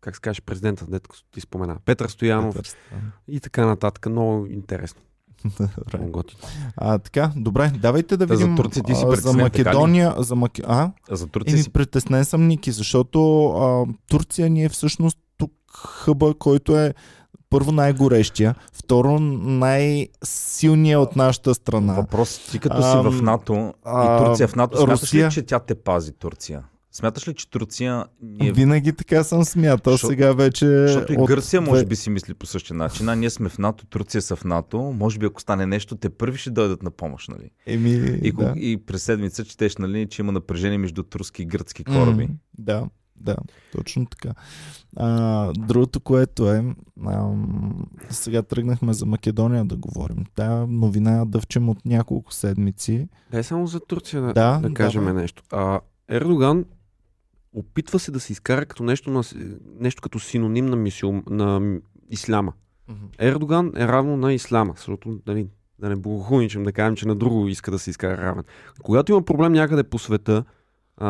как 0.00 0.14
се 0.16 0.20
каже, 0.20 0.40
президента, 0.40 0.86
дето 0.88 1.10
ти 1.30 1.40
спомена, 1.40 1.76
Петър 1.84 2.08
Стоянов 2.08 2.54
Петър 2.54 2.76
и 3.28 3.40
така 3.40 3.66
нататък. 3.66 4.06
Много 4.06 4.46
интересно. 4.46 5.00
Добре. 5.44 5.98
Много 5.98 6.12
готино. 6.12 6.40
А, 6.76 6.98
така, 6.98 7.32
добре, 7.36 7.72
давайте 7.78 8.16
да 8.16 8.26
за 8.26 8.36
видим 8.36 8.56
Турция 8.56 8.82
ти 8.82 8.94
си 8.94 9.04
а, 9.08 9.16
за? 9.16 9.32
Македония. 9.32 10.14
За 10.18 10.34
Маке... 10.34 10.62
А? 10.66 10.90
А 11.10 11.16
за 11.16 11.26
Турция 11.26 11.54
Еми, 11.54 11.62
си 11.62 11.70
притеснен 11.70 12.24
съм, 12.24 12.46
Ники, 12.46 12.72
защото 12.72 13.46
а, 13.48 13.86
Турция 14.08 14.50
ни 14.50 14.64
е 14.64 14.68
всъщност 14.68 15.18
тук 15.38 15.52
хъба, 15.74 16.34
който 16.38 16.78
е 16.78 16.94
първо 17.50 17.72
най-горещия, 17.72 18.54
второ 18.72 19.20
най-силният 19.20 21.02
от 21.02 21.16
нашата 21.16 21.54
страна. 21.54 21.94
Въпрос, 21.94 22.38
ти 22.50 22.58
като 22.58 22.82
си 22.82 22.96
Ам, 22.96 23.10
в 23.10 23.22
НАТО 23.22 23.74
а, 23.84 24.04
и 24.04 24.24
Турция 24.24 24.48
в 24.48 24.56
НАТО, 24.56 24.76
смяташ 24.76 25.02
Русия? 25.02 25.28
ли, 25.28 25.32
че 25.32 25.42
тя 25.42 25.58
те 25.58 25.74
пази 25.74 26.12
Турция? 26.12 26.62
Смяташ 26.92 27.28
ли, 27.28 27.34
че 27.34 27.50
Турция 27.50 28.04
ни 28.22 28.48
е... 28.48 28.52
Винаги 28.52 28.92
така 28.92 29.24
съм 29.24 29.44
смятал, 29.44 29.92
Защо- 29.92 30.06
сега 30.06 30.32
вече... 30.32 30.66
Защото 30.66 31.12
и 31.12 31.16
от 31.16 31.26
Гърция 31.26 31.60
може 31.60 31.80
две- 31.80 31.88
би 31.88 31.96
си 31.96 32.10
мисли 32.10 32.34
по 32.34 32.46
същия 32.46 32.76
начин. 32.76 33.08
А 33.08 33.14
ние 33.14 33.30
сме 33.30 33.48
в 33.48 33.58
НАТО, 33.58 33.86
Турция 33.86 34.22
са 34.22 34.36
в 34.36 34.44
НАТО. 34.44 34.78
Може 34.78 35.18
би 35.18 35.26
ако 35.26 35.40
стане 35.40 35.66
нещо, 35.66 35.96
те 35.96 36.10
първи 36.10 36.38
ще 36.38 36.50
дойдат 36.50 36.82
на 36.82 36.90
помощ, 36.90 37.28
нали? 37.28 37.50
Еми, 37.66 37.90
И, 38.22 38.32
да. 38.32 38.44
да. 38.44 38.54
и 38.56 38.76
през 38.78 39.02
седмица 39.02 39.44
четеш, 39.44 39.76
нали, 39.76 40.06
че 40.06 40.22
има 40.22 40.32
напрежение 40.32 40.78
между 40.78 41.02
турски 41.02 41.42
и 41.42 41.46
гръцки 41.46 41.84
кораби. 41.84 42.24
М, 42.24 42.34
Да, 42.58 42.86
да, 43.16 43.36
точно 43.72 44.06
така. 44.06 44.34
А, 44.96 45.52
другото, 45.58 46.00
което 46.00 46.50
е, 46.50 46.64
ам, 47.06 47.74
сега 48.10 48.42
тръгнахме 48.42 48.92
за 48.92 49.06
Македония 49.06 49.64
да 49.64 49.76
говорим. 49.76 50.24
Та 50.34 50.66
новина 50.66 51.10
я 51.10 51.24
дъвчем 51.26 51.68
от 51.68 51.84
няколко 51.84 52.32
седмици. 52.32 53.08
Да 53.30 53.38
е 53.38 53.42
само 53.42 53.66
за 53.66 53.80
Турция 53.80 54.22
да, 54.22 54.32
Да, 54.32 54.58
да 54.58 54.74
кажем 54.74 55.04
давай. 55.04 55.22
нещо. 55.22 55.42
А, 55.52 55.80
Ердоган 56.08 56.64
опитва 57.52 57.98
се 57.98 58.10
да 58.10 58.20
се 58.20 58.32
изкара 58.32 58.66
като 58.66 58.82
нещо, 58.82 59.10
на, 59.10 59.22
нещо 59.80 60.02
като 60.02 60.18
синоним 60.20 60.66
на, 60.66 60.76
мисюл, 60.76 61.22
на 61.30 61.78
исляма. 62.10 62.52
Ердоган 63.18 63.72
е 63.76 63.88
равно 63.88 64.16
на 64.16 64.32
ислама, 64.32 64.72
защото 64.76 65.18
нали, 65.26 65.46
да 65.78 65.88
не 65.88 65.96
богохулничам, 65.96 66.62
да 66.62 66.72
кажем, 66.72 66.96
че 66.96 67.08
на 67.08 67.14
друго 67.14 67.48
иска 67.48 67.70
да 67.70 67.78
се 67.78 67.90
изкара 67.90 68.16
равен. 68.16 68.44
Когато 68.82 69.12
има 69.12 69.22
проблем 69.22 69.52
някъде 69.52 69.82
по 69.82 69.98
света, 69.98 70.44
а, 70.96 71.08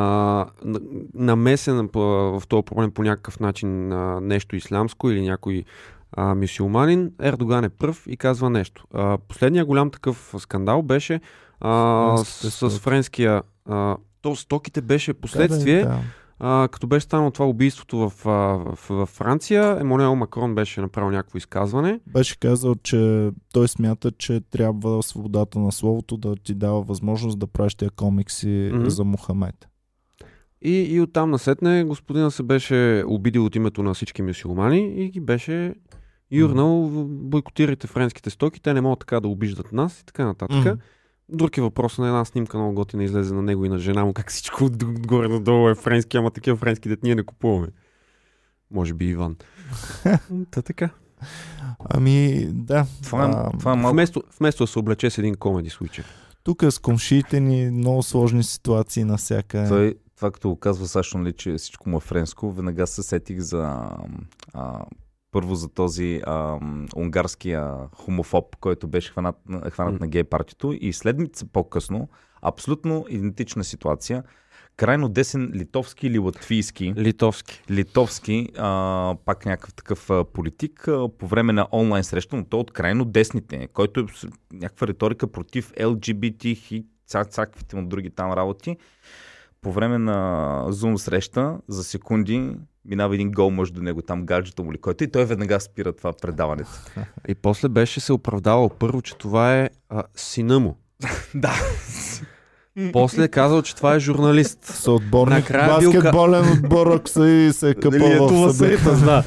на- 0.64 0.80
намесен 1.14 1.89
в 1.95 2.43
този 2.49 2.62
проблем 2.62 2.91
по 2.91 3.03
някакъв 3.03 3.41
начин 3.41 3.93
а, 3.93 4.20
нещо 4.20 4.57
ислямско 4.57 5.11
или 5.11 5.22
някой 5.22 5.64
а, 6.12 6.34
мюсюлманин, 6.34 7.12
Ердоган 7.22 7.64
е 7.64 7.68
пръв 7.68 8.07
и 8.07 8.16
казва 8.16 8.51
нещо. 8.51 8.84
А, 8.95 9.18
последният 9.18 9.66
голям 9.66 9.91
такъв 9.91 10.34
скандал 10.39 10.82
беше 10.82 11.20
а, 11.61 12.16
с, 12.16 12.51
с 12.70 12.78
френския... 12.78 13.43
А, 13.64 13.97
то 14.22 14.36
стоките 14.36 14.80
беше 14.80 15.14
последствие, 15.14 15.80
Да, 15.82 15.89
да, 15.89 15.99
а, 16.41 16.68
като 16.68 16.86
беше 16.86 17.05
станало 17.05 17.30
това 17.30 17.47
убийството 17.47 17.99
в, 18.01 18.26
а, 18.26 18.30
в, 18.30 18.89
в 18.91 19.07
Франция, 19.07 19.76
Емонуел 19.80 20.14
Макрон 20.16 20.55
беше 20.55 20.80
направил 20.80 21.11
някакво 21.11 21.39
изказване. 21.39 22.01
Беше 22.07 22.39
казал, 22.39 22.74
че 22.74 23.30
той 23.53 23.68
смята, 23.68 24.11
че 24.11 24.41
трябва 24.41 25.03
свободата 25.03 25.59
на 25.59 25.72
словото 25.72 26.16
да 26.16 26.36
ти 26.36 26.55
дава 26.55 26.82
възможност 26.82 27.39
да 27.39 27.47
правиш 27.47 27.74
тия 27.74 27.91
комикси 27.91 28.70
Мгм. 28.72 28.89
за 28.89 29.05
Мохамед. 29.05 29.68
И, 30.62 30.72
и 30.84 31.01
оттам 31.01 31.30
насетне 31.30 31.84
господина 31.84 32.30
се 32.30 32.43
беше 32.43 33.05
обидил 33.07 33.45
от 33.45 33.57
името 33.57 33.82
на 33.82 33.95
всички 33.95 34.22
мюсюлмани 34.22 34.95
и 34.97 35.11
ги 35.11 35.20
беше 35.20 35.74
юрнал, 36.30 36.68
в- 36.78 37.05
бойкотирайте 37.09 37.86
френските 37.86 38.30
стоки, 38.30 38.62
те 38.62 38.74
не 38.74 38.80
могат 38.80 38.99
така 38.99 39.20
да 39.20 39.28
обиждат 39.28 39.72
нас 39.72 40.01
и 40.01 40.07
така 40.07 40.24
нататък. 40.24 40.57
Мгм. 40.59 40.70
Друг 41.28 41.58
е 41.58 41.62
въпрос 41.62 41.98
на 41.98 42.06
една 42.06 42.24
снимка 42.24 42.58
много 42.58 42.74
готина 42.74 43.04
излезе 43.04 43.34
на 43.34 43.42
него 43.42 43.64
и 43.64 43.68
на 43.68 43.78
жена 43.78 44.04
му, 44.04 44.12
как 44.12 44.30
всичко 44.30 44.64
от- 44.64 44.82
отгоре 44.82 45.28
надолу 45.28 45.68
е 45.68 45.74
френски, 45.74 46.16
ама 46.16 46.30
такива 46.30 46.56
френски 46.56 46.88
дет 46.88 47.02
ние 47.02 47.14
не 47.14 47.22
купуваме. 47.22 47.68
Може 48.70 48.94
би 48.94 49.06
Иван. 49.06 49.36
Та 50.50 50.62
така. 50.62 50.90
Ами, 51.90 52.46
да. 52.52 52.86
Това, 53.02 53.24
е, 53.24 53.28
а, 53.28 53.50
това 53.58 53.72
е 53.72 53.76
малко... 53.76 53.92
Вместо, 53.92 54.22
вместо 54.40 54.62
да 54.62 54.66
се 54.66 54.78
облече 54.78 55.10
с 55.10 55.18
един 55.18 55.34
комеди 55.34 55.70
случай. 55.70 56.04
Тук 56.42 56.62
с 56.64 56.78
комшиите 56.78 57.40
ни 57.40 57.70
много 57.70 58.02
сложни 58.02 58.44
ситуации 58.44 59.04
навсякъде. 59.04 59.68
Той, 59.68 59.94
това 60.16 60.30
като 60.30 60.56
казва 60.56 60.86
Сашо, 60.86 61.18
нали, 61.18 61.32
че 61.32 61.54
всичко 61.54 61.88
му 61.88 61.96
е 61.96 62.00
френско, 62.00 62.52
веднага 62.52 62.86
се 62.86 63.02
сетих 63.02 63.38
за 63.38 63.80
а, 64.54 64.84
първо 65.32 65.54
за 65.54 65.68
този 65.68 66.20
а, 66.26 66.58
унгарския 66.96 67.74
хомофоб, 67.94 68.56
който 68.56 68.88
беше 68.88 69.10
хванат, 69.10 69.36
хванат 69.70 69.92
М. 69.92 69.98
на 70.00 70.08
гей 70.08 70.24
партито 70.24 70.74
и 70.80 70.92
следмица 70.92 71.46
по-късно, 71.52 72.08
абсолютно 72.42 73.06
идентична 73.08 73.64
ситуация, 73.64 74.22
крайно 74.76 75.08
десен 75.08 75.52
литовски 75.54 76.06
или 76.06 76.18
латвийски, 76.18 76.94
Литовски. 76.96 77.62
литовски, 77.70 78.48
а, 78.58 79.16
пак 79.24 79.46
някакъв 79.46 79.74
такъв 79.74 80.10
а, 80.10 80.24
политик, 80.24 80.88
а, 80.88 81.08
по 81.08 81.26
време 81.26 81.52
на 81.52 81.68
онлайн 81.72 82.04
среща, 82.04 82.36
но 82.36 82.44
той 82.44 82.60
от 82.60 82.70
крайно 82.70 83.04
десните, 83.04 83.66
който 83.66 84.00
е 84.00 84.04
някаква 84.52 84.86
риторика 84.86 85.26
против 85.32 85.72
LGBT, 85.72 86.84
цаквите 87.30 87.76
му 87.76 87.88
други 87.88 88.10
там 88.10 88.32
работи. 88.32 88.76
По 89.62 89.72
време 89.72 89.98
на 89.98 90.64
Zoom 90.68 90.96
среща, 90.96 91.56
за 91.68 91.84
секунди, 91.84 92.56
минава 92.84 93.14
един 93.14 93.32
гол 93.32 93.50
мъж 93.50 93.70
до 93.70 93.82
него, 93.82 94.02
там 94.02 94.26
гаджето 94.26 94.64
му 94.64 94.72
ли 94.72 94.78
който 94.78 95.04
и 95.04 95.11
той 95.11 95.24
веднага 95.24 95.61
спира 95.61 95.92
това 95.92 96.12
предаването. 96.12 96.70
И 97.28 97.34
после 97.34 97.68
беше 97.68 98.00
се 98.00 98.12
оправдавал 98.12 98.68
първо, 98.68 99.02
че 99.02 99.16
това 99.16 99.56
е 99.56 99.70
а, 99.88 100.02
сина 100.14 100.61
му. 100.61 100.76
да. 101.34 101.54
После 102.92 103.24
е 103.24 103.28
казал, 103.28 103.62
че 103.62 103.76
това 103.76 103.94
е 103.94 104.00
журналист. 104.00 104.59
Съотборник, 104.64 105.34
Накрая 105.34 105.78
бил 105.78 105.92
баскетболен 105.92 106.52
отбор, 106.52 106.86
ако 106.86 107.09
се, 107.09 107.26
и 107.26 107.52
се 107.52 107.70
е 107.70 107.74
къпал 107.74 108.28
в 108.28 108.52
събита. 108.52 108.96
да. 108.96 109.24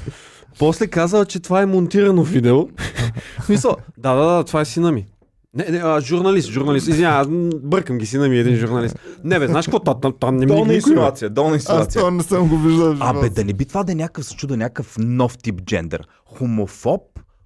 После 0.60 0.88
казал, 0.88 1.26
че 1.26 1.40
това 1.40 1.62
е 1.62 1.66
монтирано 1.66 2.24
видео. 2.24 2.68
В 3.40 3.46
смисъл, 3.46 3.78
да, 3.98 4.16
да, 4.16 4.26
да, 4.26 4.44
това 4.44 4.62
е 4.62 4.66
сина 4.66 4.92
ми. 4.92 5.06
Не, 5.54 5.66
не, 5.66 5.78
а, 5.78 6.02
журналист, 6.02 6.50
журналист. 6.50 6.88
Извиня, 6.88 7.10
аз 7.10 7.28
м, 7.28 7.50
бъркам 7.56 7.98
ги 7.98 8.06
сина 8.06 8.30
ми 8.30 8.38
е 8.38 8.40
един 8.40 8.56
журналист. 8.56 8.96
Не 9.24 9.40
бе, 9.40 9.48
знаеш 9.48 9.66
какво? 9.66 9.80
Там, 9.80 10.02
там, 10.02 10.14
там 10.20 10.36
не 10.36 10.46
ми 10.46 10.52
Долна 10.52 10.66
бе. 10.66 10.76
инсинуация, 10.76 11.30
долна 11.30 11.56
Аз 11.56 11.62
инсинуация. 11.62 12.00
това 12.00 12.12
не 12.12 12.24
съм 12.24 12.50
го 12.50 12.58
виждал. 12.58 12.96
Абе, 13.00 13.30
да 13.30 13.46
не 13.46 13.54
би 13.54 13.66
това 13.66 13.84
да 13.84 13.92
е 13.92 13.96
някакъв, 13.96 14.26
се 14.26 14.36
чуда, 14.36 14.58
някакъв 14.58 14.96
нов 15.00 15.38
тип 15.38 15.62
джендър. 15.62 16.08
Хомофоб, 16.26 17.02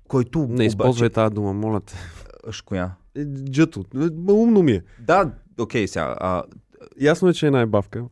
който 0.07 0.47
Не 0.49 0.65
използвай 0.65 1.09
тази 1.09 1.33
дума, 1.33 1.53
моля 1.53 1.79
те. 1.79 1.93
Аж 2.47 2.61
коя? 2.61 2.91
Е, 3.17 3.25
Джато. 3.25 3.83
Е, 3.95 4.31
Умно 4.31 4.63
ми 4.63 4.71
е. 4.71 4.81
Да, 4.99 5.31
окей, 5.59 5.87
сега. 5.87 6.15
А, 6.19 6.43
Ясно 7.01 7.29
е, 7.29 7.33
че 7.33 7.47
е 7.47 7.51
най-бавка. 7.51 8.03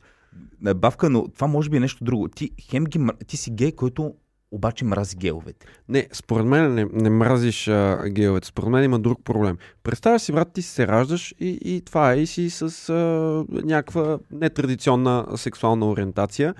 бавка, 0.75 1.09
но 1.09 1.27
това 1.27 1.47
може 1.47 1.69
би 1.69 1.77
е 1.77 1.79
нещо 1.79 2.03
друго. 2.03 2.27
Ти, 2.27 2.51
хем 2.61 2.83
ги, 2.83 2.99
ти 3.27 3.37
си 3.37 3.51
гей, 3.51 3.71
който 3.71 4.13
обаче 4.53 4.85
мрази 4.85 5.15
геовете. 5.15 5.65
Не, 5.89 6.07
според 6.13 6.45
мен 6.45 6.73
не, 6.73 6.87
не 6.93 7.09
мразиш 7.09 7.67
а, 7.67 8.03
геовете. 8.09 8.47
Според 8.47 8.69
мен 8.69 8.83
има 8.83 8.99
друг 8.99 9.23
проблем. 9.23 9.57
Представяш 9.83 10.21
си, 10.21 10.31
брат, 10.31 10.53
ти 10.53 10.61
се 10.61 10.87
раждаш 10.87 11.33
и, 11.39 11.59
и 11.65 11.81
това 11.81 12.13
е, 12.13 12.17
и 12.17 12.27
си 12.27 12.49
с 12.49 12.89
а, 12.89 12.93
някаква 13.49 14.19
нетрадиционна 14.31 15.25
сексуална 15.35 15.89
ориентация. 15.89 16.53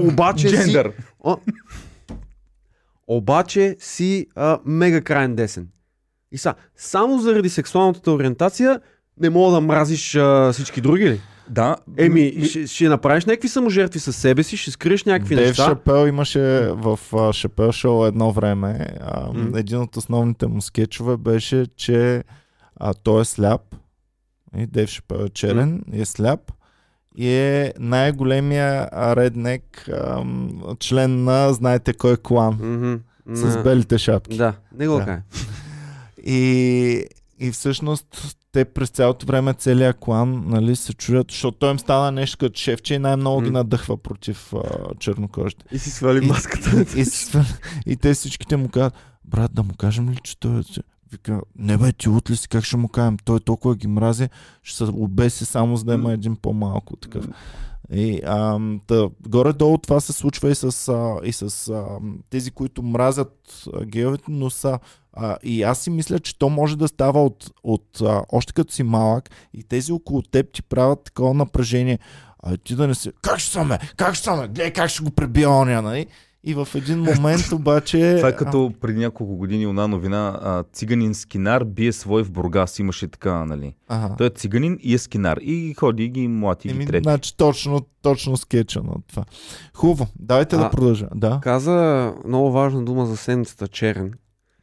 Обаче 0.00 0.48
си... 0.48 0.76
О, 1.24 1.36
обаче 3.06 3.76
си 3.78 4.26
а, 4.34 4.58
мега 4.64 5.00
крайен 5.00 5.36
десен. 5.36 5.68
И 6.32 6.38
са, 6.38 6.54
само 6.76 7.18
заради 7.18 7.48
сексуалната 7.48 8.12
ориентация 8.12 8.80
не 9.20 9.30
мога 9.30 9.52
да 9.52 9.60
мразиш 9.60 10.14
а, 10.14 10.52
всички 10.52 10.80
други 10.80 11.10
ли? 11.10 11.20
Да. 11.50 11.76
Еми, 11.98 12.44
ще, 12.44 12.66
ще 12.66 12.88
направиш 12.88 13.24
някакви 13.24 13.48
саможертви 13.48 14.00
със 14.00 14.16
себе 14.16 14.42
си, 14.42 14.56
ще 14.56 14.70
скриеш 14.70 15.04
някакви 15.04 15.34
Дейв 15.34 15.48
неща. 15.48 15.64
Шапел 15.64 16.06
имаше 16.06 16.40
в 16.72 16.98
а, 17.12 17.32
Шапел 17.32 17.72
шоу 17.72 18.04
едно 18.04 18.32
време. 18.32 18.86
А, 19.00 19.32
М. 19.32 19.58
Един 19.58 19.78
от 19.80 19.96
основните 19.96 20.46
му 20.46 20.60
скетчове 20.60 21.16
беше, 21.16 21.66
че 21.76 22.24
а, 22.76 22.94
той 22.94 23.20
е 23.20 23.24
сляп. 23.24 23.60
И 24.56 24.66
Дейв 24.66 24.88
Шапел 24.88 25.24
е 25.24 25.28
черен 25.28 25.82
и 25.92 26.00
е 26.00 26.04
сляп. 26.04 26.52
И 27.16 27.28
е 27.28 27.72
най-големия 27.78 28.88
реднек 28.92 29.88
ам, 29.92 30.50
член 30.80 31.24
на 31.24 31.52
знаете 31.52 31.92
кой 31.92 32.16
клан. 32.16 32.54
Мгм. 32.54 32.94
С 33.36 33.62
белите 33.62 33.98
шапки. 33.98 34.36
Да, 34.36 34.54
не 34.78 34.88
го 34.88 34.96
Да. 34.96 35.22
И, 36.24 37.04
и 37.38 37.50
всъщност 37.50 38.36
те 38.52 38.64
през 38.64 38.88
цялото 38.90 39.26
време, 39.26 39.54
целият 39.54 39.96
клан, 40.00 40.42
нали, 40.46 40.76
се 40.76 40.92
чуят, 40.94 41.30
защото 41.30 41.58
той 41.58 41.70
им 41.70 41.78
стана 41.78 42.12
нещо 42.12 42.38
като 42.38 42.58
шефче 42.58 42.94
и 42.94 42.98
най-много 42.98 43.40
ги 43.40 43.50
надъхва 43.50 43.96
против 43.96 44.52
а, 44.52 44.58
чернокожите. 44.98 45.64
И 45.72 45.78
си 45.78 45.90
свали 45.90 46.24
И- 46.24 46.28
маската. 46.28 46.70
И, 46.76 47.00
и, 47.00 47.04
свър- 47.04 47.60
и 47.86 47.96
те 47.96 48.14
всичките 48.14 48.56
му 48.56 48.68
казват, 48.68 48.94
брат, 49.24 49.54
да 49.54 49.62
му 49.62 49.74
кажем 49.78 50.10
ли, 50.10 50.16
че 50.22 50.40
той 50.40 50.60
е... 50.60 50.62
че-» 50.62 50.82
Вика, 51.12 51.40
не 51.58 51.76
бе, 51.78 51.92
ти 51.92 52.08
от 52.08 52.30
ли 52.30 52.36
си, 52.36 52.48
как 52.48 52.64
ще 52.64 52.76
му 52.76 52.88
кажем? 52.88 53.16
Той 53.24 53.40
толкова 53.40 53.76
ги 53.76 53.86
мрази, 53.86 54.28
ще 54.62 54.76
се 54.76 54.84
обеси 54.84 55.44
само 55.44 55.76
за 55.76 55.84
да 55.84 55.94
има 55.94 56.12
един 56.12 56.36
по-малко 56.36 56.96
такъв. 56.96 57.28
И 57.92 58.20
ам, 58.26 58.80
да, 58.88 59.10
горе-долу 59.28 59.78
това 59.78 60.00
се 60.00 60.12
случва 60.12 60.50
и 60.50 60.54
с, 60.54 60.88
а, 60.88 61.16
и 61.24 61.32
с 61.32 61.68
а, 61.68 61.84
тези, 62.30 62.50
които 62.50 62.82
мразят 62.82 63.64
а, 63.74 63.84
гейовете, 63.84 64.24
но 64.28 64.50
са. 64.50 64.78
А, 65.12 65.36
и 65.42 65.62
аз 65.62 65.78
си 65.78 65.90
мисля, 65.90 66.18
че 66.18 66.38
то 66.38 66.48
може 66.48 66.78
да 66.78 66.88
става 66.88 67.24
от, 67.24 67.50
от 67.62 68.00
а, 68.02 68.22
още 68.32 68.52
като 68.52 68.72
си 68.74 68.82
малък 68.82 69.30
и 69.54 69.62
тези 69.62 69.92
около 69.92 70.22
теб 70.22 70.52
ти 70.52 70.62
правят 70.62 71.04
такова 71.04 71.34
напрежение. 71.34 71.98
А 72.42 72.56
ти 72.56 72.74
да 72.74 72.86
не 72.86 72.94
си. 72.94 73.10
Как 73.22 73.38
ще 73.38 73.52
съм? 73.52 73.70
Как 73.96 74.14
ще 74.14 74.24
съм? 74.24 74.38
Гледай 74.38 74.72
как 74.72 74.90
ще 74.90 75.02
го 75.02 75.10
пребия 75.10 75.50
оня, 75.50 75.82
нали? 75.82 76.06
И 76.44 76.54
в 76.54 76.68
един 76.74 76.98
момент 76.98 77.40
обаче... 77.52 78.14
Това 78.16 78.28
е 78.28 78.36
като 78.36 78.72
преди 78.80 78.98
няколко 78.98 79.36
години 79.36 79.64
една 79.64 79.86
новина. 79.86 80.38
А, 80.42 80.64
циганин 80.72 81.14
скинар 81.14 81.64
бие 81.64 81.92
свой 81.92 82.24
в 82.24 82.30
Бургас. 82.30 82.78
Имаше 82.78 83.08
така, 83.08 83.44
нали? 83.44 83.74
Ага. 83.88 84.14
Той 84.18 84.26
е 84.26 84.30
циганин 84.30 84.78
и 84.80 84.94
е 84.94 84.98
скинар. 84.98 85.38
И 85.42 85.74
ходи 85.74 86.04
и 86.04 86.08
ги 86.08 86.28
млати 86.28 86.68
и 86.68 86.72
ги 86.72 86.86
трети. 86.86 87.02
значи 87.02 87.36
точно, 87.36 87.80
точно 88.02 88.36
скетча 88.36 88.82
на 88.82 88.94
това. 89.08 89.24
Хубаво, 89.74 90.06
давайте 90.18 90.56
да 90.56 90.62
А, 90.62 90.70
продължа. 90.70 91.08
Да, 91.14 91.40
Каза 91.42 92.12
много 92.26 92.52
важна 92.52 92.84
дума 92.84 93.06
за 93.06 93.16
седмицата 93.16 93.68
черен, 93.68 94.12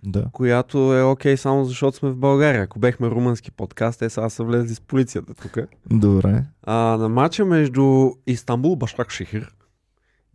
да. 0.03 0.25
която 0.33 0.77
е 0.95 1.03
окей 1.03 1.37
само 1.37 1.65
защото 1.65 1.97
сме 1.97 2.09
в 2.09 2.17
България. 2.17 2.61
Ако 2.61 2.79
бехме 2.79 3.07
румънски 3.07 3.51
подкаст, 3.51 3.99
те 3.99 4.09
сега 4.09 4.29
са 4.29 4.43
влезли 4.43 4.75
с 4.75 4.81
полицията 4.81 5.33
тук. 5.33 5.57
Добре. 5.91 6.43
А, 6.63 6.73
на 6.73 7.09
матча 7.09 7.45
между 7.45 8.11
Истанбул, 8.27 8.75
Башак 8.75 9.11
Шехир 9.11 9.51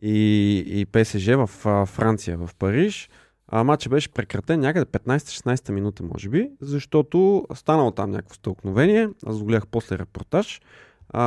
и, 0.03 0.57
и 0.67 0.87
ПСЖ 0.87 1.27
в 1.27 1.51
а, 1.65 1.87
Франция, 1.87 2.39
в 2.39 2.51
Париж, 2.59 3.11
а, 3.49 3.65
матча 3.65 3.89
беше 3.89 4.13
прекратен 4.13 4.61
някъде 4.61 4.85
15-16 4.85 5.71
минута, 5.71 6.03
може 6.03 6.29
би, 6.29 6.51
защото 6.61 7.47
станало 7.55 7.91
там 7.91 8.11
някакво 8.11 8.35
стълкновение. 8.35 9.09
Аз 9.27 9.39
го 9.39 9.45
гледах 9.45 9.67
после 9.67 9.99
репортаж. 9.99 10.61
А, 11.09 11.23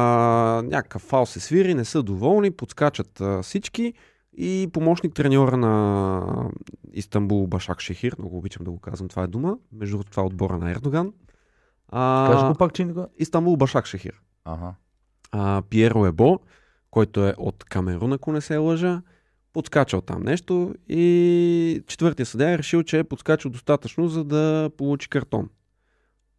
някакъв 0.66 1.02
фал 1.02 1.26
се 1.26 1.40
свири, 1.40 1.74
не 1.74 1.86
са 1.86 2.04
доволни, 2.04 2.52
подскачат 2.52 3.22
а, 3.22 3.42
всички 3.42 3.94
и 4.38 4.70
помощник 4.74 5.14
треньора 5.14 5.58
на 5.58 6.50
Истанбул 6.94 7.48
Башак 7.48 7.82
Шехир, 7.82 8.16
много 8.20 8.38
обичам 8.38 8.64
да 8.64 8.72
го 8.72 8.80
казвам, 8.80 9.10
това 9.10 9.24
е 9.24 9.28
дума, 9.28 9.58
между 9.72 9.94
другото 9.94 10.12
това 10.12 10.24
е 10.24 10.26
отбора 10.26 10.58
на 10.58 10.72
Ердоган. 10.72 11.14
А, 11.90 12.30
Кажи 12.32 12.46
го 12.46 12.56
пак, 12.56 12.74
че 12.74 12.86
го... 12.86 13.08
Истанбул 13.18 13.56
Башак 13.58 13.86
Шехир 13.86 14.22
Ага. 14.46 14.74
а, 15.32 15.62
Пиеро 15.70 16.06
Ебо, 16.06 16.40
който 16.92 17.28
е 17.28 17.34
от 17.38 17.64
Камерун, 17.64 18.14
ако 18.14 18.32
не 18.32 18.42
се 18.42 18.58
лъжа, 18.58 19.02
подскачал 19.54 20.02
там 20.02 20.24
нещо 20.24 20.76
и 20.90 21.84
четвъртия 21.88 22.26
съдя 22.26 22.52
е 22.52 22.58
решил, 22.58 22.84
че 22.84 23.00
е 23.00 23.04
подскачал 23.04 23.52
достатъчно, 23.52 24.08
за 24.08 24.24
да 24.24 24.70
получи 24.78 25.10
картон. 25.10 25.50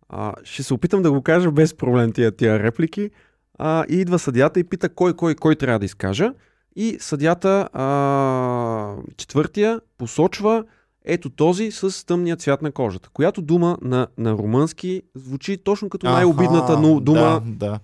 А, 0.09 0.35
ще 0.45 0.63
се 0.63 0.75
опитам 0.75 1.03
да 1.03 1.13
го 1.13 1.23
кажа 1.23 1.51
без 1.51 1.75
проблем 1.75 2.13
тия, 2.13 2.37
тия 2.37 2.63
реплики. 2.63 3.11
А, 3.59 3.85
и 3.89 3.95
идва 3.95 4.19
съдята 4.19 4.61
и 4.61 4.65
пита 4.65 4.89
кой, 4.89 5.15
кой, 5.15 5.35
кой 5.35 5.57
трябва 5.57 5.79
да 5.79 5.85
изкажа. 5.85 6.33
И 6.77 6.97
съдята, 7.01 7.69
а, 7.73 8.95
четвъртия, 9.17 9.81
посочва 9.99 10.65
ето 11.05 11.31
този 11.31 11.71
с 11.71 12.07
тъмния 12.07 12.37
цвят 12.37 12.63
на 12.63 12.73
кожата, 12.73 13.09
която 13.13 13.43
дума 13.43 13.77
на, 13.83 14.07
на 14.19 14.33
румънски 14.33 15.03
звучи 15.15 15.57
точно 15.57 15.89
като 15.89 16.07
най-обидната 16.07 16.77
дума 16.77 17.01
Да, 17.01 17.43
да. 17.47 17.79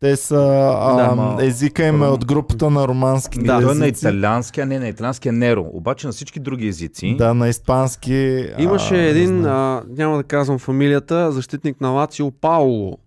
Те 0.00 0.16
са... 0.16 0.74
А, 0.78 1.14
Да, 1.36 1.44
езика 1.46 1.86
им 1.86 2.02
е 2.02 2.06
от 2.06 2.26
групата 2.26 2.70
на 2.70 2.88
романски 2.88 3.38
Ми, 3.38 3.46
Да. 3.46 3.54
е 3.54 3.60
на 3.60 3.70
езици. 3.72 4.06
италиански, 4.06 4.60
а 4.60 4.66
не 4.66 4.78
на 4.78 4.88
италиански 4.88 5.28
е 5.28 5.32
Неро. 5.32 5.66
Обаче 5.72 6.06
на 6.06 6.12
всички 6.12 6.40
други 6.40 6.68
езици. 6.68 7.16
Да, 7.18 7.34
на 7.34 7.48
испански... 7.48 8.46
Имаше 8.58 8.94
а, 8.94 9.08
един, 9.08 9.44
а, 9.46 9.82
няма 9.88 10.16
да 10.16 10.22
казвам 10.22 10.58
фамилията, 10.58 11.32
защитник 11.32 11.80
на 11.80 11.88
Лацио 11.88 12.30
Пауло. 12.30 12.98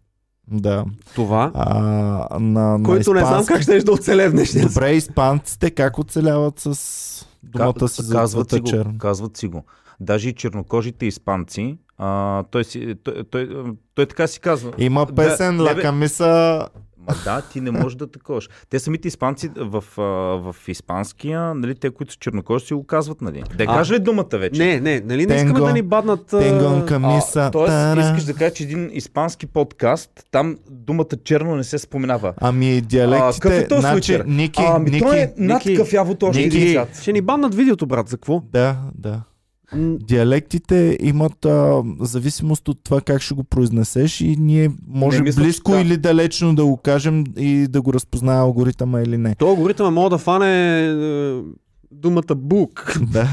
Да. 0.52 0.86
Това, 1.16 1.52
А, 1.54 2.40
на, 2.40 2.78
на 2.78 2.84
който 2.84 3.14
не 3.14 3.20
знам 3.20 3.46
как 3.46 3.62
ще 3.62 3.80
да 3.80 3.92
оцеле 3.92 4.30
в 4.30 4.32
днешния 4.32 4.68
Добре, 4.68 4.92
испанците 4.92 5.72
как 5.72 5.98
оцеляват 6.00 6.60
с 6.60 7.26
думата 7.44 7.90
си 7.90 8.02
за 8.04 8.16
казват 8.16 8.52
си, 8.52 8.60
го, 8.60 8.70
казват 9.00 9.38
си 9.38 9.48
го. 9.48 9.64
Даже 10.00 10.30
и 10.30 10.34
чернокожите 10.34 11.06
испанци, 11.06 11.78
а, 11.98 12.44
той, 12.44 12.64
си, 12.64 12.96
той, 13.04 13.24
той, 13.32 13.50
той, 13.50 13.64
той 13.96 14.06
така 14.06 14.28
си 14.28 14.40
казва. 14.40 14.72
Има 14.78 15.06
песен, 15.06 15.58
Да, 15.58 15.64
бе. 15.64 15.70
Лакамиса... 15.70 16.68
Ма 17.08 17.16
да, 17.24 17.42
ти 17.42 17.62
не 17.62 17.72
можеш 17.72 17.96
да 17.96 18.08
таковаш. 18.08 18.50
Те 18.70 18.80
самите 18.80 19.08
испанци 19.08 19.50
в, 19.58 19.84
а, 19.98 20.02
в 20.02 20.56
испанския, 20.68 21.56
нали, 21.56 21.76
те, 21.76 21.90
които 21.90 22.14
са 22.14 22.20
чернокожи, 22.20 22.66
си 22.66 22.74
го 22.74 22.84
казват, 22.86 23.22
нали. 23.22 23.44
Да 23.58 23.64
А. 23.64 23.68
кажа 23.68 23.94
ли 23.94 24.00
думата 24.00 24.26
вече? 24.34 24.66
Не, 24.66 24.80
не, 24.80 25.02
нали 25.06 25.26
не 25.26 25.36
искаме 25.36 25.60
да 25.60 25.74
ни 25.74 25.82
баднат... 25.82 26.34
а, 26.34 26.40
Тенгон 26.40 26.86
камиса... 26.86 27.42
А, 27.42 27.52
тоест, 27.52 27.72
тара. 27.72 28.02
искаш 28.02 28.24
да 28.24 28.34
кажеш, 28.34 28.54
че 28.54 28.64
един 28.64 28.90
испански 28.94 29.48
подкаст, 29.48 30.10
там 30.32 30.58
думата 30.70 31.06
черно 31.24 31.56
не 31.56 31.64
се 31.64 31.78
споменава. 31.78 32.34
Ами 32.42 32.82
диалектите... 32.82 33.40
какъв 33.40 33.60
е 33.60 33.68
този 33.68 33.82
значи? 33.82 34.20
Ники, 34.26 34.62
ами 34.68 34.90
Ники... 34.92 35.04
той 35.04 35.18
е 35.18 35.34
над 35.38 35.64
кафявото 35.78 36.26
още 36.26 36.42
Ники. 36.42 36.80
ще 37.02 37.14
ни 37.14 37.22
баднат 37.22 37.56
видеото, 37.56 37.86
брат, 37.88 38.10
за 38.10 38.18
какво? 38.18 38.40
Да, 38.52 38.76
да. 38.96 39.22
Диалектите 40.00 40.98
имат 41.02 41.46
а, 41.46 41.84
зависимост 42.00 42.68
от 42.68 42.80
това 42.84 43.02
как 43.02 43.22
ще 43.22 43.34
го 43.34 43.44
произнесеш 43.44 44.22
и 44.22 44.36
ние 44.40 44.72
може 44.88 45.18
Не, 45.18 45.24
мисля, 45.24 45.42
близко 45.42 45.72
да. 45.72 45.82
или 45.82 45.98
далечно 45.98 46.56
да 46.56 46.66
го 46.66 46.78
кажем 46.78 47.24
и 47.38 47.68
да 47.70 47.82
го 47.82 47.94
разпознае 47.94 48.38
алгоритъма 48.40 49.02
или 49.02 49.18
не. 49.18 49.36
Той 49.36 49.50
алгоритъм 49.50 49.94
мога 49.94 50.10
да 50.10 50.18
фане 50.18 50.80
е, 50.88 51.42
думата 51.92 52.36
бук. 52.36 52.98
Да. 53.02 53.28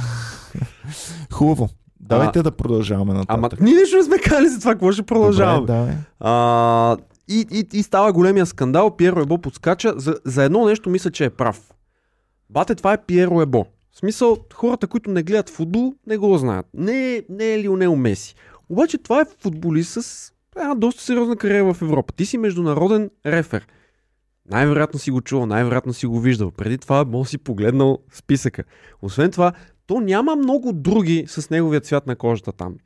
Хубаво. 1.33 1.69
Давайте 2.01 2.43
да 2.43 2.51
продължаваме 2.51 3.13
Ама 3.29 3.41
нататък. 3.43 3.61
ние 3.61 3.75
нищо 3.75 3.97
не 3.97 4.03
сме 4.03 4.19
казали 4.19 4.49
за 4.49 4.61
това, 4.61 4.73
какво 4.73 4.93
ще 4.93 5.03
продължаваме. 5.03 5.59
Добре, 5.61 5.73
давай. 5.73 5.95
А, 6.21 6.97
и, 7.29 7.47
и, 7.53 7.79
и 7.79 7.83
става 7.83 8.13
големия 8.13 8.47
скандал. 8.47 8.97
Пиеро 8.97 9.21
Ебо 9.21 9.39
подскача. 9.39 9.95
За, 9.97 10.15
за 10.25 10.45
едно 10.45 10.67
нещо 10.67 10.91
мисля, 10.91 11.11
че 11.11 11.25
е 11.25 11.31
прав. 11.31 11.61
Бате, 12.51 12.75
това 12.75 12.93
е 12.93 13.05
Пиеро 13.07 13.41
Ебо. 13.43 13.67
В 13.93 13.99
смисъл, 13.99 14.39
хората, 14.55 14.87
които 14.87 15.11
не 15.11 15.23
гледат 15.23 15.51
футбол, 15.51 15.95
не 16.07 16.17
го 16.17 16.39
знаят. 16.39 16.67
Не, 16.75 17.23
не 17.29 17.55
е 17.55 17.63
Лионел 17.63 17.97
Меси. 17.97 18.35
Обаче 18.69 18.99
това 18.99 19.21
е 19.21 19.27
футболист 19.39 20.03
с 20.03 20.33
една 20.57 20.75
доста 20.75 21.03
сериозна 21.03 21.37
кариера 21.37 21.75
в 21.75 21.83
Европа. 21.83 22.13
Ти 22.13 22.27
си 22.27 22.39
международен 22.39 23.11
рефер. 23.27 23.67
Най-вероятно 24.51 24.99
си 24.99 25.11
го 25.11 25.21
чувал, 25.21 25.47
най-вероятно 25.47 25.93
си 25.93 26.07
го 26.07 26.21
виждал. 26.21 26.51
Преди 26.51 26.79
това 26.79 27.05
може 27.05 27.31
си 27.31 27.39
погледнал 27.39 27.99
списъка. 28.13 28.65
Освен 29.03 29.31
това, 29.31 29.53
то 29.87 30.01
няма 30.01 30.37
много 30.37 30.73
други 30.73 31.25
с 31.29 31.51
неговия 31.51 31.81
цвят 31.81 32.07
на 32.07 32.17
кожата 32.17 32.53
там. 32.53 32.77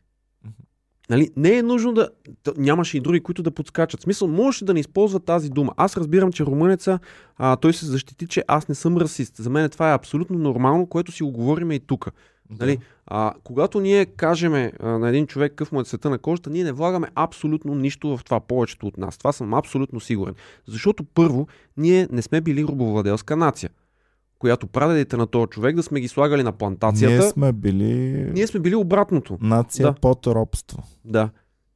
Нали, 1.11 1.31
не 1.37 1.59
е 1.59 1.63
нужно 1.63 1.93
да... 1.93 2.09
т- 2.43 2.53
Нямаше 2.57 2.97
и 2.97 3.01
други, 3.01 3.21
които 3.21 3.43
да 3.43 3.51
подскачат. 3.51 4.01
В 4.01 4.03
смисъл, 4.03 4.29
можеше 4.29 4.65
да 4.65 4.75
не 4.75 4.81
използва 4.81 5.21
тази 5.21 5.51
дума. 5.51 5.73
Аз 5.77 5.97
разбирам, 5.97 6.33
че 6.33 6.45
румънеца, 6.47 6.99
а, 7.37 7.57
той 7.57 7.73
се 7.73 7.87
защити, 7.87 8.27
че 8.27 8.45
аз 8.49 8.69
не 8.69 8.75
съм 8.75 8.97
расист. 8.97 9.37
За 9.37 9.51
мен 9.51 9.71
това 9.71 9.91
е 9.91 9.95
абсолютно 9.95 10.39
нормално, 10.39 10.87
което 10.87 11.13
си 11.13 11.23
го 11.23 11.31
говорим 11.31 11.71
и 11.71 11.81
тук. 11.81 12.09
Нали, 12.61 12.79
а, 13.07 13.33
когато 13.45 13.81
ние 13.81 14.07
кажеме 14.07 14.73
а, 14.81 14.99
на 14.99 15.09
един 15.09 15.27
човек 15.27 15.53
какъв 15.53 15.73
му 15.73 15.81
е 15.81 15.85
цвета 15.85 16.11
на 16.11 16.19
кожата, 16.19 16.51
ние 16.51 16.65
не 16.65 16.73
влагаме 16.73 17.09
абсолютно 17.15 17.75
нищо 17.75 18.17
в 18.17 18.25
това, 18.25 18.41
повечето 18.41 18.87
от 18.87 18.99
нас. 18.99 19.19
Това 19.19 19.33
съм 19.33 19.55
абсолютно 19.55 20.01
сигурен. 20.01 20.35
Защото 20.67 21.05
първо, 21.05 21.47
ние 21.77 22.09
не 22.11 22.23
сме 22.23 22.41
били 22.41 22.65
рубовладелска 22.65 23.37
нация, 23.37 23.71
която 24.39 24.67
прадедите 24.67 25.17
на 25.17 25.27
този 25.27 25.47
човек 25.47 25.77
да 25.77 25.83
сме 25.83 26.01
ги 26.01 26.09
слагали 26.09 26.43
на 26.43 26.53
плантацията. 26.53 27.15
Ние 27.15 27.23
сме 27.23 27.53
били 27.53 27.85
Ние 28.33 28.47
сме 28.47 28.61
били 28.61 28.75
обратното. 28.75 29.39
нация 29.41 29.87
Да. 29.87 29.93
под 29.93 30.27
робство. 30.27 30.83
Да. 31.05 31.31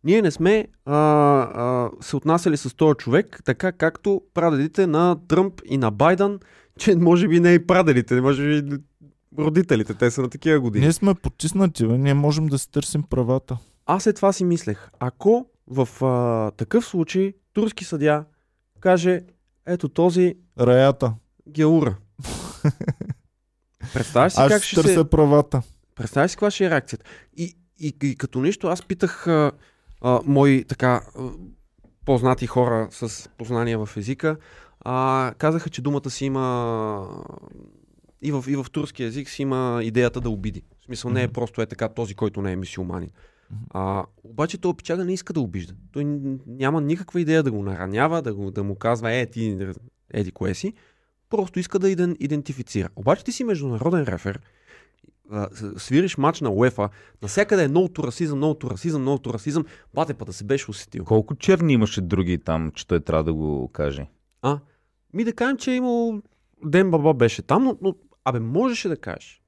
Ние 0.04 0.22
не 0.22 0.30
сме 0.30 0.66
а, 0.84 0.94
а, 0.94 1.90
се 2.00 2.16
отнасяли 2.16 2.56
с 2.56 2.76
този 2.76 2.94
човек 2.94 3.40
така 3.44 3.72
както 3.72 4.22
прадедите 4.34 4.86
на 4.86 5.16
Тръмп 5.28 5.60
и 5.64 5.78
на 5.78 5.90
Байден, 5.90 6.38
че 6.78 6.96
може 6.96 7.28
би 7.28 7.40
не 7.40 7.52
и 7.52 7.66
прадедите, 7.66 8.20
може 8.20 8.62
би 8.62 8.76
родителите, 9.38 9.94
те 9.94 10.10
са 10.10 10.22
на 10.22 10.28
такива 10.28 10.60
години. 10.60 10.84
Ние 10.84 10.92
сме 10.92 11.14
потиснати, 11.14 11.86
бе. 11.86 11.98
ние 11.98 12.14
можем 12.14 12.46
да 12.46 12.58
си 12.58 12.70
търсим 12.70 13.02
правата. 13.02 13.58
Аз 13.86 14.02
след 14.02 14.16
това 14.16 14.32
си 14.32 14.44
мислех, 14.44 14.90
ако 14.98 15.46
в 15.66 16.04
а, 16.04 16.50
такъв 16.50 16.84
случай 16.84 17.32
турски 17.52 17.84
съдя 17.84 18.24
каже, 18.80 19.20
ето 19.66 19.88
този 19.88 20.34
Раята. 20.60 21.14
Геура. 21.48 21.96
Представяш 23.92 24.32
си 24.32 24.40
Аз 24.40 24.48
как 24.48 24.62
ще 24.62 24.66
ще 24.66 24.82
търся 24.82 25.00
се... 25.00 25.10
правата. 25.10 25.62
Представяш 25.94 26.30
си 26.30 26.36
каква 26.36 26.50
ще 26.50 26.64
е 26.64 26.70
реакцията. 26.70 27.04
И, 27.36 27.56
и, 27.78 27.96
и 28.02 28.16
като 28.16 28.40
нищо, 28.40 28.66
аз 28.66 28.82
питах 28.82 29.26
а, 29.26 29.52
а, 30.00 30.20
мои 30.24 30.64
така 30.64 31.02
познати 32.04 32.46
хора 32.46 32.88
с 32.90 33.28
познания 33.38 33.86
в 33.86 33.96
езика, 33.96 34.36
а, 34.80 35.34
казаха, 35.38 35.70
че 35.70 35.82
думата 35.82 36.10
си 36.10 36.24
има 36.24 37.06
и 38.22 38.32
в, 38.32 38.44
и 38.48 38.56
в 38.56 38.66
турски 38.72 39.02
език 39.02 39.28
си 39.28 39.42
има 39.42 39.80
идеята 39.82 40.20
да 40.20 40.30
обиди. 40.30 40.62
В 40.80 40.84
смисъл 40.84 41.10
не 41.10 41.22
е 41.22 41.28
просто 41.28 41.62
е 41.62 41.66
така 41.66 41.88
този, 41.88 42.14
който 42.14 42.42
не 42.42 42.52
е 42.52 42.56
мисюлманин. 42.56 43.10
А, 43.70 44.04
обаче 44.24 44.58
той 44.58 44.74
печага 44.74 45.04
не 45.04 45.12
иска 45.12 45.32
да 45.32 45.40
обижда. 45.40 45.74
Той 45.92 46.04
няма 46.46 46.80
никаква 46.80 47.20
идея 47.20 47.42
да 47.42 47.50
го 47.50 47.62
наранява, 47.62 48.22
да, 48.22 48.34
го, 48.34 48.50
да 48.50 48.64
му 48.64 48.74
казва, 48.74 49.12
е, 49.12 49.26
ти, 49.26 49.58
еди 50.12 50.32
кое 50.32 50.54
си. 50.54 50.74
Просто 51.30 51.58
иска 51.58 51.78
да 51.78 51.90
иден, 51.90 52.16
идентифицира. 52.20 52.88
Обаче 52.96 53.24
ти 53.24 53.32
си 53.32 53.44
международен 53.44 54.04
рефер, 54.04 54.40
свириш 55.76 56.16
матч 56.16 56.40
на 56.40 56.50
УЕФА, 56.50 56.88
навсякъде 57.22 57.64
е 57.64 57.68
новото 57.68 58.04
расизъм, 58.04 58.38
новото 58.38 58.70
расизъм, 58.70 59.04
новото 59.04 59.34
расизъм, 59.34 59.64
бате 59.94 60.14
па 60.14 60.24
да 60.24 60.32
се 60.32 60.44
беше 60.44 60.70
усетил. 60.70 61.04
Колко 61.04 61.34
черни 61.34 61.72
имаше 61.72 62.00
други 62.00 62.38
там, 62.38 62.70
че 62.74 62.86
той 62.86 63.00
трябва 63.00 63.24
да 63.24 63.34
го 63.34 63.68
каже? 63.72 64.06
А? 64.42 64.58
Ми 65.12 65.24
да 65.24 65.32
кажем, 65.32 65.56
че 65.56 65.72
е 65.72 65.76
имал 65.76 66.22
Ден 66.64 66.90
Баба 66.90 67.14
беше 67.14 67.42
там, 67.42 67.64
но, 67.64 67.78
но 67.82 67.94
абе, 68.24 68.40
можеше 68.40 68.88
да 68.88 68.96
кажеш. 68.96 69.42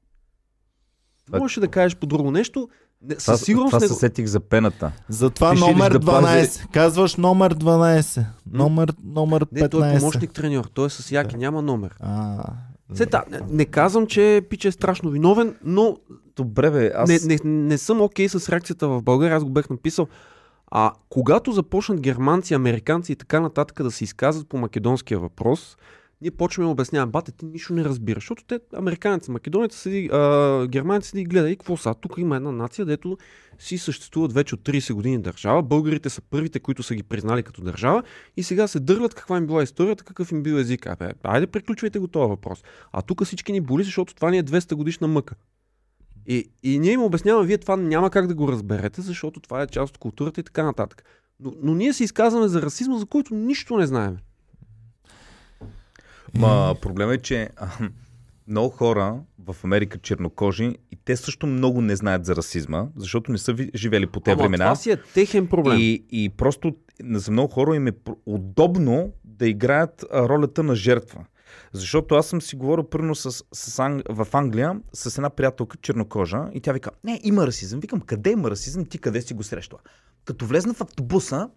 Можеше 1.33 1.61
да 1.61 1.69
кажеш 1.69 1.97
по 1.97 2.07
друго 2.07 2.31
нещо. 2.31 2.69
Не, 3.09 3.15
Това, 3.15 3.37
със 3.37 3.47
сигурност 3.47 3.71
това 3.71 3.81
не 3.81 3.89
се 3.89 3.95
го... 3.95 3.99
сетих 3.99 4.27
за 4.27 4.41
пената. 4.41 4.93
Затова 5.09 5.57
ще 5.57 5.71
номер 5.71 5.91
идиш 5.91 6.05
да 6.05 6.13
12. 6.13 6.69
Казваш 6.69 7.17
номер 7.17 7.55
12. 7.55 8.25
Номер, 8.53 8.93
номер 9.05 9.45
15. 9.45 9.61
Не, 9.61 9.69
той 9.69 9.89
е 9.89 9.99
помощник 9.99 10.33
треньор, 10.33 10.65
той 10.75 10.87
е 10.87 10.91
с 10.91 11.13
Яки, 11.13 11.37
няма 11.37 11.63
номер. 11.63 11.95
А, 12.01 12.45
Сета, 12.95 13.25
не, 13.31 13.41
не 13.51 13.65
казвам, 13.65 14.07
че 14.07 14.43
Пиче 14.51 14.69
е 14.69 14.73
страшно 14.73 15.11
виновен, 15.11 15.55
но 15.65 15.97
Добре, 16.37 16.71
бе, 16.71 16.93
аз... 16.95 17.09
не, 17.09 17.19
не, 17.25 17.39
не 17.45 17.79
съм 17.79 18.01
окей 18.01 18.29
с 18.29 18.49
реакцията 18.49 18.89
в 18.89 19.03
България, 19.03 19.37
аз 19.37 19.45
го 19.45 19.51
бех 19.51 19.71
написал. 19.71 20.07
А 20.71 20.93
когато 21.09 21.53
започнат 21.53 22.01
германци, 22.01 22.55
американци 22.55 23.13
и 23.13 23.17
така 23.17 23.41
нататък 23.41 23.83
да 23.83 23.91
се 23.91 24.05
изказват 24.05 24.49
по 24.49 24.57
македонския 24.57 25.19
въпрос, 25.19 25.77
ние 26.23 26.31
почваме 26.31 26.67
да 26.67 26.71
обясняваме, 26.71 27.11
бате, 27.11 27.33
ти 27.33 27.47
нищо 27.47 27.73
не 27.73 27.85
разбираш, 27.85 28.23
защото 28.23 28.45
те, 28.45 28.61
американци, 28.75 29.31
македонеци 29.31 29.79
седи, 29.79 30.11
а, 30.13 30.67
германци 30.67 31.09
седи 31.09 31.23
и 31.23 31.25
гледа, 31.25 31.51
и 31.51 31.57
какво 31.57 31.77
са? 31.77 31.95
Тук 31.95 32.15
има 32.19 32.37
една 32.37 32.53
нация, 32.53 32.85
дето 32.85 33.19
си 33.59 33.79
съществуват 33.79 34.33
вече 34.33 34.55
от 34.55 34.61
30 34.61 34.93
години 34.93 35.23
държава. 35.23 35.63
Българите 35.63 36.11
са 36.11 36.21
първите, 36.21 36.61
които 36.61 36.83
са 36.83 36.95
ги 36.95 37.03
признали 37.03 37.43
като 37.43 37.63
държава 37.63 38.03
и 38.37 38.43
сега 38.43 38.67
се 38.67 38.81
дърлят 38.81 39.15
каква 39.15 39.37
им 39.37 39.47
била 39.47 39.63
историята, 39.63 40.05
какъв 40.05 40.33
им 40.33 40.43
бил 40.43 40.55
език. 40.55 40.87
Абе, 40.87 41.13
айде 41.23 41.47
приключвайте 41.47 41.99
го 41.99 42.09
този 42.09 42.29
въпрос. 42.29 42.63
А 42.93 43.03
тук 43.03 43.25
всички 43.25 43.53
ни 43.53 43.61
боли, 43.61 43.85
защото 43.85 44.15
това 44.15 44.31
ни 44.31 44.39
е 44.39 44.45
200 44.45 44.75
годишна 44.75 45.09
мъка. 45.09 45.35
И, 46.27 46.51
и 46.63 46.79
ние 46.79 46.93
им 46.93 47.03
обясняваме, 47.03 47.47
вие 47.47 47.59
това 47.59 47.77
няма 47.77 48.11
как 48.11 48.27
да 48.27 48.35
го 48.35 48.49
разберете, 48.49 49.03
защото 49.03 49.41
това 49.41 49.63
е 49.63 49.67
част 49.67 49.91
от 49.91 49.99
културата 49.99 50.41
и 50.41 50.45
така 50.45 50.63
нататък. 50.63 51.05
Но, 51.41 51.53
но 51.63 51.75
ние 51.75 51.93
се 51.93 52.05
изказваме 52.05 52.49
за 52.49 52.63
расизма, 52.63 52.99
за 52.99 53.07
който 53.07 53.35
нищо 53.35 53.77
не 53.77 53.87
знаем. 53.87 54.17
Ма 56.35 56.75
проблема 56.83 57.15
е, 57.15 57.19
че 57.19 57.51
а, 57.57 57.69
много 58.49 58.71
хора 58.71 59.21
в 59.39 59.57
Америка 59.65 59.99
чернокожи 59.99 60.77
и 60.91 60.97
те 61.05 61.17
също 61.17 61.47
много 61.47 61.81
не 61.81 61.97
знаят 61.97 62.25
за 62.25 62.37
расизма, 62.37 62.87
защото 62.97 63.33
не 63.33 63.39
са 63.39 63.57
живели 63.75 64.07
по 64.07 64.23
Ама 64.27 64.37
времена. 64.37 64.65
това 64.65 64.77
си 64.77 64.91
е 64.91 64.97
техен 65.15 65.47
проблем. 65.47 65.79
И, 65.81 66.05
и 66.11 66.29
просто 66.29 66.77
за 67.05 67.31
много 67.31 67.53
хора 67.53 67.77
им 67.77 67.87
е 67.87 67.93
удобно 68.27 69.13
да 69.25 69.49
играят 69.49 70.05
ролята 70.15 70.63
на 70.63 70.75
жертва. 70.75 71.25
Защото 71.73 72.15
аз 72.15 72.27
съм 72.27 72.43
си 72.43 72.57
говорил 72.57 72.85
първо 72.85 73.15
с, 73.15 73.45
с 73.53 73.79
Ан... 73.79 74.03
в 74.09 74.27
Англия 74.33 74.81
с 74.93 75.19
една 75.19 75.31
приятелка 75.31 75.77
чернокожа 75.83 76.45
и 76.53 76.61
тя 76.61 76.73
вика, 76.73 76.91
не, 77.05 77.21
има 77.23 77.47
расизъм. 77.47 77.81
Викам, 77.81 78.01
къде 78.01 78.31
има 78.31 78.51
расизъм, 78.51 78.85
ти 78.85 78.99
къде 78.99 79.23
си 79.23 79.35
го 79.35 79.43
срещала? 79.43 79.81
Като 80.25 80.47
влезна 80.47 80.75
в 80.75 80.81
автобуса 80.81 81.49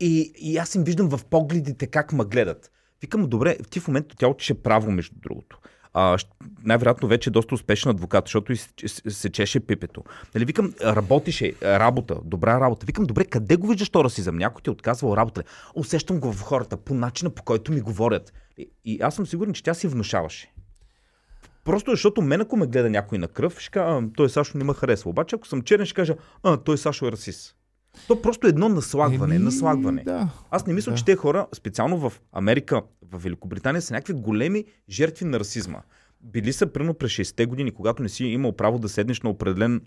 и, 0.00 0.32
и 0.38 0.56
аз 0.56 0.74
им 0.74 0.84
виждам 0.84 1.08
в 1.08 1.24
погледите 1.24 1.86
как 1.86 2.12
ме 2.12 2.24
гледат. 2.24 2.70
Викам, 3.02 3.28
добре, 3.28 3.56
ти 3.70 3.80
в 3.80 3.88
момента 3.88 4.16
тя 4.18 4.28
учеше 4.28 4.62
право, 4.62 4.90
между 4.90 5.14
другото. 5.18 5.58
А, 5.94 6.18
най-вероятно 6.64 7.08
вече 7.08 7.30
е 7.30 7.32
доста 7.32 7.54
успешен 7.54 7.90
адвокат, 7.90 8.24
защото 8.26 8.52
и 8.52 8.56
се, 8.56 8.68
се- 8.86 9.10
се 9.10 9.30
чеше 9.30 9.60
пипето. 9.60 10.04
Нали, 10.34 10.44
викам, 10.44 10.72
работише, 10.82 11.52
работа, 11.62 12.16
добра 12.24 12.60
работа. 12.60 12.86
Викам, 12.86 13.04
добре, 13.04 13.24
къде 13.24 13.56
го 13.56 13.66
виждаш 13.66 13.88
то 13.90 14.04
расизъм? 14.04 14.36
Някой 14.36 14.62
ти 14.62 14.70
е 14.70 14.72
отказвал 14.72 15.16
работа. 15.16 15.42
Усещам 15.74 16.20
го 16.20 16.32
в 16.32 16.40
хората, 16.42 16.76
по 16.76 16.94
начина 16.94 17.30
по 17.30 17.42
който 17.42 17.72
ми 17.72 17.80
говорят. 17.80 18.32
И, 18.58 18.70
и 18.84 18.98
аз 19.02 19.14
съм 19.14 19.26
сигурен, 19.26 19.52
че 19.52 19.62
тя 19.62 19.74
си 19.74 19.88
внушаваше. 19.88 20.52
Просто 21.64 21.90
защото 21.90 22.22
мен, 22.22 22.40
ако 22.40 22.56
ме 22.56 22.66
гледа 22.66 22.90
някой 22.90 23.18
на 23.18 23.28
кръв, 23.28 23.60
ще 23.60 23.70
кажа, 23.70 23.96
«А, 23.96 24.02
той 24.16 24.28
Сашо 24.28 24.58
не 24.58 24.64
ме 24.64 24.74
харесва. 24.74 25.10
Обаче, 25.10 25.36
ако 25.36 25.46
съм 25.46 25.62
черен, 25.62 25.86
ще 25.86 25.94
кажа, 25.94 26.16
а, 26.42 26.56
той 26.56 26.78
Сашо 26.78 27.06
е 27.06 27.12
расист. 27.12 27.56
То 28.08 28.22
просто 28.22 28.46
едно 28.46 28.68
наслагване, 28.68 29.34
Еми, 29.34 29.44
наслагване. 29.44 30.02
Да. 30.04 30.28
Аз 30.50 30.66
не 30.66 30.72
мисля, 30.74 30.92
Да. 30.92 30.98
че 30.98 31.04
те 31.04 31.16
хора, 31.16 31.46
специално 31.54 31.98
в 31.98 32.20
Америка, 32.32 32.82
в 33.12 33.18
Великобритания, 33.18 33.82
са 33.82 33.94
някакви 33.94 34.12
големи 34.12 34.64
жертви 34.88 35.24
на 35.24 35.40
расизма. 35.40 35.78
Били 36.20 36.52
са 36.52 36.66
примерно 36.66 36.94
през 36.94 37.12
60-те 37.12 37.46
години, 37.46 37.70
когато 37.70 38.02
не 38.02 38.08
си 38.08 38.24
имал 38.24 38.52
право 38.52 38.78
да 38.78 38.88
седнеш 38.88 39.20
на 39.20 39.30
определен, 39.30 39.80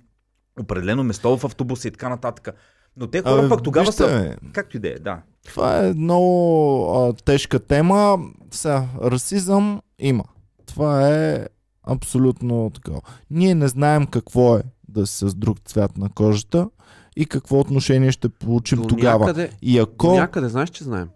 определено 0.60 1.04
место 1.04 1.38
в 1.38 1.44
автобуса 1.46 1.88
и 1.88 1.92
така 1.92 2.10
нататък. 2.10 2.50
Но 2.98 3.08
те 3.08 3.22
хора 3.22 3.40
Абе, 3.40 3.50
пък 3.50 3.64
тогава 3.64 3.86
вижте, 3.86 4.04
са... 4.04 4.38
Както 4.54 4.78
и 4.78 4.80
да 4.80 4.88
е, 4.90 5.00
да. 5.00 5.22
Това 5.48 5.86
е 5.86 5.94
много 5.94 6.96
а, 6.96 7.14
тежка 7.14 7.60
тема. 7.60 8.18
Сега, 8.52 8.86
расизъм 9.02 9.82
има. 10.00 10.24
Това 10.66 11.10
е 11.10 11.48
абсолютно 11.84 12.70
такова. 12.70 13.02
Ние 13.30 13.56
не 13.56 13.68
знаем 13.68 14.06
какво 14.06 14.58
е 14.58 14.64
да 14.90 15.08
си 15.08 15.30
с 15.30 15.36
друг 15.36 15.60
цвят 15.66 15.98
на 15.98 16.10
кожата 16.10 16.70
и 17.16 17.26
какво 17.26 17.60
отношение 17.60 18.12
ще 18.12 18.30
получим 18.30 18.82
До 18.82 18.88
тогава. 18.88 19.20
Някъде, 19.26 19.50
И 19.62 19.78
до 19.78 19.84
ако... 19.84 20.14
някъде, 20.14 20.48
знаеш, 20.50 20.70
че 20.70 20.84
знаем. 20.84 21.10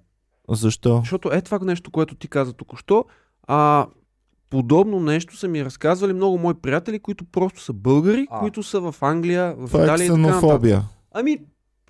Защо? 0.50 0.98
Защото 0.98 1.30
е 1.34 1.42
това 1.42 1.60
нещо, 1.60 1.92
което 1.92 2.16
ти 2.16 2.28
каза 2.28 2.54
току-що. 2.54 3.06
А, 3.48 3.88
подобно 4.50 5.00
нещо 5.00 5.38
са 5.38 5.48
ми 5.48 5.66
разказвали 5.66 6.14
много 6.14 6.38
мои 6.38 6.54
приятели, 6.54 7.00
които 7.00 7.26
просто 7.26 7.62
са 7.64 7.74
българи, 7.74 8.28
А. 8.32 8.40
които 8.40 8.64
са 8.64 8.80
в 8.80 8.96
Англия, 9.02 9.56
в 9.58 9.66
Това 9.68 9.80
е 9.82 9.84
Италия 9.84 10.06
и 10.06 10.08
така 10.08 10.18
нататък. 10.18 10.38
ксенофобия. 10.38 10.84
Ами, 11.14 11.38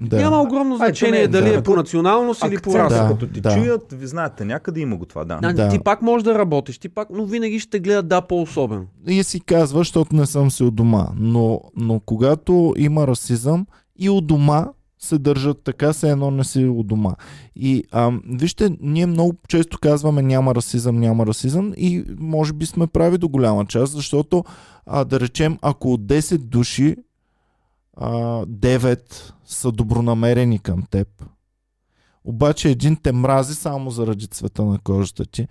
Да. 0.02 0.18
няма 0.18 0.42
огромно 0.42 0.74
Ай, 0.74 0.78
значение 0.78 1.22
не, 1.22 1.28
дали 1.28 1.50
да. 1.50 1.56
е 1.56 1.64
по 1.64 1.76
националност 1.76 2.44
или 2.48 2.58
по 2.58 2.70
Акцент, 2.70 2.76
раса. 2.76 3.04
Да, 3.04 3.10
като 3.10 3.28
ти 3.28 3.42
да. 3.42 3.54
чуят, 3.54 3.92
ви 3.92 4.08
знаете, 4.08 4.46
някъде 4.46 4.80
има 4.80 4.98
го 4.98 5.06
това, 5.06 5.26
да. 5.26 5.40
А, 5.44 5.54
Да. 5.54 5.70
Ти 5.70 5.80
пак 5.80 6.02
можеш 6.02 6.24
да 6.24 6.40
работиш, 6.40 6.78
ти 6.78 6.90
пак, 6.90 7.10
но 7.10 7.26
винаги 7.26 7.60
ще 7.60 7.70
те 7.70 7.80
гледат 7.80 8.08
да 8.08 8.22
по-особено. 8.22 8.86
И 9.08 9.24
си 9.24 9.40
казва, 9.40 9.80
защото 9.80 10.16
не 10.16 10.26
съм 10.26 10.52
си 10.52 10.64
у 10.64 10.72
дома. 10.72 11.08
Но, 11.16 11.62
но 11.76 12.00
когато 12.00 12.74
има 12.78 13.08
расизъм 13.08 13.66
и 14.00 14.10
у 14.10 14.22
дома 14.22 14.68
се 15.00 15.18
държат 15.18 15.64
така, 15.64 15.94
се 15.94 16.10
едно 16.10 16.32
не 16.32 16.44
си 16.44 16.66
у 16.66 16.84
дома. 16.84 17.16
И 17.56 17.84
ам, 17.92 18.22
вижте, 18.30 18.78
ние 18.82 19.06
много 19.06 19.36
често 19.48 19.80
казваме 19.80 20.22
няма 20.22 20.56
расизъм, 20.56 21.00
няма 21.00 21.26
расизъм 21.26 21.74
и 21.78 22.06
може 22.20 22.54
би 22.54 22.66
сме 22.66 22.88
прави 22.88 23.18
до 23.18 23.30
голяма 23.30 23.66
част, 23.66 23.94
защото 23.94 24.44
а, 24.86 25.06
да 25.06 25.20
речем, 25.20 25.58
ако 25.62 25.94
от 25.94 26.02
10 26.02 26.38
души 26.38 26.96
а, 27.98 28.12
9 28.46 29.34
са 29.46 29.72
добронамерени 29.72 30.60
към 30.60 30.84
теб, 30.90 31.08
обаче 32.24 32.70
един 32.70 32.96
те 32.96 33.12
мрази 33.12 33.56
само 33.56 33.90
заради 33.90 34.28
цвета 34.28 34.66
на 34.66 34.80
кожата 34.80 35.26
ти, 35.26 35.48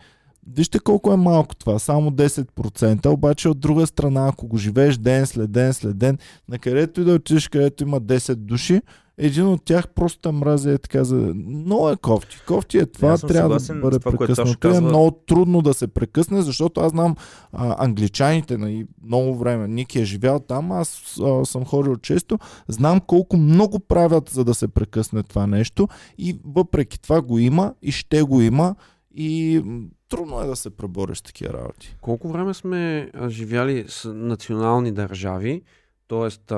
Вижте 0.54 0.78
колко 0.78 1.12
е 1.12 1.16
малко 1.16 1.56
това, 1.56 1.78
само 1.78 2.10
10%, 2.10 3.06
обаче 3.06 3.48
от 3.48 3.60
друга 3.60 3.86
страна, 3.86 4.28
ако 4.28 4.46
го 4.46 4.56
живееш 4.56 4.96
ден 4.96 5.26
след 5.26 5.52
ден 5.52 5.74
след 5.74 5.98
ден, 5.98 6.18
на 6.48 6.58
където 6.58 7.00
и 7.00 7.04
да 7.04 7.14
отидеш, 7.14 7.48
където 7.48 7.84
има 7.84 8.00
10 8.00 8.34
души, 8.34 8.80
един 9.18 9.46
от 9.46 9.64
тях 9.64 9.88
просто 9.88 10.20
те 10.20 10.32
мрази 10.32 10.70
е 10.70 10.78
така 10.78 11.04
за... 11.04 11.16
Много 11.34 11.90
е 11.90 11.96
кофти. 11.96 12.36
Кофти 12.46 12.78
е 12.78 12.86
това, 12.86 13.18
трябва 13.18 13.58
да 13.58 13.74
бъде 13.74 13.98
това, 13.98 14.10
прекъснато. 14.12 14.50
Е 14.50 14.56
казва. 14.60 14.80
много 14.80 15.10
трудно 15.10 15.62
да 15.62 15.74
се 15.74 15.86
прекъсне, 15.86 16.42
защото 16.42 16.80
аз 16.80 16.90
знам 16.90 17.16
а, 17.52 17.84
англичаните 17.84 18.58
на 18.58 18.84
много 19.04 19.34
време, 19.38 19.68
Ники 19.68 20.00
е 20.00 20.04
живял 20.04 20.40
там, 20.40 20.72
аз 20.72 21.16
а, 21.22 21.44
съм 21.44 21.64
ходил 21.64 21.96
често, 21.96 22.38
знам 22.68 23.00
колко 23.00 23.36
много 23.36 23.80
правят, 23.80 24.28
за 24.28 24.44
да 24.44 24.54
се 24.54 24.68
прекъсне 24.68 25.22
това 25.22 25.46
нещо 25.46 25.88
и 26.18 26.38
въпреки 26.44 27.02
това 27.02 27.22
го 27.22 27.38
има 27.38 27.74
и 27.82 27.92
ще 27.92 28.22
го 28.22 28.40
има 28.40 28.74
и 29.14 29.62
трудно 30.08 30.40
е 30.40 30.46
да 30.46 30.56
се 30.56 30.70
пребориш 30.70 31.18
с 31.18 31.22
такива 31.22 31.52
работи. 31.52 31.96
Колко 32.00 32.28
време 32.28 32.54
сме 32.54 33.10
живяли 33.28 33.84
с 33.88 34.12
национални 34.14 34.92
държави, 34.92 35.62
т.е. 36.08 36.54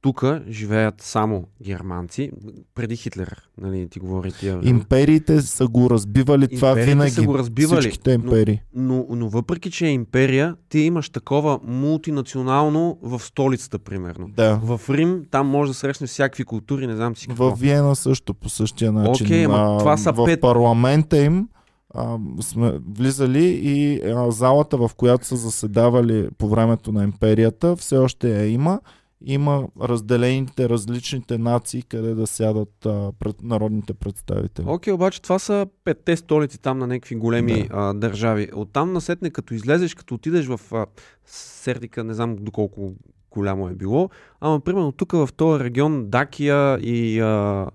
тук 0.00 0.24
живеят 0.48 0.94
само 1.00 1.48
германци, 1.62 2.30
преди 2.74 2.96
Хитлер, 2.96 3.48
нали, 3.58 3.88
ти 3.88 3.98
говори 3.98 4.32
тия... 4.32 4.60
Империите 4.62 5.42
са 5.42 5.68
го 5.68 5.90
разбивали 5.90 6.48
това 6.48 6.68
Империите 6.68 6.90
винаги. 6.90 7.10
са 7.10 7.22
го 7.22 7.38
разбивали, 7.38 7.80
Всичките 7.80 8.12
империи. 8.12 8.62
Но, 8.74 9.06
но 9.10 9.28
въпреки, 9.28 9.70
че 9.70 9.86
е 9.86 9.90
империя, 9.90 10.56
ти 10.68 10.78
имаш 10.78 11.08
такова 11.10 11.60
мултинационално 11.64 12.98
в 13.02 13.20
столицата, 13.22 13.78
примерно. 13.78 14.28
Да. 14.28 14.60
В 14.62 14.80
Рим 14.90 15.24
там 15.30 15.46
може 15.46 15.70
да 15.70 15.74
срещнеш 15.74 16.10
всякакви 16.10 16.44
култури, 16.44 16.86
не 16.86 16.96
знам 16.96 17.16
си 17.16 17.26
какво. 17.26 17.56
В 17.56 17.60
Виена 17.60 17.96
също 17.96 18.34
по 18.34 18.48
същия 18.48 18.92
начин. 18.92 19.26
Окей, 19.26 19.44
ама 19.44 19.78
това 19.78 19.96
са 19.96 20.12
в 20.12 20.16
пет- 20.16 20.40
парламента 20.40 21.18
им 21.18 21.48
а, 21.94 22.18
сме 22.40 22.78
влизали 22.90 23.44
и 23.62 24.00
а, 24.04 24.30
залата, 24.30 24.76
в 24.76 24.90
която 24.96 25.26
са 25.26 25.36
заседавали 25.36 26.28
по 26.38 26.48
времето 26.48 26.92
на 26.92 27.04
империята, 27.04 27.76
все 27.76 27.96
още 27.96 28.30
я 28.30 28.46
има. 28.46 28.80
Има 29.24 29.68
разделените 29.82 30.68
различните 30.68 31.38
нации, 31.38 31.82
къде 31.82 32.14
да 32.14 32.26
сядат 32.26 32.86
а, 32.86 33.12
пред 33.18 33.42
народните 33.42 33.94
представители. 33.94 34.64
Окей, 34.68 34.92
обаче 34.92 35.22
това 35.22 35.38
са 35.38 35.66
петте 35.84 36.16
столици 36.16 36.60
там 36.60 36.78
на 36.78 36.86
някакви 36.86 37.14
големи 37.14 37.62
Да. 37.62 37.68
а, 37.72 37.94
държави. 37.94 38.48
Оттам 38.54 38.92
насетне, 38.92 39.30
като 39.30 39.54
излезеш, 39.54 39.94
като 39.94 40.14
отидеш 40.14 40.46
в 40.46 40.60
а, 40.72 40.86
Сердика, 41.26 42.04
не 42.04 42.14
знам 42.14 42.36
доколко 42.36 42.92
голямо 43.30 43.68
е 43.68 43.74
било. 43.74 44.10
Ама, 44.40 44.60
примерно, 44.60 44.92
тук 44.92 45.12
в 45.12 45.28
този 45.36 45.64
регион 45.64 46.06
Дакия 46.08 46.78
и 46.78 47.20
а, 47.20 47.66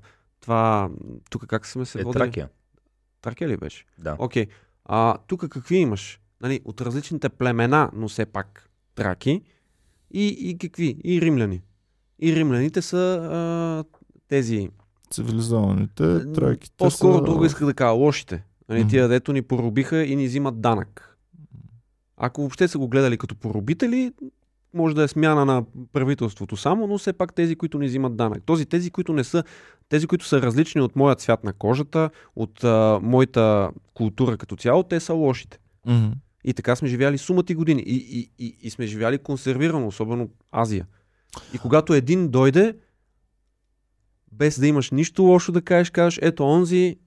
това, 0.42 0.90
тук 1.30 1.46
как 1.48 1.68
сме 1.68 1.86
се 1.86 2.00
Е, 2.00 2.04
водили? 2.04 2.20
Тракия. 2.20 2.50
Тракия 3.26 3.48
ли 3.48 3.58
беше? 3.58 3.86
Да. 3.98 4.16
Окей. 4.20 4.48
А 4.86 5.18
тук 5.28 5.50
какви 5.50 5.78
имаш? 5.78 6.20
Нали, 6.42 6.62
от 6.66 6.82
различните 6.82 7.30
племена, 7.30 7.90
но 7.94 8.08
все 8.08 8.26
пак 8.26 8.70
траки. 8.96 9.42
И, 10.12 10.28
и 10.28 10.58
какви? 10.58 10.98
И 11.04 11.22
римляни. 11.22 11.62
И 12.20 12.36
римляните 12.36 12.82
са 12.82 12.98
а, 12.98 14.00
тези... 14.28 14.70
Цивилизованите 15.10 16.34
траките 16.34 16.76
По-скоро 16.78 17.18
са... 17.18 17.24
друго 17.24 17.46
исках 17.46 17.66
да 17.66 17.74
кажа, 17.74 17.92
лошите. 17.92 18.44
Нали, 18.70 18.80
Мгм. 18.80 18.90
Тия, 18.90 19.08
дето 19.08 19.34
ни 19.34 19.42
поробиха 19.42 20.04
и 20.04 20.16
ни 20.16 20.26
взимат 20.26 20.62
данък. 20.62 21.18
Ако 22.18 22.42
въобще 22.42 22.68
са 22.68 22.78
го 22.78 22.88
гледали 22.88 23.18
като 23.18 23.36
поробители, 23.36 24.14
може 24.76 24.96
да 24.96 25.04
е 25.04 25.08
смяна 25.08 25.46
на 25.46 25.64
правителството 25.94 26.58
само, 26.58 26.88
но 26.88 26.98
все 26.98 27.14
пак 27.14 27.34
тези, 27.34 27.56
които 27.56 27.80
ни 27.80 27.86
взимат 27.86 28.16
данък. 28.16 28.44
Този, 28.46 28.66
тези, 28.66 28.92
които 28.92 29.14
не 29.14 29.24
са, 29.24 29.44
тези, 29.90 30.08
които 30.08 30.26
са 30.26 30.42
различни 30.42 30.82
от 30.82 30.96
моя 30.96 31.16
цвят 31.16 31.44
на 31.44 31.54
кожата, 31.54 32.10
от 32.36 32.64
а, 32.64 33.00
моята 33.02 33.72
култура 33.94 34.38
като 34.38 34.56
цяло, 34.56 34.84
те 34.84 35.00
са 35.00 35.14
лошите. 35.14 35.60
Мгм. 35.88 36.12
И 36.44 36.54
така 36.54 36.76
сме 36.76 36.88
живяли 36.88 37.18
сумати 37.18 37.56
години. 37.56 37.84
И, 37.86 37.96
и, 38.20 38.46
и, 38.46 38.58
и 38.62 38.70
сме 38.70 38.86
живяли 38.86 39.18
консервирано, 39.18 39.88
особено 39.88 40.30
Азия. 40.52 40.86
И 41.54 41.58
когато 41.58 41.94
един 41.94 42.30
дойде, 42.30 42.76
без 44.32 44.60
да 44.60 44.68
имаш 44.68 44.92
нищо 44.92 45.24
лошо 45.24 45.52
да 45.52 45.62
кажеш, 45.62 45.90
кажеш, 45.90 46.20
ето 46.22 46.44
онзи 46.44 46.98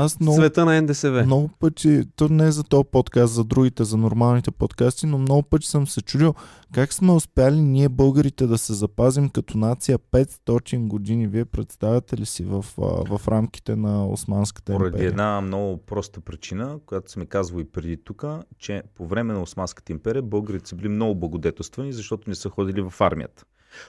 Аз 0.00 0.20
много, 0.20 0.36
цвета 0.36 0.64
на 0.64 0.82
НДСВ. 0.82 1.24
много 1.26 1.48
пъти, 1.48 2.02
то 2.16 2.28
не 2.28 2.46
е 2.46 2.50
за 2.50 2.64
този 2.64 2.84
подкаст, 2.92 3.34
за 3.34 3.44
другите, 3.44 3.84
за 3.84 3.96
нормалните 3.96 4.50
подкасти, 4.50 5.06
но 5.06 5.18
много 5.18 5.42
пъти 5.42 5.66
съм 5.66 5.86
се 5.86 6.02
чудил 6.02 6.34
как 6.72 6.92
сме 6.92 7.12
успяли 7.12 7.60
ние 7.60 7.88
българите 7.88 8.46
да 8.46 8.58
се 8.58 8.74
запазим 8.74 9.30
като 9.30 9.58
нация 9.58 9.98
500 9.98 10.86
години. 10.86 11.26
Вие 11.26 11.44
представяте 11.44 12.16
ли 12.16 12.26
си 12.26 12.44
в, 12.44 12.64
в 13.08 13.20
рамките 13.28 13.76
на 13.76 14.08
Османската 14.08 14.72
Поради 14.72 14.86
империя? 14.86 15.08
една 15.08 15.40
много 15.40 15.76
проста 15.76 16.20
причина, 16.20 16.78
която 16.86 17.10
сме 17.10 17.26
казвали 17.26 17.64
преди 17.64 17.96
тук, 18.04 18.24
че 18.58 18.82
по 18.94 19.06
време 19.06 19.34
на 19.34 19.42
Османската 19.42 19.92
империя 19.92 20.22
българите 20.22 20.68
са 20.68 20.76
били 20.76 20.88
много 20.88 21.14
благодетелствани, 21.14 21.92
защото 21.92 22.30
не 22.30 22.34
са 22.34 22.48
ходили 22.48 22.80
в 22.80 22.94
армията. 23.00 23.44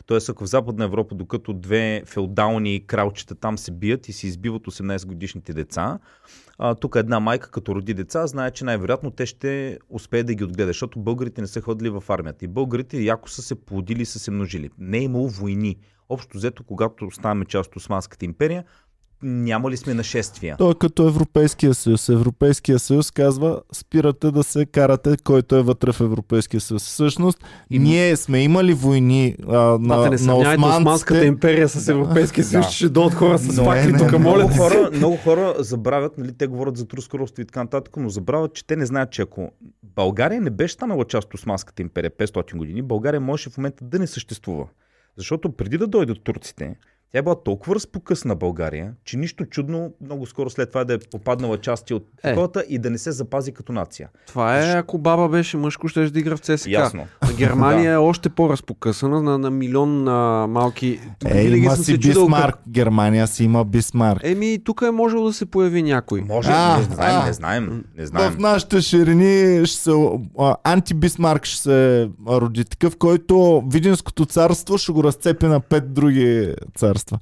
Тоест, 0.06 0.30
ако 0.30 0.44
в 0.44 0.48
Западна 0.48 0.86
Европа, 0.86 1.16
докато 1.16 1.54
две 1.54 2.04
феодални 2.06 2.84
кралчета 2.88 3.36
там 3.36 3.58
се 3.58 3.72
бият 3.72 4.10
и 4.10 4.14
се 4.14 4.28
избиват 4.28 4.64
18 4.64 5.06
годишните 5.06 5.54
деца, 5.54 6.00
тук 6.80 6.96
една 6.96 7.20
майка, 7.20 7.52
като 7.52 7.76
роди 7.76 7.94
деца, 7.94 8.28
знае, 8.28 8.52
че 8.52 8.66
най-вероятно 8.66 9.12
те 9.12 9.26
ще 9.26 9.80
успеят 9.90 10.28
да 10.28 10.34
ги 10.34 10.44
отгледат, 10.44 10.70
защото 10.70 11.00
българите 11.00 11.42
не 11.42 11.48
са 11.48 11.62
ходили 11.62 11.90
в 11.90 12.04
армията. 12.10 12.46
И 12.46 12.48
българите 12.48 13.02
яко 13.02 13.30
са 13.30 13.42
се 13.42 13.56
плодили 13.56 14.02
и 14.02 14.06
са 14.06 14.20
се 14.20 14.32
множили. 14.32 14.70
Не 14.78 14.98
е 14.98 15.02
имало 15.02 15.30
войни. 15.30 15.78
Общо 16.10 16.38
взето, 16.38 16.64
когато 16.64 17.12
ставаме 17.12 17.46
част 17.46 17.70
от 17.70 17.76
Османската 17.76 18.26
империя, 18.26 18.64
няма 19.24 19.72
ли 19.72 19.78
сме 19.78 19.94
нашествия? 19.94 20.56
То 20.58 20.72
е 20.72 20.76
като 20.76 21.08
Европейския 21.08 21.74
съюз. 21.74 22.10
Европейския 22.10 22.80
съюз 22.80 23.12
казва, 23.12 23.62
спирате 23.74 24.32
да 24.32 24.44
се 24.44 24.66
карате, 24.66 25.16
който 25.18 25.56
е 25.56 25.62
вътре 25.62 25.92
в 25.92 26.02
Европейския 26.02 26.60
съюз. 26.62 26.84
Всъщност, 26.84 27.40
И- 27.70 27.80
ние 27.80 28.16
сме 28.16 28.40
имали 28.40 28.74
войни 28.74 29.36
а, 29.48 29.54
на, 29.54 29.78
Бате, 29.80 30.04
не 30.04 30.10
на 30.10 30.18
сравнявайте 30.18 30.60
Османската 30.60 30.90
османците. 31.14 31.26
империя 31.26 31.70
с 31.70 31.88
Европейския 31.88 32.44
съюз, 32.44 32.66
Да. 32.66 32.72
ще 32.72 32.90
дойдат 32.90 33.14
хора 33.14 33.38
с 33.38 33.58
Но 33.58 33.64
факли 33.66 33.92
не, 33.92 33.98
тук, 34.00 34.12
моля 34.12 34.36
много 34.38 34.54
хора, 34.54 34.90
много 34.94 35.18
хора 35.18 35.56
забравят, 35.60 36.18
нали, 36.18 36.34
те 36.34 36.48
говорят 36.48 36.78
за 36.78 36.86
Турско 36.86 37.20
робство 37.20 37.42
и 37.42 37.46
така 37.46 37.64
нататък, 37.64 37.98
но 37.98 38.10
забравят, 38.10 38.54
че 38.54 38.68
те 38.68 38.76
не 38.76 38.86
знаят, 38.86 39.12
че 39.12 39.22
ако 39.22 39.52
България 39.86 40.42
не 40.42 40.50
беше 40.50 40.74
станала 40.74 41.06
част 41.06 41.28
от 41.28 41.34
Османската 41.34 41.82
империя 41.82 42.12
500 42.12 42.58
години, 42.58 42.82
България 42.82 43.20
можеше 43.22 43.50
в 43.50 43.58
момента 43.58 43.86
да 43.86 44.00
не 44.00 44.08
съществува. 44.08 44.68
Защото 45.18 45.52
преди 45.52 45.78
да 45.78 45.88
дойдат 45.88 46.24
турците, 46.24 46.76
тя 47.12 47.20
е 47.20 47.22
била 47.22 47.44
толкова 47.44 47.76
разпокъсна 47.76 48.36
България, 48.36 48.94
че 49.04 49.18
нищо 49.18 49.46
чудно 49.46 49.94
много 50.02 50.26
скоро 50.26 50.50
след 50.50 50.70
това 50.70 50.84
да 50.84 50.94
е 50.94 50.98
попаднала 51.12 51.58
части 51.58 51.94
от 51.94 52.08
Е. 52.24 52.30
такова 52.36 52.64
и 52.68 52.80
да 52.80 52.90
не 52.90 52.98
се 52.98 53.12
запази 53.12 53.52
като 53.52 53.72
нация. 53.72 54.10
Това 54.28 54.60
е, 54.60 54.78
ако 54.78 54.98
баба 54.98 55.30
беше 55.30 55.58
мъжко, 55.58 55.88
ще 55.88 56.10
да 56.10 56.20
игра 56.20 56.38
в 56.38 56.40
ЦСКА. 56.40 56.70
Ясно. 56.70 57.08
Германия 57.40 57.94
е 57.94 57.98
още 57.98 58.30
по-разпокъсана 58.30 59.22
на, 59.22 59.38
на 59.38 59.50
милион 59.50 60.08
а, 60.08 60.48
малки. 60.48 61.00
Е, 61.26 61.44
винаги 61.44 61.66
има 61.66 61.76
си 61.76 61.98
Бисмарк. 61.98 62.56
Германия 62.70 63.28
си 63.28 63.44
има 63.44 63.66
Бисмарк. 63.66 64.20
Еми, 64.24 64.60
тук 64.64 64.82
е 64.88 64.92
можело 64.92 65.26
да 65.28 65.34
се 65.34 65.46
появи 65.46 65.84
някой. 65.84 66.22
Може, 66.22 66.50
А, 66.52 66.78
не 66.78 66.84
знаем, 66.84 67.22
а. 67.22 67.26
не 67.26 67.34
знаем, 67.34 67.84
не 67.98 68.06
знаем. 68.06 68.32
В 68.32 68.38
нашите 68.38 68.82
ширини 68.82 69.66
ще 69.66 69.78
се, 69.78 69.92
а, 70.40 70.56
антибисмарк 70.64 71.46
ще 71.46 71.62
се 71.62 72.10
роди 72.28 72.66
такъв, 72.66 72.98
който 72.98 73.64
Видинското 73.72 74.26
царство 74.26 74.78
ще 74.78 74.92
го 74.92 75.04
разцепи 75.04 75.46
на 75.46 75.60
пет 75.60 75.94
други 75.94 76.54
царства. 76.76 77.20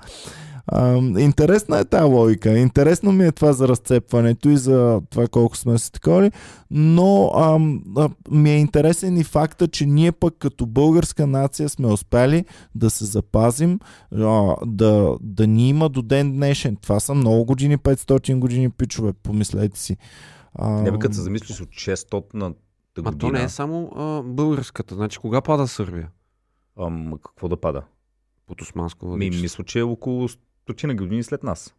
А, 0.68 0.98
интересна 1.20 1.80
е 1.80 1.86
тази 1.86 2.04
логика. 2.04 2.58
Интересно 2.58 3.12
ми 3.12 3.26
е 3.26 3.32
това 3.32 3.54
за 3.54 3.68
разцепването 3.68 4.50
и 4.50 4.58
за 4.58 5.02
това 5.10 5.28
колко 5.28 5.58
сме 5.58 5.78
се 5.78 5.92
таковали, 5.92 6.32
но 6.72 7.32
ам, 7.36 7.84
а, 7.98 8.10
ми 8.32 8.50
е 8.52 8.58
интересен 8.58 9.18
и 9.18 9.24
факта, 9.24 9.68
че 9.68 9.86
ние 9.86 10.12
пък 10.12 10.36
като 10.40 10.66
българска 10.66 11.28
нация 11.28 11.70
сме 11.70 11.88
успяли 11.88 12.46
да 12.76 12.90
се 12.90 13.06
запазим, 13.06 13.80
а, 14.16 14.56
да, 14.66 15.18
да 15.22 15.48
ни 15.48 15.70
има 15.70 15.90
до 15.90 16.02
ден 16.02 16.32
днешен. 16.32 16.76
Това 16.76 17.00
са 17.00 17.14
много 17.14 17.46
години, 17.46 17.78
500 17.78 18.40
години 18.40 18.70
пичове, 18.70 19.14
помислете 19.14 19.80
си. 19.80 19.98
А, 20.54 20.70
Не 20.70 20.92
бе, 20.92 21.00
като 21.00 21.16
се 21.16 21.22
замислиш 21.22 21.62
от 21.62 21.70
600 21.70 22.34
на 22.34 22.54
Ма 23.04 23.18
то 23.18 23.32
не 23.32 23.44
е 23.44 23.50
само 23.50 23.92
а, 23.96 24.22
българската. 24.24 24.96
Значи, 24.96 25.18
кога 25.18 25.42
пада 25.42 25.68
Сърбия? 25.68 26.10
Ам, 26.82 27.14
какво 27.26 27.48
да 27.48 27.58
пада? 27.58 27.82
Под 28.48 28.62
османско 28.62 29.08
Ми, 29.08 29.30
мисля, 29.30 29.64
че 29.64 29.80
е 29.80 29.84
около 29.84 30.28
стотина 30.68 30.96
години 30.96 31.24
след 31.24 31.44
нас. 31.44 31.74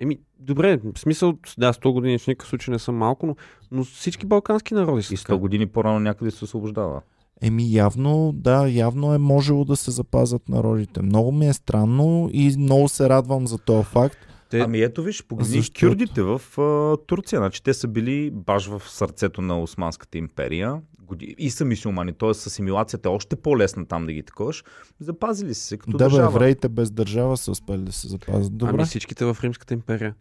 Еми, 0.00 0.18
добре, 0.38 0.80
в 0.94 0.98
смисъл, 0.98 1.38
да, 1.58 1.72
100 1.72 1.92
години 1.92 2.18
в 2.18 2.26
никакъв 2.26 2.48
случай 2.48 2.72
не 2.72 2.78
са 2.78 2.92
малко, 2.92 3.26
но, 3.26 3.36
но 3.70 3.84
всички 3.84 4.26
балкански 4.26 4.74
народи 4.74 5.02
са 5.02 5.14
И 5.14 5.16
така. 5.16 5.32
100 5.32 5.36
години 5.38 5.66
по-рано 5.66 6.00
някъде 6.00 6.30
се 6.30 6.44
освобождава. 6.44 7.02
Еми 7.42 7.72
явно, 7.72 8.32
да, 8.34 8.68
явно 8.68 9.14
е 9.14 9.18
можело 9.18 9.64
да 9.64 9.76
се 9.76 9.90
запазят 9.90 10.48
народите. 10.48 11.02
Много 11.02 11.32
ми 11.32 11.48
е 11.48 11.52
странно 11.52 12.30
и 12.32 12.54
много 12.58 12.88
се 12.88 13.08
радвам 13.08 13.46
за 13.46 13.58
този 13.58 13.84
факт. 13.84 14.18
Те, 14.50 14.60
Ами 14.60 14.80
ето 14.80 15.02
виж, 15.02 15.24
погледни 15.26 15.56
Защото- 15.56 15.86
кюрдите 15.86 16.22
в 16.22 16.42
а, 16.58 16.96
Турция. 17.06 17.38
Значи 17.38 17.62
те 17.62 17.74
са 17.74 17.88
били 17.88 18.30
баш 18.30 18.66
в 18.66 18.82
сърцето 18.86 19.42
на 19.42 19.62
Османската 19.62 20.18
империя 20.18 20.80
годи- 21.06 21.34
и 21.38 21.50
са 21.50 21.64
мисиомани, 21.64 22.12
т.е. 22.12 22.34
с 22.34 22.46
асимилацията 22.46 23.08
е 23.08 23.12
още 23.12 23.36
по-лесна 23.36 23.86
там 23.86 24.06
да 24.06 24.12
ги 24.12 24.22
таковаш. 24.22 24.64
Запазили 25.00 25.54
се 25.54 25.76
като 25.76 25.90
да, 25.90 26.04
държава. 26.04 26.26
евреите 26.26 26.68
без 26.68 26.90
държава 26.90 27.36
са 27.36 27.50
успели 27.50 27.82
да 27.82 27.92
се 27.92 28.08
запазят. 28.08 28.56
Добре. 28.56 28.74
ами 28.74 28.84
всичките 28.84 29.24
в 29.24 29.36
Римската 29.42 29.74
империя. 29.74 30.14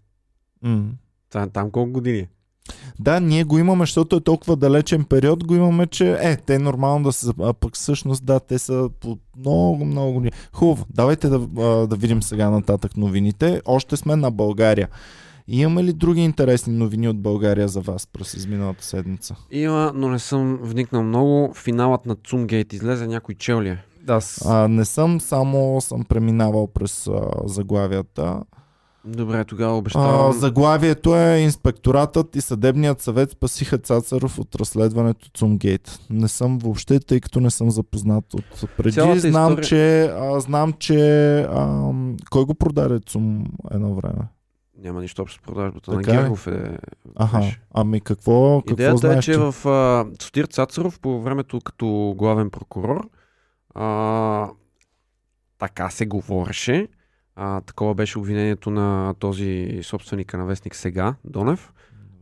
М. 0.62 0.84
Там, 1.30 1.50
там 1.50 1.72
колко 1.72 1.92
години? 1.92 2.28
Да, 3.00 3.20
ние 3.20 3.44
го 3.44 3.58
имаме, 3.58 3.82
защото 3.82 4.16
е 4.16 4.22
толкова 4.22 4.56
далечен 4.56 5.04
период, 5.04 5.44
го 5.44 5.56
имаме, 5.56 5.88
че 5.88 6.18
е, 6.22 6.36
те 6.38 6.56
е 6.56 6.60
нормално 6.60 7.04
да 7.06 7.14
се... 7.14 7.32
А 7.40 7.54
пък 7.54 7.76
всъщност, 7.76 8.26
да, 8.26 8.40
те 8.40 8.60
са 8.60 8.90
по 9.00 9.18
много, 9.38 9.86
много 9.86 10.14
години. 10.14 10.32
Хубаво, 10.54 10.86
давайте 10.90 11.30
да, 11.30 11.40
да 11.88 11.96
видим 11.96 12.24
сега 12.24 12.50
нататък 12.50 12.98
новините. 12.98 13.62
Още 13.66 13.98
сме 13.98 14.16
на 14.16 14.32
България. 14.32 14.90
Имаме 15.48 15.84
ли 15.84 15.94
други 15.94 16.22
интересни 16.22 16.74
новини 16.74 17.10
от 17.10 17.20
България 17.20 17.68
за 17.68 17.82
вас 17.82 18.08
през 18.08 18.34
изминалата 18.34 18.84
седмица? 18.86 19.36
Има, 19.52 19.92
но 19.96 20.10
не 20.10 20.20
съм 20.20 20.60
вникнал 20.62 21.04
много. 21.04 21.54
Финалът 21.54 22.06
на 22.06 22.16
Цумгейт 22.16 22.74
излезе 22.74 23.08
някой 23.08 23.36
чел 23.36 23.62
ли 23.62 23.70
е? 23.70 23.84
Да, 24.02 24.22
с... 24.22 24.46
А, 24.46 24.68
не 24.68 24.86
съм, 24.86 25.22
само 25.22 25.82
съм 25.82 26.04
преминавал 26.04 26.68
през 26.68 27.08
а, 27.08 27.22
заглавията. 27.46 28.44
Добре, 29.06 29.46
тогава 29.46 29.74
А, 29.74 29.78
обещавам. 29.78 30.32
заглавието 30.34 31.16
е 31.16 31.38
Инспекторатът 31.38 32.36
и 32.36 32.42
Съдебният 32.42 33.02
съвет 33.02 33.32
спасиха 33.32 33.78
Цацаров 33.78 34.40
от 34.40 34.56
разследването 34.56 35.30
Цумгейт. 35.30 36.00
Не 36.10 36.28
съм 36.28 36.58
въобще, 36.58 37.00
тъй 37.00 37.20
като 37.20 37.40
не 37.40 37.52
съм 37.52 37.72
запознат 37.72 38.34
от 38.34 38.70
преди. 38.78 38.92
Цялата 38.92 39.20
знам, 39.20 39.52
история- 39.52 39.68
че, 39.68 40.04
а, 40.06 40.40
знам, 40.40 40.74
че 40.74 41.00
а, 41.42 41.92
кой 42.30 42.46
го 42.46 42.54
продаде 42.54 43.00
Цум 43.00 43.44
едно 43.72 43.96
време? 43.96 44.22
Няма 44.84 45.02
нищо 45.02 45.22
общо 45.22 45.40
с 45.40 45.46
продажбата. 45.46 45.92
На 45.92 45.98
Така 45.98 46.12
ли? 46.12 46.18
Гергов 46.18 46.48
е. 46.48 46.78
Аха, 47.16 47.38
беше. 47.38 47.62
ами 47.74 48.02
какво, 48.02 48.62
какво 48.62 48.74
Идеята 48.74 48.94
е, 48.94 48.98
знаеш 48.98 49.26
че 49.26 49.32
ти? 49.32 49.38
в 49.38 49.68
а, 49.68 50.06
Сотир 50.22 50.46
Цацаров 50.46 51.00
по 51.00 51.22
времето 51.22 51.62
като 51.62 52.16
главен 52.18 52.50
прокурор 52.50 53.10
а, 53.74 54.50
така 55.58 55.90
се 55.90 56.06
говореше. 56.06 56.88
А, 57.36 57.62
такова 57.62 57.96
беше 57.96 58.20
обвинението 58.20 58.72
на 58.72 59.16
този 59.20 59.80
собственика 59.84 60.38
на 60.38 60.46
вестник 60.46 60.76
сега, 60.76 61.16
Донев, 61.24 61.74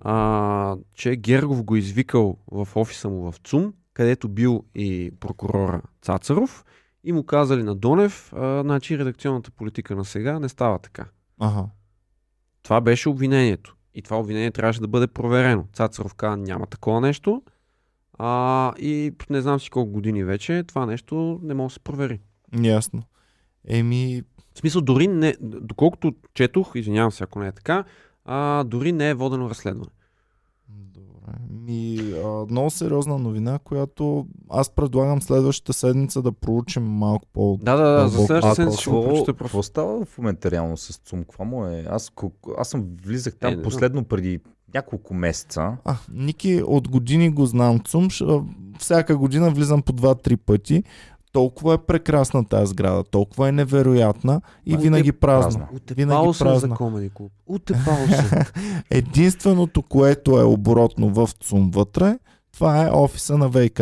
а, 0.01 0.76
че 0.93 1.16
Гергов 1.16 1.64
го 1.64 1.76
извикал 1.76 2.38
в 2.51 2.68
офиса 2.76 3.09
му 3.09 3.32
в 3.32 3.38
ЦУМ, 3.43 3.74
където 3.93 4.30
бил 4.30 4.64
и 4.76 5.12
прокурора 5.20 5.82
Цацаров 6.01 6.66
и 7.03 7.12
му 7.12 7.24
казали 7.24 7.64
на 7.64 7.76
Донев, 7.76 8.34
а, 8.34 8.62
значи 8.62 8.97
редакционната 8.97 9.51
политика 9.51 9.95
на 9.95 10.05
сега 10.05 10.39
не 10.39 10.49
става 10.49 10.80
така. 10.80 11.05
Ага. 11.39 11.66
Това 12.64 12.82
беше 12.82 13.09
обвинението. 13.09 13.76
И 13.95 14.01
това 14.01 14.20
обвинение 14.20 14.51
трябваше 14.51 14.82
да 14.82 14.88
бъде 14.88 15.07
проверено. 15.07 15.66
Цацаров 15.74 16.14
каза, 16.14 16.38
няма 16.38 16.66
такова 16.68 17.01
нещо. 17.01 17.41
А, 18.18 18.74
и 18.80 19.14
не 19.30 19.41
знам 19.41 19.59
си 19.59 19.70
колко 19.70 19.91
години 19.91 20.24
вече, 20.24 20.64
това 20.68 20.86
нещо 20.86 21.39
не 21.43 21.53
може 21.53 21.72
да 21.72 21.74
се 21.74 21.80
провери. 21.80 22.20
Ясно. 22.62 23.03
Еми, 23.68 24.22
В 24.55 24.59
смисъл, 24.59 24.82
дори 24.82 25.07
не, 25.07 25.36
доколкото 25.41 26.16
четох, 26.34 26.72
извинявам 26.76 27.12
се 27.12 27.24
ако 27.24 27.39
не 27.39 27.47
е 27.47 27.51
така, 27.51 27.84
а, 28.26 28.64
дори 28.64 28.91
не 28.91 29.09
е 29.09 29.14
водено 29.14 29.49
разследване. 29.49 29.91
Добре. 31.22 31.34
Ми, 31.62 31.98
а, 32.16 32.46
много 32.46 32.70
сериозна 32.70 33.18
новина, 33.18 33.60
която 33.60 34.26
аз 34.50 34.70
предлагам 34.70 35.22
следващата 35.22 35.74
седмица 35.74 36.22
да 36.22 36.32
проучим 36.32 36.84
малко 36.84 37.26
по... 37.34 37.60
Да, 37.62 37.76
да, 37.76 37.84
да, 37.92 38.08
за 38.08 38.18
следващата 38.18 38.56
седмица 38.56 38.82
ще 38.82 38.90
го 38.90 39.04
прочета 39.04 39.34
просто. 39.34 39.44
какво 39.46 39.64
става 39.64 40.06
в 40.06 40.18
момента 40.18 40.52
реално 40.52 40.78
с 40.78 40.98
ЦУМ? 40.98 41.22
Какво 41.22 41.46
му 41.46 41.66
е? 41.66 41.86
Аз, 41.90 42.12
аз 42.58 42.70
съм 42.70 42.86
влизах 43.04 43.34
Е, 43.34 43.38
там 43.38 43.54
знам. 43.54 43.64
последно 43.64 44.04
преди 44.04 44.40
няколко 44.74 45.14
месеца. 45.14 45.78
А, 45.86 45.96
Ники, 46.14 46.64
от 46.66 46.88
години 46.88 47.30
го 47.30 47.46
знам 47.46 47.80
Цумш. 47.80 48.22
а, 48.22 48.42
Всяка 48.80 49.18
година 49.18 49.50
влизам 49.50 49.82
по 49.82 49.94
2-3 49.94 50.38
пъти. 50.38 50.84
Толкова 51.32 51.74
е 51.74 51.78
прекрасна 51.78 52.46
тази 52.46 52.70
сграда, 52.70 53.04
толкова 53.04 53.50
е 53.50 53.52
невероятна 53.52 54.42
и 54.66 54.74
Ма, 54.74 54.78
винаги 54.78 55.12
празна. 55.12 55.60
празна. 55.60 55.80
Винаги 55.96 56.34
за 56.34 56.40
празна. 56.40 56.76
Комеди 56.76 57.10
Клуб. 57.14 57.32
Съм. 57.68 58.40
Единственото, 58.90 59.82
което 59.82 60.40
е 60.40 60.44
оборотно 60.44 61.10
в 61.10 61.30
ЦУМ 61.40 61.72
вътре, 61.72 62.20
това 62.54 62.88
е 62.88 62.92
офиса 62.92 63.38
на 63.38 63.52
ВК. 63.52 63.82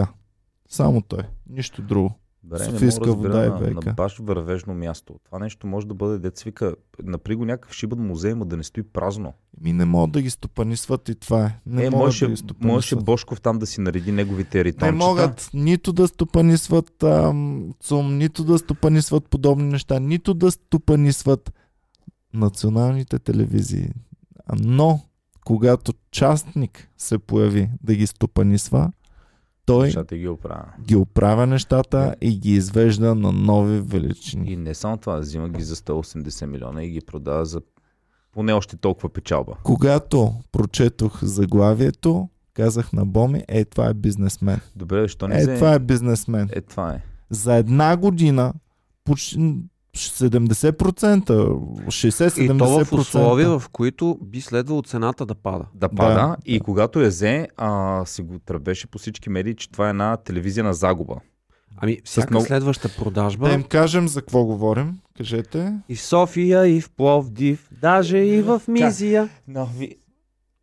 Само 0.70 1.02
той. 1.02 1.24
Нищо 1.50 1.82
друго. 1.82 2.19
Не 2.52 2.66
Софийска 2.66 3.08
мога 3.08 3.22
да 3.22 3.28
вода 3.28 3.46
разбера 3.46 3.72
и 3.72 3.74
на, 3.74 3.82
на 3.86 3.94
баш 3.94 4.18
вървежно 4.18 4.74
място. 4.74 5.16
Това 5.26 5.40
нещо 5.40 5.68
може 5.68 5.88
да 5.88 5.94
бъде 5.94 6.20
децвика. 6.20 6.76
Напри 7.04 7.36
го 7.36 7.46
някакъв 7.46 7.74
шибан 7.74 8.08
музей, 8.08 8.34
ма 8.34 8.46
да 8.46 8.58
не 8.58 8.64
стои 8.64 8.84
празно. 8.84 9.34
Ми 9.62 9.74
не 9.74 9.86
могат 9.86 10.12
да 10.12 10.22
ги 10.22 10.30
стопанисват 10.30 11.10
и 11.10 11.16
това 11.16 11.46
е. 11.46 11.60
Не 11.66 11.86
е, 11.86 11.90
можеше, 11.90 12.28
да 12.28 12.68
можеше 12.68 12.96
Бошков 12.96 13.42
там 13.42 13.60
да 13.60 13.66
си 13.66 13.82
нареди 13.82 14.12
неговите 14.12 14.58
Не 14.58 14.64
ритончета. 14.64 14.96
могат 14.96 15.50
нито 15.54 15.94
да 15.94 16.08
стопанисват 16.08 17.04
ам, 17.04 17.74
ЦУМ, 17.80 18.18
нито 18.18 18.44
да 18.44 18.58
стопанисват 18.58 19.30
подобни 19.30 19.64
неща, 19.64 20.00
нито 20.00 20.34
да 20.34 20.52
стопанисват 20.52 21.54
националните 22.34 23.20
телевизии. 23.20 23.90
Но, 24.60 25.02
когато 25.46 25.94
частник 26.12 26.90
се 26.98 27.18
появи 27.18 27.70
да 27.84 27.96
ги 27.96 28.08
стопанисва, 28.08 28.92
той 29.70 29.86
Нещата 29.86 30.18
ги 30.18 30.28
оправя. 30.28 30.66
ги 30.82 30.96
оправя 30.96 31.48
нещата 31.48 32.16
и 32.22 32.30
ги 32.32 32.52
извежда 32.52 33.16
на 33.16 33.32
нови 33.32 33.80
величини. 33.80 34.52
И 34.52 34.58
не 34.58 34.74
само 34.74 34.98
това, 34.98 35.16
взима 35.16 35.50
ги 35.50 35.64
за 35.64 35.76
180 35.76 36.46
милиона 36.46 36.84
и 36.84 36.90
ги 36.90 37.02
продава 37.02 37.46
за 37.46 37.62
поне 38.32 38.54
още 38.54 38.78
толкова 38.78 39.10
печалба. 39.10 39.54
Когато 39.64 40.34
прочетох 40.52 41.24
заглавието, 41.24 42.30
казах 42.54 42.94
на 42.94 43.06
Боми, 43.06 43.44
е, 43.48 43.66
това 43.66 43.86
е 43.86 43.94
бизнесмен. 43.96 44.60
Добре, 44.76 45.02
защо 45.02 45.28
не 45.28 45.36
Е, 45.36 45.40
взе- 45.40 45.56
това 45.56 45.74
е 45.74 45.80
бизнесмен. 45.80 46.50
Е, 46.52 46.62
това 46.62 46.92
е. 46.92 47.04
За 47.30 47.56
една 47.56 47.98
година 47.98 48.54
почти 49.04 49.56
70%, 50.00 51.26
60-70%. 51.86 52.56
И 52.56 52.58
то 52.58 52.86
в 52.86 52.94
условия, 52.94 53.60
в 53.60 53.70
които 53.70 54.18
би 54.24 54.42
следвало 54.42 54.82
цената 54.82 55.26
да 55.26 55.36
пада. 55.36 55.66
Да 55.76 55.90
пада. 55.90 56.36
И 56.46 56.60
когато 56.60 57.02
я 57.02 57.10
взе, 57.10 57.48
а, 57.58 58.02
се 58.06 58.22
го 58.24 58.40
тръбеше 58.40 58.88
по 58.88 58.98
всички 58.98 59.30
медии, 59.30 59.56
че 59.56 59.72
това 59.72 59.88
е 59.88 59.90
една 59.90 60.18
телевизия 60.18 60.64
на 60.64 60.74
загуба. 60.74 61.16
Ами, 61.78 61.98
всяка 62.04 62.28
много- 62.30 62.46
следваща 62.46 62.90
продажба. 62.98 63.48
Да 63.48 63.54
им 63.54 63.64
кажем 63.64 64.08
за 64.08 64.22
какво 64.22 64.46
говорим. 64.46 65.00
Кажете. 65.18 65.74
И 65.90 65.96
в 65.96 66.02
София, 66.02 66.68
и 66.68 66.82
в 66.82 66.90
Пловдив, 66.90 67.70
даже 67.82 68.18
и 68.18 68.42
в 68.42 68.62
Мизия. 68.68 69.30
Нови... 69.48 69.96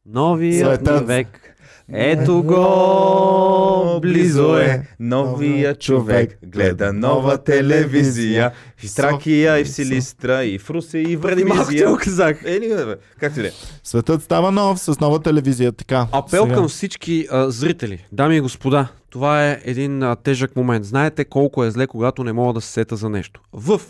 Новият 0.07 0.77
Светът. 0.77 1.07
век. 1.07 1.56
Ето 1.93 2.43
го, 2.43 4.01
близо 4.01 4.57
е. 4.57 4.87
Новия 5.01 5.75
човек 5.75 6.39
гледа 6.43 6.93
нова 6.93 7.39
телевизия. 7.39 8.53
В 8.77 8.85
Изтракия, 8.85 9.59
и 9.61 9.65
в 9.65 9.69
Силистра, 9.69 10.45
и 10.45 10.59
в 10.59 10.71
Русе, 10.71 10.99
и 10.99 11.17
в 11.17 11.21
Преди 11.21 11.45
малко 11.45 11.69
ти 11.69 11.73
Мизия. 11.73 11.89
го 11.91 11.97
казах. 11.97 12.43
Е, 12.45 12.61
ли, 12.61 12.69
бе, 12.69 12.97
както 13.21 13.39
и 13.41 13.43
да 13.43 13.49
е. 13.49 13.53
Светът 13.85 14.23
става 14.23 14.53
нов 14.53 14.79
с 14.79 15.01
нова 15.01 15.23
телевизия. 15.23 15.73
Така. 15.73 16.07
Апел 16.13 16.43
сега. 16.43 16.55
към 16.55 16.69
всички 16.69 17.27
а, 17.31 17.51
зрители. 17.51 18.07
Дами 18.13 18.37
и 18.37 18.41
господа, 18.41 18.89
това 19.11 19.47
е 19.47 19.61
един 19.65 20.03
а, 20.03 20.17
тежък 20.17 20.57
момент. 20.57 20.85
Знаете 20.85 21.25
колко 21.25 21.65
е 21.65 21.71
зле, 21.71 21.87
когато 21.87 22.25
не 22.25 22.33
мога 22.33 22.53
да 22.53 22.61
се 22.61 22.73
сета 22.73 22.97
за 22.97 23.09
нещо. 23.09 23.41
В 23.53 23.81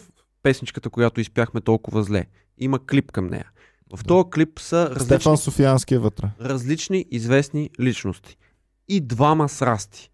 песничката, 0.43 0.91
която 0.91 1.21
изпяхме 1.21 1.61
толкова 1.61 2.03
зле, 2.03 2.25
има 2.59 2.79
клип 2.91 3.13
към 3.13 3.27
нея. 3.27 3.47
В 3.93 4.05
този 4.05 4.25
клип 4.35 4.59
са 4.59 4.85
различни, 4.85 5.05
Стефан 5.07 5.37
Софиянски 5.37 5.95
е 5.95 5.99
вътре. 5.99 6.27
различни 6.41 7.05
известни 7.11 7.71
личности. 7.81 8.37
И 8.89 9.01
двама 9.01 9.49
срасти. 9.49 10.11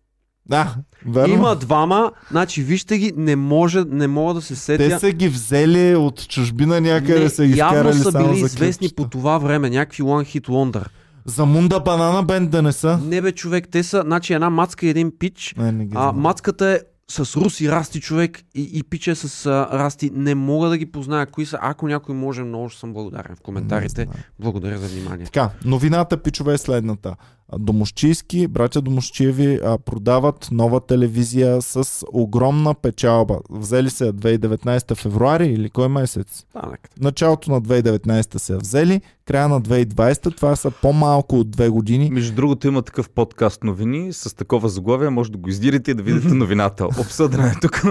Да, 0.46 0.74
верно. 1.06 1.34
Има 1.34 1.56
двама, 1.56 2.12
значи 2.30 2.62
вижте 2.62 2.98
ги, 2.98 3.12
не 3.16 3.36
може, 3.36 3.84
не 3.84 4.06
мога 4.06 4.34
да 4.34 4.42
се 4.42 4.56
сетя. 4.56 4.88
Те 4.88 4.98
са 4.98 5.12
ги 5.12 5.28
взели 5.28 5.96
от 5.96 6.28
чужбина 6.28 6.80
някъде, 6.80 7.20
не, 7.20 7.28
са 7.28 7.46
ги 7.46 7.58
явно 7.58 7.78
вкарали 7.78 7.94
са 7.94 8.12
само 8.12 8.28
били 8.28 8.40
за 8.40 8.46
известни 8.46 8.78
клипчета. 8.80 9.02
по 9.02 9.10
това 9.10 9.38
време, 9.38 9.70
някакви 9.70 10.02
One 10.02 10.40
Hit 10.40 10.48
Wonder. 10.48 10.84
За 11.24 11.46
Мунда 11.46 11.80
Банана 11.80 12.22
Бенд 12.22 12.50
да 12.50 12.62
не 12.62 12.72
са? 12.72 12.98
Не 12.98 13.20
бе, 13.20 13.32
човек, 13.32 13.68
те 13.70 13.82
са, 13.82 14.02
значи 14.02 14.32
една 14.32 14.50
мацка 14.50 14.86
и 14.86 14.90
един 14.90 15.12
пич. 15.18 15.54
Не, 15.58 15.72
не 15.72 15.84
ги 15.84 15.92
А, 15.94 16.02
знам. 16.02 16.20
мацката 16.20 16.66
е 16.66 16.80
с 17.12 17.36
руси 17.36 17.70
расти 17.70 18.00
човек 18.00 18.42
и, 18.54 18.70
и 18.72 18.82
пича 18.82 19.10
е 19.10 19.14
с 19.14 19.46
а, 19.46 19.68
расти. 19.72 20.10
Не 20.14 20.34
мога 20.34 20.68
да 20.68 20.78
ги 20.78 20.86
позная 20.86 21.26
кои 21.26 21.46
са. 21.46 21.58
Ако 21.60 21.88
някой 21.88 22.14
може, 22.14 22.42
много 22.42 22.68
ще 22.68 22.80
съм 22.80 22.92
благодарен 22.92 23.36
в 23.36 23.40
коментарите. 23.40 24.08
Благодаря 24.40 24.78
за 24.78 24.88
внимание. 24.88 25.24
Така, 25.24 25.50
новината, 25.64 26.22
пичове, 26.22 26.54
е 26.54 26.58
следната. 26.58 27.16
Домощийски, 27.58 28.46
братя 28.46 28.80
Домощиеви 28.80 29.60
а, 29.64 29.78
продават 29.78 30.48
нова 30.52 30.80
телевизия 30.80 31.62
с 31.62 32.04
огромна 32.12 32.74
печалба. 32.74 33.38
Взели 33.50 33.90
се 33.90 34.06
я 34.06 34.12
2019 34.12 34.94
февруари 34.94 35.46
или 35.46 35.70
кой 35.70 35.88
месец? 35.88 36.44
Да, 36.54 36.62
нека. 36.70 36.90
Началото 37.00 37.50
на 37.50 37.62
2019 37.62 38.38
се 38.38 38.52
я 38.52 38.58
взели, 38.58 39.00
края 39.26 39.48
на 39.48 39.60
2020, 39.60 40.36
това 40.36 40.56
са 40.56 40.70
по-малко 40.70 41.36
от 41.36 41.50
две 41.50 41.68
години. 41.68 42.10
Между 42.12 42.34
другото 42.34 42.66
има 42.66 42.82
такъв 42.82 43.10
подкаст 43.10 43.64
новини 43.64 44.12
с 44.12 44.36
такова 44.36 44.68
заглавие, 44.68 45.10
може 45.10 45.32
да 45.32 45.38
го 45.38 45.48
издирите 45.48 45.90
и 45.90 45.94
да 45.94 46.02
видите 46.02 46.28
новината. 46.34 46.84
Обсъдена 46.84 47.48
е 47.48 47.54
тук. 47.60 47.82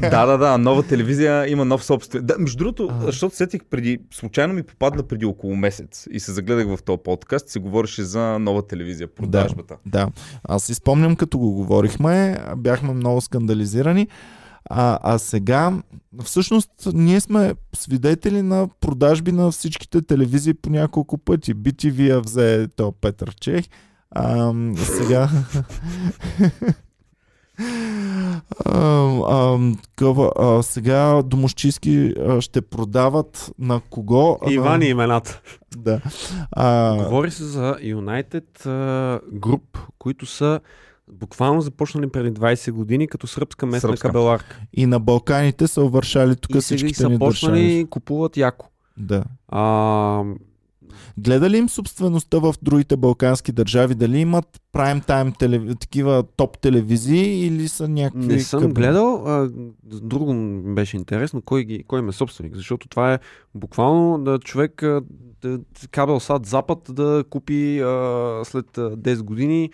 да, 0.00 0.26
да, 0.26 0.38
да, 0.38 0.58
нова 0.58 0.82
телевизия 0.82 1.50
има 1.50 1.64
нов 1.64 1.84
собствен. 1.84 2.26
Да, 2.26 2.34
между 2.38 2.58
другото, 2.58 2.90
защото 3.00 3.36
сетих 3.36 3.60
преди, 3.70 3.98
случайно 4.10 4.54
ми 4.54 4.62
попадна 4.62 5.02
преди 5.02 5.26
около 5.26 5.56
месец 5.56 6.06
и 6.10 6.20
се 6.20 6.32
загледах 6.32 6.76
в 6.76 6.82
този 6.82 6.98
подкаст 7.04 7.48
се 7.48 7.58
говореше 7.58 8.02
за 8.02 8.38
нова 8.38 8.57
телевизия, 8.62 9.14
продажбата. 9.14 9.76
Да, 9.86 10.08
аз 10.44 10.62
си 10.62 10.74
спомням 10.74 11.16
като 11.16 11.38
го 11.38 11.52
говорихме, 11.52 12.38
бяхме 12.56 12.92
много 12.92 13.20
скандализирани. 13.20 14.08
А, 14.70 14.98
а 15.02 15.18
сега, 15.18 15.72
всъщност, 16.24 16.70
ние 16.94 17.20
сме 17.20 17.54
свидетели 17.74 18.42
на 18.42 18.68
продажби 18.80 19.32
на 19.32 19.50
всичките 19.50 20.02
телевизии 20.02 20.54
по 20.54 20.70
няколко 20.70 21.18
пъти. 21.18 21.54
BTV 21.54 21.98
я 21.98 22.20
взе 22.20 22.68
то 22.76 22.92
Петър 22.92 23.34
Чех. 23.40 23.64
А, 24.10 24.54
сега... 24.76 25.30
А, 28.64 28.80
а, 29.26 29.58
такова, 29.84 30.32
а, 30.38 30.62
сега 30.62 31.22
домощийски 31.22 32.14
а, 32.18 32.40
ще 32.40 32.60
продават 32.60 33.50
на 33.58 33.80
кого? 33.80 34.38
Иван 34.50 34.74
и 34.74 34.84
на... 34.84 34.90
имената. 34.90 35.40
Да. 35.76 36.00
А, 36.52 36.96
Говори 36.96 37.30
се 37.30 37.44
за 37.44 37.76
United 37.82 38.66
Group, 39.34 39.60
които 39.98 40.26
са 40.26 40.60
буквално 41.10 41.60
започнали 41.60 42.08
преди 42.08 42.32
20 42.32 42.70
години 42.70 43.08
като 43.08 43.26
сръбска 43.26 43.66
местна 43.66 43.80
Сръбска. 43.80 44.08
кабеларка. 44.08 44.60
и 44.72 44.86
на 44.86 45.00
Балканите 45.00 45.66
са 45.66 45.82
увършали 45.82 46.36
тук 46.36 46.54
И 46.54 46.60
всичките 46.60 46.94
са 46.94 47.08
ни 47.08 47.18
почнали 47.18 47.52
държави. 47.54 47.78
и 47.78 47.86
купуват 47.86 48.36
яко. 48.36 48.66
Да. 48.96 49.24
А, 49.48 50.22
Гледа 51.18 51.50
ли 51.50 51.56
им 51.56 51.68
собствеността 51.68 52.38
в 52.38 52.54
другите 52.62 52.96
балкански 52.96 53.52
държави? 53.52 53.94
Дали 53.94 54.18
имат 54.18 54.60
прайм 54.72 55.00
тайм 55.00 55.32
телев... 55.38 55.62
такива 55.80 56.22
топ 56.36 56.58
телевизии 56.58 57.46
или 57.46 57.68
са 57.68 57.88
някакви... 57.88 58.26
Не 58.26 58.40
съм 58.40 58.62
къб- 58.62 58.72
гледал. 58.72 59.22
А, 59.26 59.50
друго 59.84 60.34
беше 60.74 60.96
интересно. 60.96 61.42
Кой, 61.42 61.64
ги, 61.64 61.84
кой 61.88 62.00
им 62.00 62.08
е 62.08 62.12
собственик? 62.12 62.56
Защото 62.56 62.88
това 62.88 63.14
е 63.14 63.18
буквално 63.54 64.24
да 64.24 64.38
човек 64.38 64.82
да, 65.42 65.58
кабел 65.90 66.20
сад 66.20 66.46
Запад 66.46 66.78
да 66.90 67.24
купи 67.30 67.80
а, 67.80 68.40
след 68.44 68.78
а, 68.78 68.96
10 68.96 69.22
години 69.22 69.70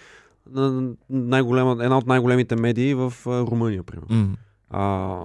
на 0.50 0.92
най-голема, 1.10 1.84
една 1.84 1.98
от 1.98 2.06
най-големите 2.06 2.56
медии 2.56 2.94
в 2.94 3.12
Румъния, 3.26 3.82
примерно. 3.82 4.36
А, 4.70 5.18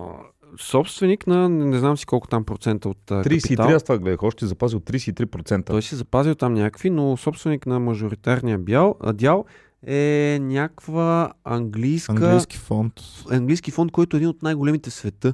собственик 0.58 1.28
на 1.28 1.50
не, 1.50 1.80
знам 1.80 1.98
си 1.98 2.06
колко 2.06 2.28
там 2.28 2.44
процента 2.44 2.90
от 2.90 3.12
а, 3.12 3.24
33, 3.24 3.42
капитал. 3.42 3.68
аз 3.70 3.84
това 3.84 3.98
гледах, 3.98 4.24
още 4.24 4.46
запазил 4.46 4.80
33%. 4.80 5.66
Той 5.66 5.82
си 5.82 5.96
запазил 5.96 6.36
там 6.36 6.54
някакви, 6.54 6.90
но 6.90 7.18
собственик 7.18 7.66
на 7.66 7.80
мажоритарния 7.80 8.58
бял, 8.60 8.96
дял 9.14 9.46
е 9.88 10.40
някаква 10.42 11.32
английска, 11.44 12.14
Английски 12.14 12.58
фонд. 12.58 12.94
английски 13.32 13.72
фонд, 13.72 13.92
който 13.92 14.16
е 14.16 14.20
един 14.20 14.30
от 14.30 14.44
най-големите 14.44 14.90
в 14.90 14.94
света. 14.94 15.34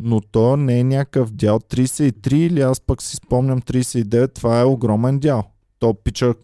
Но 0.00 0.20
то 0.20 0.56
не 0.56 0.78
е 0.78 0.84
някакъв 0.84 1.30
дял 1.30 1.60
33 1.60 2.34
или 2.34 2.60
аз 2.60 2.80
пък 2.80 3.02
си 3.02 3.16
спомням 3.16 3.60
39, 3.60 4.34
това 4.34 4.60
е 4.60 4.64
огромен 4.64 5.18
дял. 5.18 5.44
То 5.78 5.94
пича 5.94 6.34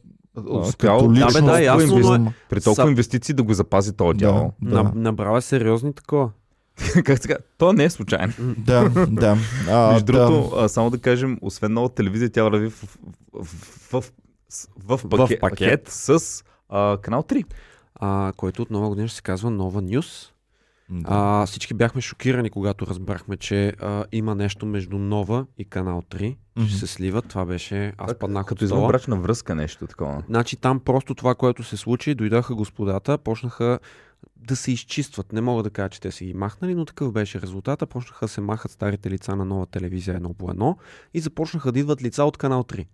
успял 0.48 0.98
да, 0.98 1.14
личност, 1.14 1.44
да, 1.44 1.62
ясно, 1.62 1.98
но 1.98 2.14
е- 2.14 2.32
при 2.50 2.60
толкова 2.60 2.84
Са- 2.84 2.90
инвестиции 2.90 3.34
да 3.34 3.42
го 3.42 3.54
запази 3.54 3.92
този 3.92 4.18
дял. 4.18 4.52
Да, 4.62 4.82
да, 4.82 4.92
набрава 4.94 5.42
сериозни 5.42 5.92
такова. 5.92 6.30
как 7.04 7.22
сега? 7.22 7.36
То 7.58 7.72
не 7.72 7.84
е 7.84 7.90
случайно. 7.90 8.32
да, 8.38 8.88
да. 9.08 9.36
А, 9.68 9.92
Между 9.92 10.12
да. 10.12 10.26
другото, 10.26 10.56
а, 10.56 10.68
само 10.68 10.90
да 10.90 10.98
кажем, 10.98 11.38
освен 11.42 11.72
нова 11.72 11.88
телевизия, 11.88 12.30
тя 12.30 12.42
върви 12.42 12.70
в, 12.70 12.98
в, 13.34 13.52
в, 13.90 13.92
в, 13.92 14.12
в, 14.84 14.98
В 14.98 15.08
пакет, 15.08 15.40
пакет. 15.40 15.40
пакет 15.40 15.88
с 15.88 16.44
а, 16.68 16.98
канал 17.02 17.22
3. 17.22 17.44
А, 17.94 18.32
който 18.36 18.62
от 18.62 18.70
нова 18.70 18.88
година 18.88 19.08
ще 19.08 19.16
се 19.16 19.22
казва 19.22 19.50
Нова 19.50 19.82
Нюс. 19.82 20.32
Да. 20.90 21.06
А, 21.10 21.46
всички 21.46 21.74
бяхме 21.74 22.00
шокирани, 22.00 22.50
когато 22.50 22.86
разбрахме, 22.86 23.36
че 23.36 23.68
а, 23.80 24.04
има 24.12 24.34
нещо 24.34 24.66
между 24.66 24.98
Нова 24.98 25.46
и 25.58 25.64
Канал 25.64 26.02
3. 26.10 26.36
Мгм. 26.56 26.66
Ще 26.66 26.78
се 26.78 26.86
сливат. 26.86 27.28
Това 27.28 27.44
беше... 27.44 27.92
Аз 27.98 28.18
паднах 28.18 28.46
Като 28.46 28.64
извънбрачна 28.64 29.16
връзка 29.16 29.54
нещо 29.54 29.86
такова. 29.86 30.22
Значи 30.28 30.56
там 30.56 30.80
просто 30.80 31.14
това, 31.14 31.34
което 31.34 31.62
се 31.62 31.76
случи, 31.76 32.14
дойдаха 32.14 32.54
господата, 32.54 33.18
почнаха 33.18 33.78
да 34.38 34.56
се 34.56 34.72
изчистват. 34.72 35.32
Не 35.32 35.40
мога 35.40 35.62
да 35.62 35.70
кажа, 35.70 35.88
че 35.88 36.00
те 36.00 36.10
са 36.10 36.24
ги 36.24 36.34
махнали, 36.34 36.74
но 36.74 36.84
такъв 36.84 37.12
беше 37.12 37.40
резултата. 37.40 37.86
Почнаха 37.86 38.24
да 38.24 38.28
се 38.28 38.40
махат 38.40 38.70
старите 38.70 39.10
лица 39.10 39.36
на 39.36 39.44
нова 39.44 39.66
телевизия 39.66 40.16
едно 40.16 40.34
по 40.34 40.50
едно 40.50 40.76
и 41.14 41.20
започнаха 41.20 41.72
да 41.72 41.78
идват 41.78 42.02
лица 42.02 42.24
от 42.24 42.36
канал 42.36 42.64
3. 42.64 42.86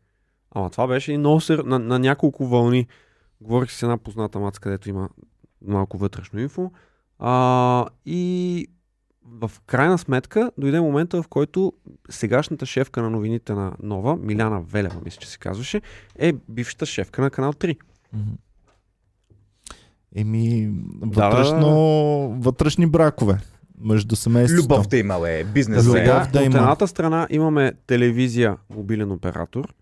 Ама 0.51 0.71
това 0.71 0.87
беше 0.87 1.13
и 1.13 1.19
много 1.19 1.41
сер... 1.41 1.59
на, 1.59 1.79
на 1.79 1.99
няколко 1.99 2.47
вълни. 2.47 2.87
Говорих 3.41 3.71
с 3.71 3.83
една 3.83 3.99
позната 3.99 4.39
маца, 4.39 4.61
където 4.61 4.89
има 4.89 5.09
малко 5.67 5.99
вътрешно 5.99 6.41
инфо. 6.41 6.73
А, 7.19 7.87
и 8.07 8.67
в 9.25 9.51
крайна 9.67 9.99
сметка 9.99 10.51
дойде 10.59 10.81
момента, 10.81 11.23
в 11.23 11.29
който 11.29 11.73
сегашната 12.11 12.67
шефка 12.67 13.03
на 13.03 13.11
новините 13.11 13.53
на 13.53 13.77
Нова, 13.83 14.17
Миляна 14.17 14.61
Велева, 14.61 15.01
мисля, 15.05 15.21
че 15.21 15.29
се 15.29 15.39
казваше, 15.39 15.81
е 16.17 16.33
бившата 16.49 16.87
шефка 16.87 17.23
на 17.23 17.31
канал 17.31 17.53
3. 17.53 17.79
Мгм. 18.13 18.31
Еми, 20.15 20.71
Да, 21.07 21.29
вътрешно, 21.29 21.71
вътрешни 22.41 22.87
бракове 22.87 23.41
между 23.79 24.17
семейството. 24.17 24.63
Любовта 24.63 24.97
имала 24.97 25.31
е, 25.31 25.45
бизнес 25.45 25.87
Любов. 25.87 26.03
да 26.03 26.21
от 26.23 26.35
има. 26.35 26.45
едната 26.45 26.89
страна 26.89 27.27
имаме 27.31 27.73
телевизия, 27.87 28.57
мобилен 28.71 29.11
оператор. 29.13 29.75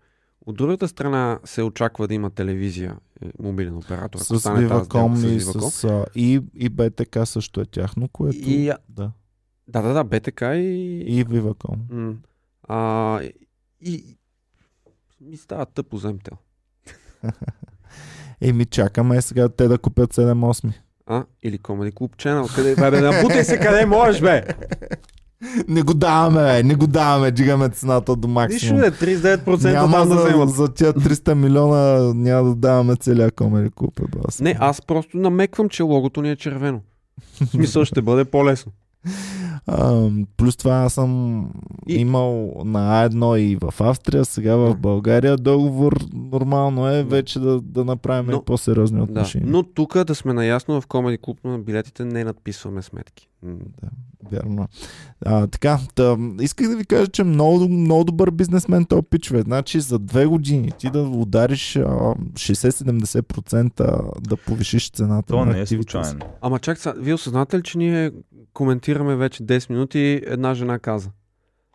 От 0.45 0.55
другата 0.55 0.87
страна 0.87 1.39
се 1.43 1.63
очаква 1.63 2.07
да 2.07 2.13
има 2.13 2.29
телевизия, 2.29 2.95
е, 3.25 3.29
мобилен 3.39 3.77
оператор. 3.77 4.19
С 4.19 4.29
Viva.com 4.29 5.27
и, 5.27 5.39
с, 5.39 6.05
и, 6.15 6.41
и 6.55 6.69
БТК 6.69 7.25
също 7.25 7.61
е 7.61 7.65
тяхно, 7.65 8.07
което... 8.07 8.37
И, 8.41 8.71
Да. 8.89 9.11
да, 9.67 9.81
да, 9.81 9.93
да, 9.93 10.03
БТК 10.03 10.41
и... 10.55 10.99
И 11.19 11.25
Viva.com. 11.25 11.77
М, 11.89 12.15
а, 12.67 13.19
и... 13.81 14.17
Ми 15.21 15.37
става 15.37 15.65
тъпо 15.65 15.97
за 15.97 16.13
МТЛ. 16.13 16.33
Еми, 18.43 18.65
чакаме 18.65 19.21
сега 19.21 19.49
те 19.49 19.67
да 19.67 19.77
купят 19.77 20.15
7-8. 20.15 20.71
А? 21.07 21.23
Или 21.43 21.59
Comedy 21.59 21.93
Club 21.93 22.15
Channel. 22.15 22.55
Къде? 22.55 22.75
Бе, 22.75 22.91
бе, 22.91 23.01
набутай 23.01 23.43
се 23.43 23.57
къде 23.57 23.85
можеш, 23.85 24.21
бе! 24.21 24.43
Не 25.67 25.81
го 25.81 25.93
даваме, 25.93 26.41
бе, 26.43 26.63
не 26.63 26.75
го 26.75 26.87
даваме, 26.87 27.31
дигаме 27.31 27.69
цената 27.69 28.15
до 28.15 28.27
Нищо 28.27 28.29
максимум. 28.29 28.81
не, 28.81 28.91
39% 28.91 29.71
Няма 29.71 29.97
там 29.97 30.09
да 30.09 30.15
за, 30.15 30.25
вземат. 30.25 30.49
за 30.49 30.73
тия 30.73 30.93
300 30.93 31.33
милиона 31.33 32.13
няма 32.13 32.49
да 32.49 32.55
даваме 32.55 32.95
целия 32.95 33.31
комери 33.31 33.69
клуб. 33.75 33.99
Е, 33.99 34.17
бас. 34.17 34.39
Не, 34.39 34.57
аз 34.59 34.81
просто 34.81 35.17
намеквам, 35.17 35.69
че 35.69 35.83
логото 35.83 36.21
ни 36.21 36.31
е 36.31 36.35
червено. 36.35 36.81
В 37.41 37.45
смисъл 37.45 37.85
ще 37.85 38.01
бъде 38.01 38.25
по-лесно. 38.25 38.71
А, 39.67 40.09
плюс 40.37 40.57
това 40.57 40.73
аз 40.73 40.93
съм 40.93 41.41
И- 41.87 41.93
имал 41.95 42.33
на 42.65 42.79
А1 43.01 43.37
и 43.37 43.55
в 43.57 43.73
Австрия, 43.79 44.25
сега 44.25 44.55
в 44.55 44.67
Да. 44.67 44.75
България 44.75 45.37
договор 45.37 45.97
нормално 46.13 46.87
е 46.87 47.03
вече 47.03 47.39
да, 47.39 47.61
да 47.61 47.85
направим 47.85 48.25
Но- 48.25 48.37
и 48.37 48.45
по-сериозни 48.45 48.97
Да. 48.97 49.03
отношения. 49.03 49.49
Но 49.49 49.63
тук 49.63 49.97
да 49.97 50.15
сме 50.15 50.33
наясно 50.33 50.81
в 50.81 50.87
Comedy 50.87 51.19
Club 51.19 51.37
на 51.45 51.59
билетите 51.59 52.05
не 52.05 52.23
надписваме 52.23 52.81
сметки. 52.81 53.27
М, 53.43 53.55
Вярно. 54.31 54.67
А, 55.25 55.47
така, 55.47 55.79
та, 55.95 56.17
исках 56.41 56.69
да 56.69 56.77
ви 56.77 56.85
кажа, 56.85 57.07
че 57.07 57.23
много, 57.23 57.69
много 57.69 58.03
добър 58.03 58.31
бизнесмен 58.31 58.85
то 58.85 59.01
пичове. 59.01 59.41
Значи 59.41 59.79
за 59.79 59.99
две 59.99 60.25
години 60.25 60.71
ти 60.71 60.89
да 60.89 61.01
удариш 61.01 61.75
а, 61.75 62.13
60-70% 62.33 64.01
да 64.21 64.37
повишиш 64.37 64.89
цената 64.89 65.27
То 65.27 65.45
на 65.45 65.51
не 65.51 65.59
е 65.61 65.65
случайно. 65.65 66.19
Ама 66.41 66.59
чак 66.59 66.77
вие 66.97 67.13
осъзнате 67.13 67.57
ли, 67.57 67.63
че 67.63 67.77
ние 67.77 68.11
коментираме 68.53 69.15
вече 69.15 69.42
10 69.43 69.69
минути, 69.69 70.21
една 70.25 70.53
жена 70.53 70.79
каза. 70.79 71.09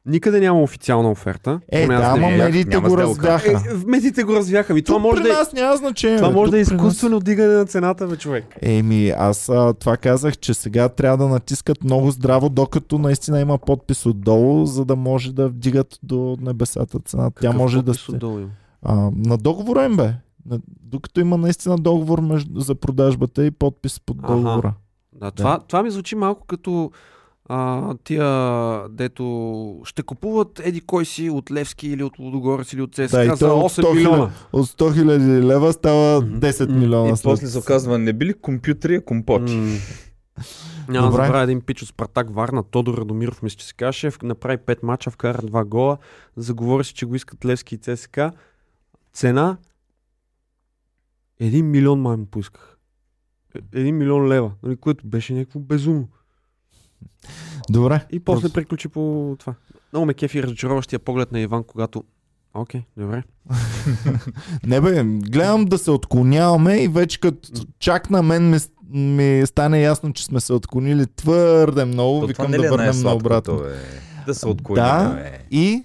Никъде 0.06 0.40
няма 0.40 0.62
официална 0.62 1.10
оферта. 1.10 1.60
Е, 1.72 1.86
да, 1.86 1.94
ама 1.94 2.28
видях. 2.28 2.46
медиите 2.46 2.76
го 2.78 2.98
развяха. 2.98 3.50
Е, 3.50 3.86
медиите 3.86 4.24
го 4.24 4.32
развяха. 4.34 4.74
Ми, 4.74 4.82
това 4.82 4.98
може 4.98 5.22
при 5.22 5.28
да 5.28 5.34
е, 5.34 5.38
нас 5.38 5.52
няма 5.52 5.76
значение. 5.76 6.16
това 6.16 6.30
може 6.30 6.50
да 6.50 6.60
е 6.60 6.64
при 6.64 6.74
нас- 6.74 6.82
изкуствено 6.82 7.20
дигане 7.20 7.54
на 7.54 7.66
цената, 7.66 8.06
бе, 8.06 8.16
човек. 8.16 8.44
Еми, 8.62 9.08
аз 9.10 9.48
а, 9.48 9.74
това 9.74 9.96
казах, 9.96 10.36
че 10.38 10.54
сега 10.54 10.88
трябва 10.88 11.16
да 11.16 11.28
натискат 11.28 11.84
много 11.84 12.10
здраво, 12.10 12.48
докато 12.48 12.98
наистина 12.98 13.40
има 13.40 13.58
подпис 13.58 14.06
отдолу, 14.06 14.66
за 14.66 14.84
да 14.84 14.96
може 14.96 15.34
да 15.34 15.48
вдигат 15.48 15.98
до 16.02 16.36
небесата 16.40 16.98
цената. 16.98 17.40
Тя 17.40 17.48
Какъв 17.48 17.56
може 17.58 17.82
да 17.82 17.92
отдолу? 18.08 18.40
А, 18.82 19.10
на 19.16 19.36
договора 19.38 19.84
им 19.84 19.96
бе. 19.96 20.14
На, 20.46 20.58
докато 20.82 21.20
има 21.20 21.36
наистина 21.36 21.76
договор 21.76 22.20
между, 22.20 22.60
за 22.60 22.74
продажбата 22.74 23.44
и 23.46 23.50
подпис 23.50 24.00
под 24.00 24.16
договора. 24.16 24.74
Да, 25.20 25.30
това, 25.30 25.58
това 25.58 25.82
ми 25.82 25.90
звучи 25.90 26.14
малко 26.16 26.46
като 26.46 26.90
а, 27.48 27.94
тия, 27.96 28.26
дето 28.88 29.24
ще 29.84 30.02
купуват 30.02 30.60
еди 30.60 30.80
кой 30.80 31.04
си 31.04 31.30
от 31.30 31.50
Левски 31.50 31.88
или 31.88 32.02
от 32.02 32.18
Лудогорец 32.18 32.72
или 32.72 32.82
от 32.82 32.92
ЦСКА 32.92 33.06
Да, 33.18 33.36
за 33.36 33.48
то 33.48 33.58
от 33.58 33.72
8 33.72 33.82
100 33.82 33.94
милиона. 33.94 34.30
От 34.52 34.66
100 34.66 34.82
000 34.84 35.18
лева 35.44 35.72
става 35.72 36.20
Мгм. 36.20 36.38
10 36.38 36.66
М. 36.66 36.76
милиона. 36.76 37.08
И 37.08 37.16
след- 37.16 37.22
после 37.22 37.46
се 37.46 37.58
оказва, 37.58 37.98
не 37.98 38.12
били 38.12 38.34
компютри, 38.34 38.94
а 38.94 39.04
компоти. 39.04 39.80
Няма 40.88 41.06
да 41.06 41.12
забравя 41.12 41.42
един 41.42 41.60
пич 41.60 41.82
от 41.82 41.88
Спартак 41.88 42.30
Варна, 42.30 42.62
Тодор 42.62 42.98
Радомиров, 42.98 43.42
мисля, 43.42 43.56
че 43.56 43.66
се 43.66 43.74
каже, 43.74 44.10
направи 44.22 44.56
5 44.58 44.82
мача, 44.82 45.10
вкара 45.10 45.38
2 45.38 45.64
гола, 45.64 45.98
заговори 46.36 46.84
се, 46.84 46.94
че 46.94 47.06
го 47.06 47.14
искат 47.14 47.44
Левски 47.44 47.74
и 47.74 47.78
ЦСКА. 47.78 48.32
Цена 49.12 49.56
1 51.40 51.62
милион 51.62 52.00
май 52.00 52.16
му 52.16 52.26
поисках. 52.26 52.78
Е- 53.54 53.78
1 53.78 53.92
милион 53.92 54.28
лева, 54.28 54.52
нали, 54.62 54.76
което 54.76 55.06
беше 55.06 55.34
някакво 55.34 55.60
безумно. 55.60 56.08
Добре. 57.70 58.04
И 58.10 58.20
после 58.20 58.40
Просто- 58.40 58.54
приключи 58.54 58.88
по 58.88 59.36
това. 59.38 59.54
Много 59.92 60.06
ме 60.06 60.14
кефи 60.14 60.42
разочароващия 60.42 60.98
поглед 60.98 61.32
на 61.32 61.40
Иван, 61.40 61.64
когато 61.64 62.04
Окей, 62.54 62.82
добре. 62.96 63.22
Не 64.66 64.80
бе, 64.80 65.04
гледам 65.04 65.64
да 65.64 65.78
се 65.78 65.90
отклоняваме 65.90 66.76
и 66.76 66.88
вече 66.88 67.20
като 67.20 67.38
чак 67.78 68.10
на 68.10 68.22
мен 68.22 68.50
ми, 68.50 68.58
ми 68.90 69.46
стане 69.46 69.80
ясно, 69.80 70.12
че 70.12 70.24
сме 70.24 70.40
се 70.40 70.52
отклонили 70.52 71.06
твърде 71.06 71.84
много. 71.84 72.20
То 72.20 72.26
Викам 72.26 72.46
това 72.46 72.50
не 72.50 72.58
ли 72.58 72.62
да 72.62 72.66
е 72.66 72.70
върнем 72.70 73.02
наобратно. 73.02 73.56
бе? 73.56 73.76
Да 74.26 74.34
се 74.34 74.48
отклоняме. 74.48 75.14
Да, 75.14 75.30
и 75.50 75.84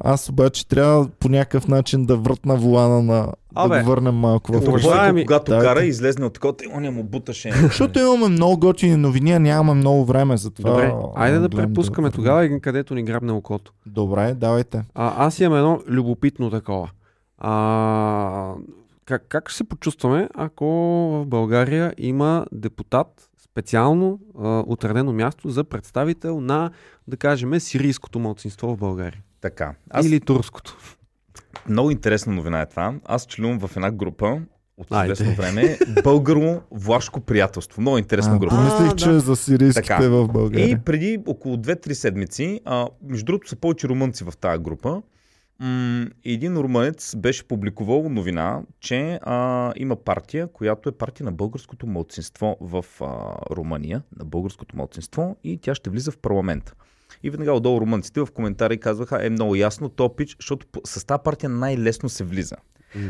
аз 0.00 0.28
обаче 0.28 0.68
трябва 0.68 1.08
по 1.08 1.28
някакъв 1.28 1.68
начин 1.68 2.06
да 2.06 2.16
въртна 2.16 2.56
волана 2.56 3.02
на... 3.02 3.32
Абе, 3.54 3.76
да 3.76 3.82
го 3.82 3.88
върнем 3.88 4.14
малко 4.14 4.52
в 4.52 4.68
Уважаеми- 4.68 5.26
когато 5.26 5.52
Дайте. 5.52 5.66
кара 5.66 5.84
излезне 5.84 6.24
от 6.24 6.34
такова, 6.34 6.54
оня 6.74 6.90
му 6.90 7.04
буташе. 7.04 7.52
Защото 7.52 7.98
имаме 7.98 8.28
много 8.28 8.58
готини 8.58 8.96
новини, 8.96 9.32
а 9.32 9.38
нямаме 9.38 9.74
много 9.74 10.04
време 10.04 10.36
за 10.36 10.50
това. 10.50 10.70
Добре, 10.70 10.94
айде 11.14 11.38
да 11.38 11.48
препускаме 11.48 12.08
върнем. 12.08 12.16
тогава, 12.16 12.60
където 12.60 12.94
ни 12.94 13.02
грабне 13.02 13.32
окото. 13.32 13.72
Добре, 13.86 14.34
давайте. 14.34 14.84
А, 14.94 15.26
аз 15.26 15.40
имам 15.40 15.58
едно 15.58 15.80
любопитно 15.88 16.50
такова. 16.50 16.90
А, 17.38 18.52
как, 19.04 19.26
как 19.28 19.48
ще 19.48 19.56
се 19.56 19.64
почувстваме, 19.64 20.28
ако 20.34 20.64
в 21.12 21.26
България 21.26 21.94
има 21.98 22.46
депутат, 22.52 23.30
специално 23.44 24.18
а, 24.42 24.64
отредено 24.66 25.12
място 25.12 25.50
за 25.50 25.64
представител 25.64 26.40
на, 26.40 26.70
да 27.08 27.16
кажем, 27.16 27.60
сирийското 27.60 28.18
младсинство 28.18 28.68
в 28.74 28.76
България? 28.76 29.20
Така. 29.44 29.74
Аз... 29.90 30.06
Или 30.06 30.20
турското. 30.20 30.76
Много 31.68 31.90
интересна 31.90 32.32
новина 32.32 32.60
е 32.60 32.66
това. 32.66 32.94
Аз 33.04 33.26
членувам 33.26 33.58
в 33.58 33.76
една 33.76 33.90
група 33.90 34.40
от 34.76 34.86
Айде. 34.90 35.12
известно 35.12 35.34
време. 35.34 35.78
Българо-влашко 36.02 37.20
приятелство. 37.20 37.80
Много 37.80 37.98
интересна 37.98 38.38
група. 38.38 38.54
помислих, 38.56 38.92
А, 38.92 38.96
че 38.96 39.08
да. 39.08 39.20
за 39.20 39.36
сирийските 39.36 39.86
Така. 39.88 40.08
в 40.08 40.28
България. 40.28 40.68
И 40.68 40.78
преди 40.78 41.18
около 41.26 41.56
2-3 41.56 41.92
седмици, 41.92 42.60
а, 42.64 42.86
между 43.02 43.24
другото 43.24 43.48
са 43.48 43.56
повече 43.56 43.88
румънци 43.88 44.24
в 44.24 44.32
тази 44.40 44.62
група, 44.62 45.02
м- 45.60 46.06
един 46.24 46.56
румънец 46.56 47.16
беше 47.16 47.48
публикувал 47.48 48.08
новина, 48.08 48.62
че 48.80 49.18
а, 49.22 49.72
има 49.76 49.96
партия, 49.96 50.46
която 50.46 50.88
е 50.88 50.92
партия 50.92 51.24
на 51.24 51.32
българското 51.32 51.86
младсинство 51.86 52.56
в 52.60 52.84
а, 53.00 53.06
Румъния, 53.56 54.02
на 54.18 54.24
българското 54.24 54.76
младсинство 54.76 55.36
и 55.44 55.58
тя 55.58 55.74
ще 55.74 55.90
влиза 55.90 56.10
в 56.10 56.18
парламента. 56.18 56.74
И 57.24 57.30
веднага 57.30 57.52
отдолу 57.52 57.80
румънците 57.80 58.20
в 58.20 58.28
коментари 58.34 58.78
казваха, 58.78 59.26
е 59.26 59.30
много 59.30 59.54
ясно, 59.54 59.88
то 59.88 60.16
пич, 60.16 60.36
защото 60.40 60.66
с 60.86 61.06
тази 61.06 61.22
партия 61.24 61.50
най-лесно 61.50 62.08
се 62.08 62.24
влиза. 62.24 62.56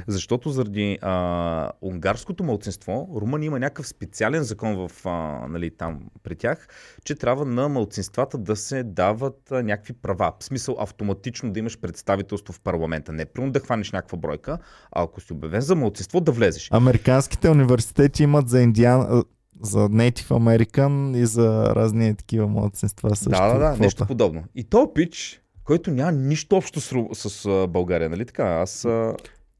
Защото 0.06 0.50
заради 0.50 0.98
а, 1.02 1.70
унгарското 1.82 2.44
мълцинство, 2.44 3.08
Румъния 3.20 3.46
има 3.46 3.58
някакъв 3.58 3.88
специален 3.88 4.42
закон 4.42 4.76
в, 4.76 5.06
а, 5.06 5.10
нали, 5.48 5.70
там 5.70 6.00
при 6.22 6.36
тях, 6.36 6.68
че 7.04 7.14
трябва 7.14 7.44
на 7.44 7.68
мълцинствата 7.68 8.38
да 8.38 8.56
се 8.56 8.82
дават 8.82 9.52
а, 9.52 9.62
някакви 9.62 9.92
права. 9.92 10.32
В 10.40 10.44
смисъл 10.44 10.76
автоматично 10.78 11.52
да 11.52 11.58
имаш 11.58 11.80
представителство 11.80 12.54
в 12.54 12.60
парламента. 12.60 13.12
Не 13.12 13.24
примерно 13.24 13.52
да 13.52 13.60
хванеш 13.60 13.92
някаква 13.92 14.18
бройка, 14.18 14.58
а 14.92 15.02
ако 15.02 15.20
си 15.20 15.32
обявен 15.32 15.60
за 15.60 15.76
мълцинство, 15.76 16.20
да 16.20 16.32
влезеш. 16.32 16.68
Американските 16.72 17.48
университети 17.48 18.22
имат 18.22 18.48
за 18.48 18.62
индиан... 18.62 19.22
за 19.64 19.78
Native 19.78 20.28
American 20.28 21.16
и 21.16 21.26
за 21.26 21.74
разни 21.74 22.14
такива 22.14 22.48
младсинства 22.48 23.16
също. 23.16 23.30
Да, 23.30 23.52
да, 23.52 23.58
да, 23.58 23.76
нещо 23.76 24.06
подобно. 24.06 24.44
И 24.54 24.64
то 24.64 24.92
пич, 24.94 25.40
който 25.64 25.90
няма 25.90 26.12
нищо 26.12 26.56
общо 26.56 26.80
с, 26.80 27.04
с 27.14 27.66
България, 27.68 28.10
нали 28.10 28.26
така? 28.26 28.44
Аз... 28.44 28.86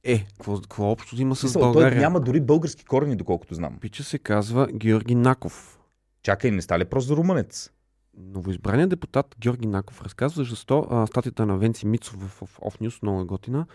Е, 0.04 0.26
какво, 0.36 0.90
общо 0.90 1.22
има 1.22 1.36
с 1.36 1.52
България? 1.52 1.90
той 1.90 2.00
няма 2.00 2.20
дори 2.20 2.40
български 2.40 2.84
корени, 2.84 3.16
доколкото 3.16 3.54
знам. 3.54 3.78
Пича 3.80 4.04
се 4.04 4.18
казва 4.18 4.68
Георги 4.74 5.14
Наков. 5.14 5.78
Чакай, 6.22 6.50
не 6.50 6.62
стали 6.62 6.84
просто 6.84 7.16
румънец. 7.16 7.70
Новоизбраният 8.16 8.90
депутат 8.90 9.36
Георги 9.40 9.66
Наков 9.66 10.02
разказва 10.02 10.44
защо 10.44 11.06
статията 11.10 11.46
на 11.46 11.56
Венци 11.56 11.86
Мицов 11.86 12.14
в, 12.14 12.46
в 12.46 12.58
Off 12.58 12.80
News 12.80 13.02
много 13.02 13.20
е 13.20 13.24
готина. 13.24 13.66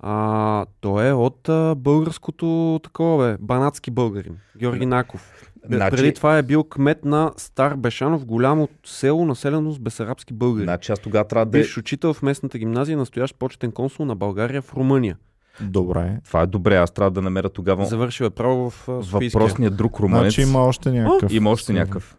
А, 0.00 0.66
той 0.80 1.08
е 1.08 1.12
от 1.12 1.48
а, 1.48 1.74
българското 1.74 2.80
такова, 2.82 3.26
бе, 3.26 3.36
банатски 3.40 3.90
българин. 3.90 4.36
Георги 4.58 4.86
Наков. 4.86 5.52
Значи- 5.70 5.96
Преди 5.96 6.14
това 6.14 6.38
е 6.38 6.42
бил 6.42 6.64
кмет 6.64 7.04
на 7.04 7.32
Стар 7.36 7.74
Бешанов, 7.74 8.24
голямо 8.24 8.68
село, 8.86 9.24
населено 9.24 9.72
с 9.72 9.78
бесарабски 9.78 10.34
българи. 10.34 10.64
Значи 10.64 10.92
аз 10.92 10.98
тогава 10.98 11.28
трябва 11.28 11.46
да... 11.46 11.50
Бивш 11.50 11.78
учител 11.78 12.14
в 12.14 12.22
местната 12.22 12.58
гимназия, 12.58 12.98
настоящ 12.98 13.34
почетен 13.34 13.72
консул 13.72 14.06
на 14.06 14.16
България 14.16 14.62
в 14.62 14.74
Румъния. 14.74 15.16
Добре. 15.60 16.18
Това 16.24 16.40
е 16.40 16.46
добре, 16.46 16.76
аз 16.76 16.90
трябва 16.90 17.10
да 17.10 17.22
намеря 17.22 17.48
тогава 17.48 17.86
Завършил 17.86 18.24
е 18.24 18.30
право 18.30 18.70
в 18.70 18.88
а, 18.88 19.02
Софийския. 19.02 19.40
въпросният 19.40 19.76
друг 19.76 20.00
румънец. 20.00 20.22
Значи 20.22 20.42
има 20.42 20.58
още 20.58 20.90
някакъв. 20.90 21.32
Има 21.32 21.50
още 21.50 21.72
някакъв. 21.72 22.16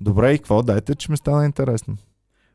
Добре, 0.00 0.32
и 0.32 0.38
какво? 0.38 0.62
Дайте, 0.62 0.94
че 0.94 1.10
ми 1.10 1.16
стана 1.16 1.44
интересно. 1.44 1.96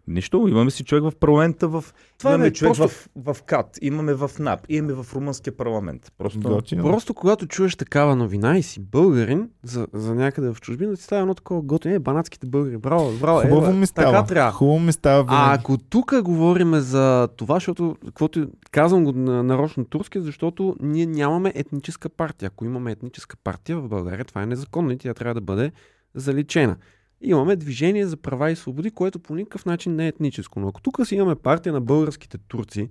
Нищо, 0.07 0.45
имаме 0.49 0.71
си 0.71 0.83
човек 0.83 1.03
в 1.03 1.15
парламента, 1.19 1.67
в... 1.67 1.85
Това 2.17 2.31
имаме 2.31 2.47
е 2.47 2.51
човек 2.51 2.75
просто- 2.75 3.09
в, 3.15 3.33
в 3.35 3.43
КАТ, 3.43 3.77
имаме 3.81 4.13
в 4.13 4.31
НАП, 4.39 4.59
имаме 4.69 4.93
в 4.93 5.05
румънския 5.15 5.57
парламент. 5.57 6.11
Просто... 6.17 6.39
Готино. 6.39 6.83
Просто 6.83 7.13
когато 7.13 7.47
чуеш 7.47 7.75
такава 7.75 8.15
новина 8.15 8.57
и 8.57 8.63
си 8.63 8.79
българин 8.81 9.49
за, 9.63 9.87
за 9.93 10.15
някъде 10.15 10.53
в 10.53 10.61
чужбина, 10.61 10.95
ти 10.95 11.03
става 11.03 11.21
едно 11.21 11.33
такова 11.33 11.61
готино. 11.61 11.95
Е, 11.95 11.99
банатските 11.99 12.47
българи. 12.47 12.77
Браво, 12.77 13.11
браво. 13.11 13.41
е, 13.41 13.43
Хубаво 13.43 13.61
бе, 13.67 13.73
ми 13.73 13.87
Така 13.87 14.09
става. 14.09 14.25
трябва. 14.25 14.51
Хубаво 14.51 14.79
ми 14.79 14.91
става 14.93 15.19
А 15.19 15.23
винаги. 15.43 15.59
ако 15.59 15.77
тук 15.77 16.21
говорим 16.21 16.75
за 16.75 17.29
това, 17.37 17.55
защото, 17.55 17.95
каквото 18.05 18.47
казвам 18.71 19.03
го 19.03 19.11
на 19.11 19.43
нарочно 19.43 19.85
турски, 19.85 20.21
защото 20.21 20.75
ние 20.79 21.05
нямаме 21.05 21.51
етническа 21.55 22.09
партия. 22.09 22.47
Ако 22.47 22.65
имаме 22.65 22.91
етническа 22.91 23.37
партия 23.37 23.77
в 23.77 23.87
България, 23.87 24.25
това 24.25 24.43
е 24.43 24.45
незаконно 24.45 24.91
и 24.91 24.97
тя 24.97 25.13
трябва 25.13 25.33
да 25.33 25.41
бъде 25.41 25.71
заличена. 26.15 26.75
Имаме 27.21 27.55
движение 27.55 28.07
за 28.07 28.17
права 28.17 28.51
и 28.51 28.55
свободи, 28.55 28.91
което 28.91 29.19
по 29.19 29.35
никакъв 29.35 29.65
начин 29.65 29.95
не 29.95 30.05
е 30.05 30.07
етническо. 30.07 30.59
Но 30.59 30.67
ако 30.67 30.81
тук 30.81 31.07
си 31.07 31.15
имаме 31.15 31.35
партия 31.35 31.73
на 31.73 31.81
българските 31.81 32.37
турци 32.37 32.89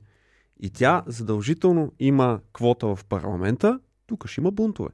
и 0.61 0.71
тя 0.71 1.03
задължително 1.07 1.93
има 1.99 2.41
квота 2.53 2.87
в 2.87 3.05
парламента, 3.09 3.81
тук 4.07 4.27
ще 4.27 4.41
има 4.41 4.51
бунтове. 4.51 4.89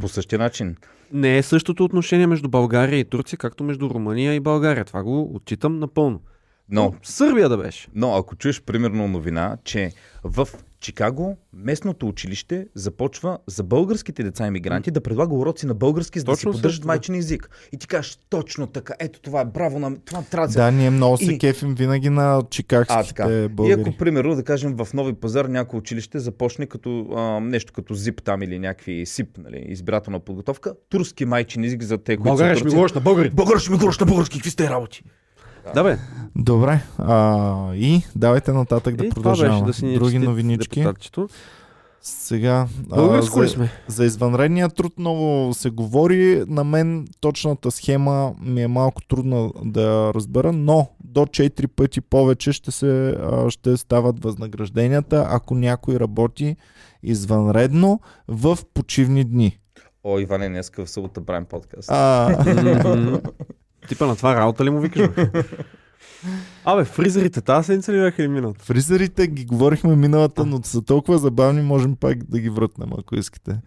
По 0.00 0.08
същия 0.08 0.38
начин. 0.38 0.76
Не 1.12 1.38
е 1.38 1.42
същото 1.42 1.84
отношение 1.84 2.26
между 2.26 2.48
България 2.48 2.98
и 2.98 3.04
Турция, 3.04 3.38
както 3.38 3.64
между 3.64 3.90
Румъния 3.90 4.34
и 4.34 4.40
България. 4.40 4.84
Това 4.84 5.02
го 5.02 5.34
отчитам 5.34 5.78
напълно. 5.78 6.20
Но, 6.68 6.94
Сърбия 7.02 7.48
да 7.48 7.58
беше. 7.58 7.88
но 7.94 8.14
ако 8.14 8.36
чуеш 8.36 8.62
примерно 8.62 9.08
новина, 9.08 9.56
че 9.64 9.92
в 10.24 10.48
Чикаго 10.82 11.36
местното 11.52 12.08
училище 12.08 12.66
започва 12.74 13.38
за 13.46 13.62
българските 13.62 14.22
деца 14.22 14.46
иммигранти 14.46 14.90
да 14.90 15.00
предлага 15.00 15.34
уроци 15.34 15.66
на 15.66 15.74
български, 15.74 16.18
за 16.18 16.24
да 16.24 16.36
си 16.36 16.44
поддържат 16.44 16.84
майчин 16.84 17.14
език. 17.14 17.50
И 17.72 17.76
ти 17.76 17.86
кажеш 17.86 18.18
точно 18.30 18.66
така, 18.66 18.94
ето 18.98 19.20
това 19.20 19.40
е 19.40 19.44
браво, 19.44 19.78
на... 19.78 19.96
това 20.04 20.22
трябва 20.22 20.48
да 20.48 20.54
Да, 20.54 20.70
ние 20.70 20.90
много 20.90 21.16
се 21.16 21.32
И- 21.32 21.38
кефим 21.38 21.74
винаги 21.74 22.10
на 22.10 22.36
А, 22.36 22.42
чикагските 22.50 23.08
така. 23.08 23.32
И 23.32 23.48
българи. 23.48 23.80
ако, 23.80 23.96
примерно, 23.96 24.34
да 24.34 24.42
кажем, 24.44 24.76
в 24.76 24.88
Нови 24.94 25.12
пазар 25.12 25.44
някое 25.44 25.78
училище 25.78 26.18
започне 26.18 26.66
като 26.66 27.06
а, 27.16 27.40
нещо 27.40 27.72
като 27.72 27.94
ЗИП 27.94 28.22
там 28.22 28.42
или 28.42 28.58
някакви 28.58 29.06
СИП, 29.06 29.28
нали, 29.38 29.64
избирателна 29.68 30.20
подготовка, 30.20 30.74
турски 30.88 31.24
майчин 31.24 31.64
език 31.64 31.82
за 31.82 31.98
те, 31.98 32.16
които 32.16 32.22
България 32.30 32.54
са 32.54 32.58
ще 32.58 32.68
ми 32.68 32.74
говориш 32.74 32.92
на 32.92 33.00
българи. 33.00 33.30
България 33.30 33.60
ще 33.60 33.70
ми 33.70 33.76
говориш 33.78 33.98
на 33.98 34.06
български, 34.06 34.38
какви 34.38 34.50
сте 34.50 34.70
работи? 34.70 35.02
Да, 35.74 35.82
бе. 35.82 35.98
Добре. 36.36 36.80
А, 36.98 37.74
и 37.74 38.02
давайте 38.16 38.52
нататък 38.52 38.96
да 38.96 39.06
и 39.06 39.10
това 39.10 39.22
продължаваме. 39.22 39.60
беше 39.60 39.66
да 39.66 39.72
си 39.72 39.86
ни 39.86 39.94
Други 39.94 40.18
новинички. 40.18 40.80
депутатчето. 40.80 41.28
Сега. 42.00 42.66
а, 42.90 43.22
за, 43.22 43.48
сме? 43.48 43.70
за 43.86 44.04
извънредния 44.04 44.68
труд 44.68 44.92
много 44.98 45.54
се 45.54 45.70
говори. 45.70 46.44
На 46.48 46.64
мен 46.64 47.06
точната 47.20 47.70
схема 47.70 48.32
ми 48.42 48.62
е 48.62 48.68
малко 48.68 49.02
трудна 49.02 49.50
да 49.64 50.14
разбера, 50.14 50.52
но 50.52 50.88
до 51.04 51.20
4 51.20 51.66
пъти 51.66 52.00
повече 52.00 52.52
ще, 52.52 52.70
се, 52.70 53.08
а, 53.10 53.50
ще 53.50 53.76
стават 53.76 54.24
възнагражденията, 54.24 55.26
ако 55.30 55.54
някой 55.54 56.00
работи 56.00 56.56
извънредно 57.02 58.00
в 58.28 58.58
почивни 58.74 59.24
дни. 59.24 59.58
О, 60.04 60.18
Иване, 60.18 60.48
днеска 60.48 60.84
в 60.84 60.90
събота 60.90 61.24
правим 61.26 61.44
подкаст. 61.44 61.88
А. 61.92 62.28
Типа 63.88 64.06
на 64.06 64.16
това 64.16 64.34
работа 64.36 64.64
ли 64.64 64.70
му 64.70 64.80
викаш? 64.80 65.08
бе? 65.08 65.30
Абе, 66.64 66.84
фризерите 66.84 67.40
тази 67.40 67.66
седмица 67.66 67.92
ли 67.92 67.96
бяха 67.96 68.22
или 68.22 68.28
миналата? 68.28 68.64
фризерите 68.64 69.26
ги 69.26 69.44
говорихме 69.44 69.96
миналата, 69.96 70.46
но 70.46 70.60
са 70.62 70.82
толкова 70.82 71.18
забавни, 71.18 71.62
можем 71.62 71.96
пак 71.96 72.24
да 72.24 72.40
ги 72.40 72.48
вратнем, 72.48 72.88
ако 72.92 73.16
искате. 73.16 73.58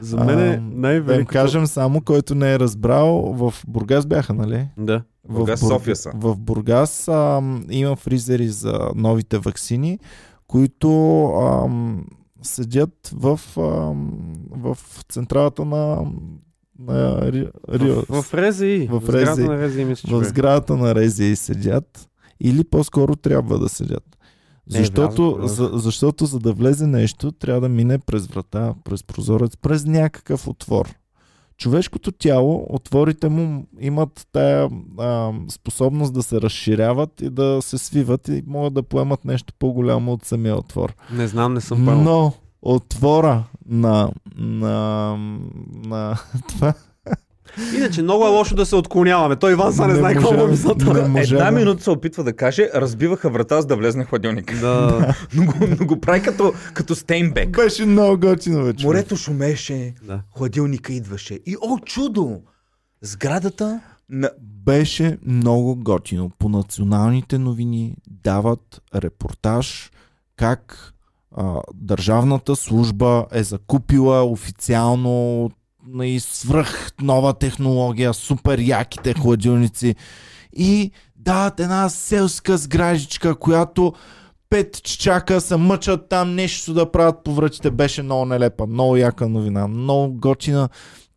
За 0.00 0.16
мен 0.16 0.38
е 0.40 0.42
А, 0.42 0.46
Да 0.48 0.54
им 0.54 0.70
най-великото... 0.72 1.32
кажем 1.32 1.66
само, 1.66 2.00
който 2.00 2.34
не 2.34 2.52
е 2.52 2.58
разбрал, 2.58 3.08
в 3.32 3.54
Бургас 3.66 4.06
бяха, 4.06 4.34
нали? 4.34 4.68
Да. 4.78 5.02
Бургас, 5.28 5.60
Бур- 5.60 5.68
София 5.68 5.96
са. 5.96 6.10
В 6.14 6.36
Бургас 6.36 7.08
ам, 7.08 7.64
има 7.70 7.96
фризери 7.96 8.48
за 8.48 8.90
новите 8.94 9.38
вакцини, 9.38 9.98
които 10.46 10.90
ам, 11.26 12.04
седят 12.42 13.10
в, 13.12 13.40
ам, 13.56 14.10
в 14.50 14.78
централата 15.08 15.64
на, 15.64 15.98
на 16.80 17.20
Ри- 17.22 17.50
Рио. 17.68 18.02
В, 18.08 18.22
в 18.22 18.34
РЗИ. 18.34 18.88
В 18.90 19.00
В, 19.00 19.10
РЗИ. 19.10 19.42
на 19.42 19.66
РЗИ, 19.66 19.84
мисля, 19.84 20.18
в 20.18 20.24
сградата 20.24 20.76
на 20.76 20.94
Рези 20.94 21.36
седят 21.36 22.08
или 22.40 22.64
по-скоро 22.64 23.16
трябва 23.16 23.58
да 23.58 23.68
седят. 23.68 24.04
Защото, 24.66 25.34
влязох, 25.34 25.56
за, 25.72 25.78
защото 25.78 26.26
за 26.26 26.38
да 26.38 26.52
влезе 26.52 26.86
нещо, 26.86 27.32
трябва 27.32 27.60
да 27.60 27.68
мине 27.68 27.98
през 27.98 28.26
врата, 28.26 28.74
през 28.84 29.04
прозорец, 29.04 29.56
през 29.56 29.84
някакъв 29.84 30.48
отвор. 30.48 30.94
Човешкото 31.56 32.12
тяло, 32.12 32.66
отворите 32.70 33.28
му 33.28 33.66
имат 33.80 34.26
тая 34.32 34.68
а, 34.98 35.32
способност 35.50 36.14
да 36.14 36.22
се 36.22 36.40
разширяват 36.40 37.20
и 37.20 37.30
да 37.30 37.58
се 37.62 37.78
свиват 37.78 38.28
и 38.28 38.42
могат 38.46 38.74
да 38.74 38.82
поемат 38.82 39.24
нещо 39.24 39.54
по-голямо 39.58 40.12
от 40.12 40.24
самия 40.24 40.56
отвор. 40.56 40.94
Не 41.12 41.26
знам, 41.28 41.54
не 41.54 41.60
съм 41.60 41.84
пълно. 41.86 42.02
Но 42.02 42.32
отвора 42.62 43.44
на, 43.70 44.10
на, 44.36 45.16
на 45.86 46.16
това 46.48 46.74
Иначе 47.76 48.02
много 48.02 48.26
е 48.26 48.28
лошо 48.28 48.54
да 48.54 48.66
се 48.66 48.76
отклоняваме. 48.76 49.36
Той 49.36 49.52
Иван 49.52 49.72
са 49.72 49.86
не, 49.86 49.92
Не 49.92 49.98
знае 49.98 50.14
какво 50.14 50.32
му 50.32 50.42
е 50.42 50.46
мисълта. 50.46 51.08
можа 51.08 51.34
Една 51.34 51.50
минута 51.50 51.82
се 51.82 51.90
опитва 51.90 52.24
да 52.24 52.32
каже, 52.32 52.68
разбиваха 52.74 53.30
врата, 53.30 53.60
за 53.60 53.66
да 53.66 53.76
влезне 53.76 54.04
в 54.04 54.08
хладилника. 54.08 54.56
Да, 54.56 55.14
но, 55.34 55.44
го, 55.44 55.54
но 55.80 55.86
го 55.86 56.00
прави 56.00 56.22
като, 56.22 56.52
като 56.74 56.94
Стейнбек. 56.94 57.56
беше 57.56 57.86
много 57.86 58.18
готино 58.20 58.64
вече. 58.64 58.86
Морето 58.86 59.16
шумеше, 59.16 59.94
да. 60.02 60.20
хладилника 60.36 60.92
идваше. 60.92 61.34
И 61.46 61.56
о, 61.62 61.78
чудо! 61.78 62.40
Сградата 63.02 63.80
на... 64.08 64.30
беше 64.40 65.18
много 65.26 65.76
готино. 65.76 66.30
По 66.38 66.48
националните 66.48 67.38
новини 67.38 67.96
дават 68.10 68.80
репортаж 68.94 69.90
как 70.36 70.92
а, 71.36 71.60
държавната 71.74 72.56
служба 72.56 73.26
е 73.32 73.42
закупила 73.42 74.24
официално 74.24 75.50
и 76.02 76.20
свръх 76.20 76.90
нова 77.02 77.34
технология, 77.34 78.14
супер 78.14 78.58
яките 78.58 79.14
хладилници 79.14 79.94
и 80.52 80.90
дават 81.16 81.60
една 81.60 81.88
селска 81.88 82.56
сгражичка, 82.56 83.34
която 83.34 83.92
пет 84.50 84.82
чака 84.82 85.40
се 85.40 85.56
мъчат 85.56 86.08
там 86.08 86.34
нещо 86.34 86.74
да 86.74 86.90
правят 86.90 87.24
по 87.24 87.34
връчите. 87.34 87.70
Беше 87.70 88.02
много 88.02 88.24
нелепа, 88.24 88.66
много 88.66 88.96
яка 88.96 89.28
новина, 89.28 89.68
много 89.68 90.14
готина 90.14 90.68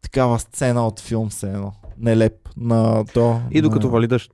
такава 0.01 0.39
сцена 0.39 0.87
от 0.87 0.99
филм 0.99 1.31
се 1.31 1.47
едно. 1.47 1.73
Нелеп 1.97 2.49
на 2.57 3.05
то. 3.13 3.39
И 3.51 3.61
докато 3.61 3.87
на... 3.87 3.91
вали 3.93 4.07
дъжд. 4.07 4.31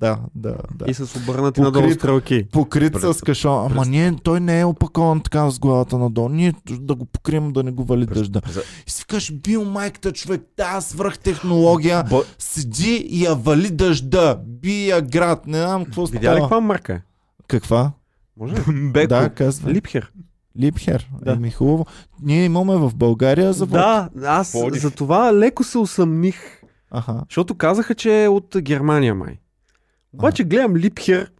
Да, 0.00 0.18
да, 0.34 0.56
да. 0.74 0.84
И 0.88 0.94
с 0.94 1.16
обърнати 1.16 1.60
Покрит- 1.60 1.64
надолу 1.64 1.90
стрелки. 1.90 2.46
Покрит 2.52 2.96
с 2.96 3.14
кашон. 3.16 3.66
Ама 3.66 3.86
ние, 3.86 4.16
той 4.16 4.40
не 4.40 4.60
е 4.60 4.64
опакован 4.64 5.20
така 5.20 5.50
с 5.50 5.58
главата 5.58 5.98
надолу. 5.98 6.28
Ние 6.28 6.54
да 6.70 6.94
го 6.94 7.04
покрием 7.04 7.52
да 7.52 7.62
не 7.62 7.70
го 7.70 7.84
вали 7.84 8.06
дъжда. 8.06 8.40
И 8.86 8.90
си 8.90 9.00
викаш, 9.00 9.32
бил 9.32 9.64
майката 9.64 10.12
човек, 10.12 10.42
тази 10.56 10.88
свръх 10.88 11.18
технология, 11.18 12.04
Бо... 12.04 12.22
седи 12.38 12.96
и 12.96 13.24
я 13.24 13.34
вали 13.34 13.70
дъжда. 13.70 14.38
Бия 14.46 15.02
град, 15.02 15.46
не 15.46 15.58
знам 15.58 15.84
какво 15.84 16.06
Видя 16.06 16.18
ли 16.20 16.24
става. 16.24 16.40
каква 16.40 16.60
марка 16.60 16.92
е? 16.92 17.02
Каква? 17.48 17.92
Може? 18.36 18.54
Беко. 18.92 19.08
Да, 19.08 19.30
казва. 19.30 19.70
Липхер. 19.70 20.12
Липхер. 20.58 21.10
Да. 21.22 21.32
Еми 21.32 21.50
хубаво. 21.50 21.86
Ние 22.22 22.44
имаме 22.44 22.76
в 22.76 22.92
България 22.94 23.52
завод. 23.52 23.72
Да, 23.72 24.08
аз 24.24 24.52
Пловдив. 24.52 24.82
за 24.82 24.90
това 24.90 25.34
леко 25.34 25.64
се 25.64 25.78
усъмних, 25.78 26.36
Аха. 26.90 27.22
защото 27.28 27.54
казаха, 27.54 27.94
че 27.94 28.24
е 28.24 28.28
от 28.28 28.56
Германия 28.58 29.14
май. 29.14 29.38
Обаче 30.16 30.44
гледам 30.44 30.76
Липхер, 30.76 31.30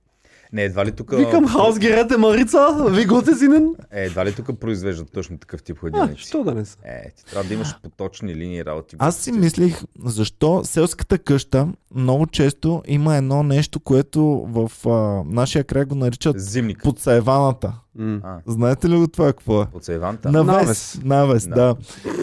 Не, 0.53 0.63
едва 0.63 0.85
ли 0.85 0.93
тук... 0.93 1.13
викам 1.13 1.49
Хаусгерете 1.49 2.17
Марица, 2.17 2.59
ви 2.91 3.05
готезинен. 3.05 3.75
Е, 3.93 4.05
едва 4.05 4.25
ли 4.25 4.33
тук 4.33 4.59
произвеждат 4.61 5.13
точно 5.13 5.39
такъв 5.39 5.63
тип 5.63 5.77
А, 5.77 5.81
хладилници? 5.81 6.23
що 6.23 6.45
да 6.45 6.55
не 6.55 6.65
са? 6.65 6.77
Е, 6.85 7.13
ти 7.13 7.25
трябва 7.25 7.49
да 7.49 7.55
имаш 7.55 7.77
поточни 7.83 8.35
линии 8.35 8.65
работи. 8.65 8.97
Аз 8.99 9.17
си 9.17 9.33
мислих, 9.33 9.83
защо 10.05 10.65
селската 10.65 11.19
къща 11.19 11.69
много 11.95 12.27
често 12.27 12.83
има 12.87 13.17
едно 13.17 13.43
нещо, 13.43 13.81
което 13.81 14.23
в 14.49 14.89
а, 14.89 14.91
нашия 15.27 15.65
край 15.65 15.85
го 15.85 15.95
наричат 15.95 16.41
Зимник. 16.41 16.83
подсайваната. 16.83 17.73
Знаете 18.47 18.89
ли 18.89 18.97
го 18.97 19.07
това 19.07 19.27
какво 19.27 19.63
е? 19.63 19.67
под 19.67 19.85
сейванта. 19.85 20.33
Навес. 20.33 20.57
Навес. 20.57 21.01
Навес, 21.05 21.47
Да. 21.47 21.55
да. 21.55 21.77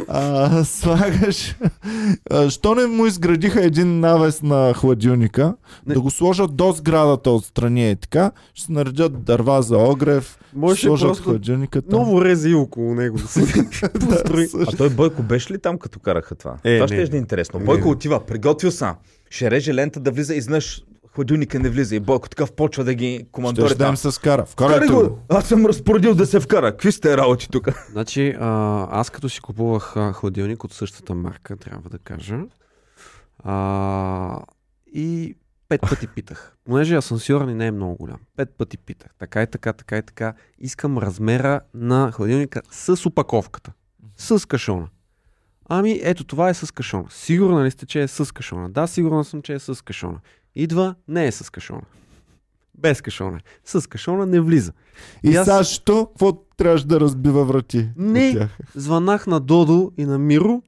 А, 0.07 0.63
слагаш... 0.63 1.55
А, 2.31 2.49
що 2.49 2.75
не 2.75 2.85
му 2.85 3.05
изградиха 3.05 3.65
един 3.65 3.99
навес 3.99 4.41
на 4.41 4.73
хладилника, 4.73 5.55
Не. 5.85 5.93
да 5.93 6.01
го 6.01 6.11
сложат 6.11 6.55
до 6.55 6.71
сградата 6.71 7.31
отстрани 7.31 7.91
и 7.91 7.95
така, 7.95 8.31
ще 8.53 8.65
се 8.65 8.71
наредят 8.71 9.23
дърва 9.23 9.61
за 9.61 9.77
огрев, 9.77 10.39
Можеше 10.55 10.85
сложат 10.85 11.07
просто 11.07 11.23
хладилника 11.23 11.81
там. 11.81 11.99
ново 11.99 12.21
рези 12.21 12.53
около 12.53 12.93
него 12.93 13.17
да 13.17 13.27
се 13.27 13.41
построи. 13.99 14.47
А 14.57 14.77
той 14.77 14.89
Бойко 14.89 15.23
беше 15.23 15.53
ли 15.53 15.59
там, 15.59 15.77
като 15.77 15.99
караха 15.99 16.35
това? 16.35 16.57
Е, 16.63 16.77
това 16.77 16.87
ще 16.87 17.09
не. 17.09 17.17
е 17.17 17.19
интересно. 17.19 17.59
Не, 17.59 17.65
Бойко 17.65 17.85
не. 17.85 17.91
отива, 17.91 18.19
приготвил 18.19 18.71
са. 18.71 18.95
Ще 19.29 19.51
реже 19.51 19.73
лента 19.73 19.99
да 19.99 20.11
влиза, 20.11 20.35
изнъж 20.35 20.83
хладилника 21.15 21.59
не 21.59 21.69
влиза. 21.69 21.95
И 21.95 21.99
Бойко 21.99 22.29
такъв 22.29 22.51
почва 22.51 22.83
да 22.83 22.93
ги 22.93 23.27
командори 23.31 23.69
ще 23.69 23.77
да 23.77 23.83
им 23.83 23.87
там. 23.87 23.97
се 23.97 24.11
скара. 24.11 24.45
Вкарай 24.45 24.87
го! 24.87 24.93
го! 24.95 25.19
Аз 25.29 25.47
съм 25.47 25.65
разпоредил 25.65 26.15
да 26.15 26.25
се 26.25 26.39
вкара. 26.39 26.71
Какви 26.71 26.91
сте 26.91 27.17
работи 27.17 27.49
тук? 27.51 27.67
Значи, 27.91 28.35
а, 28.39 28.87
аз 28.91 29.09
като 29.09 29.29
си 29.29 29.41
купувах 29.41 29.97
а, 29.97 30.13
хладилник 30.13 30.63
от 30.63 30.73
същата 30.73 31.15
марка, 31.15 31.57
трябва 31.57 31.89
да 31.89 31.97
кажа, 31.97 32.39
а, 33.43 34.39
и 34.93 35.35
пет 35.69 35.81
пъти 35.81 36.07
питах. 36.07 36.55
Понеже 36.65 36.95
асансьора 36.95 37.45
ни 37.45 37.53
не 37.53 37.67
е 37.67 37.71
много 37.71 37.95
голям. 37.95 38.19
Пет 38.37 38.49
пъти 38.57 38.77
питах. 38.77 39.11
Така 39.19 39.43
и 39.43 39.47
така, 39.47 39.73
така 39.73 39.97
и 39.97 40.01
така. 40.01 40.33
Искам 40.59 40.97
размера 40.97 41.61
на 41.73 42.11
хладилника 42.11 42.61
с 42.71 43.05
опаковката. 43.05 43.71
С 44.17 44.47
кашона. 44.47 44.87
Ами, 45.75 45.99
ето 46.03 46.23
това 46.23 46.49
е 46.49 46.53
с 46.53 46.73
кашона. 46.73 47.05
Сигурна 47.09 47.63
ли 47.65 47.71
сте, 47.71 47.85
че 47.85 48.01
е 48.01 48.07
с 48.07 48.33
кашона? 48.33 48.69
Да, 48.69 48.87
сигурна 48.87 49.23
съм, 49.23 49.41
че 49.41 49.53
е 49.53 49.59
с 49.59 49.83
кашона. 49.83 50.19
Идва, 50.55 50.95
не 51.07 51.25
е 51.25 51.31
с 51.31 51.49
кашона. 51.49 51.81
Без 52.77 53.01
кашона. 53.01 53.39
С 53.65 53.89
кашона 53.89 54.25
не 54.25 54.39
влиза. 54.39 54.71
И 55.23 55.29
И 55.29 55.35
аз- 55.35 55.45
Сашто, 55.47 56.05
какво 56.05 56.33
трябваше 56.33 56.87
да 56.87 56.99
разбива 56.99 57.45
врати? 57.45 57.89
Не. 57.97 58.49
Звънах 58.75 59.27
на 59.27 59.39
Додо 59.39 59.91
и 59.97 60.05
на 60.05 60.19
Миро. 60.19 60.61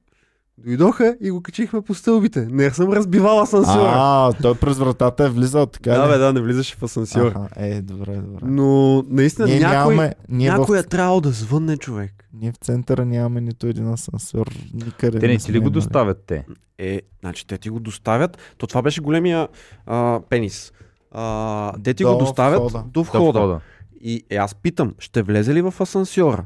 Дойдоха 0.58 1.18
и 1.22 1.32
го 1.32 1.42
качихме 1.42 1.82
по 1.82 1.94
стълбите. 1.94 2.48
Не 2.52 2.70
съм 2.70 2.94
разбивал 2.94 3.42
асансьора. 3.42 3.92
А, 3.96 4.34
той 4.42 4.56
през 4.56 4.78
вратата 4.78 5.24
е 5.26 5.30
влизал 5.30 5.66
така 5.66 5.92
да, 5.92 6.06
ли? 6.06 6.12
бе, 6.12 6.18
да, 6.18 6.34
не 6.34 6.42
влизаше 6.42 6.76
в 6.76 6.84
асансьора. 6.84 7.48
Аха, 7.52 7.68
е, 7.68 7.82
добре, 7.82 8.16
добре. 8.16 8.40
Но 8.44 9.02
наистина 9.10 9.48
Ние 9.48 9.60
някой, 9.60 9.96
нямаме, 9.96 10.16
ние, 10.30 10.50
някой 10.50 10.78
в, 10.78 10.82
е 10.82 10.84
трябвало 10.84 11.22
да 11.22 11.32
звънне 11.32 11.78
човек. 11.78 12.30
ние 12.34 12.52
в 12.52 12.56
центъра 12.56 13.06
нямаме 13.06 13.42
нито 13.42 13.68
един 13.68 13.88
асансьор. 13.94 14.48
Никъде 14.74 15.20
Те 15.20 15.28
не 15.28 15.40
сме 15.40 15.46
ти 15.46 15.54
ли 15.54 15.60
го 15.60 15.70
доставят 15.70 16.24
те? 16.28 16.46
Е, 16.78 17.02
значи 17.20 17.48
те 17.48 17.58
ти 17.58 17.70
го 17.70 17.80
доставят. 17.80 18.38
То 18.58 18.68
това 18.68 18.82
беше 18.82 19.02
големия 19.02 19.48
а, 19.86 20.20
пенис. 20.30 20.72
А, 21.12 21.74
те 21.84 21.94
ти 21.94 22.04
До 22.04 22.12
го 22.12 22.18
доставят 22.18 22.60
входа. 22.60 22.84
до 22.88 23.00
Да, 23.00 23.04
входа. 23.04 23.60
И 24.02 24.24
е, 24.30 24.36
аз 24.36 24.56
питам, 24.56 24.94
ще 25.00 25.22
влезе 25.24 25.54
ли 25.54 25.62
в 25.62 25.74
асансьора? 25.80 26.46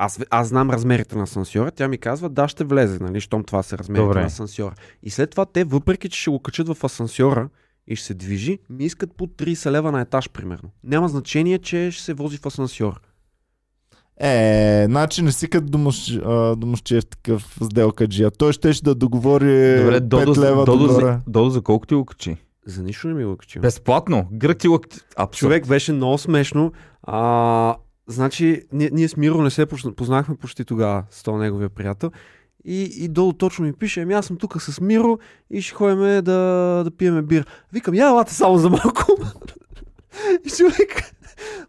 Аз, 0.00 0.20
аз 0.30 0.48
знам 0.48 0.70
размерите 0.70 1.16
на 1.16 1.22
асансьора, 1.22 1.70
тя 1.70 1.88
ми 1.88 1.98
казва, 1.98 2.28
да, 2.28 2.48
ще 2.48 2.64
влезе, 2.64 2.98
нали, 3.00 3.20
щом 3.20 3.44
това 3.44 3.62
са 3.62 3.78
размерите 3.78 4.06
Добре. 4.06 4.20
на 4.20 4.26
асансьора. 4.26 4.74
И 5.02 5.10
след 5.10 5.30
това 5.30 5.44
те, 5.46 5.64
въпреки 5.64 6.08
че 6.08 6.20
ще 6.20 6.30
го 6.30 6.38
качат 6.38 6.68
в 6.68 6.84
асансьора 6.84 7.48
и 7.86 7.96
ще 7.96 8.06
се 8.06 8.14
движи, 8.14 8.58
ми 8.70 8.84
искат 8.84 9.14
по 9.16 9.26
30 9.26 9.70
лева 9.70 9.92
на 9.92 10.00
етаж, 10.00 10.30
примерно. 10.30 10.70
Няма 10.84 11.08
значение, 11.08 11.58
че 11.58 11.90
ще 11.90 12.04
се 12.04 12.14
вози 12.14 12.38
в 12.38 12.46
асансьор. 12.46 13.00
Е, 14.20 14.84
значи 14.88 15.22
не 15.22 15.32
си 15.32 15.50
като 15.50 15.66
домощ, 15.66 16.20
домощиев 16.56 17.06
такъв 17.06 17.58
сделкаджия. 17.62 18.30
Той 18.30 18.52
ще 18.52 18.72
да 18.82 18.94
договори 18.94 19.44
Добре, 19.78 20.00
5 20.00 20.00
Додо, 20.00 20.40
лева 20.40 20.64
Додо, 20.64 20.86
догоре. 20.86 21.04
за, 21.04 21.20
Додо 21.26 21.50
за 21.50 21.62
колко 21.62 21.86
ти 21.86 21.94
го 21.94 22.04
качи? 22.04 22.36
За 22.66 22.82
нищо 22.82 23.08
не 23.08 23.14
ми 23.14 23.24
го 23.24 23.36
качил. 23.36 23.62
Безплатно. 23.62 24.28
Грък 24.32 24.58
ти 24.58 24.68
го 24.68 24.78
качи. 24.78 25.00
Абсурд. 25.16 25.38
Човек 25.38 25.66
беше 25.66 25.92
много 25.92 26.18
смешно. 26.18 26.72
А, 27.02 27.76
значи, 28.08 28.62
ние, 28.72 28.90
ние 28.92 29.08
с 29.08 29.16
Миро 29.16 29.42
не 29.42 29.50
се 29.50 29.66
познахме 29.96 30.36
почти 30.36 30.64
тогава 30.64 31.04
с 31.10 31.22
този 31.22 31.38
неговия 31.38 31.68
приятел. 31.68 32.10
И, 32.64 32.82
и 32.82 33.08
долу 33.08 33.32
точно 33.32 33.64
ми 33.64 33.72
пише, 33.72 34.00
ами 34.00 34.14
аз 34.14 34.26
съм 34.26 34.36
тук 34.36 34.62
с 34.62 34.80
Миро 34.80 35.18
и 35.50 35.62
ще 35.62 35.74
ходим 35.74 35.98
да, 35.98 36.82
да 36.84 36.90
пиеме 36.98 37.22
бир. 37.22 37.46
Викам, 37.72 37.94
я 37.94 38.08
елате 38.08 38.34
само 38.34 38.58
за 38.58 38.70
малко. 38.70 39.04
и 40.46 40.50
човек, 40.50 41.14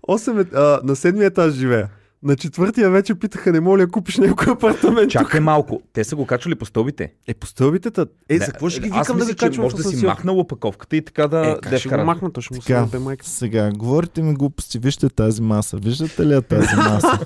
8 0.08 0.42
е, 0.42 0.56
а, 0.56 0.80
на 0.84 0.96
седмия 0.96 1.28
етаж 1.28 1.54
живея. 1.54 1.90
На 2.24 2.36
четвъртия 2.36 2.90
вече 2.90 3.16
питаха, 3.16 3.52
не 3.52 3.60
моля, 3.60 3.88
купиш 3.88 4.18
някой 4.18 4.54
апартамент. 4.54 5.12
Чакай 5.12 5.40
малко. 5.40 5.82
Те 5.94 6.04
са 6.04 6.16
го 6.16 6.26
качвали 6.26 6.56
по 6.56 6.66
стълбите. 6.66 7.14
Е, 7.28 7.34
по 7.34 7.48
стълбите, 7.48 7.92
та... 7.92 8.06
Е, 8.30 8.38
за 8.38 8.46
какво 8.46 8.70
ще 8.70 8.80
ги 8.80 8.90
викам 8.90 9.18
да 9.18 9.26
че 9.28 9.36
качвам 9.36 9.64
може 9.64 9.76
да 9.76 9.84
си 9.84 9.88
асансьор? 9.88 10.08
махнал 10.08 10.40
опаковката 10.40 10.96
и 10.96 11.06
така 11.06 11.28
да... 11.28 11.48
Е, 11.48 11.58
как 11.62 11.80
ще 11.80 11.90
го 11.90 12.04
махна? 12.04 12.32
То 12.32 12.42
ще 12.42 12.56
му 12.56 12.62
се 12.62 12.74
набе 12.74 13.00
майка. 13.00 13.26
Сега, 13.26 13.72
говорите 13.72 14.22
ми 14.22 14.34
глупости. 14.34 14.80
Вижте 14.80 15.10
тази 15.10 15.42
маса. 15.42 15.78
Виждате 15.78 16.26
ли 16.26 16.34
я 16.34 16.42
тази 16.42 16.76
маса? 16.76 17.20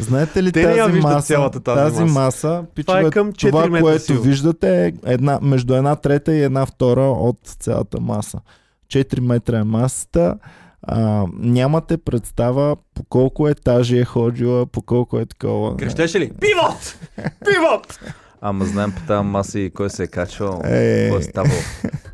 Знаете 0.00 0.42
ли 0.42 0.52
Те 0.52 0.76
тази 0.76 1.00
маса? 1.00 1.26
цялата 1.26 1.60
тази 1.60 1.80
тази 1.80 2.02
маса. 2.02 2.14
маса, 2.14 2.64
пичове, 2.74 3.06
е 3.06 3.10
към 3.10 3.32
4 3.32 3.50
това, 3.50 3.80
което 3.80 4.04
сила. 4.04 4.20
виждате 4.20 4.86
е 4.86 4.92
една, 5.04 5.38
между 5.42 5.74
една 5.74 5.96
трета 5.96 6.34
и 6.34 6.42
една 6.42 6.66
втора 6.66 7.04
от 7.10 7.38
цялата 7.42 8.00
маса. 8.00 8.40
4 8.88 9.20
метра 9.20 9.58
е 9.58 9.64
масата. 9.64 10.38
А, 10.82 11.26
нямате 11.32 11.96
представа 11.96 12.76
по 12.94 13.02
колко 13.04 13.48
етажи 13.48 13.98
е 13.98 14.04
ходила, 14.04 14.66
по 14.66 14.82
колко 14.82 15.18
е 15.18 15.26
такова. 15.26 15.76
Крещеше 15.76 16.20
ли? 16.20 16.30
Пивот! 16.30 16.98
Пивот! 17.44 18.00
Ама 18.40 18.64
знаем 18.64 18.92
по 18.92 19.02
тази 19.02 19.24
маса 19.24 19.60
и 19.60 19.70
кой 19.70 19.90
се 19.90 20.02
е 20.02 20.06
качвал. 20.06 20.60
Е. 20.64 21.08
Кой 21.10 21.18
е 21.18 21.22
ставал. 21.22 21.56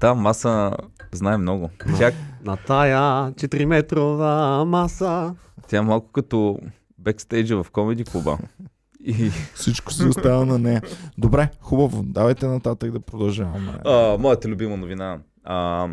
Та 0.01 0.15
маса 0.15 0.73
знае 1.13 1.37
много. 1.37 1.71
Тя, 1.99 2.13
На 2.45 2.57
тая 2.57 2.99
4 3.33 3.65
метрова 3.65 4.65
маса. 4.65 5.35
тя 5.69 5.77
е 5.77 5.81
малко 5.81 6.13
като 6.13 6.59
бекстейджа 6.99 7.57
в 7.57 7.71
комеди 7.71 8.05
клуба. 8.05 8.39
И, 9.01 9.31
Всичко 9.55 9.93
си 9.93 10.05
остава 10.05 10.45
на 10.45 10.59
нея. 10.59 10.83
Добре, 11.19 11.49
хубаво. 11.61 12.03
Давайте 12.03 12.47
нататък 12.47 12.91
да 12.91 13.01
продължаваме. 13.01 13.73
а, 13.85 14.17
моята 14.19 14.49
любима 14.49 14.77
новина. 14.77 15.19
А, 15.45 15.89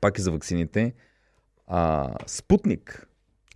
пак 0.00 0.18
е 0.18 0.22
за 0.22 0.30
ваксините. 0.30 0.92
А, 1.66 2.10
Спутник, 2.26 3.06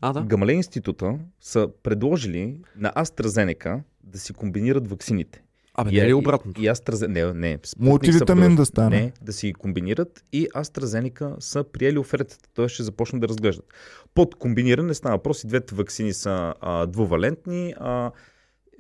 А, 0.01 0.12
да. 0.12 0.20
Гамале 0.22 0.52
института 0.52 1.18
са 1.40 1.68
предложили 1.82 2.60
на 2.76 2.93
AstraZeneca 2.93 3.80
да 4.05 4.18
си 4.18 4.32
комбинират 4.32 4.89
ваксините. 4.89 5.43
Абе, 5.74 5.90
не 5.90 5.98
е 5.98 6.05
ли 6.06 6.10
и- 6.10 6.14
обратното? 6.14 6.62
И 6.62 6.64
AstraZeneca, 6.64 7.32
не, 7.32 7.48
не. 7.48 7.59
Мултивитамин 7.78 8.56
да 8.56 8.66
стане. 8.66 9.01
Не, 9.01 9.12
да 9.22 9.32
си 9.32 9.47
ги 9.47 9.52
комбинират 9.52 10.24
и 10.32 10.48
AstraZeneca 10.48 11.40
са 11.40 11.64
приели 11.64 11.98
офертата, 11.98 12.48
т.е. 12.55 12.68
ще 12.68 12.82
започнат 12.82 13.20
да 13.20 13.28
разглеждат. 13.28 13.66
Под 14.14 14.35
комбиниране 14.35 14.94
става 14.94 15.16
въпрос 15.16 15.44
и 15.44 15.47
двете 15.47 15.74
вакцини 15.74 16.12
са 16.12 16.55
а, 16.60 16.86
двувалентни 16.86 17.74
а, 17.78 18.10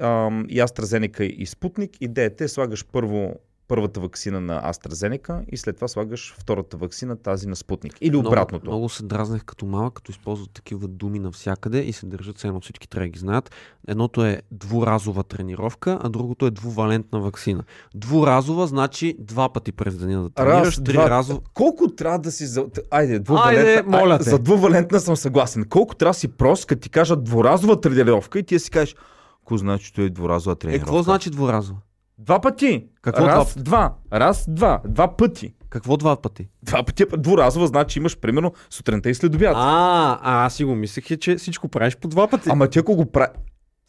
а, 0.00 0.30
и 0.48 0.60
AstraZeneca 0.60 1.20
и 1.22 1.46
Спутник. 1.46 1.90
Идеята 2.00 2.44
е 2.44 2.48
слагаш 2.48 2.84
първо 2.92 3.34
първата 3.68 4.00
вакцина 4.00 4.40
на 4.40 4.62
AstraZeneca 4.72 5.44
и 5.52 5.56
след 5.56 5.74
това 5.74 5.88
слагаш 5.88 6.34
втората 6.38 6.76
вакцина, 6.76 7.16
тази 7.16 7.48
на 7.48 7.56
Спутник. 7.56 7.96
Или 8.00 8.16
обратното. 8.16 8.64
Много, 8.64 8.76
много 8.76 8.88
се 8.88 9.02
дразнех 9.04 9.44
като 9.44 9.66
малък, 9.66 9.94
като 9.94 10.10
използват 10.10 10.50
такива 10.50 10.88
думи 10.88 11.18
навсякъде 11.18 11.78
и 11.78 11.92
се 11.92 12.06
държат 12.06 12.38
се 12.38 12.46
едно 12.46 12.60
всички 12.60 12.88
трябва 12.88 13.04
да 13.04 13.08
ги 13.08 13.18
знаят. 13.18 13.50
Едното 13.88 14.24
е 14.24 14.42
двуразова 14.50 15.22
тренировка, 15.22 15.98
а 16.02 16.08
другото 16.08 16.46
е 16.46 16.50
двувалентна 16.50 17.20
вакцина. 17.20 17.64
Двуразова 17.94 18.66
значи 18.66 19.16
два 19.18 19.52
пъти 19.52 19.72
през 19.72 19.96
деня 19.96 20.22
да 20.22 20.30
тренираш, 20.30 20.76
три 20.76 20.92
два- 20.92 21.10
разово. 21.10 21.40
Колко 21.54 21.88
трябва 21.88 22.18
да 22.18 22.32
си 22.32 22.46
за... 22.46 22.66
Айде, 22.90 23.18
двувалентна... 23.18 23.70
Айде, 23.70 23.82
моля 23.82 24.12
Ай, 24.12 24.18
те. 24.18 24.30
За 24.30 24.38
двувалентна 24.38 25.00
съм 25.00 25.16
съгласен. 25.16 25.64
Колко 25.64 25.94
трябва 25.94 26.10
да 26.10 26.18
си 26.18 26.28
прост, 26.28 26.66
като 26.66 26.80
ти 26.82 26.88
кажат 26.90 27.24
дворазова 27.24 27.80
тренировка 27.80 28.38
и 28.38 28.42
ти 28.42 28.58
си 28.58 28.70
кажеш, 28.70 28.96
какво 29.38 29.56
значи, 29.56 29.92
че 29.92 30.02
е 30.02 30.10
дворазова 30.10 30.52
Е, 30.52 30.56
тренировка? 30.56 30.84
какво 30.86 31.02
значи 31.02 31.30
двуразова? 31.30 31.78
Два 32.18 32.40
пъти. 32.40 32.86
Какво 33.02 33.26
Раз, 33.26 33.54
два? 33.54 33.62
два? 33.62 33.94
Раз, 34.20 34.44
два. 34.48 34.80
Два 34.88 35.16
пъти. 35.16 35.54
Какво 35.70 35.96
два 35.96 36.16
пъти? 36.16 36.48
Два 36.62 36.82
пъти. 36.82 37.02
е 37.02 37.06
Двуразова 37.16 37.66
значи 37.66 37.98
имаш 37.98 38.18
примерно 38.18 38.52
сутринта 38.70 39.10
и 39.10 39.14
след 39.14 39.34
обяд. 39.34 39.54
А, 39.56 40.18
а, 40.22 40.46
аз 40.46 40.54
си 40.54 40.64
го 40.64 40.74
мислех, 40.74 41.10
е, 41.10 41.16
че 41.16 41.36
всичко 41.36 41.68
правиш 41.68 41.96
по 41.96 42.08
два 42.08 42.28
пъти. 42.28 42.48
Ама 42.52 42.68
ти 42.68 42.78
ако 42.78 42.96
го 42.96 43.06
прави... 43.06 43.32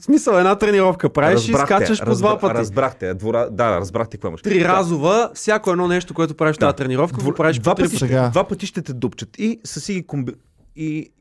В 0.02 0.04
смисъл, 0.04 0.34
една 0.34 0.56
тренировка 0.56 1.10
правиш 1.10 1.50
и 1.50 1.54
скачаш 1.54 2.06
по 2.06 2.16
два 2.16 2.40
пъти. 2.40 2.54
Разбрахте. 2.54 3.14
Двора... 3.14 3.50
Да, 3.52 3.80
разбрахте 3.80 4.18
какво 4.18 4.28
имаш. 4.28 4.42
Три 4.42 4.66
разова, 4.66 5.32
всяко 5.34 5.72
едно 5.72 5.88
нещо, 5.88 6.14
което 6.14 6.36
правиш 6.36 6.58
Да. 6.58 6.66
тази 6.66 6.76
тренировка, 6.76 7.16
го 7.16 7.22
Дву- 7.22 7.36
правиш 7.36 7.60
два, 7.60 7.72
по 7.72 7.76
три 7.76 7.86
пъти 7.86 7.98
Сега. 7.98 8.30
два 8.30 8.44
пъти 8.44 8.66
ще 8.66 8.82
те 8.82 8.94
дупчат. 8.94 9.30
И 9.38 9.60
са 9.64 9.80
си 9.80 9.94
ги 9.94 10.08
комби... 10.08 10.34
И 10.76 11.12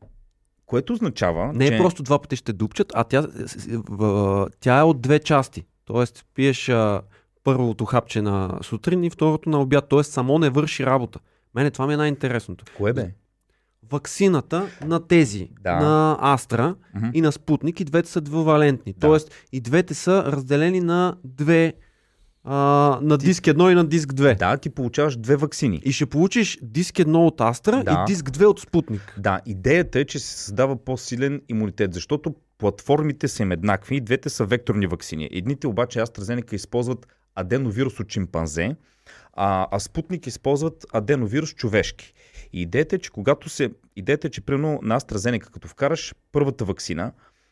Което 0.65 0.93
означава, 0.93 1.53
Не 1.53 1.67
че... 1.67 1.75
е 1.75 1.77
просто 1.77 2.03
два 2.03 2.19
пъти 2.19 2.35
ще 2.35 2.53
дупчат, 2.53 2.91
а 2.95 3.03
тя, 3.03 3.27
тя 4.59 4.79
е 4.79 4.83
от 4.83 5.01
две 5.01 5.19
части. 5.19 5.65
Тоест, 5.89 6.25
пиеш 6.35 6.69
а, 6.69 7.01
първото 7.43 7.85
хапче 7.85 8.21
на 8.21 8.59
сутрин 8.61 9.03
и 9.03 9.09
второто 9.09 9.49
на 9.49 9.61
обяд. 9.61 9.85
Тоест, 9.89 10.11
само 10.11 10.39
не 10.39 10.49
върши 10.49 10.85
работа. 10.85 11.19
Мене 11.55 11.71
това 11.71 11.87
ми 11.87 11.93
е 11.93 11.97
най-интересното. 11.97 12.65
Кое 12.77 12.93
бе? 12.93 13.13
Ваксината 13.91 14.67
на 14.85 15.07
тези, 15.07 15.49
Да. 15.61 15.75
на 15.75 16.17
Астра 16.21 16.75
Мгм. 16.95 17.07
и 17.13 17.21
на 17.21 17.31
Спутник, 17.31 17.79
и 17.79 17.83
двете 17.83 18.09
са 18.09 18.21
двувалентни. 18.21 18.93
Да. 18.93 18.99
Тоест, 18.99 19.31
и 19.51 19.61
двете 19.61 19.93
са 19.93 20.23
разделени 20.25 20.79
на 20.79 21.17
две, 21.23 21.73
а, 22.43 22.99
на 23.01 23.17
диск 23.17 23.43
1 23.43 23.71
и 23.71 23.75
на 23.75 23.85
диск 23.85 24.09
2. 24.09 24.37
Да, 24.37 24.57
ти 24.57 24.69
получаваш 24.69 25.17
две 25.17 25.35
вакцини. 25.35 25.81
И 25.85 25.91
ще 25.91 26.05
получиш 26.05 26.59
диск 26.61 26.95
1 26.95 27.15
от 27.15 27.41
Астра 27.41 27.83
Да. 27.83 28.05
и 28.07 28.11
диск 28.11 28.25
2 28.25 28.45
от 28.45 28.59
Спутник. 28.59 29.13
Да, 29.17 29.39
идеята 29.45 29.99
е, 29.99 30.05
че 30.05 30.19
се 30.19 30.37
създава 30.37 30.85
по-силен 30.85 31.41
имунитет, 31.49 31.93
защото 31.93 32.35
платформите 32.57 33.27
са 33.27 33.43
им 33.43 33.51
еднакви 33.51 33.95
и 33.95 34.01
двете 34.01 34.29
са 34.29 34.45
векторни 34.45 34.87
вакцини. 34.87 35.29
Едните 35.31 35.67
обаче 35.67 35.99
AstraZeneca 35.99 36.53
използват 36.53 37.07
аденовирус 37.35 37.99
от 37.99 38.07
чимпанзе, 38.07 38.75
а, 39.33 39.67
а 39.71 39.79
Спутник 39.79 40.27
използват 40.27 40.85
аденовирус 40.93 41.53
човешки. 41.53 42.13
И 42.53 42.61
идеята 42.61 42.95
е, 42.95 42.99
че 42.99 43.09
когато 43.09 43.49
се... 43.49 43.69
Идеята 43.95 44.27
е, 44.27 44.31
че 44.31 44.41
примерно 44.41 44.79
на 44.83 44.99
AstraZeneca, 44.99 45.49
като 45.51 45.67
вкараш 45.67 46.15
първата 46.31 46.65
вакцина, 46.65 47.11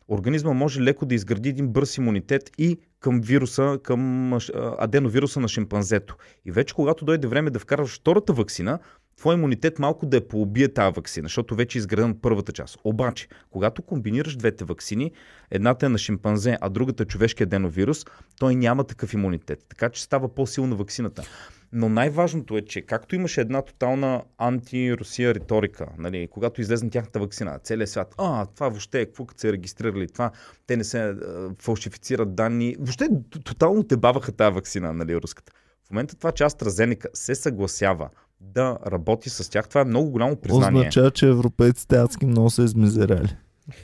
организма 0.09 0.53
може 0.53 0.81
леко 0.81 1.05
да 1.05 1.15
изгради 1.15 1.49
един 1.49 1.67
бърз 1.67 1.97
имунитет 1.97 2.51
и 2.57 2.79
към 2.99 3.21
вируса, 3.21 3.79
към 3.83 4.33
аденовируса 4.79 5.39
на 5.39 5.47
шимпанзето. 5.47 6.15
И 6.45 6.51
вече 6.51 6.73
когато 6.73 7.05
дойде 7.05 7.27
време 7.27 7.49
да 7.49 7.59
вкараш 7.59 7.99
втората 7.99 8.33
вакцина, 8.33 8.79
твой 9.17 9.35
имунитет 9.35 9.79
малко 9.79 10.05
да 10.05 10.17
я 10.17 10.27
поубие 10.27 10.73
тази 10.73 10.95
вакцина, 10.95 11.25
защото 11.25 11.55
вече 11.55 11.77
е 11.77 11.79
изградена 11.79 12.15
първата 12.21 12.51
част. 12.51 12.79
Обаче, 12.83 13.27
когато 13.49 13.81
комбинираш 13.81 14.35
двете 14.35 14.65
вакцини, 14.65 15.11
едната 15.51 15.85
е 15.85 15.89
на 15.89 15.97
шимпанзе, 15.97 16.57
а 16.61 16.69
другата 16.69 17.03
е 17.03 17.05
човешки 17.05 17.43
аденовирус, 17.43 18.05
той 18.39 18.55
няма 18.55 18.83
такъв 18.83 19.13
имунитет. 19.13 19.65
Така 19.69 19.89
че 19.89 20.03
става 20.03 20.35
по-силна 20.35 20.75
вакцината. 20.75 21.23
Но 21.71 21.89
най-важното 21.89 22.57
е, 22.57 22.61
че 22.61 22.81
както 22.81 23.15
имаше 23.15 23.41
една 23.41 23.61
тотална 23.61 24.23
анти-Русия 24.37 25.33
риторика, 25.33 25.87
нали, 25.97 26.27
когато 26.31 26.61
излезна 26.61 26.89
тяхната 26.89 27.19
вакцина, 27.19 27.59
целият 27.63 27.89
свят, 27.89 28.15
а, 28.17 28.45
това 28.45 28.69
въобще 28.69 29.01
е, 29.01 29.05
какво 29.05 29.25
като 29.25 29.39
се 29.39 29.53
регистрирали 29.53 30.07
това, 30.07 30.31
те 30.67 30.77
не 30.77 30.83
се 30.83 31.15
фалшифицират 31.61 32.35
данни, 32.35 32.75
въобще 32.79 33.09
тотално 33.43 33.83
те 33.83 33.97
баваха 33.97 34.31
тази 34.31 34.55
вакцина, 34.55 34.93
нали, 34.93 35.15
руската. 35.15 35.51
В 35.87 35.91
момента 35.91 36.15
това, 36.15 36.31
че 36.31 36.43
AstraZeneca 36.43 37.05
се 37.13 37.35
съгласява 37.35 38.09
да 38.41 38.77
работи 38.87 39.29
с 39.29 39.51
тях, 39.51 39.69
това 39.69 39.81
е 39.81 39.85
много 39.85 40.09
голямо 40.09 40.35
признание. 40.35 40.79
Означава, 40.79 41.11
че 41.11 41.27
европейците 41.29 41.95
адски 41.95 42.25
много 42.25 42.49
са 42.49 42.63
измизерали. 42.63 43.37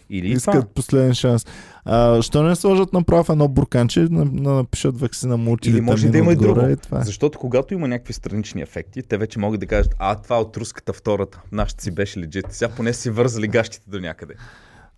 Или 0.10 0.32
Искат 0.32 0.54
това, 0.54 0.66
последен 0.76 1.14
шанс. 1.14 1.46
А, 1.86 2.22
що 2.22 2.44
не 2.44 2.56
сложат 2.56 2.94
направо 2.94 3.34
едно 3.34 3.48
бурканче, 3.48 4.00
на, 4.00 4.26
на, 4.26 4.54
напишат 4.54 5.00
вакцина 5.00 5.38
мултивитамин 5.38 5.84
Или 5.84 5.92
може 5.92 6.10
да 6.10 6.18
има 6.18 6.34
и 6.34 6.36
друго. 6.36 6.70
И 6.70 6.76
това. 6.76 7.00
е. 7.00 7.04
Защото 7.04 7.40
когато 7.40 7.74
има 7.74 7.88
някакви 7.88 8.14
странични 8.14 8.62
ефекти, 8.62 9.02
те 9.04 9.18
вече 9.18 9.40
могат 9.40 9.60
да 9.60 9.66
кажат, 9.66 9.96
а 10.00 10.16
това 10.16 10.42
от 10.42 10.58
руската 10.58 10.94
втората, 10.94 11.42
нашата 11.52 11.84
си 11.84 11.92
беше 11.92 12.20
легит. 12.20 12.46
Сега 12.50 12.76
поне 12.76 12.94
си 12.94 13.10
вързали 13.10 13.48
гащите 13.48 13.90
до 13.90 14.00
някъде. 14.00 14.34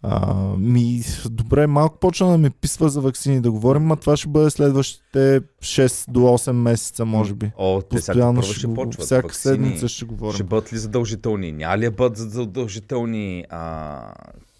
А, 0.07 0.36
ми, 0.60 1.02
добре, 1.30 1.68
малко 1.68 1.99
почна 1.99 2.32
да 2.32 2.38
ми 2.38 2.49
писва 2.49 2.90
за 2.90 3.02
вакцини 3.02 3.41
да 3.41 3.52
говорим, 3.52 3.91
а 3.91 3.95
това 3.95 4.18
ще 4.18 4.30
бъде 4.30 4.49
следващите 4.49 5.41
6 5.62 6.12
до 6.12 6.20
8 6.20 6.52
месеца, 6.52 7.06
може 7.06 7.34
би. 7.34 7.52
О, 7.57 7.82
те 7.82 7.95
Постоянно 7.95 8.34
първа 8.34 8.44
ще, 8.44 8.60
ще 8.60 8.74
почват. 8.74 9.06
всяка 9.06 9.28
Ваксини 9.28 9.53
седмица 9.53 9.88
ще 9.88 10.06
говорим. 10.06 10.34
Ще 10.36 10.44
бъдат 10.44 10.74
ли 10.74 10.78
задължителни? 10.78 11.52
Няма 11.52 11.78
ли 11.78 11.86
да 11.86 11.91
бъдат 11.91 12.18
задължителни? 12.18 13.45
А, 13.49 14.14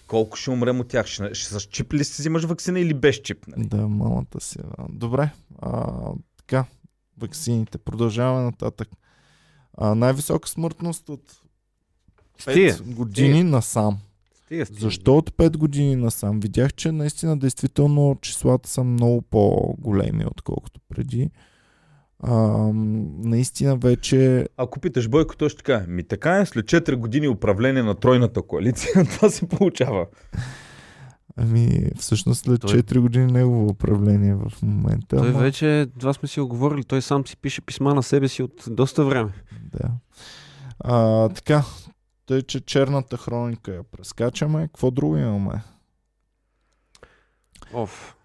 колко 0.07 0.38
ще 0.38 0.49
умрем 0.49 0.80
от 0.80 0.88
тях? 0.88 1.06
Ще, 1.06 1.34
ще 1.34 1.60
с 1.60 1.61
чип 1.61 1.94
ли 1.94 2.03
си 2.03 2.22
взимаш 2.22 2.44
вакцина 2.44 2.80
или 2.80 2.94
без 2.94 3.22
чип? 3.22 3.48
Нали? 3.48 3.68
Да, 3.68 3.88
малата 3.88 4.41
си. 4.41 4.60
Добре. 4.90 5.30
А, 5.61 5.94
така, 6.38 6.65
ваксините. 7.18 7.77
Продължаваме 7.77 8.44
нататък. 8.44 8.90
А, 9.77 9.95
най-висока 9.95 10.49
смъртност 10.49 11.10
от 11.10 11.41
5 12.40 12.72
Стига, 12.72 12.94
години 12.94 13.44
насам. 13.44 13.98
Стига, 14.45 14.65
стига. 14.65 14.82
Защо 14.82 15.18
от 15.18 15.32
5 15.32 15.57
години 15.57 15.95
насам? 15.95 16.40
Видях, 16.40 16.73
че 16.73 16.91
наистина 16.91 17.38
действително 17.38 18.18
числата 18.22 18.69
са 18.69 18.84
много 18.84 19.22
по-големи, 19.22 20.26
отколкото 20.26 20.80
преди. 20.90 21.30
А, 22.24 22.34
наистина 23.24 23.76
вече 23.76 24.48
Ако 24.58 24.80
питаш 24.80 25.08
Бойко, 25.08 25.36
той 25.38 25.50
ще 25.50 25.64
каже, 25.64 25.86
ми 25.88 26.04
така 26.04 26.38
е, 26.38 26.46
след 26.46 26.66
4 26.66 26.96
години 26.96 27.28
управление 27.28 27.84
на 27.84 27.96
тройната 27.96 28.42
коалиция, 28.42 29.06
това 29.16 29.30
се 29.30 29.48
получава. 29.48 30.06
Ами, 31.38 31.90
всъщност 31.98 32.44
след 32.44 32.62
Той- 32.62 32.82
4 32.82 33.00
години 33.00 33.32
негово 33.32 33.68
управление 33.68 34.36
в 34.36 34.52
момента. 34.64 35.18
Той 35.18 35.30
ама- 35.30 35.40
вече, 35.40 35.88
това 36.00 36.14
сме 36.14 36.28
си 36.28 36.40
оговорили, 36.42 36.84
той 36.84 37.02
сам 37.02 37.28
си 37.28 37.38
пише 37.38 37.62
писма 37.62 37.94
на 37.94 38.04
себе 38.04 38.28
си 38.28 38.44
от 38.44 38.64
доста 38.68 39.06
време. 39.06 39.32
Да. 39.72 39.90
А, 40.80 41.30
така, 41.30 41.64
тъй, 42.26 42.42
че 42.42 42.60
черната 42.60 43.18
хроника 43.18 43.74
я 43.74 43.84
прескачаме. 43.84 44.68
Какво 44.68 44.92
друго 44.92 45.18
имаме? 45.18 45.62
Оф. 47.74 48.16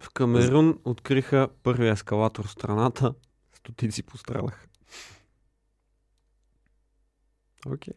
В 0.00 0.10
Камерун 0.14 0.78
откриха 0.84 1.48
първия 1.62 1.92
ескалатор 1.92 2.46
в 2.46 2.50
страната. 2.50 3.14
Стотици 3.64 4.02
пострадаха. 4.02 4.66
Окей. 7.66 7.94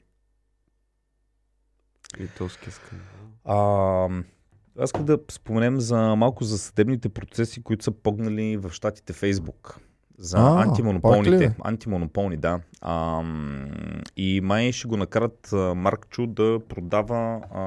Литовски 2.20 2.72
скандал. 2.72 3.06
А, 3.46 4.24
аз 4.80 4.90
искам 4.90 5.06
да 5.06 5.20
споменем 5.32 5.80
за 5.80 6.16
малко 6.16 6.44
за 6.44 6.58
съдебните 6.58 7.10
процеси, 7.10 7.64
които 7.64 7.84
са 7.84 7.92
погнали 7.92 8.58
в 8.58 8.72
щатите 8.72 9.14
Фейсбук. 9.14 9.80
За 10.18 10.38
А, 10.38 10.64
антимонополните. 10.64 11.38
бе? 11.38 11.56
Антимонополни, 11.64 12.38
да. 12.38 12.60
А, 12.82 13.24
и 14.18 14.42
май 14.42 14.72
ще 14.72 14.88
го 14.88 14.98
накарат 14.98 15.54
а, 15.54 15.76
Марк 15.76 16.08
Чу 16.10 16.28
да 16.28 16.60
продава 16.70 17.42
а, 17.52 17.60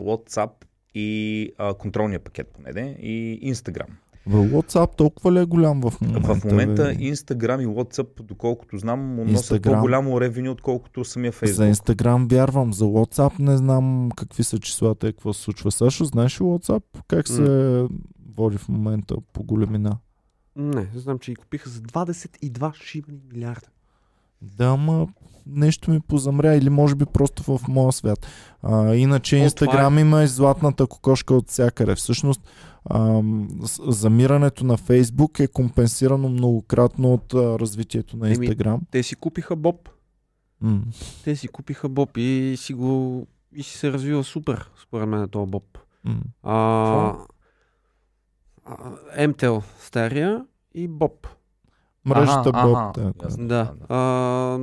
WhatsApp 0.00 0.50
и 0.94 1.52
а, 1.58 1.74
контролния 1.74 2.20
пакет 2.20 2.48
поне, 2.48 2.96
и 3.00 3.40
Instagram. 3.54 3.88
В 4.26 4.32
WhatsApp 4.32 4.96
толкова 4.96 5.32
ли 5.32 5.38
е 5.38 5.44
голям 5.44 5.80
в 5.80 6.00
момента? 6.00 6.34
в 6.34 6.44
момента 6.44 6.84
бе? 6.84 6.94
Instagram 6.94 7.62
и 7.62 7.66
WhatsApp, 7.66 8.22
доколкото 8.22 8.78
знам, 8.78 9.00
му 9.00 9.24
носят 9.24 9.62
Instagram. 9.62 9.74
по-голямо 9.74 10.20
ревеню, 10.20 10.50
отколкото 10.50 11.04
самия 11.04 11.32
За 11.32 11.46
Facebook. 11.46 11.72
Instagram 11.72 12.30
вярвам, 12.30 12.72
за 12.72 12.84
WhatsApp 12.84 13.38
не 13.38 13.56
знам 13.56 14.10
какви 14.16 14.44
са 14.44 14.58
числата 14.58 15.08
и 15.08 15.12
какво 15.12 15.32
се 15.32 15.42
случва. 15.42 15.72
Сашо, 15.72 16.04
знаеш 16.04 16.40
ли 16.40 16.44
WhatsApp? 16.44 16.82
Как 17.08 17.28
се 17.28 17.86
води 18.36 18.58
в 18.58 18.68
момента 18.68 19.16
по 19.32 19.42
големина? 19.42 19.98
Не, 20.56 20.88
знам, 20.94 21.18
че 21.18 21.32
ги 21.32 21.36
купиха 21.36 21.70
за 21.70 21.80
22 21.80 22.74
шибани 22.74 23.20
милиарда. 23.32 23.66
Да, 24.42 24.66
ама 24.66 25.08
нещо 25.46 25.90
ми 25.90 26.00
позамря 26.00 26.54
или 26.54 26.70
може 26.70 26.94
би 26.94 27.04
просто 27.06 27.42
в 27.42 27.68
моя 27.68 27.92
свят. 27.92 28.26
А, 28.62 28.94
иначе 28.94 29.36
О, 29.36 29.38
Инстаграм 29.38 29.98
има 29.98 30.22
и 30.22 30.26
златната 30.26 30.86
кокошка 30.86 31.34
от 31.34 31.48
всякъде. 31.48 31.94
Всъщност 31.94 32.40
с- 33.62 33.80
замирането 33.86 34.64
на 34.64 34.76
Фейсбук 34.76 35.40
е 35.40 35.48
компенсирано 35.48 36.28
многократно 36.28 37.14
от 37.14 37.34
а, 37.34 37.58
развитието 37.58 38.16
на 38.16 38.26
Еми, 38.26 38.36
Инстаграм. 38.36 38.80
Те 38.90 39.02
си 39.02 39.16
купиха 39.16 39.56
Боб. 39.56 39.88
М. 40.60 40.82
Те 41.24 41.36
си 41.36 41.48
купиха 41.48 41.88
Боб 41.88 42.16
и 42.16 42.54
си 42.58 42.74
го... 42.74 43.26
И 43.52 43.62
си 43.62 43.78
се 43.78 43.92
развива 43.92 44.24
супер, 44.24 44.70
според 44.82 45.08
мен, 45.08 45.28
този 45.28 45.50
Боб. 45.50 45.78
М. 46.04 46.20
А, 46.42 47.14
а, 48.64 49.26
МТЛ 49.28 49.56
стария 49.80 50.44
и 50.74 50.88
Боб. 50.88 51.26
Мрежата 52.04 52.52
Боб. 52.52 52.98
Да. 53.38 53.72
А, 53.88 54.58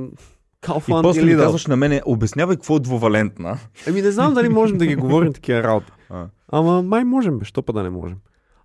И 0.88 1.02
после 1.02 1.20
и 1.20 1.24
ми 1.24 1.36
казваш 1.36 1.66
на 1.66 1.76
мене, 1.76 2.02
обяснявай 2.06 2.56
какво 2.56 2.76
е 2.76 2.80
двувалентна. 2.80 3.58
Еми 3.86 4.02
не 4.02 4.10
знам 4.10 4.34
дали 4.34 4.48
можем 4.48 4.78
да 4.78 4.86
ги 4.86 4.96
говорим 4.96 5.32
такива 5.32 5.62
работи. 5.62 5.92
Ама 6.52 6.82
май 6.82 7.04
можем, 7.04 7.38
бе. 7.38 7.44
Що 7.44 7.62
па 7.62 7.72
да 7.72 7.82
не 7.82 7.90
можем? 7.90 8.18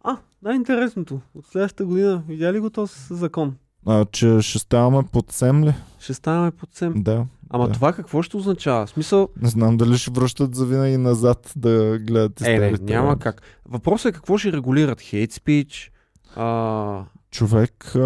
А, 0.03 0.17
най-интересното. 0.43 1.21
От 1.35 1.45
следващата 1.45 1.85
година, 1.85 2.23
видя 2.27 2.53
ли 2.53 2.59
го 2.59 2.69
този 2.69 2.93
закон? 3.09 3.55
А, 3.85 4.05
че 4.05 4.41
ще 4.41 4.59
ставаме 4.59 5.03
под 5.11 5.31
сем 5.31 5.63
ли? 5.63 5.73
Ще 5.99 6.13
ставаме 6.13 6.51
под 6.51 6.75
сем. 6.75 6.93
Да. 6.95 7.25
Ама 7.49 7.67
да. 7.67 7.73
това 7.73 7.93
какво 7.93 8.21
ще 8.21 8.37
означава? 8.37 8.85
В 8.85 8.89
смисъл, 8.89 9.29
Не 9.41 9.49
знам 9.49 9.77
дали 9.77 9.97
ще 9.97 10.11
връщат 10.11 10.55
завинаги 10.55 10.97
назад 10.97 11.53
да 11.55 11.99
гледат 11.99 12.41
е, 12.41 12.59
не, 12.59 12.71
няма 12.81 13.19
как. 13.19 13.41
Въпросът 13.65 14.09
е 14.09 14.15
какво 14.15 14.37
ще 14.37 14.51
регулират. 14.51 15.01
Хейт 15.01 15.31
спич, 15.31 15.91
а, 16.35 17.03
Човек, 17.33 17.95
а, 17.95 17.99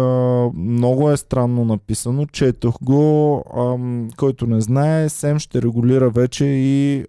много 0.54 1.10
е 1.10 1.16
странно 1.16 1.64
написано. 1.64 2.26
Четох 2.26 2.74
го. 2.82 3.44
Ам, 3.58 4.08
който 4.16 4.46
не 4.46 4.60
знае, 4.60 5.08
СЕМ 5.08 5.38
ще 5.38 5.62
регулира 5.62 6.10
вече 6.10 6.44
и 6.44 7.04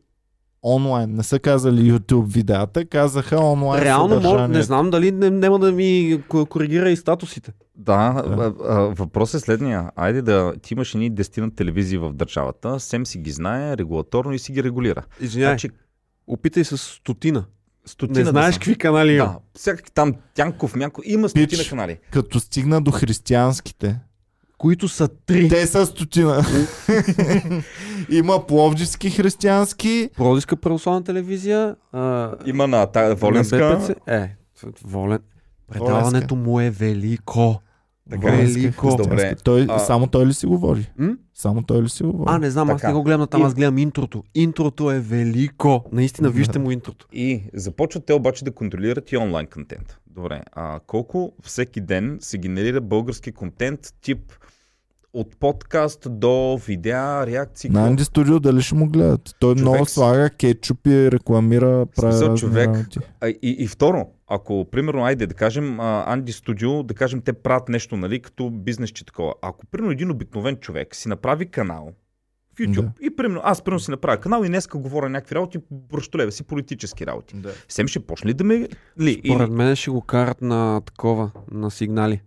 онлайн. 0.63 1.09
Не 1.09 1.23
са 1.23 1.39
казали 1.39 1.91
YouTube 1.91 2.25
видеята, 2.25 2.85
казаха 2.85 3.37
онлайн 3.37 3.83
реално 3.83 4.19
мож, 4.21 4.49
не 4.49 4.61
знам 4.61 4.89
дали 4.89 5.11
не, 5.11 5.29
няма 5.29 5.59
да 5.59 5.71
ми 5.71 5.83
ко- 6.29 6.45
коригира 6.45 6.89
и 6.89 6.95
статусите. 6.95 7.51
Да, 7.75 8.23
Да. 8.27 8.49
въпросът 8.89 9.41
е 9.41 9.45
следния. 9.45 9.91
Айде 9.95 10.21
да 10.21 10.53
ти 10.61 10.73
имаш 10.73 10.95
едни 10.95 11.09
дестина 11.09 11.51
телевизии 11.51 11.97
в 11.97 12.13
държавата, 12.13 12.79
СЕМ 12.79 13.05
си 13.05 13.17
ги 13.17 13.31
знае 13.31 13.77
регулаторно 13.77 14.33
и 14.33 14.39
си 14.39 14.51
ги 14.51 14.63
регулира. 14.63 15.03
Извинявай. 15.21 15.53
Значи, 15.53 15.69
Опитай 16.27 16.63
с 16.63 16.77
стотина. 16.77 17.45
Стотина 17.85 18.19
Не 18.19 18.25
знаеш 18.25 18.55
какви 18.55 18.75
канали 18.75 19.13
има. 19.13 19.25
Да, 19.25 19.37
всякакви 19.55 19.91
там 19.93 20.13
Тянков, 20.33 20.75
Мянков, 20.75 21.03
има 21.07 21.29
стотина 21.29 21.47
Пич. 21.47 21.69
канали. 21.69 21.97
Като 22.11 22.39
стигна 22.39 22.81
до 22.81 22.91
християнските, 22.91 23.99
Които 24.57 24.87
са 24.87 25.07
три. 25.07 25.49
те 25.49 25.67
са 25.67 25.85
стотина. 25.85 26.45
Има 28.09 28.47
пловдивски 28.47 29.09
християнски, 29.09 30.09
Продиска 30.17 30.55
православна 30.55 31.03
телевизия. 31.03 31.75
А, 31.91 32.31
Има 32.45 32.67
на 32.67 32.85
та, 32.85 33.13
Воленска. 33.15 33.69
На 33.69 33.75
БПЦ. 33.77 33.95
Е, 34.07 34.35
волен. 34.83 35.19
Предаването 35.71 36.35
му 36.35 36.59
е 36.59 36.69
велико. 36.69 37.61
Така, 38.09 38.31
велико. 38.31 38.95
Добре. 38.97 39.35
Той, 39.43 39.65
А- 39.69 39.79
само 39.79 40.07
той 40.07 40.25
ли 40.25 40.33
си 40.33 40.45
говори? 40.45 40.91
М? 40.97 41.17
Само 41.33 41.63
той 41.63 41.83
ли 41.83 41.89
си 41.89 42.03
говори? 42.03 42.25
А, 42.27 42.37
не 42.39 42.51
знам, 42.51 42.69
аз 42.69 42.81
Така. 42.81 42.87
не 42.87 42.93
го 42.93 43.03
гледам 43.03 43.21
на 43.21 43.27
там, 43.27 43.43
аз 43.43 43.53
гледам 43.53 43.77
интрото. 43.77 44.23
Интрото 44.35 44.91
е 44.91 44.99
велико. 44.99 45.85
Наистина, 45.91 46.29
вижте 46.29 46.59
му 46.59 46.71
интрото. 46.71 47.07
И 47.13 47.41
започват 47.53 48.05
те 48.05 48.13
обаче 48.13 48.45
да 48.45 48.51
контролират 48.51 49.11
и 49.11 49.17
онлайн 49.17 49.47
контент. 49.47 49.97
Добре, 50.07 50.41
а 50.51 50.79
колко 50.87 51.31
всеки 51.43 51.81
ден 51.81 52.17
се 52.21 52.37
генерира 52.37 52.81
български 52.81 53.31
контент, 53.31 53.79
тип 54.01 54.19
от 55.13 55.37
подкаст 55.39 56.07
до 56.09 56.57
видеа, 56.67 57.27
реакции? 57.27 57.69
На 57.69 57.87
Анди 57.87 58.03
Студио 58.03 58.39
дали 58.39 58.61
ще 58.61 58.75
му 58.75 58.89
гледат? 58.89 59.35
Той 59.39 59.55
Човек 59.55 59.61
много 59.61 59.85
слага 59.85 60.29
кетчупи, 60.29 61.11
рекламира, 61.11 61.85
прави 61.95 62.13
смисъл, 62.13 62.35
човек- 62.35 62.67
работи. 62.67 62.99
А, 63.21 63.29
и, 63.29 63.37
и 63.41 63.67
второ, 63.67 64.05
ако, 64.27 64.65
примерно, 64.71 65.03
айде 65.05 65.27
да 65.27 65.33
кажем, 65.33 65.79
Анди 65.79 66.31
Студио, 66.31 66.83
да 66.83 66.93
кажем, 66.93 67.21
те 67.21 67.33
правят 67.33 67.69
нещо, 67.69 67.97
нали, 67.97 68.21
като 68.21 68.49
бизнес, 68.49 68.89
че 68.89 69.05
такова. 69.05 69.33
Ако, 69.41 69.65
примерно, 69.65 69.91
един 69.91 70.11
обикновен 70.11 70.55
човек 70.55 70.95
си 70.95 71.09
направи 71.09 71.45
канал 71.45 71.91
в 72.55 72.57
YouTube 72.59 72.81
Да. 72.81 72.91
и, 73.01 73.15
примерно, 73.15 73.41
аз, 73.43 73.61
примерно, 73.61 73.79
си 73.79 73.91
направя 73.91 74.17
канал 74.17 74.43
и 74.43 74.47
днеска 74.47 74.77
говоря 74.77 75.09
някакви 75.09 75.35
работи, 75.35 75.57
бръщолеве 75.71 76.31
си, 76.31 76.43
политически 76.43 77.05
работи. 77.05 77.35
Да. 77.35 77.51
Сем 77.69 77.87
ще 77.87 77.99
почне 77.99 78.29
ли 78.29 78.33
да 78.33 78.43
ме... 78.43 78.67
Ли, 78.99 79.11
или 79.23 79.33
Поред 79.33 79.49
мен 79.49 79.75
ще 79.75 79.91
го 79.91 80.01
карат 80.01 80.41
на 80.41 80.81
такова, 80.81 81.31
на 81.51 81.71
сигнали. 81.71 82.21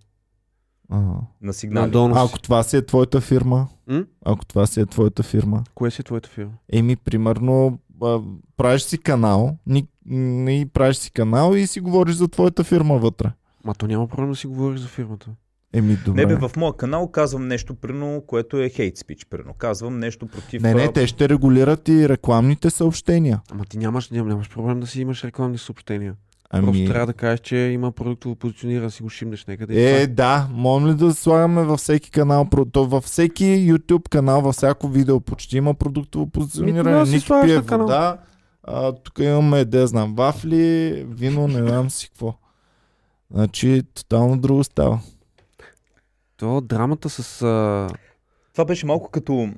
Ага. 0.93 1.02
на 1.02 1.23
На 1.40 1.52
сигнали. 1.52 1.93
А 1.94 2.24
ако 2.24 2.39
това 2.39 2.62
си 2.62 2.77
е 2.77 2.86
твоята 2.86 3.20
фирма, 3.20 3.69
М? 3.86 4.05
ако 4.24 4.47
това 4.47 4.66
си 4.66 4.81
е 4.81 4.86
твоята 4.86 5.23
фирма, 5.23 5.64
Кое 5.74 5.90
си 5.90 6.01
е 6.01 6.05
твоята 6.05 6.28
фирма? 6.28 6.52
еми, 6.73 6.97
примерно, 6.97 7.78
а, 8.02 8.20
правиш 8.56 8.82
си 8.82 8.98
канал, 8.98 9.56
ни, 9.66 9.86
ни 10.06 10.66
правиш 10.66 10.97
си 10.97 11.10
канал 11.10 11.55
и 11.55 11.66
си 11.66 11.81
говориш 11.81 12.14
за 12.14 12.28
твоята 12.28 12.64
фирма 12.64 12.98
вътре. 12.98 13.31
Ма 13.64 13.74
то 13.74 13.86
няма 13.86 14.09
проблем 14.09 14.31
да 14.31 14.36
си 14.36 14.47
говориш 14.47 14.81
за 14.81 14.89
фирмата. 14.89 15.31
Еми, 15.74 15.97
добре. 16.05 16.20
Не 16.20 16.27
бе, 16.27 16.48
в 16.48 16.56
моя 16.56 16.77
канал 16.77 17.09
казвам 17.09 17.48
нещо, 17.48 17.74
прино, 17.74 18.23
което 18.27 18.62
е 18.62 18.69
хейт 18.69 18.98
спич, 18.98 19.27
прино. 19.27 19.55
Казвам 19.55 19.98
нещо 19.98 20.27
против... 20.27 20.62
не, 20.62 20.74
не, 20.74 20.93
те 20.93 21.06
ще 21.06 21.28
регулират 21.28 21.89
и 21.89 22.09
рекламните 22.09 22.70
съобщения. 22.70 23.40
Ама 23.51 23.64
ти 23.64 23.78
нямаш, 23.78 24.10
ням, 24.10 24.28
нямаш 24.28 24.51
проблем 24.51 24.81
да 24.81 24.86
си 24.86 25.01
имаш 25.01 25.24
рекламни 25.24 25.59
съобщения. 25.59 26.14
Просто 26.53 26.70
Ами, 26.70 26.87
трябва 26.87 27.07
да 27.07 27.12
кажеш, 27.12 27.41
че 27.41 27.57
има 27.57 27.93
продуктово 27.93 28.37
позициониране, 28.37 28.91
си 28.91 29.03
го 29.03 29.09
шимнеш 29.09 29.47
някъде. 29.47 29.74
това 29.74 30.03
Е, 30.03 30.07
да, 30.07 30.49
можем 30.53 30.89
ли 30.89 30.95
да 30.95 31.15
слагаме 31.15 31.62
във 31.62 31.81
всеки 31.81 32.11
канал, 32.11 32.49
то 32.73 32.87
във 32.87 33.05
всеки 33.05 33.45
YouTube 33.45 34.09
канал, 34.09 34.41
във 34.41 34.55
всяко 34.55 34.89
видео 34.89 35.20
почти 35.20 35.57
има 35.57 35.74
продуктово 35.74 36.27
позициониране. 36.27 37.03
Ники 37.03 37.20
слагаш 37.20 37.47
пие 37.47 37.79
вода, 37.79 38.19
а, 38.62 38.93
тук 38.93 39.19
имаме, 39.19 39.65
да 39.65 39.87
знам, 39.87 40.15
вафли, 40.15 40.93
вино, 41.09 41.49
не 41.49 41.69
знам 41.69 41.91
си 41.91 42.09
какво. 42.09 42.35
Значи, 43.31 43.83
тотално 43.95 44.39
друго 44.39 44.65
става. 44.65 45.01
То 46.37 46.61
драмата 46.61 47.09
с... 47.11 47.43
А... 47.43 47.89
Това 48.53 48.65
беше 48.65 48.87
малко 48.87 49.11
като 49.11 49.51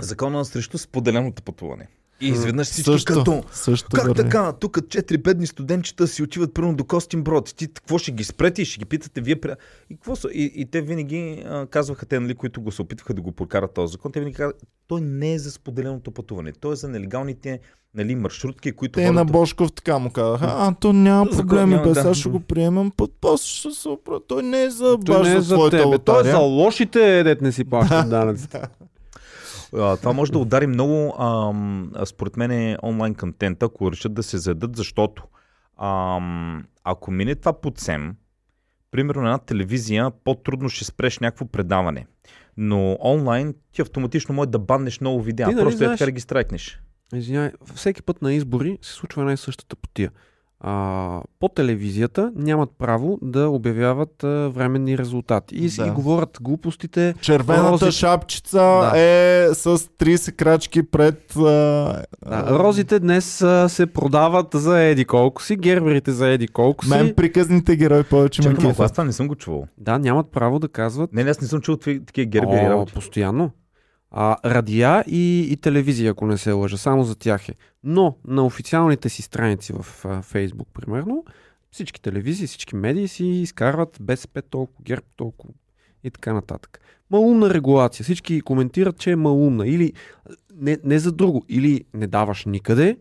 закона 0.00 0.44
срещу 0.44 0.78
споделеното 0.78 1.42
пътуване. 1.42 1.88
И 2.22 2.28
изведнъж 2.28 2.66
всички 2.66 2.90
Също, 2.90 3.14
като... 3.14 3.42
също 3.52 3.88
Как 3.94 4.06
върви. 4.06 4.14
така? 4.16 4.52
Тук 4.52 4.88
четири 4.88 5.18
бедни 5.18 5.46
студентчета 5.46 6.06
си 6.06 6.22
отиват 6.22 6.54
първо 6.54 6.72
до 6.74 6.84
Костин 6.84 7.22
Брод. 7.22 7.54
Ти 7.56 7.66
какво 7.66 7.98
ще 7.98 8.10
ги 8.12 8.24
спрете 8.24 8.62
и 8.62 8.64
ще 8.64 8.78
ги 8.78 8.84
питате 8.84 9.20
вие. 9.20 9.36
И, 9.90 9.94
какво 9.94 10.16
са? 10.16 10.28
И, 10.32 10.52
и 10.54 10.66
те 10.66 10.80
винаги 10.80 11.42
а, 11.46 11.66
казваха, 11.66 12.06
те, 12.06 12.20
нали, 12.20 12.34
които 12.34 12.60
го 12.60 12.72
се 12.72 12.82
опитваха 12.82 13.14
да 13.14 13.22
го 13.22 13.32
прокарат 13.32 13.74
този 13.74 13.92
закон, 13.92 14.12
те 14.12 14.20
винаги 14.20 14.36
казват, 14.36 14.62
той 14.88 15.00
не 15.00 15.32
е 15.32 15.38
за 15.38 15.50
споделеното 15.50 16.10
пътуване. 16.10 16.52
Той 16.52 16.72
е 16.72 16.76
за 16.76 16.88
нелегалните 16.88 17.60
нали, 17.94 18.14
маршрутки, 18.14 18.72
които 18.72 19.00
Те 19.00 19.10
на 19.10 19.24
Бошков 19.24 19.72
така 19.72 19.98
му 19.98 20.10
казаха, 20.10 20.46
а, 20.48 20.74
то 20.74 20.92
няма 20.92 21.30
проблеми, 21.30 21.70
няма, 21.70 21.82
бе, 21.82 21.88
да. 21.88 21.94
сега 21.94 22.14
ще 22.14 22.28
го 22.28 22.40
приемем, 22.40 22.90
път 22.96 23.10
после 23.20 23.46
ще 23.46 23.70
се 23.70 23.88
оправя. 23.88 24.20
Той 24.28 24.42
не 24.42 24.62
е 24.62 24.70
за 24.70 24.98
Той 25.06 25.18
баш 25.18 25.28
не 25.28 25.34
е 25.34 25.36
за 25.36 25.42
за 25.42 25.54
твоята 25.54 25.76
тебе, 25.76 25.98
той 25.98 26.20
е 26.20 26.24
за 26.24 26.28
лотария. 26.28 26.38
лошите, 26.38 27.22
дет 27.22 27.40
не 27.40 27.52
си 27.52 27.64
плащат 27.64 28.10
данъците. 28.10 28.62
А, 29.74 29.96
това 29.96 30.12
може 30.12 30.32
да 30.32 30.38
удари 30.38 30.66
много, 30.66 31.22
ам, 31.22 31.92
според 32.04 32.36
мен, 32.36 32.50
е 32.50 32.76
онлайн 32.82 33.14
контента, 33.14 33.66
ако 33.66 33.92
решат 33.92 34.14
да 34.14 34.22
се 34.22 34.38
зададат, 34.38 34.76
защото 34.76 35.22
ам, 35.78 36.64
ако 36.84 37.10
мине 37.10 37.34
това 37.34 37.52
под 37.52 37.78
СЕМ, 37.78 38.16
примерно 38.90 39.22
на 39.22 39.28
една 39.28 39.38
телевизия, 39.38 40.10
по-трудно 40.24 40.68
ще 40.68 40.84
спреш 40.84 41.18
някакво 41.18 41.44
предаване. 41.44 42.06
Но 42.56 42.98
онлайн 43.00 43.54
ти 43.72 43.82
автоматично 43.82 44.34
може 44.34 44.48
да 44.48 44.58
баннеш 44.58 45.00
много 45.00 45.22
видеа. 45.22 45.48
Ти 45.48 45.54
нали 45.54 45.64
Просто 45.64 45.74
е 45.74 45.86
знаеш- 45.86 45.98
така 45.98 46.04
да 46.04 46.12
ги 46.12 46.20
страйкнеш. 46.20 46.80
Извинявай, 47.14 47.50
всеки 47.74 48.02
път 48.02 48.22
на 48.22 48.34
избори 48.34 48.78
се 48.82 48.92
случва 48.92 49.22
една 49.22 49.32
и 49.32 49.36
същата 49.36 49.76
потия. 49.76 50.10
А, 50.64 51.20
по 51.40 51.48
телевизията 51.48 52.32
нямат 52.36 52.70
право 52.78 53.18
да 53.22 53.48
обявяват 53.48 54.24
а, 54.24 54.28
временни 54.48 54.98
резултати. 54.98 55.54
И, 55.56 55.68
Да. 55.68 55.86
и 55.86 55.90
говорят 55.90 56.38
глупостите. 56.40 57.14
Червената 57.20 57.70
Розите- 57.70 57.90
шапчица 57.90 58.58
Да. 58.58 58.92
е 58.96 59.54
с 59.54 59.64
30 59.78 60.32
крачки 60.32 60.82
пред... 60.82 61.36
А, 61.36 61.42
Да, 62.26 62.46
розите 62.50 62.98
днес 62.98 63.42
а, 63.42 63.68
се 63.68 63.86
продават 63.86 64.46
за 64.54 64.80
еди 64.80 65.04
колко 65.04 65.42
си, 65.42 65.56
герберите 65.56 66.12
за 66.12 66.28
еди 66.28 66.48
колко 66.48 66.84
си. 66.84 66.90
Мен 66.90 67.14
приказните 67.14 67.76
герои 67.76 68.02
повече 68.02 68.42
ме 68.42 68.54
аз 68.78 68.92
това 68.92 69.04
не 69.04 69.12
съм 69.12 69.28
го 69.28 69.34
чувал. 69.34 69.64
Да, 69.78 69.98
нямат 69.98 70.26
право 70.28 70.58
да 70.58 70.68
казват 70.68 71.12
Не, 71.12 71.24
не, 71.24 71.30
аз 71.30 71.40
не 71.40 71.46
съм 71.46 71.60
чувал 71.60 71.78
такива- 71.78 72.04
такива 72.04 72.24
гербери 72.26 72.66
О, 72.66 72.70
работи. 72.70 72.92
Постоянно. 72.92 73.50
А, 74.14 74.36
радия 74.44 75.04
и, 75.06 75.40
и 75.52 75.56
телевизия, 75.56 76.10
ако 76.10 76.26
не 76.26 76.38
се 76.38 76.52
лъжа, 76.52 76.78
само 76.78 77.04
за 77.04 77.14
тях 77.14 77.48
е. 77.48 77.54
Но 77.84 78.16
на 78.26 78.46
официалните 78.46 79.08
си 79.08 79.22
страници 79.22 79.72
в 79.72 80.04
а, 80.04 80.22
Фейсбук, 80.22 80.68
примерно, 80.74 81.24
всички 81.70 82.02
телевизии, 82.02 82.46
всички 82.46 82.76
медии 82.76 83.08
си 83.08 83.24
изкарват 83.24 83.98
БСП 84.00 84.42
толкова, 84.42 84.82
ГЕРБ 84.84 85.06
толкова 85.16 85.54
и 86.04 86.10
така 86.10 86.32
нататък. 86.32 86.80
Малумна 87.10 87.54
регулация. 87.54 88.04
Всички 88.04 88.40
коментират, 88.40 88.98
че 88.98 89.10
е 89.10 89.16
малумна. 89.16 89.68
Или 89.68 89.92
не, 90.54 90.78
не 90.84 90.98
за 90.98 91.12
друго. 91.12 91.44
Или 91.48 91.84
не 91.94 92.06
даваш 92.06 92.44
никъде, 92.44 92.96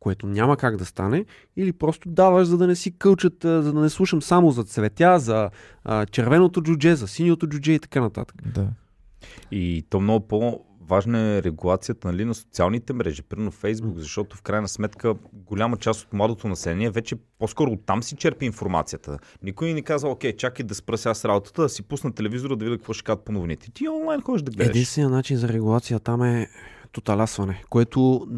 което 0.00 0.26
няма 0.26 0.56
как 0.56 0.76
да 0.76 0.84
стане, 0.84 1.24
или 1.56 1.72
просто 1.72 2.08
даваш, 2.08 2.46
за 2.46 2.58
да 2.58 2.66
не 2.66 2.76
си 2.76 2.98
кълчат, 2.98 3.36
за 3.42 3.72
да 3.72 3.80
не 3.80 3.88
слушам 3.88 4.22
само 4.22 4.50
за 4.50 4.64
цветя, 4.64 5.18
за 5.18 5.50
а, 5.84 6.06
червеното 6.06 6.62
джудже, 6.62 6.96
за 6.96 7.08
синьото 7.08 7.46
джудже 7.46 7.72
и 7.72 7.78
така 7.78 8.00
нататък. 8.00 8.42
Да. 8.54 8.68
И 9.50 9.84
то 9.90 10.00
много 10.00 10.26
по-важна 10.26 11.18
е 11.18 11.42
регулацията 11.42 12.08
нали, 12.08 12.24
на 12.24 12.34
социалните 12.34 12.92
мрежи, 12.92 13.22
примерно 13.22 13.50
Фейсбук, 13.50 13.98
защото 13.98 14.36
в 14.36 14.42
крайна 14.42 14.68
сметка 14.68 15.14
голяма 15.32 15.76
част 15.76 16.06
от 16.06 16.12
младото 16.12 16.48
население 16.48 16.90
вече 16.90 17.16
по-скоро 17.38 17.72
оттам 17.72 18.02
си 18.02 18.16
черпи 18.16 18.46
информацията. 18.46 19.18
Никой 19.42 19.72
не 19.72 19.82
казва, 19.82 20.10
окей, 20.10 20.36
чакай 20.36 20.66
да 20.66 20.74
спра 20.74 20.98
сега 20.98 21.14
с 21.14 21.24
работата, 21.24 21.62
да 21.62 21.68
си 21.68 21.82
пусна 21.82 22.12
телевизора 22.12 22.56
да 22.56 22.64
видя 22.64 22.76
какво 22.76 22.92
ще 22.92 23.04
кажат 23.04 23.24
по 23.24 23.32
новините. 23.32 23.70
Ти 23.70 23.88
онлайн 23.88 24.20
ходиш 24.20 24.42
да 24.42 24.52
гледаш. 24.52 24.70
Единственият 24.70 25.12
начин 25.12 25.36
за 25.36 25.48
регулация 25.48 26.00
там 26.00 26.22
е 26.22 26.48
тоталясване, 26.94 27.64
което 27.70 28.28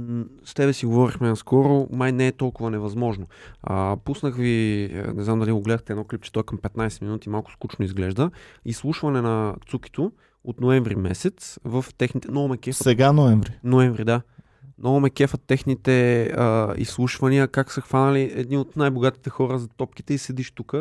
с 0.45 0.55
тебе 0.55 0.73
си 0.73 0.87
говорихме 0.87 1.29
наскоро, 1.29 1.89
май 1.93 2.13
не 2.13 2.27
е 2.27 2.33
толкова 2.33 2.71
невъзможно. 2.71 3.27
А, 3.63 3.97
пуснах 4.05 4.37
ви, 4.37 4.85
е, 4.85 5.13
не 5.15 5.23
знам 5.23 5.41
дали 5.41 5.53
го 5.53 5.61
гледахте 5.61 5.93
едно 5.93 6.05
клипче, 6.05 6.33
то 6.33 6.41
е 6.41 6.43
към 6.43 6.59
15 6.59 7.03
минути, 7.03 7.29
малко 7.29 7.53
скучно 7.53 7.85
изглежда, 7.85 8.31
изслушване 8.65 9.21
на 9.21 9.55
Цукито 9.67 10.13
от 10.47 10.61
ноември 10.61 10.97
месец 10.97 11.59
в 11.65 11.85
техните... 11.99 12.31
Много 12.31 12.49
ме 12.49 12.57
кефат. 12.57 12.83
Сега 12.83 13.13
ноември. 13.13 13.59
Ноември, 13.65 14.05
да. 14.05 14.23
Много 14.79 15.01
ме 15.01 15.11
кефат 15.11 15.41
техните 15.47 16.23
а, 16.23 16.75
изслушвания, 16.77 17.49
как 17.49 17.73
са 17.73 17.81
хванали 17.81 18.33
едни 18.35 18.59
от 18.59 18.77
най-богатите 18.77 19.31
хора 19.31 19.59
за 19.59 19.69
топките 19.69 20.15
и 20.15 20.19
седиш 20.19 20.51
тук. 20.51 20.75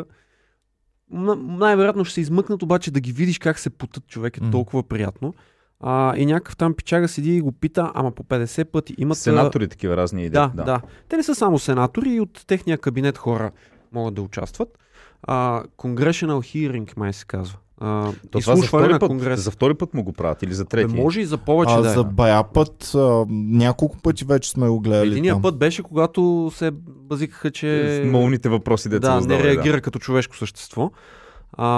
Най-вероятно 1.10 2.04
ще 2.04 2.14
се 2.14 2.20
измъкнат, 2.20 2.62
обаче 2.62 2.90
да 2.90 3.00
ги 3.00 3.12
видиш 3.12 3.38
как 3.38 3.58
се 3.58 3.70
путат 3.70 4.06
човек 4.06 4.36
е 4.36 4.44
М. 4.44 4.50
толкова 4.50 4.82
приятно. 4.82 5.34
А, 5.80 6.16
и 6.16 6.26
някакъв 6.26 6.56
там 6.56 6.74
пичага 6.74 7.08
седи 7.08 7.36
и 7.36 7.40
го 7.40 7.52
пита, 7.52 7.92
ама 7.94 8.10
по 8.10 8.24
50 8.24 8.64
пъти 8.64 8.94
имат... 8.98 9.18
Сенатори 9.18 9.68
такива 9.68 9.96
разни 9.96 10.20
идеи. 10.20 10.30
да, 10.30 10.52
да, 10.54 10.64
да. 10.64 10.80
Те 11.08 11.16
не 11.16 11.22
са 11.22 11.34
само 11.34 11.58
сенатори 11.58 12.10
и 12.10 12.20
от 12.20 12.44
техния 12.46 12.78
кабинет 12.78 13.18
хора 13.18 13.50
могат 13.92 14.14
да 14.14 14.22
участват. 14.22 14.78
А, 15.22 15.64
Congressional 15.78 16.70
Hearing, 16.70 16.96
май 16.96 17.12
се 17.12 17.24
казва. 17.24 17.58
А, 17.78 18.12
То 18.30 18.38
изслушване 18.38 18.66
втори, 18.66 18.92
на 18.92 18.98
път, 18.98 19.08
Конгрес. 19.08 19.40
за 19.40 19.50
втори 19.50 19.74
път 19.74 19.94
му 19.94 20.04
го 20.04 20.12
правят 20.12 20.42
или 20.42 20.54
за 20.54 20.64
Бе, 20.64 20.68
трети? 20.68 20.94
може 20.94 21.20
и 21.20 21.24
за 21.24 21.38
повече 21.38 21.74
А 21.74 21.80
да 21.80 21.90
е. 21.90 21.92
за 21.92 22.04
бая 22.04 22.44
път, 22.44 22.92
а, 22.94 23.24
няколко 23.30 23.98
пъти 23.98 24.24
вече 24.24 24.50
сме 24.50 24.68
го 24.68 24.80
гледали 24.80 25.10
Единия 25.10 25.34
там. 25.34 25.42
път 25.42 25.58
беше, 25.58 25.82
когато 25.82 26.50
се 26.54 26.70
базикаха, 26.86 27.50
че... 27.50 28.02
С 28.04 28.10
Малумните 28.10 28.48
въпроси, 28.48 28.88
деца 28.88 29.20
да, 29.20 29.26
не 29.26 29.44
реагира 29.44 29.80
като 29.80 29.98
човешко 29.98 30.36
същество. 30.36 30.90
А, 31.52 31.68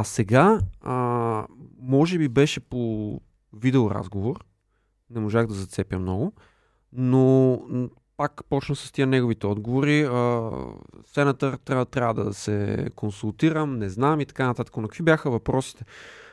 а 0.00 0.04
сега, 0.04 0.60
а, 0.82 1.46
може 1.80 2.18
би 2.18 2.28
беше 2.28 2.60
по 2.60 3.20
видеоразговор, 3.52 4.44
не 5.10 5.20
можах 5.20 5.46
да 5.46 5.54
зацепя 5.54 5.98
много, 5.98 6.32
но 6.92 7.58
пак 8.18 8.44
почна 8.50 8.76
с 8.76 8.92
тия 8.92 9.06
неговите 9.06 9.46
отговори. 9.46 10.02
А, 10.02 10.50
сенатър 11.06 11.56
трябва, 11.56 11.84
трябва 11.84 12.24
да 12.24 12.34
се 12.34 12.88
консултирам, 12.96 13.78
не 13.78 13.88
знам 13.88 14.20
и 14.20 14.26
така 14.26 14.46
нататък. 14.46 14.76
Но 14.76 14.88
какви 14.88 15.04
бяха 15.04 15.30
въпросите? 15.30 15.84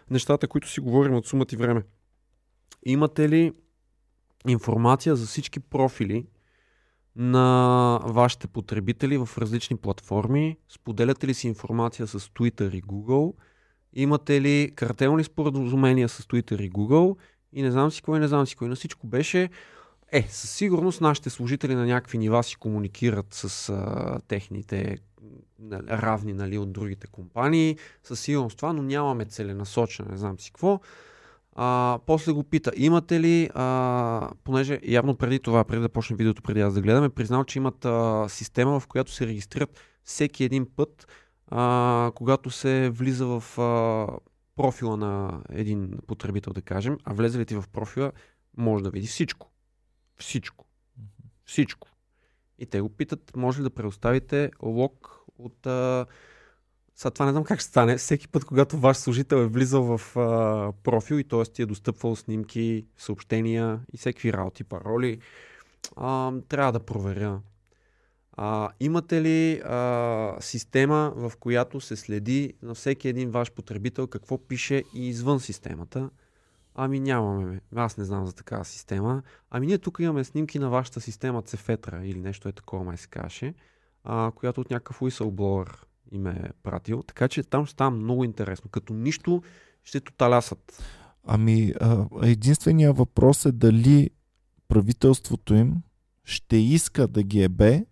Нещата, 0.10 0.48
които 0.48 0.70
си 0.70 0.80
говорим 0.80 1.16
от 1.16 1.28
сумата 1.28 1.48
и 1.52 1.56
време. 1.56 1.84
Имате 2.86 3.30
ли 3.30 3.54
информация 4.48 5.16
за 5.16 5.26
всички 5.26 5.60
профили 5.60 6.28
на 7.16 8.00
вашите 8.04 8.48
потребители 8.48 9.18
в 9.18 9.30
различни 9.38 9.78
платформи? 9.78 10.58
Споделяте 10.70 11.28
ли 11.28 11.34
си 11.34 11.48
информация 11.48 12.08
с 12.08 12.20
Twitter 12.20 12.76
и 12.76 12.84
Google? 12.84 13.34
Имате 13.94 14.42
ли 14.42 14.72
картелни 14.76 15.24
споразумения 15.24 16.10
с 16.10 16.24
Twitter 16.24 16.62
и 16.62 16.72
Google? 16.72 17.18
И 17.54 17.62
не 17.62 17.72
знам 17.72 17.92
си 17.92 18.02
кой, 18.02 18.20
не 18.20 18.28
знам 18.28 18.48
си 18.48 18.56
кой. 18.56 18.70
На 18.70 18.76
всичко 18.76 19.08
беше 19.08 19.50
е, 20.12 20.28
със 20.30 20.52
сигурност 20.52 21.02
нашите 21.02 21.30
служители 21.30 21.76
на 21.76 21.86
някакви 21.86 22.18
нива 22.18 22.44
си 22.44 22.56
комуникират 22.56 23.34
с 23.34 23.70
а, 23.70 24.20
техните 24.28 24.98
нали, 25.60 25.88
равни 25.88 26.34
нали, 26.34 26.58
от 26.58 26.72
другите 26.72 27.08
компании. 27.08 27.78
Със 28.04 28.20
сигурност 28.20 28.58
това, 28.58 28.74
но 28.74 28.84
нямаме 28.84 29.26
целенасочено, 29.26 30.12
не 30.12 30.18
знам 30.18 30.40
си 30.40 30.52
какво. 30.52 30.80
А, 31.56 32.00
после 32.06 32.32
го 32.32 32.44
пита, 32.44 32.72
имате 32.76 33.20
ли, 33.20 33.50
а, 33.54 34.30
понеже 34.44 34.80
явно 34.84 35.16
преди 35.16 35.40
това, 35.40 35.64
преди 35.64 35.82
да 35.82 35.90
почне 35.90 36.16
видеото, 36.16 36.42
преди 36.42 36.62
аз 36.62 36.74
да 36.74 36.82
гледаме, 36.82 37.10
признал, 37.10 37.44
че 37.44 37.60
имат 37.60 37.86
а, 37.86 38.26
система, 38.30 38.80
в 38.80 38.88
която 38.88 39.12
се 39.12 39.28
регистрират 39.28 39.80
всеки 40.04 40.44
един 40.44 40.68
път, 40.76 41.08
а, 41.48 42.12
когато 42.16 42.50
се 42.50 42.90
влиза 42.90 43.26
в 43.26 43.60
а, 43.60 44.08
профила 44.56 44.98
на 44.98 45.42
един 45.50 45.92
потребител, 46.08 46.54
да 46.54 46.62
кажем, 46.62 46.98
а 47.04 47.14
влезе 47.14 47.40
ли 47.40 47.46
ти 47.46 47.56
в 47.56 47.64
профила, 47.72 48.12
може 48.58 48.84
да 48.84 48.90
види 48.90 49.08
всичко. 49.08 49.52
Всичко. 50.18 50.66
Всичко. 51.46 51.88
И 52.60 52.66
те 52.66 52.82
го 52.82 52.90
питат, 52.90 53.36
може 53.36 53.60
ли 53.60 53.64
да 53.64 53.70
предоставите 53.70 54.52
лог 54.62 55.20
от... 55.38 55.66
А... 55.66 56.06
Сега 56.96 57.12
това 57.12 57.26
не 57.26 57.32
знам 57.32 57.44
как 57.44 57.60
ще 57.60 57.70
стане. 57.70 57.98
Всеки 57.98 58.28
път, 58.28 58.46
когато 58.46 58.78
ваш 58.78 58.98
служител 58.98 59.36
е 59.36 59.48
влизал 59.48 59.98
в 59.98 60.18
а, 60.18 60.72
профил 60.84 61.16
и 61.16 61.24
т.е. 61.24 61.44
ти 61.44 61.62
е 61.62 61.66
достъпвал 61.66 62.16
снимки, 62.16 62.86
съобщения 62.98 63.80
и 63.94 63.98
всеки 63.98 64.34
работи, 64.34 64.64
пароли, 64.64 65.20
а, 65.96 66.34
трябва 66.48 66.72
да 66.72 66.80
проверя. 66.80 67.42
А, 68.32 68.70
имате 68.80 69.22
ли 69.22 69.62
а, 69.66 70.38
система, 70.40 71.14
в 71.16 71.32
която 71.40 71.82
се 71.82 71.96
следи 71.96 72.54
на 72.62 72.74
всеки 72.74 73.08
един 73.08 73.30
ваш 73.30 73.52
потребител 73.52 74.08
какво 74.08 74.38
пише 74.38 74.84
и 74.94 75.08
извън 75.08 75.40
системата? 75.40 76.10
Ами 76.76 77.00
нямаме. 77.00 77.62
Аз 77.76 77.98
не 77.98 78.04
знам 78.04 78.26
за 78.26 78.34
такава 78.34 78.66
система. 78.66 79.24
Ами 79.50 79.68
ние 79.68 79.78
тук 79.78 79.98
имаме 80.00 80.24
снимки 80.24 80.60
на 80.60 80.70
вашата 80.70 81.02
система 81.02 81.42
Цефетра 81.42 82.06
или 82.06 82.20
нещо 82.20 82.50
е 82.50 82.52
такова, 82.52 82.84
май 82.84 82.98
се 82.98 83.08
каже, 83.08 83.54
а, 84.04 84.32
която 84.36 84.62
от 84.62 84.70
някакъв 84.70 85.00
whistleblower 85.00 85.76
им 86.12 86.28
е 86.28 86.52
пратил. 86.64 87.04
Така 87.04 87.28
че 87.28 87.44
там 87.44 87.68
става 87.68 87.92
много 87.92 88.24
интересно. 88.24 88.70
Като 88.70 88.94
нищо 88.94 89.42
ще 89.84 90.00
тоталясат. 90.00 90.84
Ами, 91.24 91.74
а, 91.82 92.06
единственият 92.24 92.98
въпрос 92.98 93.46
е 93.46 93.52
дали 93.52 94.10
правителството 94.68 95.54
им 95.54 95.76
ще 96.24 96.58
иска 96.58 97.08
да 97.08 97.24
ги 97.24 97.44
ебе 97.44 97.86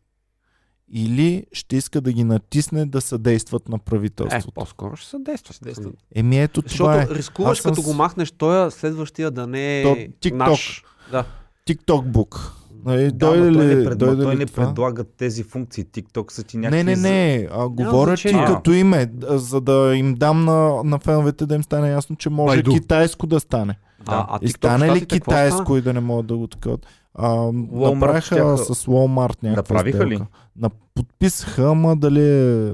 или 0.93 1.45
ще 1.51 1.75
иска 1.75 2.01
да 2.01 2.11
ги 2.11 2.23
натисне 2.23 2.85
да 2.85 3.01
съдействат 3.01 3.69
на 3.69 3.75
Е, 3.75 3.79
правителството. 3.79 4.51
по-скоро 4.51 4.95
ще 4.95 5.09
съдейства. 5.09 5.53
Съдейства. 5.53 5.91
Еми 6.15 6.39
ето 6.39 6.61
това 6.61 6.69
Защото 6.93 7.13
е. 7.13 7.17
рискуваш 7.17 7.51
Аз 7.51 7.57
съм 7.57 7.71
като 7.71 7.81
с- 7.81 7.85
го 7.85 7.93
махнеш 7.93 8.31
тоя, 8.31 8.71
следващия 8.71 9.31
да 9.31 9.47
не 9.47 9.81
е 9.81 9.85
TikTok. 9.85 10.31
наш. 10.33 10.83
Да. 11.11 11.25
TikTok 11.67 12.01
book. 12.03 12.51
Нали, 12.85 13.03
Да, 13.03 13.11
дойде 13.11 13.39
но 13.41 13.53
той 13.53 13.65
ли, 13.65 13.75
не, 13.75 13.85
пред... 13.85 13.97
дойде 13.97 14.23
той 14.23 14.33
ли 14.33 14.37
не 14.37 14.45
това? 14.45 14.65
предлага 14.65 15.03
тези 15.03 15.43
функции. 15.43 15.85
TikTok 15.85 16.31
са 16.31 16.43
ти 16.43 16.57
някакви... 16.57 16.83
Не, 16.83 16.95
не, 16.95 17.01
не. 17.01 17.47
А, 17.51 17.69
говоря 17.69 18.15
ти 18.15 18.31
като 18.47 18.71
име, 18.71 19.11
за 19.21 19.61
да 19.61 19.95
им 19.95 20.15
дам 20.15 20.45
на, 20.45 20.83
на 20.83 20.99
феновете 20.99 21.45
да 21.45 21.55
им 21.55 21.63
стане 21.63 21.91
ясно, 21.91 22.15
че 22.15 22.29
може 22.29 22.55
Байду. 22.55 22.71
китайско 22.71 23.27
да 23.27 23.39
стане. 23.39 23.79
А, 24.05 24.25
а 24.29 24.39
И 24.41 24.49
стане 24.49 24.91
ли 24.91 25.05
китайско 25.05 25.77
и 25.77 25.81
да 25.81 25.93
не 25.93 25.99
могат 25.99 26.25
да 26.25 26.37
го 26.37 26.47
такът? 26.47 26.85
А, 27.15 27.29
Walmart 27.29 27.93
направиха 27.93 28.21
щяха- 28.25 28.57
с 28.57 28.85
Walmart 28.85 29.43
някаква 29.43 29.75
Направиха 29.75 30.07
ли? 30.07 30.15
сделка. 30.15 30.31
На, 30.55 30.69
подписаха, 30.95 31.63
ама 31.63 31.95
дали 31.95 32.21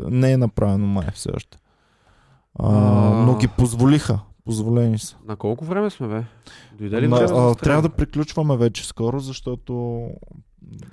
не 0.07 0.31
е 0.31 0.37
направено 0.37 0.87
май 0.87 1.07
все 1.13 1.29
още. 1.31 1.57
А, 2.55 2.67
А. 2.67 3.11
но 3.15 3.35
ги 3.35 3.47
позволиха. 3.49 4.19
Позволени 4.45 4.99
са. 4.99 5.15
На 5.27 5.35
колко 5.35 5.65
време 5.65 5.89
сме, 5.89 6.07
бе? 6.07 6.23
Дойде 6.73 7.01
ли 7.01 7.07
за 7.07 7.15
а, 7.15 7.27
да 7.39 7.55
трябва 7.55 7.81
да 7.81 7.89
приключваме 7.89 8.57
вече 8.57 8.87
скоро, 8.87 9.19
защото 9.19 10.03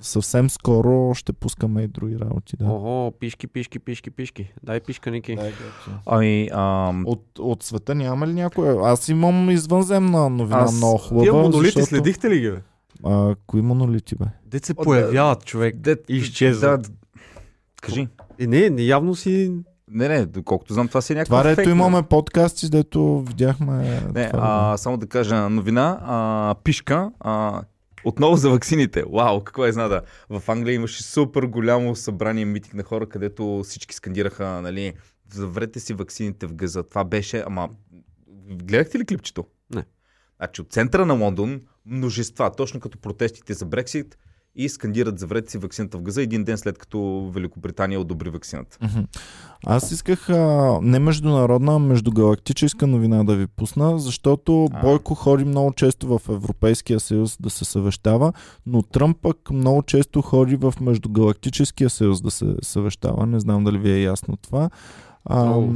съвсем 0.01 0.49
скоро 0.49 1.13
ще 1.13 1.33
пускаме 1.33 1.81
и 1.81 1.87
други 1.87 2.19
работи. 2.19 2.57
Да. 2.57 2.65
Ого, 2.65 3.11
пишки, 3.11 3.47
пишки, 3.47 3.79
пишки, 3.79 4.09
пишки. 4.09 4.53
Дай 4.63 4.79
пишка, 4.79 5.11
Ники. 5.11 5.35
Дай. 5.35 5.51
Ами, 6.05 6.49
ам... 6.53 7.03
От, 7.07 7.23
от 7.39 7.63
света 7.63 7.95
няма 7.95 8.27
ли 8.27 8.33
някоя? 8.33 8.77
Аз 8.83 9.09
имам 9.09 9.49
извънземна 9.49 10.29
новина 10.29 10.59
Аз- 10.59 10.75
много 10.75 10.97
хубава. 10.97 11.23
Тия 11.23 11.33
монолити 11.33 11.65
защото... 11.65 11.85
следихте 11.87 12.29
ли 12.29 12.39
ги, 12.39 12.51
бе? 12.51 12.61
А, 13.03 13.35
кои 13.47 13.61
монолити, 13.61 14.15
бе? 14.15 14.25
Де 14.45 14.59
се 14.59 14.73
О, 14.77 14.83
появяват, 14.83 15.45
човек. 15.45 15.75
Дет, 15.75 16.05
И 16.09 16.17
изчезват. 16.17 16.81
Да, 16.81 16.89
кажи. 17.81 18.07
И 18.39 18.47
не, 18.47 18.69
не, 18.69 18.81
явно 18.81 19.15
си... 19.15 19.53
Не, 19.91 20.07
не, 20.07 20.25
доколкото 20.25 20.73
знам, 20.73 20.87
това 20.87 21.01
си 21.01 21.13
е 21.13 21.15
някаква 21.15 21.41
Това, 21.41 21.55
фейк, 21.55 21.67
имаме 21.69 22.03
подкасти, 22.03 22.69
дето 22.69 23.23
видяхме... 23.27 24.01
Не, 24.13 24.29
това, 24.29 24.71
а, 24.73 24.77
само 24.77 24.97
да 24.97 25.07
кажа 25.07 25.49
новина. 25.49 25.99
А, 26.01 26.55
пишка. 26.63 27.11
А, 27.19 27.61
отново 28.03 28.35
за 28.35 28.49
ваксините. 28.49 29.03
Вау, 29.13 29.43
каква 29.43 29.65
е 29.65 29.69
изнада. 29.69 30.01
В 30.29 30.43
Англия 30.49 30.75
имаше 30.75 31.03
супер 31.03 31.43
голямо 31.43 31.95
събрание 31.95 32.45
митинг 32.45 32.73
на 32.73 32.83
хора, 32.83 33.09
където 33.09 33.61
всички 33.63 33.95
скандираха, 33.95 34.61
нали, 34.61 34.93
заврете 35.33 35.79
си 35.79 35.93
ваксините 35.93 36.47
в 36.47 36.53
гъза. 36.53 36.83
Това 36.83 37.03
беше, 37.03 37.43
ама, 37.47 37.69
гледахте 38.49 38.99
ли 38.99 39.05
клипчето? 39.05 39.45
Не. 39.75 39.83
Значи 40.37 40.61
от 40.61 40.71
центъра 40.71 41.05
на 41.05 41.13
Лондон 41.13 41.61
множества, 41.87 42.51
точно 42.57 42.79
като 42.79 42.97
протестите 42.97 43.53
за 43.53 43.65
Брексит 43.65 44.17
и 44.57 44.69
скандират 44.69 45.19
заврете 45.19 45.51
си 45.51 45.57
ваксината 45.57 45.97
в 45.97 46.01
гъза 46.01 46.21
един 46.21 46.43
ден 46.43 46.57
след 46.57 46.77
като 46.77 47.29
Великобритания 47.33 47.99
одобри 47.99 48.29
ваксината. 48.29 48.77
Мгм. 48.81 48.99
Аз 49.65 49.91
исках 49.91 50.29
а, 50.29 50.79
не 50.81 50.99
международна, 50.99 51.75
а 51.75 51.79
междугалактическа 51.79 52.87
новина 52.87 53.23
да 53.23 53.35
ви 53.35 53.47
пусна, 53.47 53.99
защото 53.99 54.67
А. 54.73 54.81
Бойко 54.81 55.15
ходи 55.15 55.45
много 55.45 55.73
често 55.73 56.07
в 56.07 56.29
Европейския 56.29 56.99
съюз 56.99 57.37
да 57.39 57.49
се 57.49 57.65
съвещава, 57.65 58.33
но 58.65 58.81
Тръмп 58.81 59.17
пък 59.21 59.51
много 59.51 59.83
често 59.83 60.21
ходи 60.21 60.55
в 60.55 60.73
Междугалактическия 60.81 61.89
съюз 61.89 62.21
да 62.21 62.31
се 62.31 62.55
съвещава. 62.61 63.25
Не 63.25 63.39
знам 63.39 63.63
дали 63.63 63.77
ви 63.77 63.91
е 63.91 64.03
ясно 64.03 64.37
това. 64.37 64.69
А, 65.25 65.51
О. 65.51 65.69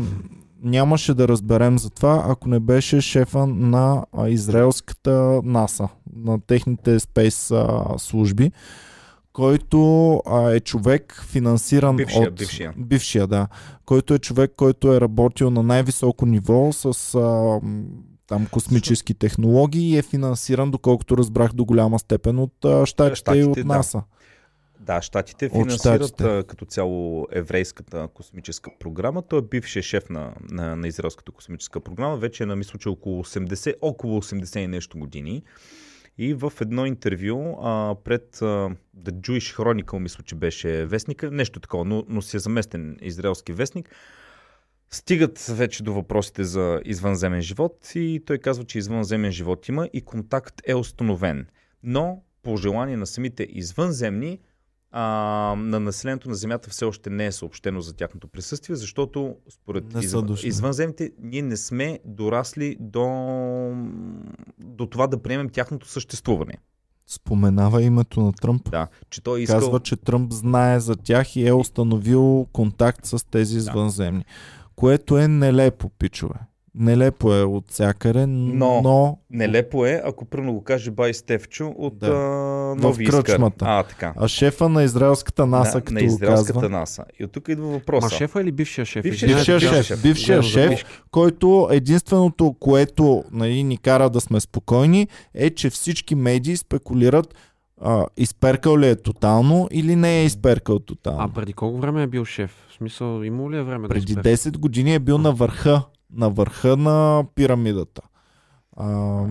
нямаше 0.64 1.14
да 1.14 1.28
разберем 1.28 1.80
за 1.80 1.90
това, 1.90 2.24
ако 2.28 2.50
не 2.50 2.60
беше 2.60 3.02
шефа 3.02 3.48
на 3.48 4.06
а, 4.18 4.30
израелската 4.30 5.42
НАСА, 5.44 5.88
на 6.16 6.42
техните 6.42 7.00
спейс 7.00 7.54
служби, 7.98 8.52
който 9.34 10.16
а, 10.26 10.52
е 10.52 10.60
човек 10.60 11.24
финансиран 11.28 11.96
Бившия, 11.96 12.30
от... 12.30 12.36
бившия. 12.36 12.74
Бившия, 12.78 13.28
да. 13.28 13.48
Който 13.86 14.14
е 14.14 14.20
човек, 14.20 14.54
който 14.58 14.94
е 14.94 15.02
работил 15.02 15.50
на 15.50 15.64
най-високо 15.64 16.26
ниво 16.26 16.74
с 16.74 17.16
а, 17.16 17.60
там 18.28 18.46
космически 18.52 19.14
технологии 19.14 19.90
и 19.90 19.98
е 19.98 20.02
финансиран, 20.02 20.72
доколкото 20.72 21.18
разбрах 21.18 21.54
до 21.54 21.66
голяма 21.66 22.00
степен 22.00 22.40
от 22.40 22.66
а, 22.66 22.86
щатите, 22.86 23.38
и 23.38 23.44
от. 23.44 23.58
НАСА. 23.58 23.98
Да, 23.98 24.04
щатите 25.02 25.50
финансират 25.50 26.08
щатите. 26.08 26.24
а, 26.24 26.44
като 26.44 26.66
цяло 26.66 27.28
еврейската 27.32 28.08
космическа 28.14 28.72
програма. 28.80 29.22
Той 29.22 29.40
е 29.40 29.42
бившия 29.42 29.84
шеф 29.84 30.10
на, 30.10 30.34
на, 30.52 30.76
на 30.76 30.88
израелската 30.88 31.32
космическа 31.32 31.80
програма. 31.80 32.18
Вече 32.18 32.44
е 32.44 32.46
на 32.46 32.56
мисля, 32.56 32.80
че 32.80 32.90
около 32.90 33.24
80, 33.24 33.76
около 33.82 34.22
80 34.22 34.60
и 34.60 34.68
нещо 34.68 35.00
години. 35.00 35.44
И 36.18 36.34
в 36.34 36.54
едно 36.62 36.86
интервю 36.86 37.58
а, 37.62 37.96
пред 38.04 38.42
а, 38.42 38.46
The 39.00 39.12
Jewish 39.12 39.58
Chronicle, 39.58 40.00
мисля, 40.00 40.24
че 40.24 40.36
беше 40.36 40.86
вестника, 40.86 41.32
нещо 41.32 41.60
такова, 41.60 41.86
но, 41.86 42.06
но 42.08 42.22
си 42.22 42.38
е 42.38 42.40
заместен 42.40 42.98
израелски 43.02 43.54
вестник, 43.54 43.90
стигат 44.90 45.40
вече 45.40 45.84
до 45.84 45.94
въпросите 45.94 46.44
за 46.44 46.82
извънземен 46.86 47.42
живот 47.42 47.92
и 47.96 48.24
той 48.26 48.38
казва, 48.38 48.64
че 48.64 48.78
извънземен 48.78 49.32
живот 49.32 49.68
има 49.68 49.90
и 49.94 50.02
контакт 50.02 50.62
е 50.68 50.76
установен. 50.76 51.48
Но 51.84 52.24
по 52.44 52.58
желание 52.58 52.98
на 52.98 53.08
самите 53.08 53.48
извънземни, 53.50 54.40
а, 54.92 55.04
на 55.58 55.80
населението 55.80 56.30
на 56.30 56.36
Земята 56.36 56.70
все 56.70 56.86
още 56.86 57.10
не 57.10 57.26
е 57.26 57.32
съобщено 57.32 57.82
за 57.82 57.94
тяхното 57.94 58.28
присъствие, 58.28 58.76
защото 58.76 59.36
според 59.50 59.84
извън, 60.02 60.38
извънземните 60.44 61.12
ние 61.22 61.42
не 61.42 61.58
сме 61.58 62.00
дорасли 62.06 62.78
до, 62.80 63.06
до 64.60 64.86
това 64.86 65.08
да 65.08 65.22
приемем 65.22 65.50
тяхното 65.50 65.88
съществуване. 65.88 66.54
Споменава 67.08 67.82
името 67.82 68.22
на 68.22 68.34
Тръмп. 68.34 68.72
Да, 68.72 68.88
че 69.10 69.22
той 69.22 69.40
е 69.40 69.44
искал... 69.44 69.60
Казва, 69.60 69.80
че 69.80 69.96
Тръмп 69.96 70.34
знае 70.34 70.80
за 70.80 70.96
тях 70.96 71.36
и 71.36 71.48
е 71.48 71.54
установил 71.54 72.48
контакт 72.54 73.06
с 73.06 73.26
тези 73.32 73.58
извънземни. 73.58 74.26
Което 74.76 75.18
е 75.18 75.28
нелепо, 75.28 75.90
пичове. 75.90 76.40
Нелепо 76.76 77.34
е 77.34 77.44
от 77.44 77.72
всякъде, 77.72 78.26
но, 78.28 78.82
Но- 78.82 79.18
Нелепо 79.30 79.86
е, 79.86 80.02
ако 80.06 80.26
пръвно 80.26 80.54
го 80.54 80.64
каже 80.64 80.92
Бай 80.92 81.14
Стевчо 81.14 81.74
от 81.78 82.00
Да. 82.00 82.08
да. 82.08 82.16
В 82.16 82.76
Нови 82.82 83.06
кръчмата. 83.06 83.66
А, 83.68 83.84
така. 83.84 84.14
а 84.18 84.28
шефа 84.28 84.70
на 84.70 84.84
израелската 84.84 85.46
НАСА, 85.46 85.78
на, 85.78 85.82
като 85.84 85.94
на 85.94 86.00
го 86.00 86.06
израелската 86.06 86.54
казва, 86.54 86.70
НАСА. 86.70 87.06
И 87.20 87.24
от 87.24 87.32
тук 87.32 87.48
идва 87.48 87.66
Ма 87.66 87.72
въпроса. 87.72 88.16
шефа 88.16 88.42
или 88.42 88.52
бившия 88.52 88.86
шеф? 88.86 89.04
Бившия 89.04 89.36
бившия 89.36 89.56
бившия 89.58 89.74
шеф, 89.74 89.86
шеф. 89.86 90.02
бившия 90.02 90.44
шеф, 90.44 90.86
който 91.12 91.68
единственото, 91.72 92.56
което 92.60 93.24
нали, 93.32 93.64
ни 93.64 93.78
кара 93.78 94.10
да 94.10 94.22
сме 94.22 94.40
спокойни, 94.40 95.08
е, 95.34 95.50
че 95.50 95.70
всички 95.70 96.16
медии 96.16 96.58
спекулират 96.58 97.36
а, 97.82 98.06
изперкал 98.18 98.78
ли 98.78 98.88
е 98.88 98.96
тотално 98.96 99.68
или 99.72 99.96
не 99.96 100.22
е 100.22 100.26
изперкал 100.26 100.80
тотално. 100.80 101.20
А 101.22 101.28
преди 101.28 101.54
колко 101.54 101.78
време 101.80 102.04
е 102.04 102.08
бил 102.08 102.26
шеф? 102.26 102.52
В 102.70 102.74
смисъл, 102.74 103.24
имало 103.24 103.52
ли 103.52 103.58
е 103.58 103.64
време 103.64 103.88
Преди 103.88 104.14
да 104.16 104.30
изпее? 104.30 104.52
10 104.52 104.58
години 104.58 104.96
е 104.96 105.00
бил 105.00 105.18
на 105.18 105.32
върха, 105.32 105.84
на 106.14 106.30
върха 106.30 106.78
на 106.78 107.26
пирамидата. 107.36 108.02
А, 108.78 109.26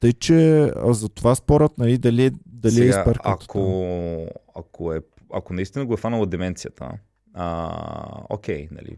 тъй, 0.00 0.12
че 0.12 0.70
за 0.84 1.08
това 1.08 1.34
спорът, 1.34 1.78
нали, 1.78 1.98
дали, 1.98 2.24
е- 2.24 2.30
дали 2.46 2.74
е 2.74 2.76
Сега, 2.76 2.98
изперкал 3.00 3.32
ако, 3.32 3.42
тотално. 3.42 4.28
ако, 4.54 4.92
е, 4.92 5.00
ако 5.32 5.52
наистина 5.54 5.86
го 5.86 5.94
е 5.94 5.96
фанала 5.96 6.26
деменцията, 6.26 6.90
а, 7.34 8.24
окей, 8.30 8.68
нали, 8.70 8.96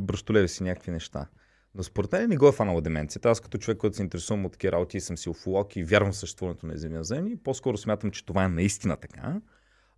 бръщолеви 0.00 0.48
си 0.48 0.62
някакви 0.62 0.90
неща. 0.90 1.26
Но 1.74 1.82
според 1.82 2.12
мен 2.12 2.28
не 2.28 2.36
го 2.36 2.48
е 2.48 2.52
фанала 2.52 2.80
деменцията. 2.80 3.30
Аз 3.30 3.40
като 3.40 3.58
човек, 3.58 3.78
който 3.78 3.96
се 3.96 4.02
интересувам 4.02 4.44
от 4.44 4.52
такива 4.52 4.72
работи 4.72 4.96
и 4.96 5.00
съм 5.00 5.18
си 5.18 5.28
уфолог 5.28 5.76
и 5.76 5.84
вярвам 5.84 6.12
в 6.12 6.16
съществуването 6.16 6.66
на 6.66 7.04
земя 7.04 7.30
по-скоро 7.44 7.76
смятам, 7.76 8.10
че 8.10 8.26
това 8.26 8.44
е 8.44 8.48
наистина 8.48 8.96
така. 8.96 9.40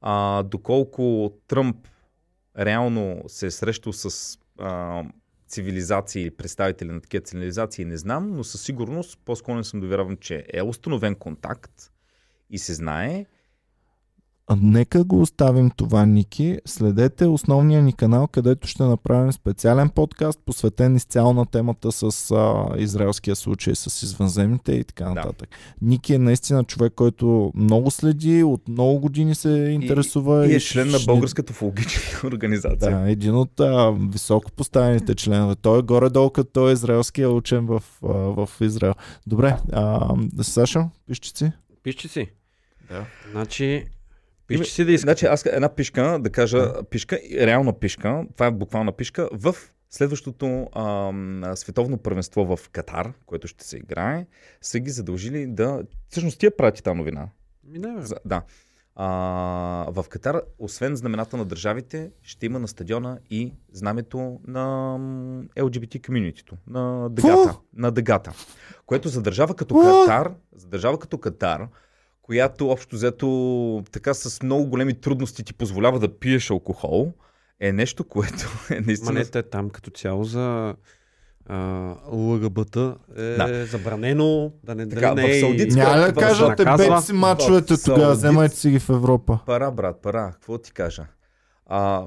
А, 0.01 0.43
доколко 0.43 1.33
Тръмп 1.49 1.77
реално 2.59 3.23
се 3.27 3.47
е 3.47 3.51
срещал 3.51 3.93
с 3.93 4.39
а, 4.59 5.03
цивилизации, 5.55 6.31
представители 6.31 6.93
на 6.93 7.01
такива 7.01 7.23
цивилизации, 7.25 7.85
не 7.85 7.97
знам, 7.97 8.31
но 8.31 8.45
със 8.45 8.63
сигурност 8.63 9.19
по-склонен 9.25 9.65
съм 9.65 9.81
да 9.81 9.87
вярвам, 9.87 10.17
че 10.17 10.47
е 10.53 10.63
установен 10.63 11.15
контакт 11.15 11.93
и 12.51 12.59
се 12.59 12.75
знае. 12.75 13.27
А, 14.47 14.57
нека 14.57 15.05
го 15.05 15.21
оставим 15.21 15.71
това, 15.71 16.07
Ники. 16.07 16.59
Следете 16.67 17.27
основния 17.27 17.83
ни 17.83 17.93
канал, 17.93 18.27
където 18.27 18.69
ще 18.69 18.83
направим 18.83 19.33
специален 19.33 19.89
подкаст, 19.89 20.39
посветен 20.47 20.97
изцяло 20.97 21.33
на 21.33 21.47
темата 21.47 21.93
с 21.93 22.31
а, 22.31 22.67
израелския 22.79 23.37
случай, 23.37 23.75
с 23.75 24.03
извънземните 24.03 24.73
и 24.73 24.85
така 24.85 25.05
Да. 25.05 25.11
нататък. 25.11 25.49
Ники 25.83 26.15
е 26.15 26.19
наистина 26.19 26.65
човек, 26.65 26.93
който 26.93 27.53
много 27.55 27.91
следи, 27.91 28.43
от 28.43 28.69
много 28.69 28.99
години 29.01 29.35
се 29.35 29.49
интересува. 29.51 30.47
И 30.47 30.55
е 30.55 30.61
ще- 30.61 30.73
член 30.73 30.89
на 30.89 30.99
Българската 31.07 31.53
филологична 31.53 32.01
организация. 32.25 32.91
Да, 32.91 33.11
един 33.11 33.35
от 33.35 33.61
а, 33.61 33.95
високо 34.03 34.53
поставените 34.53 35.15
членове. 35.15 35.55
Той 35.55 35.79
е 35.79 35.83
горе-долу 35.83 36.31
като 36.31 36.51
той 36.53 36.71
е 36.71 36.73
израелския 36.73 37.31
учен 37.31 37.67
в, 37.67 37.83
а, 38.03 38.09
в 38.09 38.49
Израел. 38.61 38.95
Добре, 39.27 39.57
а, 39.73 40.09
Сашо, 40.43 40.91
пишчици? 41.07 41.53
Пишчи 41.83 42.09
си. 42.09 42.27
Да. 42.89 43.05
Значи, 43.31 43.85
Пишчи 44.47 44.71
си 44.71 44.85
да 44.85 44.93
искаш. 44.93 45.03
Значи 45.03 45.27
аз 45.27 45.47
една 45.47 45.69
пишка, 45.69 46.19
да 46.21 46.31
кажа 46.31 46.73
пишка, 46.91 47.19
реална 47.41 47.73
пишка, 47.79 48.25
това 48.35 48.47
е 48.47 48.51
буквална 48.51 48.93
пишка, 48.93 49.29
в 49.33 49.57
следващото 49.91 50.69
ам, 50.77 51.43
световно 51.55 51.99
първенство 51.99 52.57
в 52.57 52.69
Катар, 52.69 53.13
което 53.27 53.49
ще 53.49 53.65
се 53.65 53.77
играе, 53.77 54.27
са 54.61 54.79
ги 54.79 54.91
задължили 54.91 55.47
да... 55.47 55.83
Всъщност 56.09 56.39
тия 56.39 56.57
прати 56.57 56.83
тази 56.83 56.97
новина. 56.97 57.29
Ми, 57.65 57.79
не, 57.79 57.95
бе. 57.95 58.03
За, 58.03 58.17
да. 58.25 58.43
А, 58.97 59.07
в 59.89 60.05
Катар, 60.09 60.41
освен 60.59 60.97
знамената 60.97 61.37
на 61.37 61.45
държавите, 61.45 62.11
ще 62.23 62.47
има 62.47 62.59
на 62.59 62.69
стадиона 62.69 63.19
и 63.31 63.53
знамето 63.73 64.41
на 64.47 64.97
LGBT 65.57 66.07
комьюнитито, 66.07 66.57
на 66.67 67.11
дъгата. 67.11 67.59
На 67.77 67.91
дъгата. 67.91 68.33
Което 68.87 69.09
за 69.09 69.23
държава 69.23 69.55
като 69.55 69.75
Фу! 69.75 69.81
Катар, 69.81 70.35
за 70.57 70.67
държава 70.67 70.99
като 70.99 71.19
Катар, 71.19 71.69
която 72.25 72.69
общо 72.69 72.97
взето 72.97 73.29
така 73.93 74.15
с 74.15 74.43
много 74.43 74.67
големи 74.67 74.95
трудности 74.95 75.45
ти 75.45 75.55
позволява 75.55 75.99
да 75.99 76.19
пиеш 76.19 76.51
алкохол, 76.51 77.13
е 77.61 77.73
нещо, 77.73 78.05
което 78.05 78.35
е 78.71 78.75
Ма 78.75 78.81
наистина... 78.81 79.13
не, 79.13 79.25
те 79.25 79.43
там 79.43 79.71
като 79.71 79.91
цяло 79.91 80.25
за 80.25 80.75
а, 81.47 81.57
ЛГБТ 82.09 82.77
е 83.17 83.23
Да. 83.37 83.67
забранено 83.67 84.53
да 84.65 84.75
не, 84.75 84.89
Така, 84.89 85.15
не 85.15 85.23
в 85.23 85.31
е... 85.31 85.41
Саудитска- 85.41 85.77
Няма 85.77 85.97
да 85.97 86.13
кажете 86.15 86.65
наказва. 86.65 86.95
бед 86.97 87.05
си 87.05 87.13
мачовете 87.13 87.75
тогава, 87.85 88.13
вземайте 88.15 88.57
си 88.57 88.71
ги 88.71 88.79
в 88.79 88.91
Европа. 88.91 89.39
Пара, 89.47 89.71
брат, 89.71 89.97
пара. 90.03 90.31
Какво 90.33 90.59
ти 90.59 90.73
кажа? 90.73 91.07
А, 91.67 92.03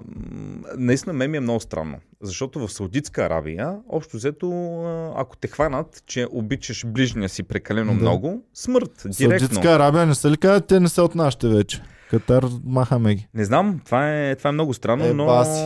наистина 0.78 1.14
ме 1.14 1.28
ми 1.28 1.38
е 1.38 1.42
много 1.42 1.60
странно. 1.60 1.98
Защото 2.22 2.60
в 2.60 2.72
Саудитска 2.72 3.22
Аравия, 3.24 3.76
общо 3.90 4.18
взето, 4.18 4.50
ако 5.16 5.38
те 5.38 5.48
хванат, 5.48 6.04
че 6.06 6.28
обичаш 6.32 6.86
ближния 6.86 7.30
си 7.30 7.44
прекалено 7.44 7.94
Да. 7.94 8.00
много, 8.00 8.42
смърт, 8.54 8.92
директно. 9.08 9.40
Саудитска 9.40 9.70
Арабия 9.70 10.06
не 10.06 10.16
са 10.16 10.32
ли 10.32 10.38
казват, 10.38 10.68
те 10.68 10.80
не 10.80 10.90
са 10.90 11.04
от 11.04 11.16
нашите 11.16 11.48
вече. 11.48 11.82
Катар, 12.10 12.46
махаме 12.66 13.16
ги. 13.16 13.28
Не 13.34 13.46
знам, 13.46 13.82
това 13.86 14.12
е, 14.12 14.36
това 14.36 14.50
е 14.50 14.54
много 14.54 14.74
странно, 14.74 15.06
Е, 15.06 15.14
но... 15.14 15.26
баси. 15.26 15.62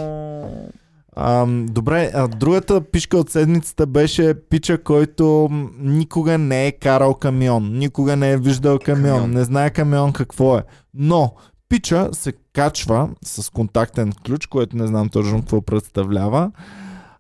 А, 1.16 1.46
добре, 1.48 2.12
а 2.14 2.28
другата 2.28 2.82
пишка 2.82 3.18
от 3.18 3.30
седмицата 3.30 3.86
беше 3.86 4.34
пича, 4.42 4.78
който 4.78 5.50
никога 5.80 6.38
не 6.38 6.68
е 6.68 6.72
карал 6.72 7.14
камион, 7.14 7.70
никога 7.74 8.16
не 8.16 8.32
е 8.32 8.38
виждал 8.38 8.80
камион, 8.80 9.04
Камион. 9.16 9.32
не 9.32 9.44
знае 9.44 9.70
камион 9.70 10.14
какво 10.14 10.58
е. 10.58 10.64
Но 10.94 11.34
пича 11.72 12.10
се 12.12 12.34
качва 12.54 13.10
с 13.26 13.50
контактен 13.50 14.14
ключ, 14.26 14.48
което 14.48 14.78
не 14.78 14.88
знам 14.88 15.10
точно 15.10 15.40
какво 15.40 15.62
представлява. 15.62 16.52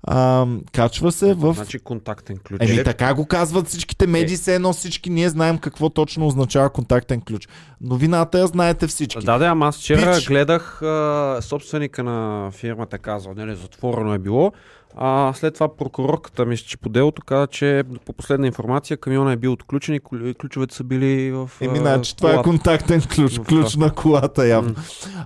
А, 0.03 0.47
качва 0.73 1.11
се 1.11 1.33
в... 1.33 1.53
Значи 1.53 1.79
контактен 1.79 2.37
ключ. 2.37 2.57
Еми 2.61 2.83
така 2.83 3.13
го 3.13 3.25
казват 3.25 3.67
всичките 3.67 4.07
медии, 4.07 4.33
Е. 4.33 4.37
все 4.37 4.55
едно 4.55 4.73
всички 4.73 5.09
ние 5.09 5.29
знаем 5.29 5.57
какво 5.57 5.89
точно 5.89 6.27
означава 6.27 6.69
контактен 6.69 7.21
ключ. 7.21 7.47
Новината 7.81 8.39
я 8.39 8.47
знаете 8.47 8.87
всички. 8.87 9.25
Да, 9.25 9.37
да, 9.37 9.45
ама 9.45 9.67
аз 9.67 9.77
вчера 9.77 10.15
Пич. 10.15 10.27
гледах 10.27 10.81
а, 10.81 11.37
собственика 11.41 12.03
на 12.03 12.49
фирмата 12.51 12.97
казва, 12.97 13.33
нали, 13.35 13.55
затворено 13.55 14.13
е 14.13 14.19
било. 14.19 14.53
А 14.95 15.33
след 15.35 15.53
това 15.53 15.75
прокурорката, 15.75 16.45
мисля, 16.45 16.65
че 16.67 16.77
по 16.77 16.89
делото 16.89 17.21
каза, 17.21 17.47
че 17.47 17.83
по 18.05 18.13
последна 18.13 18.47
информация 18.47 18.97
камиона 18.97 19.31
е 19.31 19.35
бил 19.35 19.51
отключен 19.51 19.95
и 19.95 19.99
ключовете 20.33 20.75
са 20.75 20.83
били 20.83 21.31
в 21.31 21.51
Еми, 21.61 21.77
значи 21.77 22.15
това 22.15 22.33
е 22.33 22.41
контактен 22.41 23.01
ключ, 23.01 23.37
В 23.37 23.43
ключ 23.43 23.75
на 23.75 23.91
колата 23.91 24.47
явно. 24.47 24.69
М. 24.69 24.75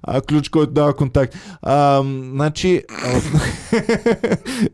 А, 0.04 0.22
ключ, 0.22 0.50
който 0.50 0.74
дава 0.74 0.96
контакт. 0.96 1.36
А, 1.62 2.04
значи... 2.32 2.84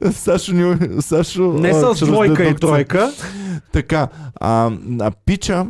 Сашо, 0.11 0.53
ни- 0.53 1.01
Сашо... 1.01 1.53
Не 1.53 1.73
с 1.73 2.05
двойка 2.05 2.49
и 2.49 2.55
тройка. 2.55 3.11
Така, 3.71 4.07
а, 4.39 4.71
а 4.99 5.11
Пича 5.25 5.67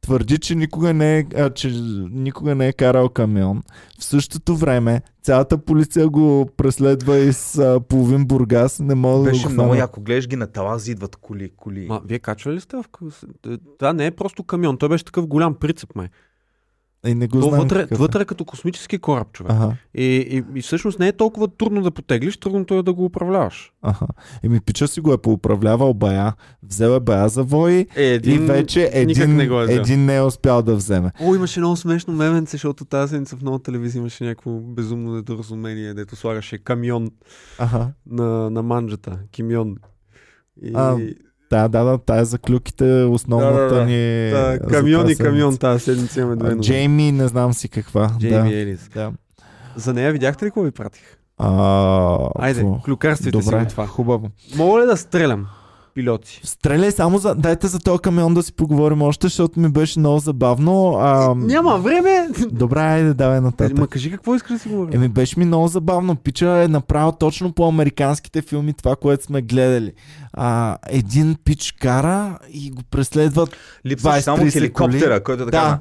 твърди, 0.00 0.38
че 0.38 0.54
никога, 0.54 0.94
не 0.94 1.18
е, 1.18 1.26
а, 1.36 1.50
че 1.50 1.70
никога 2.10 2.54
не 2.54 2.68
е 2.68 2.72
карал 2.72 3.08
камион. 3.08 3.62
В 3.98 4.04
същото 4.04 4.56
време 4.56 5.02
цялата 5.22 5.58
полиция 5.58 6.08
го 6.08 6.48
преследва 6.56 7.16
из 7.16 7.58
а, 7.58 7.80
половин 7.80 8.24
Бургас. 8.24 8.78
Не 8.80 8.94
мога 8.94 9.24
да 9.24 9.30
Беше 9.30 9.46
го 9.46 9.52
много 9.52 9.74
яко. 9.74 10.00
Гледаш 10.00 10.28
ги 10.28 10.36
на 10.36 10.46
талази, 10.46 10.90
идват 10.90 11.16
коли, 11.16 11.50
коли. 11.56 11.86
Ма, 11.86 12.00
вие 12.04 12.18
качвали 12.18 12.56
ли 12.56 12.60
сте 12.60 12.76
в... 12.76 12.84
Това 13.78 13.92
не 13.92 14.06
е 14.06 14.10
просто 14.10 14.44
камион, 14.44 14.78
той 14.78 14.88
беше 14.88 15.04
такъв 15.04 15.26
голям 15.26 15.54
прицеп, 15.54 15.94
май. 15.94 16.08
И 17.06 17.14
не 17.14 17.28
го 17.28 17.40
То 17.40 17.48
знам 17.48 17.60
вътре, 17.60 17.86
е. 17.90 17.94
вътре 17.94 18.22
е 18.22 18.24
като 18.24 18.44
космически 18.44 18.98
кораб, 18.98 19.32
човек. 19.32 19.52
Аха, 19.52 19.76
И, 19.94 20.04
и, 20.04 20.58
и 20.58 20.62
всъщност 20.62 20.98
не 20.98 21.08
е 21.08 21.12
толкова 21.12 21.48
трудно 21.48 21.82
да 21.82 21.90
потеглиш, 21.90 22.36
трудното 22.36 22.74
е 22.74 22.82
да 22.82 22.92
го 22.92 23.04
управляваш. 23.04 23.72
аха. 23.82 24.06
Еми, 24.42 24.60
Пича 24.60 24.88
си 24.88 25.00
го 25.00 25.12
е 25.12 25.18
поуправлявал 25.18 25.94
бая. 25.94 26.34
Взел 26.62 26.88
е 26.90 27.00
бая 27.00 27.28
за 27.28 27.44
вои 27.44 27.86
Е, 27.96 28.20
и 28.24 28.38
вече 28.38 28.90
един, 28.92 29.36
не 29.36 29.48
го 29.48 29.60
е 29.60 29.64
един 29.64 30.04
не 30.04 30.16
е 30.16 30.22
успял 30.22 30.62
да 30.62 30.76
вземе. 30.76 31.12
О, 31.22 31.34
имаше 31.34 31.60
много 31.60 31.76
смешно 31.76 32.14
меменце, 32.14 32.50
защото 32.50 32.84
тази 32.84 33.10
седмица 33.10 33.36
в 33.36 33.42
нова 33.42 33.62
телевизия 33.62 34.00
имаше 34.00 34.24
някакво 34.24 34.50
безумно 34.50 35.14
недоразумение, 35.14 35.94
дето 35.94 36.16
слагаше 36.16 36.58
камион 36.58 37.10
Аха. 37.58 37.92
на, 38.06 38.50
на 38.50 38.62
манджата. 38.62 39.18
Кимион. 39.30 39.76
И... 40.62 40.72
А, 40.74 40.96
Да, 41.50 41.68
да, 41.68 41.84
да, 41.84 41.98
тая 41.98 42.24
за 42.24 42.38
клюките 42.38 42.84
основната 43.04 43.62
Да, 43.62 43.68
да, 43.68 43.74
да. 43.74 43.84
ни... 43.84 44.30
да, 44.30 44.58
камион 44.70 45.08
и 45.08 45.16
камион 45.16 45.56
тази 45.56 45.84
седмица 45.84 46.20
имаме 46.20 46.36
две. 46.36 46.56
Джейми, 46.58 47.12
не 47.12 47.28
знам 47.28 47.52
си 47.52 47.68
каква. 47.68 48.10
Джейми 48.20 48.50
да, 48.50 48.56
Елис. 48.56 48.88
да. 48.94 49.12
За 49.76 49.94
нея 49.94 50.12
видяхте 50.12 50.44
ли 50.44 50.48
какво 50.48 50.62
ви 50.62 50.70
пратих? 50.70 51.02
А, 51.38 52.30
Айде, 52.38 52.64
си 53.16 53.30
Добре, 53.30 53.62
от 53.62 53.68
това. 53.68 53.86
хубаво. 53.86 54.30
Мога 54.56 54.82
ли 54.82 54.86
да 54.86 54.96
стрелям 54.96 55.46
пилоти? 55.94 56.40
Стреляй 56.44 56.90
само 56.90 57.18
за... 57.18 57.34
Дайте 57.34 57.66
за 57.66 57.78
този 57.78 57.98
камион 57.98 58.34
да 58.34 58.42
си 58.42 58.52
поговорим 58.52 59.02
още, 59.02 59.26
защото 59.26 59.60
ми 59.60 59.68
беше 59.68 59.98
много 59.98 60.18
забавно. 60.18 60.96
А, 60.98 61.34
Няма 61.34 61.78
време! 61.78 62.28
Добре, 62.50 62.80
айде, 62.80 63.14
давай 63.14 63.40
нататък. 63.40 63.78
Ма 63.78 63.88
кажи 63.88 64.10
какво 64.10 64.34
искаш 64.34 64.52
да 64.52 64.58
си 64.58 64.68
говорим. 64.68 64.94
Еми 64.94 65.08
беше 65.08 65.38
ми 65.38 65.44
много 65.44 65.68
забавно. 65.68 66.16
Пича 66.16 66.62
е 66.62 66.68
направил 66.68 67.12
точно 67.12 67.52
по 67.52 67.68
американските 67.68 68.42
филми 68.42 68.72
това, 68.72 68.96
което 68.96 69.24
сме 69.24 69.42
гледали. 69.42 69.92
А, 70.32 70.76
един 70.88 71.36
пич 71.44 71.74
кара 71.80 72.38
и 72.52 72.70
го 72.70 72.82
преследват 72.90 73.56
Липсваше 73.86 74.20
20-30 74.20 74.20
само 74.20 74.50
хеликоптера, 74.50 75.22
който 75.22 75.44
така... 75.44 75.58
Да. 75.60 75.68
Да. 75.68 75.78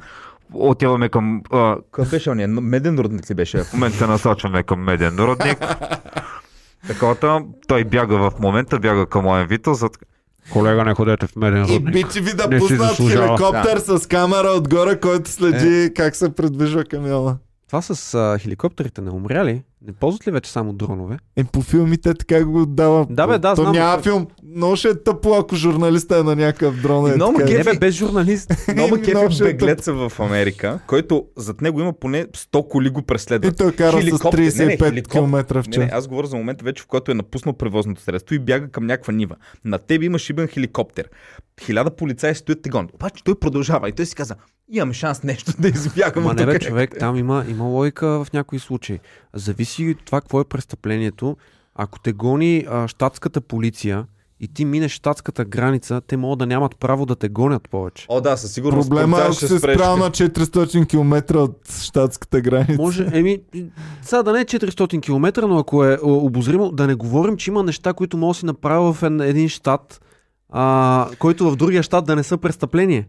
Отиваме 0.53 1.09
към... 1.09 1.41
А, 1.51 1.75
какъв 1.91 2.11
беше 2.11 2.29
ония? 2.29 2.47
Меден 2.47 2.99
родник 2.99 3.29
ли 3.29 3.33
беше? 3.35 3.63
В 3.63 3.73
момента 3.73 4.07
насочваме 4.07 4.63
към 4.63 4.83
Меден 4.83 5.19
родник. 5.19 5.57
Таковата, 6.87 7.41
той 7.67 7.83
бяга 7.83 8.17
в 8.17 8.39
момента, 8.39 8.79
бяга 8.79 9.05
към 9.05 9.25
Лайен 9.25 9.47
Витъл. 9.47 9.73
Зад... 9.73 9.97
Колега, 10.53 10.85
не 10.85 10.93
ходете 10.93 11.27
в 11.27 11.35
меден 11.35 11.65
И 11.69 11.79
бичи 11.79 12.21
ви 12.21 12.33
да 12.33 12.47
Не 12.47 12.59
пуснат 12.59 12.95
хеликоптер 12.95 13.77
с 13.77 14.07
камера 14.07 14.47
отгоре, 14.47 14.99
който 14.99 15.29
следи 15.29 15.93
как 15.95 16.15
се 16.15 16.35
придвижва 16.35 16.83
камиона. 16.83 17.37
Това 17.67 17.81
с 17.81 18.13
а, 18.13 18.37
хеликоптерите 18.39 19.01
не 19.01 19.09
умряли? 19.09 19.63
Не 19.81 19.93
ползват 19.93 20.27
ли 20.27 20.31
вече 20.31 20.51
само 20.51 20.73
дронове? 20.73 21.17
Е, 21.35 21.43
по 21.43 21.61
филмите 21.61 22.13
така 22.13 22.45
го 22.45 22.65
дава. 22.65 23.07
Да, 23.09 23.27
бе, 23.27 23.37
да, 23.39 23.55
То 23.55 23.61
знам. 23.61 23.73
няма 23.73 24.01
филм. 24.01 24.27
Много 24.45 24.75
ще 24.75 24.87
е 24.87 24.95
тъпо, 24.95 25.33
ако 25.33 25.55
журналиста 25.55 26.17
е 26.17 26.23
на 26.23 26.35
някакъв 26.35 26.81
дрон. 26.81 27.07
И 27.07 27.11
Е, 27.11 27.15
много 27.15 27.33
така. 27.33 27.51
ме 27.51 27.57
Не 27.57 27.63
бе, 27.63 27.73
без 27.73 27.95
журналист. 27.95 28.53
Много 28.73 28.97
много 29.07 29.31
ще 29.31 29.43
е 29.43 29.47
беглеца 29.47 29.93
в 29.93 30.19
Америка, 30.19 30.79
който 30.87 31.25
зад 31.37 31.61
него 31.61 31.79
има 31.81 31.93
поне 31.93 32.25
100 32.27 32.67
коли 32.67 32.89
го 32.89 32.99
И 32.99 33.03
преследват. 33.03 33.57
той 33.57 33.71
кара 33.71 33.91
с 33.91 33.95
Хеликоптер. 33.95 34.37
Не, 34.39 34.65
не, 34.65 34.77
35 34.77 35.07
км 35.07 35.53
в 35.53 35.67
Не, 35.67 35.77
не, 35.77 35.85
час. 35.85 35.93
аз 35.93 36.07
говоря 36.07 36.27
за 36.27 36.37
момента 36.37 36.65
вече, 36.65 36.83
в 36.83 36.87
който 36.87 37.11
е 37.11 37.15
напуснал 37.15 37.53
превозното 37.53 38.01
средство 38.01 38.35
и 38.35 38.39
бяга 38.39 38.67
към 38.67 38.85
някаква 38.85 39.13
нива. 39.13 39.35
На 39.65 39.77
теб 39.77 40.03
има 40.03 40.19
шибен 40.19 40.47
хеликоптер. 40.47 41.09
Хиляда 41.61 41.95
полицаи 41.95 42.35
стоят 42.35 42.61
те 42.61 42.69
гонят. 42.69 42.91
Обаче 42.93 43.23
той 43.23 43.39
продължава 43.39 43.89
и 43.89 43.91
той 43.91 44.05
си 44.05 44.15
каза, 44.15 44.35
имам 44.71 44.93
шанс 44.93 45.23
нещо 45.23 45.51
да 45.59 45.67
избягам 45.67 46.23
Ма 46.23 46.33
не 46.33 46.45
бе, 46.45 46.59
човек, 46.59 46.95
там 46.99 47.15
има, 47.15 47.45
има 47.49 47.63
логика 47.63 48.07
в 48.07 48.33
някои 48.33 48.59
случаи. 48.59 48.99
Зависи 49.33 49.89
от 49.89 50.05
това 50.05 50.21
какво 50.21 50.41
е 50.41 50.45
престъплението. 50.45 51.37
Ако 51.75 51.99
те 51.99 52.13
гони 52.13 52.65
а, 52.69 52.87
щатската 52.87 53.41
полиция 53.41 54.05
и 54.39 54.47
ти 54.47 54.65
минеш 54.65 54.91
щатската 54.91 55.45
граница, 55.45 56.01
те 56.07 56.17
могат 56.17 56.39
да 56.39 56.45
нямат 56.45 56.75
право 56.79 57.05
да 57.05 57.15
те 57.15 57.29
гонят 57.29 57.69
повече. 57.69 58.05
О, 58.09 58.21
да, 58.21 58.37
със 58.37 58.53
сигурност. 58.53 58.89
Проблема 58.89 59.19
е, 59.19 59.21
ако 59.21 59.33
се 59.33 59.59
спрял 59.59 59.97
на 59.97 60.11
400 60.11 60.89
км 60.89 61.37
от 61.37 61.71
щатската 61.81 62.41
граница. 62.41 62.75
Може, 62.77 63.07
еми, 63.13 63.39
сега 64.01 64.23
да 64.23 64.33
не 64.33 64.39
е 64.39 64.45
400 64.45 65.01
км, 65.01 65.47
но 65.47 65.57
ако 65.57 65.85
е 65.85 65.97
обозримо, 66.03 66.71
да 66.71 66.87
не 66.87 66.95
говорим, 66.95 67.37
че 67.37 67.51
има 67.51 67.63
неща, 67.63 67.93
които 67.93 68.17
може 68.17 68.37
да 68.37 68.39
си 68.39 68.45
направя 68.45 68.93
в 68.93 69.03
един 69.03 69.49
щат, 69.49 70.01
а, 70.49 71.09
който 71.19 71.51
в 71.51 71.55
другия 71.55 71.83
щат 71.83 72.05
да 72.05 72.15
не 72.15 72.23
са 72.23 72.37
престъпление. 72.37 73.07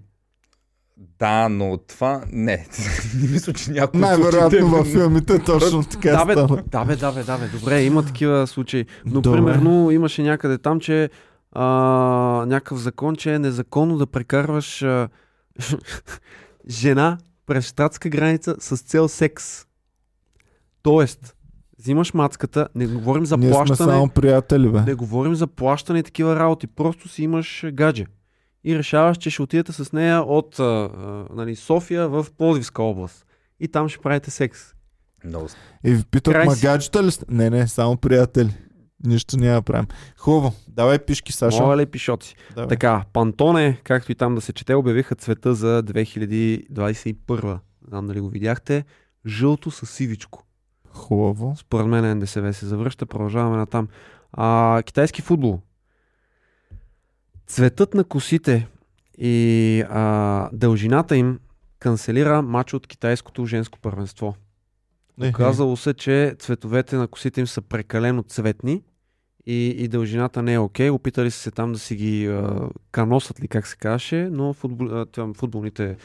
Да, 1.19 1.49
но 1.49 1.79
това... 1.89 2.23
Не, 2.33 2.67
не 3.23 3.29
мисля, 3.29 3.53
че 3.53 3.71
някой 3.71 4.01
Най-вероятно 4.01 4.69
във 4.69 4.87
филмите 4.87 5.39
точно 5.39 5.85
така 5.85 6.11
Да 6.11 6.25
бе, 6.25 6.33
става. 6.33 6.49
да 6.49 6.85
бе, 6.85 6.97
да 6.97 7.12
бе, 7.12 7.23
да 7.25 7.39
бе, 7.39 7.49
добре, 7.49 7.83
има 7.83 8.03
такива 8.03 8.47
случаи. 8.47 8.87
Но 9.07 9.21
Добре. 9.21 9.37
примерно 9.37 9.91
имаше 9.91 10.23
някъде 10.23 10.59
там, 10.59 10.81
че 10.81 11.11
а, 11.53 11.65
някакъв 12.47 12.79
закон, 12.79 13.17
че 13.17 13.35
е 13.35 13.39
незаконно 13.39 13.99
да 13.99 14.07
прекарваш 14.07 14.83
а, 14.83 15.09
жена 16.69 17.19
през 17.47 17.67
щатска 17.67 18.09
граница 18.09 18.57
с 18.59 18.77
цел 18.83 19.09
секс. 19.09 19.67
Тоест, 20.83 21.37
взимаш 21.81 22.15
мацката, 22.15 22.69
не 22.74 22.86
говорим 22.86 23.27
за 23.27 23.36
Ние 23.36 23.48
сме 23.48 23.55
плащане, 23.57 23.77
само 23.90 24.09
приятели, 24.09 24.69
бе. 24.69 24.81
не 24.81 24.94
говорим 24.94 25.35
за 25.35 25.47
плащане 25.47 25.98
и 25.98 26.02
такива 26.02 26.36
работи, 26.36 26.66
просто 26.66 27.09
си 27.09 27.23
имаш 27.23 27.65
гадже. 27.73 28.07
И 28.65 28.78
решаваш, 28.78 29.16
че 29.16 29.31
ще 29.31 29.43
отидете 29.43 29.73
с 29.73 29.93
нея 29.93 30.20
от 30.20 30.59
а, 30.59 30.62
а, 30.62 31.24
нали, 31.35 31.57
София 31.57 32.09
в 32.09 32.27
Пловдивска 32.39 32.82
област. 32.82 33.27
И 33.61 33.69
там 33.69 33.89
ще 33.89 33.98
правите 33.98 34.31
секс. 34.31 34.61
Много 35.24 35.47
И 35.85 35.94
ви 35.94 36.05
питат, 36.11 36.35
Край 36.35 36.44
ма 36.47 36.55
си. 36.55 36.66
гаджета 36.66 37.02
ли 37.02 37.11
сте? 37.11 37.24
Не, 37.28 37.51
не, 37.51 37.69
само 37.69 37.97
приятели. 37.97 38.55
Нищо 39.05 39.36
няма 39.36 39.55
да 39.55 39.62
правим. 39.62 39.86
Хубаво, 40.19 40.52
давай 40.69 40.98
пишки, 40.98 41.32
Саша. 41.32 41.62
Мога 41.62 41.77
ли 41.77 41.86
пишоци? 41.86 42.35
Давай. 42.55 42.69
Така, 42.69 43.05
Пантоне, 43.12 43.81
както 43.85 44.12
и 44.12 44.15
там 44.15 44.35
да 44.35 44.40
се 44.40 44.52
чете, 44.52 44.74
обявиха 44.74 45.15
цвета 45.15 45.55
за 45.55 45.82
2021. 45.82 47.52
Не 47.52 47.59
знам 47.89 48.07
дали 48.07 48.20
го 48.20 48.28
видяхте. 48.28 48.85
Жълто 49.27 49.70
с 49.70 49.86
сивичко. 49.86 50.43
Хубаво. 51.01 51.55
Според 51.57 51.87
мен 51.87 52.19
НДСВ 52.19 52.53
се 52.53 52.67
завръща, 52.67 53.07
продължаваме 53.07 53.57
натам. 53.57 53.89
А, 54.33 54.83
китайски 54.87 55.23
футбол. 55.23 55.61
Цветът 57.47 57.95
на 57.95 58.05
косите 58.05 58.69
и 59.19 59.85
а, 59.91 60.49
дължината 60.53 61.17
им 61.17 61.39
канцелира 61.79 62.43
матч 62.43 62.75
от 62.75 62.87
китайското 62.87 63.47
женско 63.47 63.79
първенство. 63.79 64.35
Оказало 65.29 65.77
се, 65.77 65.95
че 65.95 66.35
цветовете 66.39 66.97
на 66.97 67.09
косите 67.09 67.41
им 67.41 67.47
са 67.47 67.63
прекалено 67.63 68.23
цветни 68.23 68.83
и, 69.47 69.67
и 69.69 69.89
дължината 69.89 70.43
не 70.43 70.55
е 70.55 70.59
окей. 70.59 70.91
Опитали 70.91 71.31
са 71.31 71.39
се 71.39 71.51
там 71.51 71.73
да 71.73 71.79
си 71.79 71.97
ги 71.97 72.27
а, 72.27 72.69
каносат 72.93 73.41
ли, 73.41 73.49
как 73.49 73.67
се 73.67 73.77
каже, 73.77 74.29
но 74.31 74.53
футбол, 74.53 74.89
а, 74.91 75.07
там, 75.07 75.35
футболните 75.35 75.97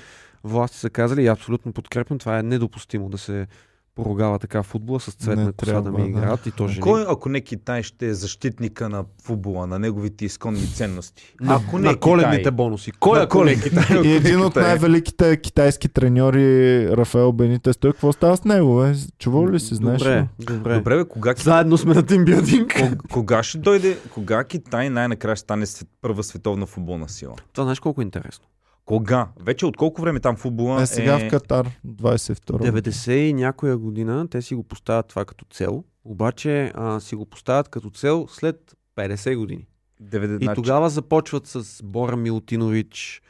власти 0.44 0.78
са 0.78 0.90
казали 0.90 1.24
и 1.24 1.28
абсолютно 1.28 1.74
подкрепям. 1.74 2.20
Това 2.20 2.40
е 2.40 2.44
недопустимо 2.44 3.10
да 3.10 3.18
се 3.18 3.48
поругава 3.96 4.40
така 4.40 4.64
футбола 4.64 5.00
с 5.00 5.12
цветна 5.12 5.46
Не 5.46 5.52
коса 5.52 5.74
да 5.74 5.82
трябва, 5.82 6.00
ми 6.00 6.04
да. 6.04 6.10
играят 6.10 6.46
и 6.46 6.52
то 6.52 6.68
жени. 6.68 6.82
Кой, 6.82 7.06
ако 7.10 7.30
не 7.30 7.42
Китай, 7.42 7.84
ще 7.84 8.08
е 8.08 8.14
защитника 8.14 8.90
на 8.90 9.06
футбола, 9.24 9.68
на 9.68 9.80
неговите 9.80 10.26
изконни 10.26 10.68
ценности? 10.68 11.36
На, 11.42 11.56
ако 11.56 11.80
не 11.80 11.90
на 11.90 11.98
коледните 12.00 12.38
Китай, 12.38 12.52
бонуси. 12.52 12.92
Кой 12.92 13.22
ако 13.22 13.44
не. 13.44 13.62
Китай? 13.62 14.02
И 14.04 14.12
един 14.12 14.42
от 14.42 14.56
най-великите 14.56 15.38
китайски 15.38 15.90
треньори, 15.90 16.90
Рафаел 16.90 17.32
Бенитес, 17.32 17.78
той 17.78 17.92
какво 17.92 18.14
става 18.14 18.38
с 18.38 18.44
него, 18.44 18.78
бе? 18.78 18.94
Чувал 19.20 19.50
ли 19.50 19.60
си, 19.60 19.76
знаеш 19.76 20.02
Добре, 20.02 20.28
добре. 20.40 20.76
Добре, 20.76 20.98
бе, 20.98 21.06
кога, 21.06 21.34
Китай, 21.34 21.54
Заедно 21.54 21.78
сме 21.78 21.94
на 21.94 22.06
тимбилдинг. 22.06 22.74
кога, 22.74 22.96
кога 23.12 23.44
ще 23.44 23.58
дойде, 23.58 23.98
кога 24.14 24.44
Китай 24.44 24.90
най-накрая 24.90 25.36
ще 25.36 25.44
стане 25.44 25.66
първа 26.02 26.24
световна 26.24 26.66
футболна 26.66 27.10
сила? 27.10 27.34
Това 27.54 27.64
знаеш 27.64 27.80
колко 27.80 28.02
е 28.02 28.04
интересно. 28.04 28.46
Кога? 28.86 29.28
Вече 29.40 29.66
от 29.66 29.78
колко 29.78 30.02
време 30.02 30.20
там 30.20 30.36
футбола 30.36 30.82
Е, 30.82 30.86
сега 30.86 31.20
е... 31.22 31.28
в 31.28 31.30
Катар, 31.30 31.70
22 31.88 32.82
90 32.82 33.12
и 33.12 33.34
някоя 33.34 33.78
година 33.78 34.28
те 34.28 34.42
си 34.42 34.56
го 34.56 34.64
поставят 34.64 35.08
това 35.08 35.26
като 35.26 35.46
цел, 35.46 35.84
обаче 36.04 36.72
а, 36.76 37.00
си 37.00 37.16
го 37.16 37.26
поставят 37.26 37.70
като 37.70 37.90
цел 37.90 38.28
след 38.30 38.76
50 38.96 39.38
години. 39.38 39.68
90, 40.04 40.42
И 40.42 40.44
значи, 40.44 40.56
тогава 40.56 40.90
започват 40.90 41.48
с 41.48 41.84
Бора 41.84 42.16
Милутинович, 42.16 43.22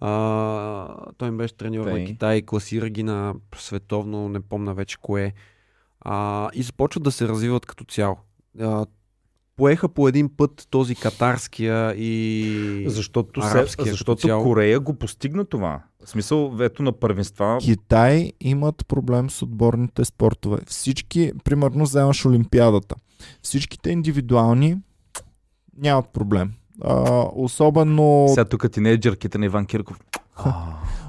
а, 0.00 0.96
той 1.18 1.28
им 1.28 1.36
беше 1.36 1.56
треньор 1.56 1.86
на. 1.86 2.04
Китай, 2.04 2.42
класира 2.42 2.88
ги 2.88 3.02
на 3.02 3.34
световно, 3.56 4.28
не 4.28 4.40
помна 4.40 4.74
вече 4.74 4.96
кое. 5.02 5.32
А, 6.00 6.48
и 6.54 6.62
започват 6.62 7.02
да 7.02 7.12
се 7.12 7.28
развиват 7.28 7.66
като 7.66 7.84
цяло. 7.84 8.16
А, 8.60 8.86
поеха 9.56 9.88
по 9.88 10.08
един 10.08 10.36
път 10.36 10.66
този 10.70 10.94
катарския 10.94 11.94
и... 11.96 12.84
Защото, 12.86 13.42
се, 13.42 13.66
защото 13.78 14.26
цяло. 14.26 14.44
Корея 14.44 14.80
го 14.80 14.94
постигна 14.94 15.44
това. 15.44 15.82
В 16.04 16.08
смисъл, 16.08 16.56
ето 16.60 16.82
на 16.82 16.92
първенства. 16.92 17.58
Китай 17.60 18.32
имат 18.40 18.86
проблем 18.88 19.30
с 19.30 19.42
отборните 19.42 20.04
спортове. 20.04 20.58
Всички, 20.66 21.32
примерно, 21.44 21.84
вземаш 21.84 22.26
Олимпиадата. 22.26 22.94
Всичките 23.42 23.90
индивидуални 23.90 24.76
нямат 25.78 26.08
проблем. 26.12 26.52
А, 26.82 27.24
особено, 27.34 28.26
Сега 28.28 28.44
тук 28.44 28.70
тинейджърките 28.72 29.38
на 29.38 29.44
Иван 29.44 29.66
Кирков. 29.66 30.00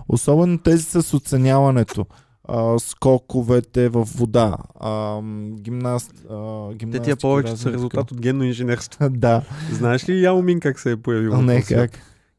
особено 0.07 0.57
тези 0.57 0.84
с 0.84 1.13
оценяването. 1.13 2.05
А, 2.47 2.80
скоковете 2.80 3.89
в 3.89 4.03
вода. 4.03 4.57
А, 4.80 5.22
гимнаст, 5.61 6.11
а, 6.30 6.69
Те 6.69 6.76
гимнастика, 6.76 7.03
тия 7.03 7.15
повече 7.15 7.57
са 7.57 7.73
резултат 7.73 8.11
от 8.11 8.22
генно 8.22 8.43
инженерство. 8.43 9.09
да, 9.09 9.41
Знаеш 9.72 10.09
ли 10.09 10.23
Яо 10.23 10.41
Мин 10.41 10.59
как 10.59 10.80
се 10.80 10.91
е 10.91 10.97
появил? 10.97 11.34
а 11.34 11.38
на 11.38 11.53
не 11.53 11.61
как. 11.61 11.91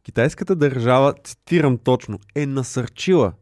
Китайската 0.03 0.57
държава, 0.57 1.15
цитирам 1.25 1.79
точно, 1.79 2.19
е 2.35 2.47
насърчила 2.47 3.33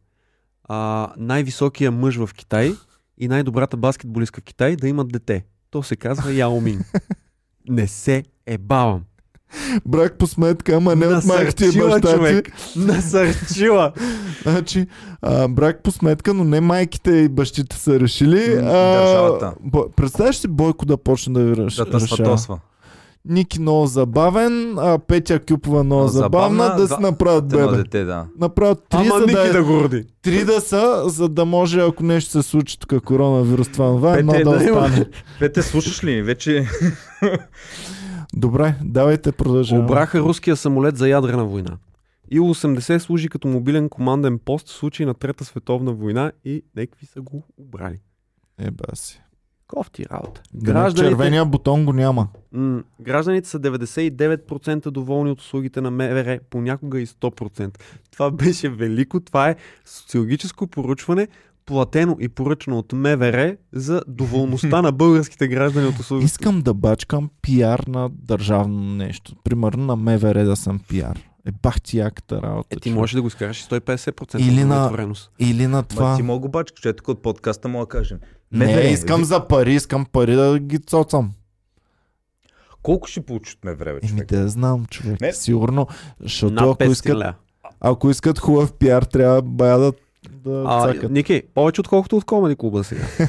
а, 0.65 1.09
най-високия 1.16 1.91
мъж 1.91 2.16
в 2.16 2.31
Китай 2.36 2.74
и 3.19 3.28
най-добрата 3.28 3.77
баскетболистка 3.77 4.41
в 4.41 4.45
Китай 4.45 4.77
да 4.77 4.89
имат 4.89 5.09
дете. 5.09 5.45
То 5.70 5.82
се 5.82 5.97
казва 5.97 6.32
Яо 6.32 6.61
Мин. 6.61 6.85
Не 7.69 7.86
се 7.86 8.24
ебавам. 8.47 9.05
Брак 9.86 10.18
по 10.18 10.26
сметка, 10.26 10.76
ама 10.76 10.97
не 10.97 11.06
от 11.06 11.24
майките 11.24 11.64
и 11.64 11.78
баща 11.81 12.43
ти. 12.43 12.51
Насърчила. 12.76 13.93
Значи, 14.43 14.86
а, 15.22 15.48
брак 15.48 15.82
по 15.82 15.90
сметка, 15.90 16.35
но 16.35 16.44
не 16.44 16.60
майките 16.60 17.10
и 17.10 17.28
бащите 17.28 17.76
са 17.76 18.01
решили. 18.01 18.43
А, 18.52 18.62
държавата. 18.62 19.55
Бо, 19.60 19.85
представяш 19.97 20.36
си 20.36 20.48
Бойко 20.48 20.86
да 20.86 20.97
почне 20.97 21.35
да 21.35 21.44
ви 21.44 21.56
реш, 21.56 21.74
Да 21.74 22.01
решава? 22.01 22.59
Ники 23.28 23.60
много 23.60 23.86
забавен, 23.86 24.78
а 24.78 24.98
Петя 24.98 25.39
Кюпова 25.39 25.85
много 25.85 26.09
забавна, 26.09 26.62
Забавна, 26.64 26.82
да 26.82 26.89
си 26.89 27.01
направят 27.01 27.48
бебе. 27.48 27.76
дете, 27.76 28.05
да. 28.05 28.26
Направят 28.40 28.78
три, 28.90 28.98
Ама 29.01 29.20
за 29.20 29.26
да, 29.26 29.48
е, 29.48 29.52
да 29.52 29.64
го 29.64 29.81
роди. 29.82 30.05
три 30.22 30.44
да 30.44 30.60
са, 30.60 31.02
за 31.06 31.28
да 31.28 31.44
може, 31.44 31.81
ако 31.81 32.02
нещо 32.02 32.31
се 32.31 32.43
случи 32.43 32.78
тук, 32.78 33.05
коронавирус, 33.05 33.68
това, 33.68 33.86
това, 33.86 34.18
едно 34.18 34.32
Пете, 34.32 34.44
да 34.44 34.51
да 34.51 34.56
остане. 34.56 35.06
Пете, 35.40 35.62
слушаш 35.62 36.05
ли? 36.05 36.22
Вече 36.22 36.68
Добре, 38.36 38.74
давайте 38.85 39.32
продължаваме. 39.32 39.85
Обраха 39.85 40.20
руския 40.20 40.56
самолет 40.56 40.97
за 40.97 41.09
ядрена 41.09 41.44
война. 41.44 41.77
Ил-80 42.32 42.98
служи 42.98 43.28
като 43.28 43.48
мобилен 43.48 43.89
команден 43.89 44.39
пост 44.39 44.69
в 44.69 44.73
случай 44.73 45.06
на 45.06 45.15
Трета 45.15 45.44
световна 45.44 45.93
война 45.93 46.32
и 46.44 46.62
некви 46.77 47.06
са 47.06 47.20
го 47.20 47.43
обрали. 47.59 48.01
Еба 48.59 48.85
си. 48.94 49.20
Кофти 49.66 50.05
работа. 50.12 50.43
Гражданите... 50.55 51.11
Червения 51.11 51.44
бутон 51.44 51.85
го 51.85 51.93
няма. 51.93 52.28
м- 52.52 52.82
гражданите 53.01 53.48
са 53.48 53.61
99% 53.61 54.90
доволни 54.90 55.31
от 55.31 55.40
услугите 55.40 55.81
на 55.81 55.90
МВР, 55.90 56.39
понякога 56.51 57.01
и 57.01 57.06
100%. 57.06 57.78
Това 58.11 58.31
беше 58.31 58.69
велико, 58.69 59.20
това 59.20 59.48
е 59.51 59.56
социологическо 59.85 60.66
поручване. 60.66 61.28
Платено 61.66 62.16
и 62.20 62.28
поръчано 62.28 62.78
от 62.78 62.93
МВР 62.93 63.57
за 63.73 64.03
доволността 64.09 64.82
на 64.82 64.93
българските 64.93 65.49
граждани 65.49 65.86
от 65.86 65.99
услугите. 65.99 66.24
Искам 66.27 66.61
да 66.61 66.74
бачкам 66.74 67.31
пиар 67.43 67.78
на 67.81 68.11
държавно 68.12 68.95
нещо. 68.95 69.32
Примерно 69.45 69.85
на 69.85 69.97
МВР 69.97 70.45
да 70.45 70.57
съм 70.57 70.81
пиар. 70.89 71.19
Е, 71.47 71.53
бах 71.53 71.81
ти 71.81 71.99
яката 71.99 72.43
работа. 72.43 72.69
Е, 72.70 72.77
ти 72.77 72.82
човек. 72.82 72.99
можеш 72.99 73.15
да 73.15 73.23
го 73.23 73.28
и 73.28 73.31
150% 73.31 74.39
Или 74.39 74.65
на-. 74.65 75.15
Или 75.39 75.62
на 75.62 75.77
Ма 75.77 75.82
това. 75.82 76.16
ти 76.16 76.23
мога 76.23 76.47
обаче, 76.47 76.74
че 76.74 76.89
е 76.89 76.93
тук 76.93 77.09
от 77.09 77.23
подкаста 77.23 77.69
мога 77.69 77.85
да 77.85 77.89
кажем. 77.89 78.19
Не, 78.53 78.66
МВР, 78.66 78.82
искам 78.82 79.20
ви- 79.20 79.24
за 79.24 79.47
пари, 79.49 79.74
искам 79.74 80.07
пари 80.07 80.35
да 80.35 80.59
ги 80.59 80.78
цоцам. 80.78 81.32
Колко 82.82 83.09
ще 83.09 83.20
получи 83.20 83.55
от 83.55 83.65
ме 83.65 83.74
време, 83.74 83.99
Еми 83.99 84.09
човек? 84.11 84.28
да 84.28 84.49
знам, 84.49 84.86
човек. 84.86 85.20
Не. 85.20 85.32
Сигурно, 85.32 85.86
защото 86.20 86.55
ако 86.55 86.74
500 86.74 86.91
искат, 86.91 87.35
ако 87.81 88.11
искат 88.11 88.39
хубав 88.39 88.73
пиар, 88.73 89.03
трябва 89.03 89.43
бая 89.43 89.78
да, 89.78 89.93
да 90.45 90.65
А, 90.66 90.93
цакат. 90.93 91.11
Ники, 91.11 91.43
повече 91.55 91.81
отколкото 91.81 92.16
от 92.16 92.25
Комеди 92.25 92.57
клуба 92.57 92.85
сега. 92.85 93.05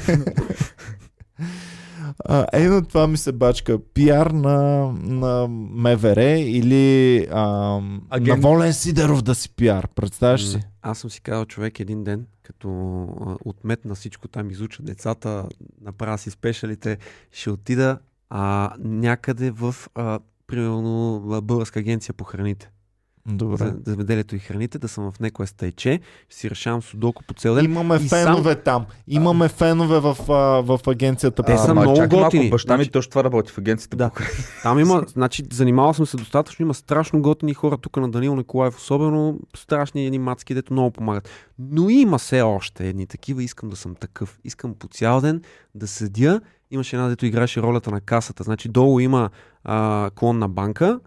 А, 2.24 2.46
е, 2.52 2.68
на 2.68 2.84
това 2.84 3.06
ми 3.06 3.16
се 3.16 3.32
бачка. 3.32 3.78
Пиар 3.94 4.26
на, 4.26 4.92
на 5.02 5.46
МВР 5.50 6.24
или 6.24 7.26
а, 7.32 7.80
Агент. 8.10 8.42
на 8.42 8.48
Волен 8.48 8.72
Сидеров 8.72 9.22
да 9.22 9.34
си 9.34 9.50
пиар. 9.50 9.88
Представяш 9.94 10.44
си? 10.46 10.56
М, 10.56 10.62
Аз 10.82 10.98
съм 10.98 11.10
си 11.10 11.20
казал 11.20 11.44
човек 11.44 11.80
един 11.80 12.04
ден, 12.04 12.26
като 12.42 12.68
отметна 13.44 13.94
всичко 13.94 14.28
там, 14.28 14.50
изуча 14.50 14.82
децата, 14.82 15.44
направя 15.80 16.18
си 16.18 16.30
спешалите, 16.30 16.98
ще 17.32 17.50
отида 17.50 17.98
а, 18.30 18.72
някъде 18.78 19.50
в, 19.50 19.74
а, 19.94 20.18
примерно, 20.46 21.20
в 21.20 21.42
Българска 21.42 21.78
агенция 21.80 22.14
по 22.14 22.24
храните. 22.24 22.70
Добре. 23.28 23.56
За 23.56 23.74
земеделието 23.86 24.36
и 24.36 24.38
храните, 24.38 24.78
да 24.78 24.88
съм 24.88 25.12
в 25.12 25.20
некое 25.20 25.46
стайче, 25.46 26.00
ще 26.28 26.38
си 26.38 26.50
решавам 26.50 26.82
судоко 26.82 27.22
по 27.24 27.34
цел 27.34 27.54
ден. 27.54 27.64
Имаме 27.64 27.96
И 27.96 28.08
фенове 28.08 28.54
там. 28.54 28.86
Имаме 29.08 29.48
фенове 29.48 30.00
в, 30.00 30.16
а, 30.28 30.62
в 30.62 30.80
агенцията. 30.86 31.42
Те 31.42 31.58
са 31.58 31.70
Ама 31.70 31.80
много 31.80 31.96
чакай 31.96 32.18
малко, 32.18 32.26
готини. 32.26 32.50
Баща 32.50 32.72
ми 32.72 32.76
Значи- 32.76 32.90
точно 32.90 33.10
това 33.10 33.24
работи 33.24 33.52
в 33.52 33.58
агенцията. 33.58 33.96
Да. 33.96 34.10
Там 34.62 34.78
има, 34.78 35.04
значи, 35.08 35.42
занимавал 35.52 35.94
съм 35.94 36.06
се 36.06 36.16
достатъчно, 36.16 36.62
има 36.62 36.74
страшно 36.74 37.22
готини 37.22 37.54
хора 37.54 37.76
тук 37.76 37.96
на 37.96 38.10
Данил 38.10 38.36
Николаев, 38.36 38.76
особено 38.76 39.38
страшни 39.56 40.06
едни 40.06 40.18
мацки, 40.18 40.54
дето 40.54 40.72
много 40.72 40.90
помагат. 40.90 41.28
Но 41.58 41.88
има 41.90 42.18
все 42.18 42.42
още 42.42 42.88
едни 42.88 43.06
такива, 43.06 43.42
искам 43.42 43.68
да 43.68 43.76
съм 43.76 43.94
такъв. 43.94 44.38
Искам 44.44 44.74
по 44.74 44.88
цял 44.88 45.20
ден 45.20 45.42
да 45.74 45.86
седя. 45.86 46.40
Имаше 46.70 46.96
една, 46.96 47.08
дето 47.08 47.26
играше 47.26 47.62
ролята 47.62 47.90
на 47.90 48.00
касата. 48.00 48.42
Значи 48.42 48.68
долу 48.68 49.00
има 49.00 49.30
а, 49.64 50.10
клон 50.14 50.38
на 50.38 50.48
банка, 50.48 51.00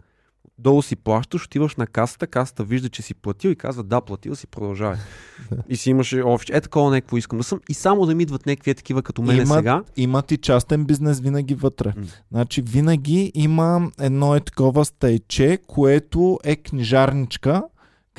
долу 0.59 0.81
си 0.81 0.95
плащаш, 0.95 1.45
отиваш 1.45 1.75
на 1.75 1.87
касата, 1.87 2.27
касата 2.27 2.63
вижда, 2.63 2.89
че 2.89 3.01
си 3.01 3.13
платил 3.13 3.49
и 3.49 3.55
казва 3.55 3.83
да, 3.83 4.01
платил 4.01 4.35
си, 4.35 4.47
продължавай. 4.47 4.97
и 5.69 5.75
си 5.75 5.89
имаше 5.89 6.23
офис. 6.23 6.49
Е 6.49 6.61
такова 6.61 6.91
някакво 6.91 7.17
искам 7.17 7.37
да 7.37 7.43
съм. 7.43 7.59
И 7.69 7.73
само 7.73 8.05
да 8.05 8.15
ми 8.15 8.23
идват 8.23 8.45
някакви 8.45 8.75
такива 8.75 9.01
като 9.01 9.21
мене 9.21 9.41
Има- 9.41 9.55
сега. 9.55 9.83
Имат 9.97 10.31
и 10.31 10.37
частен 10.37 10.85
бизнес 10.85 11.19
винаги 11.19 11.55
вътре. 11.55 11.93
М. 11.97 12.03
Значи 12.31 12.61
винаги 12.61 13.31
има 13.35 13.91
едно 13.99 14.35
е 14.35 14.39
такова 14.39 14.85
стайче, 14.85 15.59
което 15.67 16.39
е 16.43 16.55
книжарничка, 16.55 17.63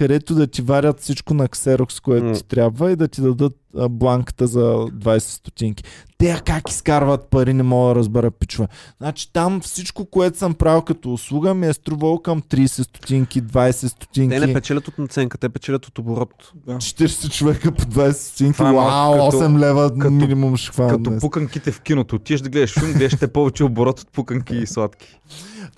където 0.00 0.34
да 0.34 0.46
ти 0.46 0.62
варят 0.62 1.00
всичко 1.00 1.34
на 1.34 1.48
ксерокс, 1.48 2.00
което 2.00 2.32
ти 2.32 2.44
трябва 2.44 2.92
и 2.92 2.96
да 2.96 3.08
ти 3.08 3.20
дадат 3.20 3.52
а, 3.76 3.88
бланката 3.88 4.46
за 4.46 4.60
20 4.60 5.18
стотинки. 5.18 5.84
Те 6.18 6.40
как 6.46 6.70
изкарват 6.70 7.24
пари, 7.24 7.54
не 7.54 7.62
мога 7.62 7.88
да 7.88 7.94
разбера 7.94 8.30
пичове. 8.30 8.68
Значи 8.98 9.32
там 9.32 9.60
всичко, 9.60 10.04
което 10.06 10.38
съм 10.38 10.54
правил 10.54 10.82
като 10.82 11.12
услуга, 11.12 11.54
ми 11.54 11.66
е 11.66 11.72
струвало 11.72 12.18
към 12.18 12.42
30 12.42 12.66
стотинки, 12.82 13.42
20 13.42 13.86
стотинки. 13.86 14.30
Те 14.30 14.46
не 14.46 14.54
печелят 14.54 14.88
от 14.88 14.98
наценка, 14.98 15.38
те 15.38 15.48
печелят 15.48 15.86
от 15.86 15.98
оборот. 15.98 16.52
40 16.68 17.30
човека 17.30 17.72
по 17.72 17.84
20 17.84 18.10
стотинки. 18.12 18.56
Това 18.56 18.70
е 18.70 18.72
Вау, 18.72 19.12
като- 19.12 19.36
8 19.36 19.58
лева 19.58 19.90
като- 19.90 20.10
минимум 20.10 20.56
ще 20.56 20.70
хвана 20.70 20.90
Като 20.90 21.02
днес. 21.02 21.20
пуканките 21.20 21.72
в 21.72 21.80
киното. 21.80 22.16
Отиваш 22.16 22.40
да 22.40 22.48
гледаш 22.48 22.74
филм, 22.74 22.92
гледаш 22.92 23.12
те 23.12 23.28
повече 23.28 23.64
оборот 23.64 24.00
от 24.00 24.08
пуканки 24.08 24.56
и 24.56 24.66
сладки. 24.66 25.18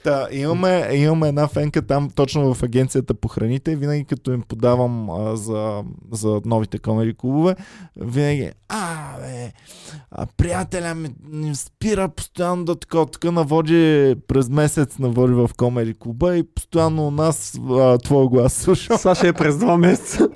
Та, 0.05 0.29
имаме, 0.33 0.89
имаме 0.93 1.29
една 1.29 1.49
фенка 1.49 1.83
там 1.83 2.11
точно 2.11 2.55
в 2.55 2.63
агенцията 2.63 3.15
по 3.15 3.29
храните. 3.29 3.77
Винаги 3.77 4.05
като 4.05 4.33
им 4.33 4.43
подавам 4.43 5.11
а, 5.11 5.37
за, 5.37 5.83
за 6.13 6.41
новите 6.45 6.79
комери 6.79 7.15
клубове, 7.15 7.57
винаги, 7.97 8.51
а, 8.69 9.19
бе, 9.21 9.53
а, 10.11 10.27
приятеля 10.37 10.95
ми, 10.95 11.09
ми 11.29 11.55
спира 11.55 12.09
постоянно 12.09 12.65
да 12.65 12.75
така, 12.77 13.07
така 13.07 13.31
наводи 13.31 14.17
през 14.29 14.49
месец 14.49 14.99
наводи 14.99 15.35
в 15.35 15.51
комери 15.57 15.95
клуба 15.95 16.37
и 16.37 16.43
постоянно 16.43 17.07
у 17.07 17.11
нас 17.11 17.61
а, 17.71 17.99
твоя 17.99 18.29
глас 18.29 18.53
слушам. 18.53 18.99
Саша 18.99 19.29
е 19.29 19.33
през 19.33 19.59
два 19.59 19.77
месеца. 19.77 20.29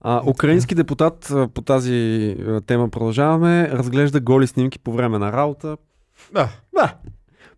А, 0.00 0.22
украински 0.26 0.74
депутат 0.74 1.32
по 1.54 1.62
тази 1.62 2.36
тема 2.66 2.88
продължаваме. 2.88 3.68
Разглежда 3.68 4.20
голи 4.20 4.46
снимки 4.46 4.78
по 4.78 4.92
време 4.92 5.18
на 5.18 5.32
работа. 5.32 5.76
Да. 6.34 6.48
Да. 6.74 6.94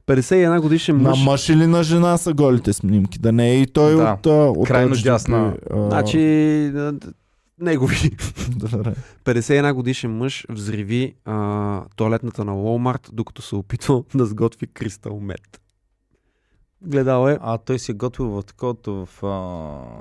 51 0.07 0.61
годишен 0.61 0.97
на 0.97 1.11
мъж. 1.11 1.19
мъж 1.21 1.49
или 1.49 1.67
на 1.67 1.83
жена 1.83 2.17
са 2.17 2.33
голите 2.33 2.73
снимки, 2.73 3.19
да 3.19 3.33
не 3.33 3.51
е 3.51 3.57
и 3.57 3.67
той 3.67 3.97
Да. 3.97 4.13
от, 4.15 4.27
от 4.59 4.67
Крайно 4.67 4.95
LGBT, 4.95 5.05
дясна. 5.05 5.55
а, 5.71 5.83
Значи, 5.83 6.19
негови. 7.61 8.11
добре. 8.51 8.95
51 9.25 9.73
годишен 9.73 10.17
мъж 10.17 10.47
взриви 10.49 11.15
а, 11.25 11.83
туалетната 11.97 12.45
на 12.45 12.53
Walmart, 12.53 13.09
докато 13.13 13.43
се 13.43 13.55
опитва 13.55 14.03
да 14.15 14.27
сготви 14.27 14.67
кристал 14.67 15.21
мед. 15.21 15.61
Гледал 16.87 17.29
е. 17.29 17.39
А 17.41 17.59
той 17.59 17.79
си 17.79 17.91
е 17.91 17.95
готвил 17.95 18.29
в 18.29 18.43
таковато 18.43 19.07
в... 19.07 19.23
А... 19.23 19.29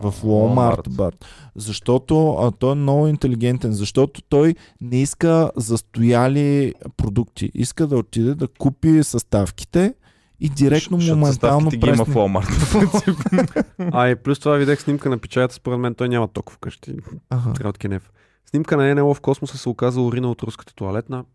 В 0.09 0.23
Walmart, 0.23 0.95
брат. 0.95 1.25
Защото 1.55 2.29
а, 2.29 2.51
той 2.51 2.71
е 2.71 2.75
много 2.75 3.07
интелигентен, 3.07 3.73
защото 3.73 4.21
той 4.21 4.55
не 4.81 5.01
иска 5.01 5.51
застояли 5.55 6.73
продукти. 6.97 7.51
Иска 7.53 7.87
да 7.87 7.97
отиде 7.97 8.35
да 8.35 8.47
купи 8.47 9.03
съставките 9.03 9.93
и 10.39 10.49
директно 10.49 10.97
Защото 10.97 11.17
моментално 11.17 11.69
ги 11.69 11.87
има 11.87 12.05
в. 12.05 12.13
Walmart. 12.13 13.65
А 13.93 14.09
и 14.09 14.15
плюс 14.15 14.39
това 14.39 14.55
видях 14.55 14.81
снимка 14.81 15.09
на 15.09 15.17
печата, 15.17 15.53
според 15.53 15.79
мен 15.79 15.95
той 15.95 16.09
няма 16.09 16.27
ток 16.27 16.51
вкъщи. 16.51 16.95
Ага. 17.29 17.53
Трябва 17.53 17.69
от 17.69 17.77
Кенев. 17.77 18.11
Снимка 18.49 18.77
на 18.77 18.95
НЛО 18.95 19.13
в 19.13 19.21
космоса 19.21 19.57
се 19.57 19.69
оказа 19.69 20.01
урина 20.01 20.31
от 20.31 20.43
руската 20.43 20.75
туалетна. 20.75 21.25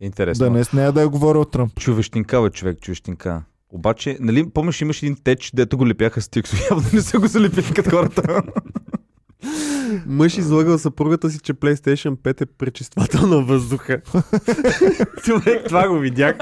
Интересно. 0.00 0.44
Да 0.44 0.50
не 0.50 0.64
с 0.64 0.72
нея 0.72 0.92
да 0.92 1.00
я 1.00 1.08
говоря 1.08 1.38
от 1.38 1.50
Тръмп. 1.50 1.74
Човещинка, 1.74 2.42
бе, 2.42 2.50
човек, 2.50 2.80
човещинка. 2.80 3.42
Обаче, 3.72 4.16
нали, 4.20 4.50
помниш, 4.50 4.80
имаш 4.80 5.02
един 5.02 5.16
теч, 5.24 5.50
дето 5.54 5.78
го 5.78 5.88
лепяха 5.88 6.20
с 6.20 6.28
тиксо. 6.28 6.56
Явно 6.70 6.88
не 6.92 7.00
са 7.00 7.18
го 7.18 7.26
залепили 7.26 7.74
като 7.74 7.90
хората. 7.90 8.42
Мъж 10.06 10.38
излагал 10.38 10.78
съпругата 10.78 11.30
си, 11.30 11.38
че 11.38 11.54
PlayStation 11.54 12.16
5 12.16 12.40
е 12.40 12.46
пречиствател 12.46 13.26
на 13.26 13.42
въздуха. 13.42 14.00
Човек, 15.24 15.64
това 15.68 15.88
го 15.88 15.98
видях. 15.98 16.36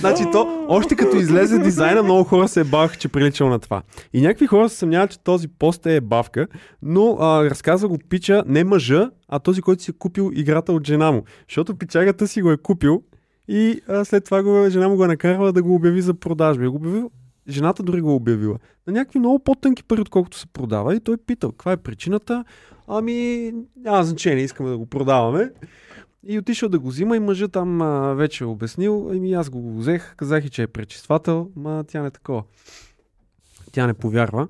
значи 0.00 0.24
то, 0.32 0.66
още 0.68 0.96
като 0.96 1.16
излезе 1.16 1.58
дизайна, 1.58 2.02
много 2.02 2.24
хора 2.24 2.48
се 2.48 2.64
баваха, 2.64 2.96
че 2.96 3.08
приличал 3.08 3.48
на 3.48 3.58
това. 3.58 3.82
И 4.12 4.20
някакви 4.20 4.46
хора 4.46 4.68
се 4.68 4.76
съмняват, 4.76 5.10
че 5.10 5.18
този 5.18 5.48
пост 5.48 5.86
е 5.86 6.00
бавка, 6.00 6.46
но 6.82 7.16
а, 7.20 7.44
разказва 7.44 7.88
го 7.88 7.98
пича 8.08 8.42
не 8.46 8.64
мъжа, 8.64 9.10
а 9.28 9.38
този, 9.38 9.62
който 9.62 9.82
си 9.82 9.90
е 9.90 9.98
купил 9.98 10.30
играта 10.34 10.72
от 10.72 10.86
жена 10.86 11.12
му. 11.12 11.24
Защото 11.48 11.74
пичагата 11.74 12.28
си 12.28 12.42
го 12.42 12.50
е 12.50 12.56
купил 12.56 13.02
и 13.50 13.80
а, 13.88 14.04
след 14.04 14.24
това 14.24 14.42
го, 14.42 14.66
жена 14.68 14.88
му 14.88 14.96
го 14.96 15.04
е 15.04 15.08
накарала 15.08 15.52
да 15.52 15.62
го 15.62 15.74
обяви 15.74 16.02
за 16.02 16.14
продажба. 16.14 16.64
И 16.64 16.68
го 16.68 16.76
обявил, 16.76 17.10
жената 17.48 17.82
дори 17.82 18.00
го 18.00 18.10
е 18.10 18.14
обявила. 18.14 18.58
На 18.86 18.92
някакви 18.92 19.18
много 19.18 19.38
по-тънки 19.38 19.84
пари, 19.84 20.00
отколкото 20.00 20.38
се 20.38 20.46
продава. 20.46 20.94
И 20.94 21.00
той 21.00 21.16
питал, 21.16 21.50
каква 21.50 21.72
е 21.72 21.76
причината? 21.76 22.44
Ами, 22.88 23.52
няма 23.76 24.04
значение, 24.04 24.44
искаме 24.44 24.70
да 24.70 24.78
го 24.78 24.86
продаваме. 24.86 25.52
И 26.26 26.38
отишъл 26.38 26.68
да 26.68 26.78
го 26.78 26.88
взима 26.88 27.16
и 27.16 27.20
мъжът 27.20 27.52
там 27.52 27.82
а, 27.82 28.14
вече 28.14 28.44
е 28.44 28.46
обяснил. 28.46 29.10
Ами 29.12 29.32
аз 29.32 29.50
го 29.50 29.78
взех, 29.78 30.14
казах 30.16 30.44
и, 30.44 30.50
че 30.50 30.62
е 30.62 30.66
пречиствател, 30.66 31.50
ма 31.56 31.84
тя 31.88 32.00
не 32.00 32.06
е 32.06 32.10
такова. 32.10 32.42
Тя 33.72 33.86
не 33.86 33.94
повярва. 33.94 34.48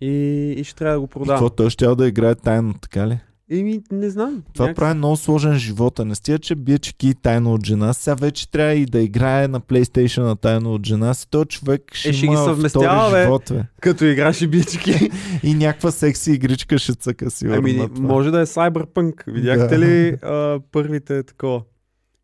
И, 0.00 0.10
и 0.58 0.64
ще 0.64 0.74
трябва 0.74 0.94
да 0.94 1.00
го 1.00 1.06
И 1.06 1.08
продава. 1.08 1.38
какво 1.38 1.50
той 1.50 1.70
ще 1.70 1.86
да 1.86 2.08
играе 2.08 2.34
тайно, 2.34 2.74
така 2.74 3.08
ли? 3.08 3.20
Еми, 3.50 3.80
не 3.92 4.10
знам. 4.10 4.42
Това 4.54 4.64
Някак- 4.64 4.76
прави 4.76 4.94
много 4.94 5.16
сложен 5.16 5.54
живота. 5.54 6.04
Не 6.04 6.14
стига, 6.14 6.38
че 6.38 6.54
бие 6.54 6.78
чеки 6.78 7.14
тайно 7.14 7.54
от 7.54 7.66
жена. 7.66 7.92
Сега 7.92 8.14
вече 8.14 8.50
трябва 8.50 8.72
и 8.72 8.86
да 8.86 9.00
играе 9.00 9.48
на 9.48 9.60
PlayStation 9.60 10.22
на 10.22 10.36
тайно 10.36 10.74
от 10.74 10.86
жена 10.86 11.14
си. 11.14 11.26
Той 11.30 11.44
човек 11.44 11.82
ще, 11.92 12.08
Е, 12.08 12.12
ще 12.12 12.26
ги 12.26 12.36
съвместява, 12.36 13.10
бе. 13.10 13.22
живот, 13.22 13.42
бе. 13.50 13.62
Като 13.80 14.04
играш 14.04 14.40
и 14.40 14.46
бички. 14.46 15.10
И 15.42 15.54
някаква 15.54 15.90
секси 15.90 16.32
игричка 16.32 16.78
ще 16.78 16.94
цъка 16.94 17.30
сигурно. 17.30 17.58
Ами, 17.58 17.88
може 17.98 18.30
да 18.30 18.40
е 18.40 18.46
Cyberpunk. 18.46 19.12
Видяхте 19.26 19.68
Да. 19.68 19.78
ли 19.78 20.08
а, 20.22 20.60
първите 20.72 21.22
такова? 21.22 21.62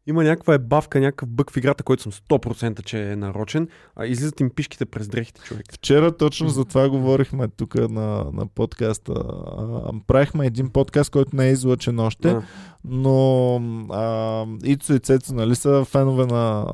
Има 0.06 0.24
някаква 0.24 0.54
ебавка, 0.54 1.00
някакъв 1.00 1.28
бък 1.28 1.50
в 1.50 1.56
играта, 1.56 1.84
който 1.84 2.02
съм 2.02 2.12
100% 2.12 2.84
че 2.84 3.12
е 3.12 3.16
нарочен, 3.16 3.68
а 3.96 4.06
излизат 4.06 4.40
им 4.40 4.50
пишките 4.50 4.86
през 4.86 5.08
дрехите, 5.08 5.40
човек. 5.40 5.66
Вчера 5.72 6.16
точно 6.16 6.48
за 6.48 6.64
това 6.64 6.88
говорихме 6.88 7.48
тук 7.48 7.74
на, 7.74 8.24
на 8.32 8.46
подкаста. 8.46 9.12
А, 9.12 9.92
правихме 10.06 10.46
един 10.46 10.70
подкаст, 10.70 11.10
който 11.10 11.36
не 11.36 11.48
е 11.48 11.52
излъчен 11.52 11.98
още, 11.98 12.28
А, 12.30 12.42
но 12.84 13.56
а, 13.90 14.46
Ицо 14.64 14.94
и 14.94 14.98
Цецо, 14.98 15.34
нали 15.34 15.54
са 15.54 15.84
фенове 15.84 16.26
на, 16.26 16.66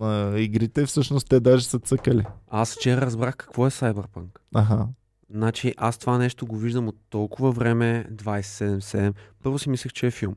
на 0.00 0.40
игрите, 0.40 0.86
всъщност 0.86 1.28
те 1.28 1.40
даже 1.40 1.64
са 1.64 1.78
цъкали. 1.78 2.24
Аз 2.50 2.74
вчера 2.74 3.00
разбрах 3.00 3.36
какво 3.36 3.66
е 3.66 3.70
Cyberpunk. 3.70 4.28
Аха. 4.54 4.88
Значи 5.30 5.74
аз 5.76 5.98
това 5.98 6.18
нещо 6.18 6.46
го 6.46 6.56
виждам 6.56 6.88
от 6.88 6.96
толкова 7.10 7.52
време, 7.52 8.06
27-7. 8.12 9.14
Първо 9.42 9.58
си 9.58 9.70
мислех, 9.70 9.92
че 9.92 10.06
е 10.06 10.10
филм. 10.10 10.34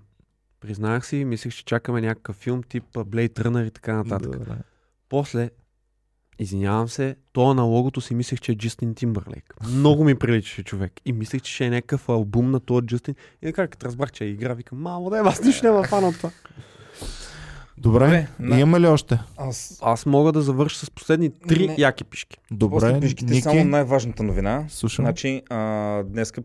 Признах 0.65 1.05
си, 1.05 1.25
мислех, 1.25 1.53
че 1.53 1.65
чакаме 1.65 2.01
някакъв 2.01 2.35
филм 2.35 2.63
тип 2.63 2.83
Blade 2.85 3.33
Runner 3.33 3.67
и 3.67 3.71
така 3.71 3.93
нататък. 3.93 4.31
Добре. 4.31 4.55
После, 5.09 5.49
извинявам 6.39 6.89
се, 6.89 7.15
то 7.33 7.53
на 7.53 7.63
логото 7.63 8.01
си 8.01 8.15
мислех, 8.15 8.39
че 8.39 8.51
е 8.51 8.55
Джастин 8.55 8.95
Тимбърлейк. 8.95 9.53
Много 9.67 10.03
ми 10.03 10.15
приличаше 10.15 10.63
човек. 10.63 10.93
И 11.05 11.13
мислех, 11.13 11.41
че 11.41 11.53
ще 11.53 11.65
е 11.65 11.69
някакъв 11.69 12.09
албум 12.09 12.51
на 12.51 12.59
този 12.59 12.85
Джастин. 12.87 13.15
И 13.41 13.45
така, 13.45 13.67
като 13.67 13.85
разбрах, 13.85 14.11
че 14.11 14.23
е 14.23 14.27
игра, 14.27 14.53
викам, 14.53 14.77
мамо, 14.77 15.09
да, 15.09 15.17
аз 15.17 15.43
нищо 15.43 15.65
няма 15.65 15.83
фана 15.83 16.07
от 16.07 16.17
това. 16.17 16.31
Добре, 17.77 18.05
Добре, 18.05 18.27
на- 18.39 18.59
имаме 18.59 18.79
ли 18.79 18.87
още? 18.87 19.19
Аз 19.37 19.79
Аз 19.81 20.05
мога 20.05 20.31
да 20.31 20.41
завърша 20.41 20.85
с 20.85 20.91
последни 20.91 21.31
три 21.39 21.67
Не. 21.67 21.75
яки 21.77 22.03
пишки. 22.03 22.37
Добре, 22.51 22.73
После 22.75 22.99
пишките 22.99 23.25
Ники, 23.25 23.41
само 23.41 23.63
най-важната 23.63 24.23
новина. 24.23 24.65
слушам. 24.69 25.05
Значи, 25.05 25.41
а, 25.49 26.03
днеска 26.03 26.41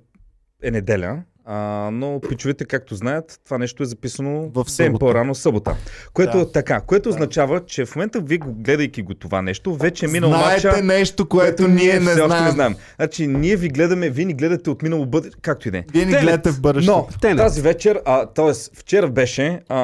е 0.62 0.70
неделя, 0.70 1.22
а, 1.52 1.56
но 1.93 2.20
пичовете, 2.28 2.64
както 2.64 2.94
знаят, 2.94 3.40
това 3.44 3.59
нещо 3.59 3.82
е 3.82 3.86
записано 3.86 4.51
В 4.55 4.66
ден 4.77 4.94
по-рано 5.01 5.35
събота. 5.35 5.74
Което 6.12 6.36
Да. 6.36 6.43
е 6.43 6.52
така, 6.52 6.81
което 6.81 7.09
означава, 7.09 7.60
че 7.60 7.85
в 7.85 7.97
момента 7.97 8.20
вие 8.20 8.39
го 8.39 8.52
гледайки 8.52 9.02
го 9.02 9.14
това 9.14 9.43
нещо, 9.43 9.74
вече 9.74 10.05
е 10.05 10.09
минал 10.09 10.31
Знаете 10.31 10.68
матча, 10.68 10.82
нещо, 10.82 11.28
което 11.28 11.68
ние 11.68 12.01
не 12.01 12.12
знаем. 12.14 12.44
не 12.44 12.51
знаем. 12.51 12.74
Значи, 12.97 13.27
ние 13.27 13.56
ви 13.56 13.68
гледаме, 13.68 14.10
вие 14.10 14.24
ни 14.24 14.35
гледате 14.35 14.70
от 14.70 14.82
минало 14.82 15.06
бъде, 15.06 15.31
както 15.43 15.68
и 15.68 15.70
да 15.70 15.78
е. 15.78 15.85
Вие 15.93 16.05
ни 16.05 16.10
Тенет. 16.10 16.24
гледате 16.24 16.51
в 16.51 16.60
бъдещето. 16.60 16.97
Но 16.97 17.09
Тенет. 17.20 17.39
тази 17.39 17.60
вечер, 17.62 18.01
а, 18.05 18.27
т.е. 18.27 18.52
вчера 18.74 19.09
беше 19.09 19.60
а, 19.68 19.77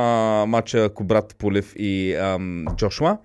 матча 0.49 0.89
Кобрат 0.89 1.35
Полев 1.39 1.73
и 1.77 2.15
ам, 2.15 2.65
Джошуа. 2.77 3.19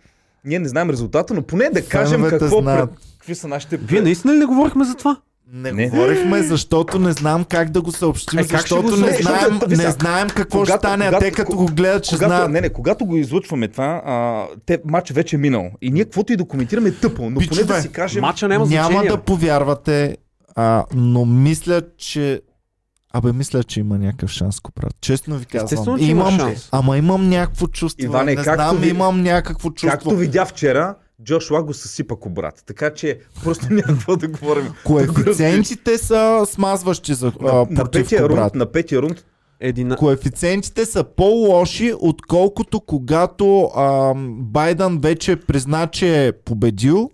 Ние 0.45 0.59
не 0.59 0.67
знаем 0.67 0.89
резултата, 0.89 1.33
но 1.33 1.41
поне 1.41 1.69
да 1.69 1.85
кажем 1.85 2.15
Феновете 2.15 2.39
какво 2.39 2.61
знаят. 2.61 2.89
какви 3.17 3.35
са 3.35 3.47
нашите... 3.47 3.77
Вие 3.77 4.01
наистина 4.01 4.33
ли 4.33 4.37
не 4.37 4.45
говорихме 4.45 4.85
за 4.85 4.95
това? 4.95 5.17
Не, 5.53 5.71
Не. 5.71 5.89
говорихме, 5.89 6.41
защото 6.41 6.99
не 6.99 7.11
знам 7.11 7.43
как 7.43 7.69
да 7.69 7.81
го 7.81 7.91
съобщим, 7.91 8.39
Е, 8.39 8.41
как 8.41 8.49
ще 8.49 8.57
защото 8.59 8.81
го 8.83 8.89
не 8.97 9.11
знаем, 9.13 9.59
не 9.69 9.91
знаем 9.91 10.27
какво 10.29 10.65
ще 10.65 10.71
когато- 10.71 10.77
стане, 10.79 11.05
а 11.05 11.19
те 11.19 11.31
като 11.31 11.51
го 11.51 11.65
гледат, 11.65 12.05
ще 12.05 12.15
Когато, 12.15 12.29
знаят. 12.29 12.51
не, 12.51 12.61
не, 12.61 12.69
когато 12.69 13.05
го 13.05 13.17
излъчваме 13.17 13.67
това, 13.67 14.01
а, 14.05 14.43
те, 14.65 14.79
матч 14.85 15.11
вече 15.11 15.35
е 15.35 15.39
минал. 15.39 15.69
И 15.81 15.91
ние 15.91 16.03
каквото 16.03 16.33
и 16.33 16.37
да 16.37 16.45
коментираме 16.45 16.89
е 16.89 16.93
тъпо, 16.93 17.21
но 17.21 17.27
поне 17.29 17.39
Пичове, 17.39 17.63
да 17.65 17.81
си 17.81 17.89
кажем... 17.89 18.21
Мача 18.21 18.47
няма 18.47 18.65
Няма 18.65 18.87
значение. 18.87 19.09
да 19.09 19.17
повярвате, 19.17 20.17
а, 20.55 20.85
но 20.93 21.25
мисля, 21.25 21.81
че... 21.97 22.41
Абе, 23.13 23.31
мисля, 23.31 23.63
че 23.63 23.79
има 23.79 23.97
някакъв 23.97 24.31
шанс, 24.31 24.59
Копрат. 24.59 24.93
Честно 25.01 25.35
ви 25.37 25.45
казвам. 25.45 25.65
Естествено, 25.65 25.97
че 25.97 26.03
има 26.03 26.11
имам, 26.21 26.39
шанс. 26.39 26.69
Ама 26.71 26.97
имам 26.97 27.29
някакво 27.29 27.67
чувство. 27.67 28.05
Иване, 28.05 28.31
не 28.31 28.35
както 28.35 28.53
знам, 28.63 28.77
ви- 28.77 28.89
имам 28.89 29.21
някакво 29.21 29.69
чувство. 29.69 29.89
Както 29.89 30.09
видя 30.09 30.45
вчера, 30.45 30.95
Джошуа 31.23 31.63
го 31.63 31.73
съсипа 31.73 32.15
Кобрат. 32.15 32.63
Така 32.65 32.93
че 32.93 33.19
просто 33.43 33.65
няма 33.69 33.87
какво 33.87 34.15
да 34.15 34.27
говорим. 34.27 34.73
Коефициентите 34.85 35.97
са 35.97 36.45
смазващи 36.45 37.13
за, 37.13 37.31
а, 37.41 37.45
На, 37.45 37.65
на, 37.69 37.75
против 37.75 38.03
петия 38.03 38.29
рунд, 38.29 38.55
на 38.55 38.65
петия 38.65 39.01
рунд 39.01 39.25
Едина... 39.63 39.95
Коефициентите 39.95 40.85
са 40.85 41.03
по-лоши, 41.03 41.93
отколкото 41.99 42.79
когато 42.79 43.63
а, 43.75 44.13
Байден 44.37 44.99
вече 44.99 45.35
призна, 45.35 45.87
че 45.87 46.27
е 46.27 46.31
победил. 46.31 47.09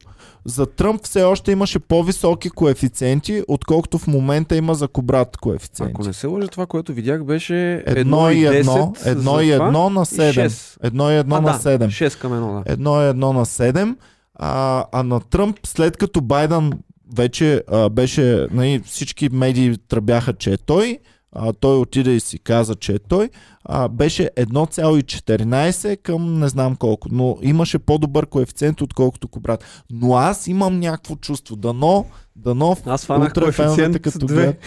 За 0.48 0.66
Тръмп 0.66 1.04
все 1.04 1.24
още 1.24 1.52
имаше 1.52 1.80
по-високи 1.80 2.50
коефициенти, 2.50 3.44
отколкото 3.48 3.98
в 3.98 4.08
момента 4.08 4.56
има 4.56 4.76
за 4.76 4.88
Кобрат 4.88 5.38
коефициенти. 5.38 5.92
Ако 5.96 6.04
не 6.04 6.14
се 6.14 6.28
лъжа, 6.28 6.48
това, 6.48 6.66
което 6.66 6.94
видях 6.94 7.24
беше 7.24 7.84
Едно 7.86 8.32
и 8.32 8.46
едно, 8.46 8.74
10 8.74 9.08
едно 9.08 9.36
за 9.36 9.44
и 9.44 9.52
това 9.52 9.66
едно 9.66 9.90
на 9.90 10.02
и 10.02 10.06
7. 10.06 10.48
6. 10.48 10.78
Едно 10.84 11.12
и 11.12 11.16
едно 11.16 11.36
а, 11.36 11.42
на 11.42 11.52
да, 11.52 11.60
7. 11.60 11.88
6 11.88 12.22
към 12.22 12.34
едно, 12.34 12.54
да. 12.54 12.72
Едно 12.72 13.02
и 13.02 13.06
едно 13.06 13.34
на 13.34 13.46
7. 13.46 13.96
А, 14.36 14.86
а 14.92 15.04
на 15.04 15.20
Тръмп, 15.20 15.60
след 15.64 15.98
като 15.98 16.22
Байден 16.22 16.72
вече 17.16 17.64
а, 17.68 17.90
беше, 17.90 18.48
нали, 18.52 18.82
всички 18.86 19.30
медии 19.30 19.78
тръбяха, 19.88 20.34
че 20.34 20.54
е 20.54 20.58
той, 20.58 21.00
а, 21.38 21.54
той 21.54 21.78
отиде 21.78 22.12
и 22.12 22.20
си 22.20 22.40
каза, 22.40 22.76
че 22.76 22.94
е 22.94 23.00
той, 23.00 23.30
а, 23.64 23.88
беше 23.88 24.30
1,14 24.36 26.02
към 26.02 26.40
не 26.40 26.48
знам 26.48 26.76
колко, 26.76 27.08
но 27.12 27.38
имаше 27.42 27.80
по-добър 27.80 28.26
коефициент, 28.26 28.82
отколкото 28.82 29.28
Кобрат. 29.28 29.86
Но 29.92 30.16
аз 30.16 30.48
имам 30.48 30.80
някакво 30.80 31.16
чувство, 31.16 31.56
дано, 31.56 32.06
дано 32.36 32.78
Аз 32.86 33.06
фанах 33.06 33.32
утре 33.32 33.52
феновете, 33.52 34.00
като 34.00 34.26
две. 34.26 34.36
гледат. 34.36 34.58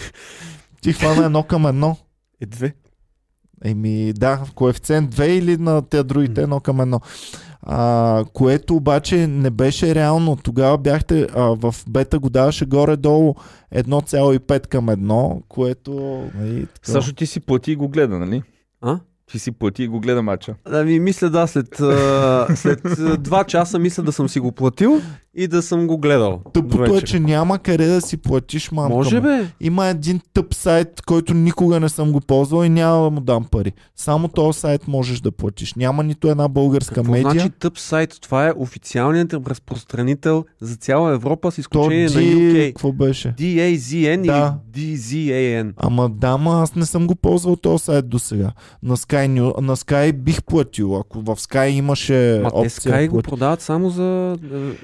Ти 0.81 0.93
хвана 0.93 1.25
едно 1.25 1.43
към 1.43 1.67
едно. 1.67 1.97
Е, 2.41 2.45
две. 2.45 2.75
Еми, 3.63 4.13
да, 4.13 4.41
коефициент 4.55 5.15
2 5.15 5.25
или 5.25 5.57
на 5.57 5.81
те 5.81 6.03
другите 6.03 6.41
едно 6.41 6.59
към 6.59 6.81
едно. 6.81 6.99
А, 7.63 8.23
което 8.33 8.75
обаче 8.75 9.27
не 9.27 9.49
беше 9.49 9.95
реално. 9.95 10.35
Тогава 10.35 10.77
бяхте 10.77 11.27
а, 11.35 11.41
в 11.41 11.75
бета 11.89 12.19
го 12.19 12.29
даваше 12.29 12.65
горе-долу 12.65 13.35
1,5 13.75 14.67
към 14.67 14.87
1, 14.87 15.41
което... 15.47 16.23
Нали, 16.35 16.65
така. 16.65 16.91
Също 16.91 17.13
ти 17.13 17.25
си 17.25 17.39
плати 17.39 17.71
и 17.71 17.75
го 17.75 17.89
гледа, 17.89 18.19
нали? 18.19 18.43
А? 18.81 18.99
Ти 19.31 19.39
си 19.39 19.51
плати 19.51 19.83
и 19.83 19.87
го 19.87 19.99
гледа 19.99 20.21
матча. 20.21 20.55
Ами, 20.65 20.99
мисля, 20.99 21.29
да, 21.29 21.47
след, 21.47 21.79
а, 21.79 22.47
след 22.55 22.79
два 23.19 23.43
часа 23.43 23.79
мисля 23.79 24.03
да 24.03 24.11
съм 24.11 24.29
си 24.29 24.39
го 24.39 24.51
платил 24.51 25.01
и 25.35 25.47
да 25.47 25.61
съм 25.61 25.87
го 25.87 25.97
гледал. 25.97 26.41
Тъпото 26.53 26.95
е, 26.95 27.01
че 27.01 27.19
няма 27.19 27.59
къде 27.59 27.87
да 27.87 28.01
си 28.01 28.17
платиш 28.17 28.71
мамка. 28.71 28.95
Може 28.95 29.15
му. 29.15 29.21
бе. 29.21 29.45
Има 29.61 29.87
един 29.87 30.19
тъп 30.33 30.53
сайт, 30.53 31.01
който 31.01 31.33
никога 31.33 31.79
не 31.79 31.89
съм 31.89 32.11
го 32.11 32.21
ползвал 32.21 32.63
и 32.63 32.69
няма 32.69 33.03
да 33.03 33.09
му 33.09 33.19
дам 33.21 33.43
пари. 33.43 33.71
Само 33.95 34.27
този 34.27 34.59
сайт 34.59 34.87
можеш 34.87 35.19
да 35.19 35.31
платиш. 35.31 35.73
Няма 35.73 36.03
нито 36.03 36.27
една 36.27 36.47
българска 36.47 36.95
Какво 36.95 37.11
медия. 37.11 37.31
значи 37.31 37.49
тъп 37.59 37.79
сайт? 37.79 38.17
Това 38.21 38.47
е 38.47 38.53
официалният 38.57 39.33
разпространител 39.47 40.45
за 40.61 40.75
цяла 40.75 41.13
Европа 41.13 41.51
с 41.51 41.55
То 41.55 41.59
изключение 41.61 42.03
на 42.03 42.09
D... 42.09 42.35
UK. 42.35 42.67
Какво 42.67 42.91
беше? 42.91 43.33
DAZN 43.37 44.25
Да. 44.25 44.55
или 44.75 44.97
DZAN. 44.97 45.73
Ама 45.77 46.09
да, 46.09 46.37
ма 46.37 46.61
аз 46.61 46.75
не 46.75 46.85
съм 46.85 47.07
го 47.07 47.15
ползвал 47.15 47.55
този 47.55 47.83
сайт 47.83 48.09
до 48.09 48.19
сега. 48.19 48.51
На 48.83 48.97
Sky, 48.97 49.20
Sky, 49.27 49.61
на 49.61 49.75
Sky 49.75 50.13
бих 50.13 50.43
платил, 50.43 50.97
ако 50.97 51.19
в 51.19 51.35
Sky 51.35 51.67
имаше 51.67 52.39
Ма, 52.43 52.49
опция. 52.53 52.81
Те 52.83 52.89
Sky 52.89 53.09
го 53.09 53.21
продават 53.21 53.61
само 53.61 53.89
за 53.89 54.37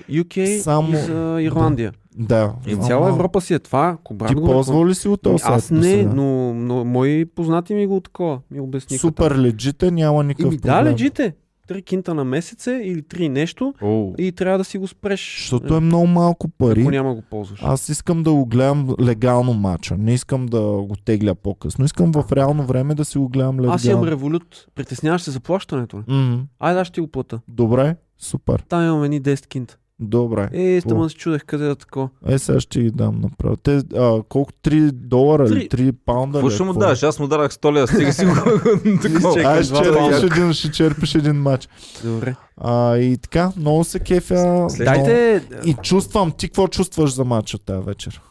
е, 0.10 0.12
UK 0.12 0.58
само... 0.58 0.94
и 0.94 0.96
за 0.96 1.38
Ирландия. 1.42 1.92
Да. 1.92 1.98
Да. 2.18 2.54
И 2.68 2.76
в 2.76 2.88
цяла 2.88 3.10
Европа 3.10 3.42
си 3.42 3.54
е 3.54 3.60
това. 3.60 3.98
Ти 4.28 4.34
го 4.34 4.46
ползва 4.46 4.88
ли 4.88 4.96
си 4.96 5.08
от 5.08 5.22
този 5.22 5.44
Аз 5.48 5.72
не, 5.72 6.04
но, 6.04 6.54
но 6.54 6.86
мои 6.86 7.26
познати 7.26 7.74
ми 7.74 7.88
го 7.88 8.00
такова. 8.00 8.40
Ми 8.52 8.60
обясниха. 8.60 9.02
Супер 9.02 9.36
леджите, 9.36 9.92
няма 9.92 10.24
никакъв 10.24 10.54
и, 10.54 10.58
проблем. 10.58 10.76
Да, 10.76 10.90
леджите. 10.90 11.34
Три 11.68 11.82
кинта 11.82 12.14
на 12.14 12.24
месеце 12.24 12.82
или 12.84 13.02
три 13.02 13.30
нещо 13.30 13.74
Оу. 13.82 14.14
и 14.18 14.32
трябва 14.32 14.58
да 14.58 14.64
си 14.64 14.78
го 14.78 14.88
спреш. 14.88 15.38
Защото 15.40 15.76
е 15.76 15.80
много 15.80 16.08
малко 16.08 16.50
пари. 16.50 16.82
Ако 16.82 16.92
няма 16.92 17.16
го 17.16 17.22
ползваш. 17.22 17.60
Аз 17.64 17.90
искам 17.90 18.24
да 18.24 18.32
го 18.32 18.46
гледам 18.46 18.96
легално 19.02 19.54
мача. 19.54 19.98
Не 19.98 20.14
искам 20.14 20.46
да 20.46 20.62
го 20.62 20.96
тегля 21.06 21.36
по-късно. 21.36 21.86
Искам 21.86 22.12
в 22.12 22.26
реално 22.32 22.66
време 22.66 22.96
да 22.96 23.06
си 23.06 23.18
го 23.18 23.30
гледам 23.30 23.56
легално. 23.56 23.76
Аз 23.76 23.86
имам 23.86 24.04
револют. 24.04 24.68
Притесняваш 24.76 25.22
се 25.22 25.32
за 25.32 25.40
плащането. 25.40 25.98
Mm-hmm. 25.98 26.42
Айде, 26.60 26.80
аз 26.80 26.88
ще 26.88 26.94
ти 26.94 27.02
го 27.02 27.08
плата. 27.08 27.40
Добре, 27.48 27.96
супер. 28.18 28.64
Там 28.70 28.84
имам 28.84 29.04
едни 29.04 29.22
10 29.22 29.48
кинта. 29.48 29.78
Добре. 30.00 30.50
Е, 30.54 30.82
стъма 30.82 31.10
се 31.10 31.16
чудех 31.16 31.46
къде 31.46 31.66
да 31.66 31.76
такова. 31.76 32.10
Е, 32.28 32.40
сега 32.40 32.60
ще 32.60 32.82
ги 32.82 32.92
дам 32.92 33.22
направо. 33.22 33.56
Те, 33.56 33.82
а, 33.96 34.22
колко? 34.30 34.52
3 34.64 34.92
долара 34.92 35.48
или 35.48 35.70
Три. 35.70 35.92
3 35.92 35.96
паунда? 36.06 36.38
какво 36.38 36.50
ли? 36.50 36.54
ще 36.54 36.64
му 36.64 36.74
даш? 36.74 37.04
Аз 37.04 37.20
му 37.20 37.28
дарах 37.28 37.52
100 37.52 37.74
лева, 37.74 37.88
стига 37.88 38.14
си 38.14 38.26
го 38.26 38.34
два 39.14 39.34
черпиш 39.44 40.32
един, 40.32 40.54
ще 40.54 40.72
черпиш 40.72 41.16
един 41.16 41.36
матч. 41.36 41.70
Добре. 42.04 42.36
А, 42.58 42.98
и 42.98 43.18
така, 43.18 43.52
много 43.58 43.84
се 43.84 44.00
кефя. 44.00 44.68
Дайте... 44.78 45.44
И 45.66 45.74
чувствам, 45.74 46.32
ти 46.32 46.48
какво 46.48 46.68
чувстваш 46.68 47.14
за 47.14 47.24
матча 47.24 47.58
тази 47.58 47.86
вечер? 47.86 48.22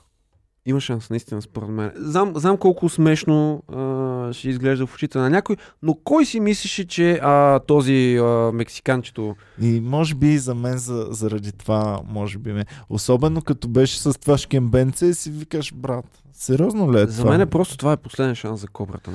Има 0.67 0.81
шанс, 0.81 1.11
наистина, 1.11 1.43
според 1.43 1.69
мен. 1.69 1.93
Знам, 1.97 2.33
знам 2.37 2.57
колко 2.57 2.89
смешно 2.89 3.63
а, 3.73 4.33
ще 4.33 4.49
изглежда 4.49 4.87
в 4.87 4.95
очите 4.95 5.19
на 5.19 5.31
някой, 5.31 5.57
но 5.83 5.95
кой 5.95 6.27
си 6.27 6.41
мислеше, 6.41 6.87
че 6.87 7.21
а, 7.23 7.59
този 7.59 8.19
а, 8.21 8.51
мексиканчето... 8.55 9.37
И 9.63 9.81
може 9.81 10.15
би 10.15 10.39
за 10.39 10.55
мен 10.55 10.79
за, 10.79 11.07
заради 11.11 11.53
това, 11.53 12.01
може 12.09 12.39
би 12.39 12.53
ме. 12.53 12.65
Особено 12.89 13.43
като 13.43 13.69
беше 13.69 14.01
с 14.01 14.21
това 14.21 14.39
шкембенце, 14.39 15.15
си 15.15 15.31
викаш, 15.31 15.75
брат, 15.75 16.05
сериозно 16.33 16.93
ли 16.93 17.01
е 17.01 17.07
За 17.07 17.21
това? 17.21 17.31
мен 17.31 17.41
е 17.41 17.47
просто 17.47 17.77
това 17.77 17.93
е 17.93 17.97
последен 17.97 18.35
шанс 18.35 18.61
за 18.61 18.69
кобрата? 18.69 19.11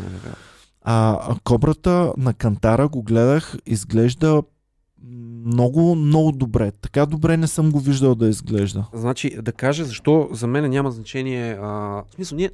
А, 0.81 1.19
а 1.31 1.35
кобрата 1.43 2.13
на 2.17 2.33
Кантара 2.33 2.87
го 2.87 3.03
гледах, 3.03 3.57
изглежда 3.65 4.43
много, 5.45 5.95
много 5.95 6.31
добре. 6.31 6.71
Така 6.71 7.05
добре 7.05 7.37
не 7.37 7.47
съм 7.47 7.71
го 7.71 7.79
виждал 7.79 8.15
да 8.15 8.27
изглежда. 8.27 8.85
Значи, 8.93 9.41
да 9.41 9.51
кажа 9.51 9.85
защо 9.85 10.29
за 10.31 10.47
мен 10.47 10.69
няма 10.69 10.91
значение. 10.91 11.57
А, 11.61 11.67
в 11.67 12.05
смисъл, 12.15 12.35
ние 12.35 12.49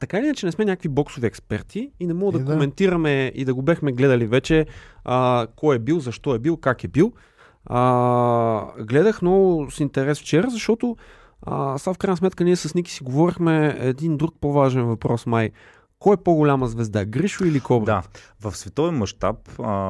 така 0.00 0.18
или 0.18 0.24
иначе 0.24 0.46
не 0.46 0.52
сме 0.52 0.64
някакви 0.64 0.88
боксови 0.88 1.26
експерти 1.26 1.90
и 2.00 2.06
не 2.06 2.14
мога 2.14 2.38
да, 2.38 2.44
да. 2.44 2.52
коментираме 2.52 3.32
и 3.34 3.44
да 3.44 3.54
го 3.54 3.62
бехме 3.62 3.92
гледали 3.92 4.26
вече 4.26 4.66
а, 5.04 5.46
кой 5.56 5.76
е 5.76 5.78
бил, 5.78 6.00
защо 6.00 6.34
е 6.34 6.38
бил, 6.38 6.56
как 6.56 6.84
е 6.84 6.88
бил. 6.88 7.12
А, 7.64 8.82
гледах 8.82 9.22
много 9.22 9.70
с 9.70 9.80
интерес 9.80 10.20
вчера, 10.20 10.50
защото 10.50 10.96
а, 11.42 11.78
сега 11.78 11.94
в 11.94 11.98
крайна 11.98 12.16
сметка 12.16 12.44
ние 12.44 12.56
с 12.56 12.74
Ники 12.74 12.90
си 12.90 13.04
говорихме 13.04 13.76
един 13.80 14.16
друг 14.16 14.34
по-важен 14.40 14.84
въпрос, 14.84 15.26
май. 15.26 15.50
Кой 15.98 16.14
е 16.14 16.16
по-голяма 16.16 16.68
звезда, 16.68 17.04
Гришо 17.04 17.44
или 17.44 17.60
Кобра? 17.60 17.84
Да, 17.84 18.02
в 18.50 18.56
световен 18.56 18.94
мащаб, 18.94 19.36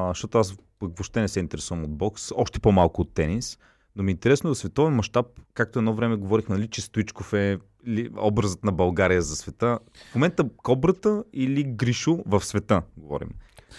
защото 0.08 0.38
аз 0.38 0.54
пък 0.78 0.96
въобще 0.96 1.20
не 1.20 1.28
се 1.28 1.40
интересувам 1.40 1.84
от 1.84 1.96
бокс, 1.96 2.32
още 2.34 2.60
по-малко 2.60 3.00
от 3.00 3.14
тенис, 3.14 3.58
но 3.96 4.02
ми 4.02 4.10
е 4.10 4.12
интересно 4.12 4.54
в 4.54 4.58
световен 4.58 4.94
мащаб, 4.94 5.26
както 5.54 5.78
едно 5.78 5.94
време 5.94 6.16
говорихме, 6.16 6.56
нали, 6.56 6.68
че 6.68 6.82
Стоичков 6.82 7.32
е 7.32 7.58
ли, 7.88 8.10
образът 8.16 8.64
на 8.64 8.72
България 8.72 9.22
за 9.22 9.36
света. 9.36 9.78
В 10.12 10.14
момента 10.14 10.48
Кобрата 10.56 11.24
или 11.32 11.64
Гришо 11.64 12.22
в 12.26 12.44
света, 12.44 12.82
говорим, 12.96 13.28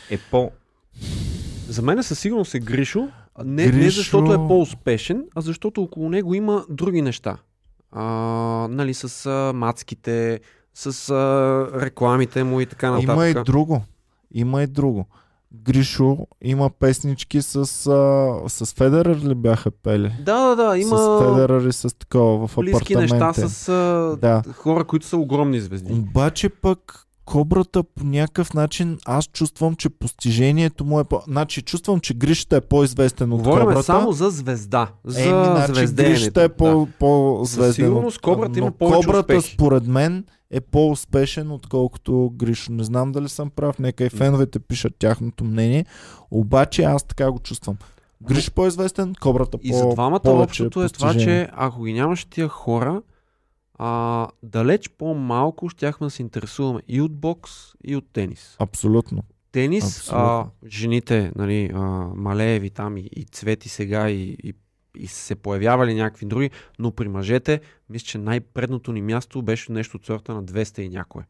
е 0.10 0.18
по... 0.32 0.52
За 1.68 1.82
мен 1.82 2.03
със 2.03 2.19
сигурност 2.19 2.56
е 2.56 2.60
Гришо. 2.60 3.10
Не, 3.45 3.65
не 3.65 3.72
Гришо- 3.72 3.95
защото 3.95 4.34
е 4.34 4.36
по-успешен, 4.36 5.26
а 5.36 5.41
защото 5.41 5.82
около 5.82 6.10
него 6.10 6.34
има 6.34 6.65
други 6.69 7.02
неща. 7.02 7.38
А, 7.91 8.03
нали, 8.72 8.94
с 8.94 9.26
а, 9.26 9.53
мацките, 9.53 10.40
с 10.74 11.10
а, 11.10 11.82
рекламите 11.82 12.44
му 12.44 12.61
и 12.61 12.65
така 12.65 12.91
нататък. 12.91 13.14
Има 13.14 13.28
и 13.28 13.34
друго. 13.34 13.84
Има 14.32 14.64
и 14.64 14.68
друго. 14.68 15.07
Гришо 15.57 16.17
има 16.41 16.69
песнички 16.69 17.41
с, 17.41 17.55
а, 17.55 17.63
с 18.49 18.73
Федерер 18.73 19.17
ли 19.17 19.35
бяха 19.35 19.71
пели? 19.71 20.13
Да, 20.19 20.39
да, 20.45 20.55
да, 20.57 20.77
има 20.77 20.97
С 20.97 21.19
Федерер 21.21 21.61
и 21.61 21.73
с 21.73 21.97
такова 21.97 22.47
в 22.47 22.55
близки 22.57 22.93
апартаменте. 22.93 23.25
неща 23.25 23.47
с 23.47 23.69
а, 23.69 24.17
Да. 24.21 24.43
хора, 24.53 24.84
които 24.84 25.05
са 25.05 25.17
огромни 25.17 25.59
звезди. 25.59 25.93
Обаче 25.93 26.49
пък 26.49 27.06
Кобрата 27.28 27.84
по 27.84 28.04
някакъв 28.04 28.54
начин 28.54 28.98
аз 29.06 29.26
чувствам, 29.26 29.76
че 29.76 29.90
постижението 29.90 30.86
му 30.86 30.99
е 30.99 31.04
по... 31.04 31.22
Значи 31.28 31.62
чувствам, 31.62 31.99
че 31.99 32.14
Гришата 32.14 32.56
е 32.56 32.62
по-известен 32.62 33.34
от 33.34 33.41
Говорим 33.41 33.66
Кобрата. 33.66 33.84
само 33.84 34.12
за 34.12 34.30
звезда. 34.30 34.88
За 35.04 35.22
Еми, 35.22 35.45
значи. 35.45 35.94
Гришата 35.94 36.44
е 36.44 36.49
по, 36.49 36.88
по-звезден. 36.99 37.68
Със 37.68 37.76
сигурност 37.76 38.22
Кобрата 38.22 38.60
има 38.60 38.72
повече 38.72 39.08
Кобрата 39.08 39.38
успехи. 39.38 39.54
според 39.54 39.88
мен 39.88 40.26
е 40.52 40.62
по-успешен, 40.62 41.52
отколкото 41.52 42.32
Гришо. 42.36 42.72
Не 42.72 42.84
знам 42.84 43.12
дали 43.12 43.30
съм 43.30 43.49
прав, 43.49 43.80
нека 43.80 44.06
и 44.06 44.10
феновете 44.10 44.60
пишат 44.60 44.94
тяхното 44.99 45.44
мнение, 45.44 45.86
обаче 46.32 46.84
аз 46.84 47.04
така 47.04 47.32
го 47.32 47.40
чувствам. 47.40 47.78
Гриш 48.24 48.52
по-известен, 48.52 49.16
Кобрата 49.22 49.58
И 49.64 49.72
по 49.72 49.78
за 49.78 49.88
двамата 49.88 50.22
общото 50.26 50.84
е 50.84 50.90
това, 50.90 51.14
че 51.14 51.49
ако 51.54 51.84
ги 51.84 51.94
нямаш 51.94 52.26
тия 52.26 52.48
хора, 52.48 53.02
а, 53.78 54.28
далеч 54.44 54.90
по-малко 54.90 55.70
щяхме 55.70 56.08
да 56.08 56.12
се 56.12 56.22
интересуваме 56.22 56.82
и 56.88 57.02
от 57.02 57.16
бокс, 57.16 57.52
и 57.84 57.95
от 57.95 58.06
тенис. 58.14 58.56
Абсолютно. 58.60 59.24
Тенис, 59.52 59.84
а, 59.84 59.88
Абсолютно. 59.88 60.52
жените, 60.66 61.32
нали, 61.36 61.72
а, 61.74 61.80
Малееви 62.16 62.70
там 62.70 62.98
и, 62.98 63.10
и 63.16 63.24
Цвети 63.24 63.70
сега 63.70 64.10
и, 64.10 64.38
и, 64.44 64.54
и 64.98 65.08
се 65.08 65.36
появявали 65.36 65.94
някакви 65.94 66.26
други, 66.26 66.49
но 66.80 66.91
при 66.91 67.08
мъжете, 67.08 67.62
мисля, 67.90 68.06
че 68.06 68.18
най-предното 68.18 68.91
ни 68.91 69.02
място 69.02 69.41
беше 69.41 69.72
нещо 69.72 69.98
от 69.98 70.06
сорта 70.06 70.34
на 70.34 70.44
200 70.44 70.80
и 70.80 70.90
някое. 70.90 71.24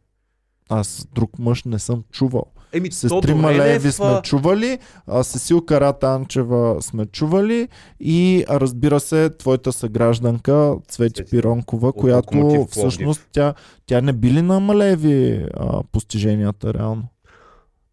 Аз 0.70 1.08
друг 1.16 1.40
мъж 1.40 1.64
не 1.64 1.80
съм 1.80 2.04
чувал. 2.12 2.44
Еми, 2.74 2.92
Сестри 2.92 3.34
Малееви 3.34 3.92
сме 3.92 4.22
чували, 4.24 4.80
а 5.08 5.24
Сесил 5.24 5.62
Каратанчева 5.62 6.82
сме 6.82 7.06
чували 7.06 7.68
и 8.00 8.46
разбира 8.50 9.00
се, 9.00 9.30
твоята 9.30 9.74
съгражданка 9.74 10.76
Цвети. 10.88 11.24
Пиронкова, 11.26 11.88
От 11.88 11.96
която 11.96 12.68
всъщност 12.72 13.28
тя, 13.32 13.54
тя 13.86 14.02
не 14.02 14.14
би 14.14 14.32
ли 14.32 14.42
на 14.42 14.60
Малееви 14.60 15.46
а, 15.54 15.84
постиженията 15.92 16.74
реално? 16.74 17.04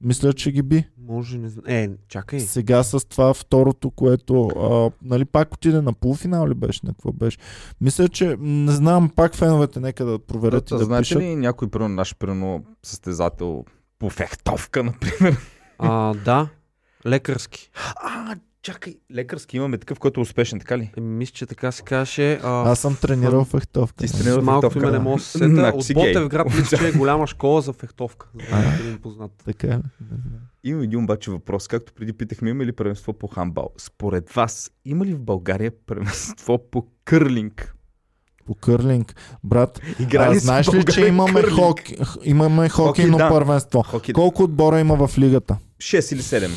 Мисля, 0.01 0.33
че 0.33 0.53
ги 0.53 0.63
би. 0.63 0.85
Може, 0.99 1.39
не 1.39 1.49
знам. 1.49 1.65
Е, 1.67 1.91
чакай. 2.09 2.41
Сега 2.41 2.83
с 2.83 3.09
това 3.09 3.35
второто, 3.35 3.91
което 3.91 4.47
а, 4.47 4.91
нали, 5.03 5.25
пак 5.25 5.55
отиде 5.55 5.81
на 5.81 5.93
полуфинал 5.93 6.49
ли 6.49 6.55
беше? 6.55 6.81
На 6.85 6.93
какво 6.93 7.13
беше? 7.13 7.39
Мисля, 7.81 8.09
че 8.09 8.37
не 8.41 8.73
знам, 8.73 9.11
пак 9.17 9.35
феновете 9.35 9.81
нека 9.81 10.05
да 10.05 10.19
проверят 10.19 10.71
и 10.71 10.75
да 10.75 10.85
знаете 10.85 11.03
пишат. 11.03 11.23
ли 11.23 11.37
някой 11.37 11.71
примерно, 11.71 11.95
наш 11.95 12.17
примерно, 12.17 12.65
състезател 12.83 13.65
по 13.99 14.11
фехтовка, 14.11 14.85
например? 14.85 15.37
А, 15.79 16.15
да, 16.15 16.49
лекарски. 17.07 17.71
А, 17.97 18.37
чакай, 18.65 18.95
лекарски 19.15 19.57
имаме 19.57 19.79
такъв, 19.79 19.99
който 19.99 20.21
е 20.21 20.23
успешен, 20.23 20.61
така 20.61 20.79
ли? 20.79 20.93
Еми, 20.97 21.09
мисля, 21.09 21.33
че 21.33 21.47
така 21.47 21.73
се 21.73 21.83
каже. 21.83 22.41
А, 22.43 22.71
Аз 22.71 22.79
съм 22.79 22.97
тренирал 23.01 23.45
фехтовка. 23.45 23.97
Ти 23.97 24.09
си 24.09 24.17
С 24.17 24.19
тренирал 24.19 24.43
малко 24.43 24.63
фехтовка, 24.63 24.79
име 24.89 24.93
не 24.93 24.99
да. 24.99 25.05
мога 25.05 25.17
да 25.17 25.25
се 25.25 25.39
сета. 25.39 25.73
От. 25.75 25.95
Ботев 25.95 26.29
град 26.29 26.47
мисля, 26.47 26.79
че 26.79 26.89
е 26.89 26.93
голяма 26.99 27.27
школа 27.27 27.61
за 27.61 27.73
фехтовка. 27.73 28.29
Знаете, 28.49 28.83
един 28.83 28.99
познат. 29.01 29.31
Така 29.45 29.67
знам. 29.67 29.83
Имам 30.65 30.83
един 30.83 31.05
обаче 31.05 31.31
въпрос. 31.31 31.69
Както 31.69 31.93
преди 31.93 32.13
питахме, 32.13 32.51
има 32.51 32.65
ли 32.65 32.73
първенство 32.73 33.13
по 33.13 33.27
хамбал? 33.27 33.71
Според 33.79 34.33
вас, 34.33 34.71
има 34.85 35.07
ли 35.07 35.15
в 35.15 35.21
България 35.21 35.73
първенство 35.87 36.71
по 36.71 36.87
кърлинг? 37.05 37.75
По 38.47 38.55
кърлинг. 38.55 39.15
Брат, 39.45 39.81
Играли 40.01 40.37
а, 40.37 40.39
знаеш 40.39 40.75
ли, 40.75 40.85
че 40.85 41.07
имаме 41.07 41.41
кърлинг? 41.41 41.59
хоки, 41.59 41.97
имаме 42.25 42.69
хокейно 42.69 43.13
Хокей, 43.13 43.27
да. 43.27 43.33
първенство? 43.35 43.83
Хоки... 43.83 44.13
Колко 44.13 44.43
отбора 44.43 44.81
има 44.81 45.07
в 45.07 45.19
лигата? 45.19 45.57
6 45.79 46.13
или 46.15 46.23
7? 46.23 46.51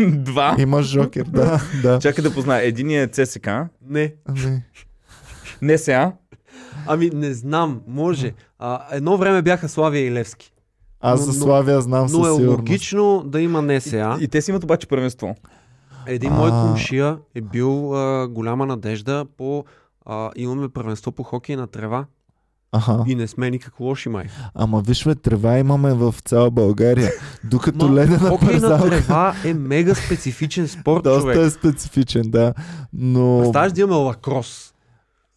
Два. 0.00 0.56
Има 0.58 0.82
жокер, 0.82 1.24
да, 1.24 1.60
да. 1.82 1.98
Чакай 1.98 2.24
да 2.24 2.34
позная. 2.34 2.62
Единият 2.62 3.18
е 3.18 3.26
ЦСК. 3.26 3.48
Не. 3.82 4.14
Не. 4.36 4.64
Не 5.62 5.78
сега. 5.78 6.12
Ами, 6.86 7.10
не 7.10 7.34
знам, 7.34 7.80
може. 7.86 8.32
А, 8.58 8.80
едно 8.92 9.16
време 9.16 9.42
бяха 9.42 9.68
Славия 9.68 10.06
и 10.06 10.12
Левски. 10.12 10.52
Аз 11.00 11.20
Но- 11.20 11.26
за 11.26 11.38
но- 11.38 11.44
Славия 11.44 11.80
знам 11.80 12.02
Но 12.02 12.08
със 12.08 12.18
е 12.18 12.34
сигурност. 12.34 12.48
логично 12.48 13.22
да 13.26 13.40
има 13.40 13.62
НСА. 13.62 14.16
И 14.20 14.28
те 14.28 14.42
си 14.42 14.50
имат 14.50 14.64
обаче 14.64 14.86
първенство. 14.86 15.34
Един 16.06 16.32
мой 16.32 16.50
комшия 16.50 17.18
е 17.34 17.40
бил 17.40 17.94
а, 17.94 18.28
голяма 18.28 18.66
надежда 18.66 19.26
по... 19.36 19.64
А, 20.06 20.30
имаме 20.36 20.68
първенство 20.68 21.12
по 21.12 21.22
хокей 21.22 21.56
на 21.56 21.66
трева 21.66 22.04
Аха. 22.72 23.04
и 23.06 23.14
не 23.14 23.26
сме 23.26 23.50
никак 23.50 23.80
лоши 23.80 24.08
май. 24.08 24.24
Ама 24.54 24.80
виж, 24.80 25.04
бе, 25.04 25.14
трева 25.14 25.58
имаме 25.58 25.94
в 25.94 26.14
цяла 26.24 26.50
България. 26.50 27.10
Докато 27.44 27.88
Ма, 27.88 28.06
на 28.06 28.38
парзалка 28.38 28.90
трева 28.90 29.34
е 29.44 29.54
мега 29.54 29.94
специфичен 29.94 30.68
спорт, 30.68 31.04
доста 31.04 31.20
човек. 31.20 31.36
е 31.38 31.50
специфичен, 31.50 32.22
да. 32.30 32.54
Но... 32.92 33.40
Представяш 33.42 33.72
да 33.72 33.80
имаме 33.80 33.96
лакрос. 33.96 34.74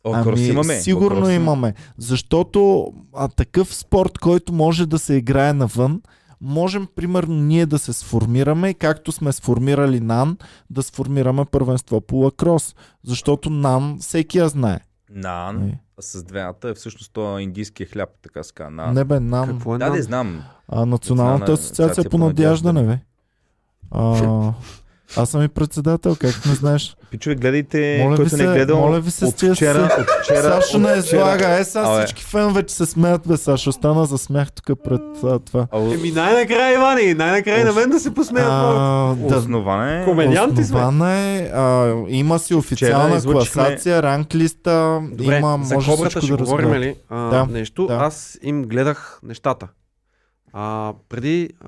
О, 0.04 0.24
крос 0.24 0.40
Ами, 0.40 0.48
имаме. 0.48 0.76
сигурно 0.76 1.20
има. 1.20 1.34
имаме. 1.34 1.74
Защото 1.98 2.88
а, 3.16 3.28
такъв 3.28 3.76
спорт, 3.76 4.20
който 4.20 4.54
може 4.54 4.86
да 4.86 5.00
се 5.00 5.14
играе 5.14 5.54
навън, 5.54 6.02
можем, 6.42 6.88
примерно, 6.96 7.36
ние 7.36 7.66
да 7.66 7.80
се 7.80 7.94
сформираме, 7.94 8.70
и 8.70 8.74
както 8.74 9.12
сме 9.12 9.32
сформирали 9.32 10.00
НАН, 10.00 10.38
да 10.70 10.84
сформираме 10.84 11.46
първенство 11.46 12.02
по 12.02 12.16
лакрос. 12.16 12.76
Защото 13.04 13.50
НАН 13.50 13.98
всеки 14.00 14.38
я 14.38 14.50
знае. 14.50 14.80
Нан. 15.10 15.72
С 16.00 16.24
двената 16.24 16.70
е 16.70 16.74
всъщност 16.74 17.14
това 17.14 17.42
индийския 17.42 17.88
хляб, 17.88 18.10
така 18.22 18.44
ска. 18.44 18.70
Нан. 18.70 18.94
Не 18.94 19.04
бе, 19.04 19.20
НАН. 19.20 19.48
Какво 19.50 19.76
е 19.76 19.78
Да, 19.78 19.86
нам? 19.86 19.96
не 19.96 20.02
знам. 20.02 20.44
А, 20.68 20.86
Националната 20.86 21.40
Национална 21.40 21.54
асоциация 21.54 22.10
по 22.10 22.18
надяждане, 22.18 22.84
бе. 22.84 23.00
А, 23.92 24.54
аз 25.18 25.30
съм 25.30 25.44
и 25.44 25.48
председател, 25.48 26.16
как 26.16 26.46
не 26.46 26.54
знаеш. 26.54 26.98
Пичове, 27.12 27.36
гледайте, 27.36 27.98
Моля 28.00 28.12
ви 28.12 28.16
който 28.18 28.38
не 28.38 28.44
е 28.44 28.48
се, 28.48 28.54
гледал. 28.54 28.80
моля 28.80 29.00
ви 29.00 29.12
се 29.12 29.18
с 29.18 29.24
от 29.24 29.34
вчера, 29.34 29.56
си- 29.88 30.02
от 30.02 30.08
вчера, 30.24 30.42
Сашо 30.44 30.78
от 30.78 30.84
не 30.84 30.94
излага. 30.94 31.50
Е, 31.50 31.64
сега 31.64 31.86
Абе. 31.86 32.00
всички 32.00 32.24
фенове, 32.24 32.64
че 32.64 32.76
се 32.76 32.86
смеят, 32.86 33.22
бе, 33.28 33.38
Сашо. 33.38 33.72
Стана 33.72 34.06
за 34.06 34.18
смях 34.18 34.52
тук 34.52 34.80
пред 34.80 35.02
а, 35.24 35.40
това. 35.40 35.68
Еми 35.74 36.12
най-накрая, 36.12 36.74
Ивани, 36.74 37.14
най-накрая 37.14 37.66
на 37.66 37.74
мен 37.74 37.90
да 37.90 38.00
се 38.00 38.14
посмеят. 38.14 38.50
А, 38.50 39.16
да, 39.20 39.38
Основане 39.38 40.02
е... 40.02 40.06
Комедианти 40.06 40.56
сме. 40.56 40.78
Основана 40.78 41.12
е, 41.12 41.40
а, 41.46 41.96
има 42.08 42.40
си 42.40 42.56
официална 42.56 43.18
излъчихме- 43.18 43.34
класация, 43.54 44.04
ранглиста, 44.04 45.02
Добре, 45.04 45.38
има, 45.38 45.60
за 45.62 45.76
може 45.76 45.92
кобрата 45.92 46.10
всичко 46.10 46.26
ще 46.26 46.36
да 46.36 46.44
говорим 46.44 46.74
ли 46.74 46.96
а, 47.10 47.30
Да, 47.30 47.46
нещо. 47.46 47.88
да. 47.88 47.94
Аз 47.94 48.38
им 48.44 48.64
гледах 48.64 49.20
нещата. 49.24 49.68
А, 50.54 50.94
преди 51.10 51.50
а, 51.62 51.68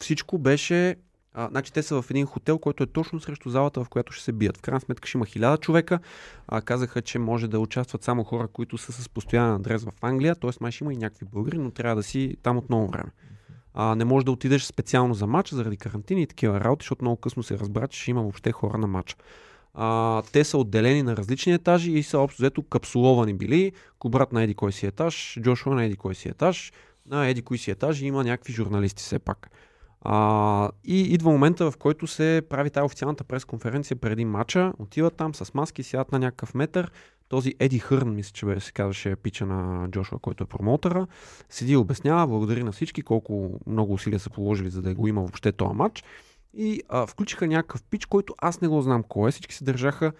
всичко 0.00 0.38
беше... 0.38 0.96
А, 1.34 1.48
значи 1.50 1.72
те 1.72 1.82
са 1.82 2.02
в 2.02 2.10
един 2.10 2.26
хотел, 2.26 2.58
който 2.58 2.82
е 2.82 2.86
точно 2.86 3.20
срещу 3.20 3.50
залата, 3.50 3.84
в 3.84 3.88
която 3.88 4.12
ще 4.12 4.24
се 4.24 4.32
бият. 4.32 4.56
В 4.56 4.62
крайна 4.62 4.80
сметка 4.80 5.08
ще 5.08 5.18
има 5.18 5.26
хиляда 5.26 5.58
човека. 5.58 5.98
А, 6.48 6.60
казаха, 6.60 7.02
че 7.02 7.18
може 7.18 7.48
да 7.48 7.58
участват 7.58 8.02
само 8.02 8.24
хора, 8.24 8.48
които 8.48 8.78
са 8.78 8.92
с 8.92 9.08
постоянен 9.08 9.54
адрес 9.54 9.84
в 9.84 9.92
Англия. 10.00 10.34
Т.е. 10.34 10.50
май 10.60 10.72
ще 10.72 10.84
има 10.84 10.92
и 10.92 10.96
някакви 10.96 11.26
българи, 11.32 11.58
но 11.58 11.70
трябва 11.70 11.96
да 11.96 12.02
си 12.02 12.36
там 12.42 12.56
от 12.56 12.68
много 12.68 12.88
време. 12.90 13.10
А, 13.74 13.94
не 13.94 14.04
можеш 14.04 14.24
да 14.24 14.32
отидеш 14.32 14.62
специално 14.62 15.14
за 15.14 15.26
матч 15.26 15.50
заради 15.50 15.76
карантини 15.76 16.22
и 16.22 16.26
такива 16.26 16.60
работи, 16.60 16.84
защото 16.84 17.04
много 17.04 17.16
късно 17.16 17.42
се 17.42 17.58
разбра, 17.58 17.88
че 17.88 18.00
ще 18.00 18.10
има 18.10 18.20
въобще 18.20 18.52
хора 18.52 18.78
на 18.78 18.86
матч. 18.86 19.16
А, 19.74 20.22
те 20.32 20.44
са 20.44 20.58
отделени 20.58 21.02
на 21.02 21.16
различни 21.16 21.52
етажи 21.52 21.92
и 21.92 22.02
са 22.02 22.18
общо 22.18 22.42
взето 22.42 22.62
капсуловани 22.62 23.34
били. 23.34 23.72
Кобрат 23.98 24.32
на 24.32 24.42
еди 24.42 24.54
кой 24.54 24.72
си 24.72 24.86
етаж, 24.86 25.38
Джошуа 25.40 25.74
на 25.74 25.84
еди 25.84 25.96
кой 25.96 26.14
си 26.14 26.28
етаж, 26.28 26.72
на 27.06 27.26
еди 27.26 27.42
кой 27.42 27.58
си 27.58 27.74
и 27.92 28.06
има 28.06 28.24
някакви 28.24 28.52
журналисти 28.52 29.02
все 29.02 29.18
пак. 29.18 29.50
А, 30.02 30.70
и 30.84 31.00
идва 31.00 31.30
момента, 31.30 31.70
в 31.70 31.76
който 31.76 32.06
се 32.06 32.42
прави 32.50 32.70
тази 32.70 32.84
официалната 32.84 33.24
пресконференция 33.24 33.96
преди 33.96 34.24
матча. 34.24 34.72
Отиват 34.78 35.14
там 35.14 35.34
с 35.34 35.54
маски, 35.54 35.82
сядат 35.82 36.12
на 36.12 36.18
някакъв 36.18 36.54
метър. 36.54 36.90
Този 37.28 37.54
Еди 37.58 37.78
Хърн, 37.78 38.14
мисля, 38.14 38.32
че 38.32 38.46
бе, 38.46 38.60
се 38.60 38.72
казваше 38.72 39.16
пича 39.16 39.46
на 39.46 39.88
Джошуа, 39.90 40.18
който 40.18 40.44
е 40.44 40.46
промоутъра. 40.46 41.06
Седи 41.48 41.72
и 41.72 41.76
обяснява, 41.76 42.26
благодари 42.26 42.62
на 42.62 42.72
всички, 42.72 43.02
колко 43.02 43.60
много 43.66 43.92
усилия 43.92 44.18
са 44.18 44.30
положили, 44.30 44.70
за 44.70 44.82
да 44.82 44.94
го 44.94 45.08
има 45.08 45.20
въобще 45.20 45.52
този 45.52 45.74
матч. 45.74 46.04
И 46.54 46.82
а, 46.88 47.06
включиха 47.06 47.46
някакъв 47.46 47.82
пич, 47.82 48.06
който 48.06 48.34
аз 48.38 48.60
не 48.60 48.68
го 48.68 48.82
знам 48.82 49.02
кой 49.02 49.28
е. 49.28 49.32
Всички 49.32 49.54
се 49.54 49.64
държаха 49.64 50.12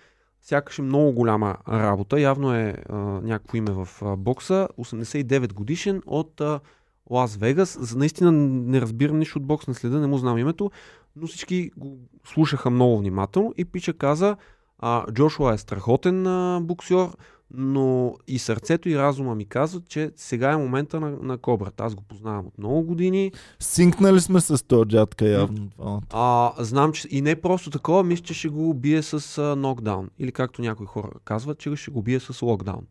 сякаш 0.42 0.78
е 0.78 0.82
много 0.82 1.12
голяма 1.12 1.56
работа. 1.68 2.20
Явно 2.20 2.54
е 2.54 2.76
а, 2.88 2.96
някакво 2.96 3.56
име 3.56 3.70
в 3.70 3.88
а, 4.02 4.16
бокса. 4.16 4.68
89 4.78 5.52
годишен 5.52 6.02
от 6.06 6.40
а, 6.40 6.60
Лас 7.10 7.36
Вегас. 7.36 7.94
Наистина 7.96 8.32
не 8.32 8.80
разбирам 8.80 9.18
нищо 9.18 9.38
от 9.38 9.46
бокс, 9.46 9.66
не 9.66 9.74
следа, 9.74 10.00
не 10.00 10.06
му 10.06 10.18
знам 10.18 10.38
името, 10.38 10.70
но 11.16 11.26
всички 11.26 11.70
го 11.76 11.98
слушаха 12.24 12.70
много 12.70 12.98
внимателно 12.98 13.54
и 13.56 13.64
Пича 13.64 13.92
каза, 13.92 14.36
А, 14.78 15.12
Джошуа 15.12 15.54
е 15.54 15.58
страхотен 15.58 16.26
а, 16.26 16.60
боксер, 16.62 17.08
но 17.54 18.14
и 18.26 18.38
сърцето 18.38 18.88
и 18.88 18.98
разума 18.98 19.34
ми 19.34 19.44
казват, 19.44 19.88
че 19.88 20.12
сега 20.16 20.50
е 20.52 20.56
момента 20.56 21.00
на, 21.00 21.10
на 21.10 21.38
кобрата. 21.38 21.84
Аз 21.84 21.94
го 21.94 22.02
познавам 22.02 22.46
от 22.46 22.58
много 22.58 22.82
години. 22.82 23.32
Синкнали 23.58 24.20
сме 24.20 24.40
с 24.40 24.66
този 24.66 24.88
дядка 24.88 25.28
явно. 25.28 25.68
А, 26.10 26.52
знам, 26.58 26.92
че 26.92 27.08
и 27.10 27.20
не 27.20 27.40
просто 27.40 27.70
такова, 27.70 28.04
мисля, 28.04 28.24
че 28.24 28.34
ще 28.34 28.48
го 28.48 28.74
бие 28.74 29.02
с 29.02 29.38
а, 29.38 29.56
нокдаун. 29.56 30.10
Или 30.18 30.32
както 30.32 30.62
някои 30.62 30.86
хора 30.86 31.10
казват, 31.24 31.58
че 31.58 31.76
ще 31.76 31.90
го 31.90 32.02
бие 32.02 32.20
с 32.20 32.42
локдаун. 32.42 32.86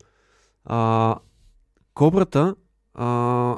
А, 0.64 1.16
кобрата 1.94 2.54
а, 2.94 3.56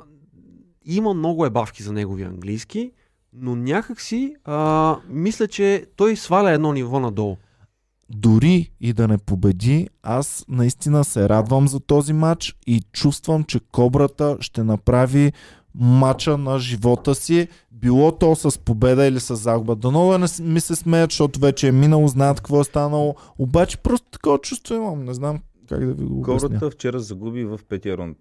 има 0.84 1.14
много 1.14 1.46
ебавки 1.46 1.82
за 1.82 1.92
неговия 1.92 2.28
английски, 2.28 2.92
но 3.32 3.56
някакси 3.56 4.34
а, 4.44 4.96
мисля, 5.08 5.48
че 5.48 5.86
той 5.96 6.16
сваля 6.16 6.50
едно 6.50 6.72
ниво 6.72 7.00
надолу. 7.00 7.36
Дори 8.08 8.72
и 8.80 8.92
да 8.92 9.08
не 9.08 9.18
победи, 9.18 9.88
аз 10.02 10.44
наистина 10.48 11.04
се 11.04 11.28
радвам 11.28 11.68
за 11.68 11.80
този 11.80 12.12
матч 12.12 12.56
и 12.66 12.82
чувствам, 12.92 13.44
че 13.44 13.60
Кобрата 13.60 14.36
ще 14.40 14.64
направи 14.64 15.32
матча 15.74 16.38
на 16.38 16.58
живота 16.58 17.14
си, 17.14 17.48
било 17.72 18.12
то 18.12 18.36
с 18.36 18.58
победа 18.58 19.06
или 19.06 19.20
с 19.20 19.36
загуба. 19.36 19.76
Дано 19.76 20.08
да 20.08 20.18
не 20.18 20.26
ми 20.40 20.60
се 20.60 20.76
смеят, 20.76 21.10
защото 21.10 21.40
вече 21.40 21.68
е 21.68 21.72
минало, 21.72 22.08
знаят 22.08 22.36
какво 22.36 22.60
е 22.60 22.64
станало. 22.64 23.14
Обаче 23.38 23.76
просто 23.76 24.10
такова 24.10 24.38
чувство 24.38 24.74
имам. 24.74 25.04
Не 25.04 25.14
знам 25.14 25.40
как 25.68 25.86
да 25.86 25.92
ви 25.92 26.04
го 26.04 26.20
обясня. 26.20 26.48
Гората 26.48 26.70
вчера 26.70 27.00
загуби 27.00 27.44
в 27.44 27.60
петия 27.68 27.96
рунд. 27.96 28.18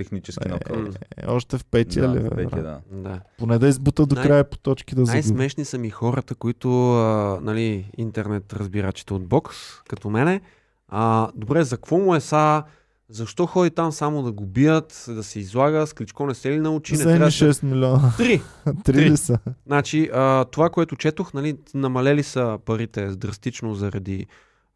Технически 0.00 0.48
нокаут. 0.48 0.94
Е, 1.16 1.26
още 1.26 1.58
в 1.58 1.64
петия 1.64 2.08
Да, 2.08 2.14
ли? 2.14 2.18
в 2.20 2.30
петия, 2.30 2.62
да. 2.62 2.80
Да. 2.92 3.20
Поне 3.38 3.58
да 3.58 3.68
избута 3.68 4.06
до 4.06 4.14
Най- 4.14 4.24
края 4.24 4.44
по 4.44 4.58
точки 4.58 4.94
да 4.94 5.00
загуби. 5.00 5.12
Най-смешни 5.14 5.64
са 5.64 5.78
ми 5.78 5.90
хората, 5.90 6.34
които, 6.34 6.92
а, 6.94 7.38
нали, 7.42 7.90
интернет 7.96 8.52
разбирачите 8.52 9.14
от 9.14 9.26
бокс, 9.26 9.56
като 9.80 10.10
мене. 10.10 10.40
А, 10.88 11.28
добре, 11.34 11.64
за 11.64 11.76
какво 11.76 11.98
му 11.98 12.14
е 12.14 12.20
са? 12.20 12.62
Защо 13.08 13.46
ходи 13.46 13.70
там 13.70 13.92
само 13.92 14.22
да 14.22 14.32
го 14.32 14.46
бият, 14.46 15.04
да 15.08 15.22
се 15.22 15.40
излага? 15.40 15.86
С 15.86 15.92
Кличко 15.92 16.26
не 16.26 16.34
се 16.34 16.50
ли 16.50 16.58
научи? 16.58 16.92
Не 16.92 16.98
трябва 16.98 17.18
да 17.18 17.30
се- 17.30 17.44
6 17.44 17.62
милиона. 17.64 18.12
Три. 18.16 18.42
Три 18.64 18.74
Три. 18.84 19.10
ли 19.10 19.16
са? 19.16 19.38
Значи, 19.66 20.10
а, 20.14 20.44
това, 20.44 20.70
което 20.70 20.96
четох, 20.96 21.32
нали, 21.32 21.56
намалели 21.74 22.22
са 22.22 22.58
парите 22.64 23.06
драстично 23.06 23.74
заради 23.74 24.26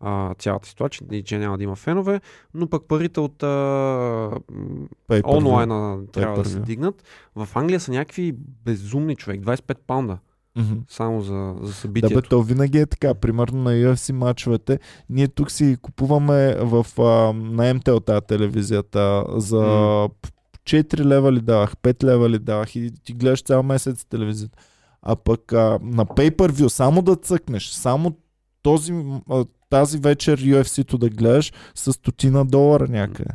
а, 0.04 0.34
цялата 0.34 0.68
ситуация, 0.68 1.06
и 1.12 1.22
че 1.22 1.38
няма 1.38 1.58
да 1.58 1.64
има 1.64 1.76
фенове, 1.76 2.20
но 2.54 2.66
пък 2.66 2.82
парите 2.84 3.20
от 3.20 3.42
а, 3.42 3.46
Pay-per-view. 5.08 5.36
онлайна 5.36 6.06
трябва 6.06 6.42
да 6.42 6.48
се 6.48 6.60
дигнат. 6.60 7.02
В 7.36 7.48
Англия 7.54 7.80
са 7.80 7.92
някакви 7.92 8.32
безумни 8.64 9.16
човек, 9.16 9.40
25 9.40 9.76
паунда 9.86 10.18
Мгм. 10.56 10.72
само 10.88 11.20
за, 11.20 11.54
за 11.56 11.66
Да, 11.66 11.72
събитието. 11.72 12.14
бе, 12.14 12.22
то 12.22 12.42
винаги 12.42 12.78
е 12.78 12.86
така. 12.86 13.14
Примерно 13.14 13.62
на 13.62 13.70
UFC 13.70 14.12
мачовете, 14.12 14.78
ние 15.10 15.28
тук 15.28 15.50
си 15.50 15.76
купуваме 15.82 16.56
в, 16.56 16.86
а, 16.98 17.02
на 17.32 17.74
МТЛ 17.74 17.96
тази 17.96 18.26
телевизията 18.26 19.24
за 19.30 19.60
М. 19.60 20.08
4 20.64 21.04
лева 21.04 21.32
ли 21.32 21.40
давах, 21.40 21.76
5 21.76 22.04
лева 22.04 22.30
ли 22.30 22.38
давах 22.38 22.76
и 22.76 22.90
ти 23.04 23.12
гледаш 23.12 23.42
цял 23.42 23.62
месец 23.62 24.04
телевизията. 24.04 24.58
А 25.02 25.16
пък 25.16 25.52
а, 25.52 25.78
на 25.82 26.06
pay-per-view 26.06 26.68
само 26.68 27.02
да 27.02 27.16
цъкнеш, 27.16 27.68
само 27.68 28.16
този, 28.62 28.92
тази 29.74 29.98
вечер 29.98 30.40
UFC-то 30.40 30.98
да 30.98 31.08
гледаш 31.08 31.52
с 31.74 31.92
стотина 31.92 32.44
долара 32.44 32.88
някъде. 32.88 33.30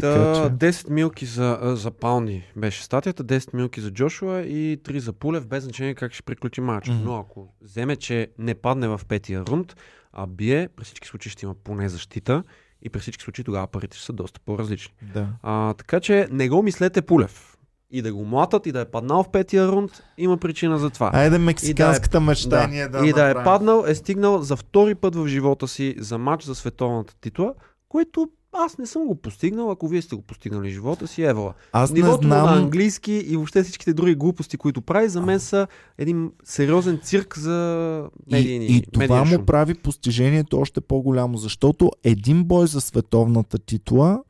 Така 0.00 0.14
Та, 0.14 0.34
че... 0.34 0.72
10 0.72 0.90
милки 0.90 1.26
за, 1.26 1.58
за 1.62 1.90
паунди 1.90 2.42
беше 2.56 2.84
статията, 2.84 3.24
10 3.24 3.54
милки 3.54 3.80
за 3.80 3.90
Джошуа 3.90 4.40
и 4.40 4.78
3 4.82 4.98
за 4.98 5.12
Пулев, 5.12 5.46
без 5.46 5.64
значение 5.64 5.94
как 5.94 6.12
ще 6.12 6.22
приключи 6.22 6.60
матч. 6.60 6.88
Мгм. 6.88 7.04
Но 7.04 7.18
ако 7.18 7.54
вземе, 7.62 7.96
че 7.96 8.30
не 8.38 8.54
падне 8.54 8.88
в 8.88 9.00
петия 9.08 9.44
рунд, 9.46 9.76
а 10.12 10.26
бие, 10.26 10.68
при 10.76 10.84
всички 10.84 11.08
случаи 11.08 11.30
ще 11.32 11.46
има 11.46 11.54
поне 11.54 11.88
защита 11.88 12.42
и 12.82 12.90
при 12.90 13.00
всички 13.00 13.24
случаи 13.24 13.44
тогава 13.44 13.66
парите 13.66 13.96
ще 13.96 14.06
са 14.06 14.12
доста 14.12 14.40
по-различни. 14.40 14.94
Да. 15.14 15.28
А, 15.42 15.74
така 15.74 16.00
че 16.00 16.28
не 16.30 16.48
го 16.48 16.62
мислете 16.62 17.02
Пулев. 17.02 17.49
И 17.90 18.02
да 18.02 18.14
го 18.14 18.24
млатат, 18.24 18.66
и 18.66 18.72
да 18.72 18.80
е 18.80 18.84
паднал 18.84 19.22
в 19.22 19.30
петия 19.30 19.68
рунд, 19.68 20.02
има 20.18 20.36
причина 20.36 20.78
за 20.78 20.90
това. 20.90 21.10
Айде 21.14 21.38
мексиканската 21.38 22.20
мечта 22.20 22.48
Да. 22.48 22.66
ние 22.68 22.88
да 22.88 23.06
и 23.06 23.12
да 23.12 23.30
е 23.30 23.34
паднал, 23.34 23.84
е 23.86 23.94
стигнал 23.94 24.42
за 24.42 24.56
втори 24.56 24.94
път 24.94 25.14
в 25.14 25.26
живота 25.28 25.68
си 25.68 25.94
за 25.98 26.18
матч 26.18 26.44
за 26.44 26.54
световната 26.54 27.14
титла, 27.20 27.54
което 27.88 28.28
аз 28.52 28.78
не 28.78 28.86
съм 28.86 29.06
го 29.06 29.14
постигнал, 29.14 29.70
ако 29.70 29.88
вие 29.88 30.02
сте 30.02 30.16
го 30.16 30.22
постигнали 30.22 30.70
живота 30.70 31.06
си, 31.06 31.22
евала. 31.22 31.54
Аз 31.72 31.90
не 31.90 32.00
Нивото 32.00 32.26
на 32.28 32.44
знам... 32.44 32.58
английски 32.58 33.12
и 33.12 33.36
въобще 33.36 33.62
всичките 33.62 33.92
други 33.92 34.14
глупости, 34.14 34.56
които 34.56 34.82
прави, 34.82 35.08
за 35.08 35.20
мен 35.20 35.40
са 35.40 35.66
един 35.98 36.30
сериозен 36.44 37.00
цирк 37.02 37.38
за 37.38 38.04
медийни 38.32 38.66
И, 38.66 38.76
и 38.76 38.82
това 38.92 39.24
му 39.24 39.34
шум. 39.34 39.46
прави 39.46 39.74
постижението 39.74 40.60
още 40.60 40.80
по-голямо, 40.80 41.36
защото 41.38 41.90
един 42.04 42.44
бой 42.44 42.66
за 42.66 42.80
световната 42.80 43.58
титла 43.58 44.22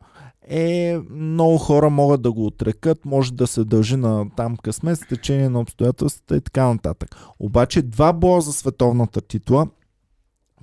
е 0.51 0.99
много 1.11 1.59
хора 1.59 1.91
могат 1.91 2.23
да 2.23 2.33
го 2.33 2.47
отрекат, 2.47 3.05
може 3.05 3.33
да 3.33 3.47
се 3.47 3.65
дължи 3.65 3.97
на 3.97 4.31
там 4.37 4.57
късмет, 4.57 4.99
с 4.99 5.07
течение 5.09 5.49
на 5.49 5.61
обстоятелствата 5.61 6.37
и 6.37 6.41
така 6.41 6.67
нататък. 6.67 7.17
Обаче 7.39 7.83
два 7.83 8.13
боя 8.13 8.41
за 8.41 8.53
световната 8.53 9.21
титла 9.21 9.67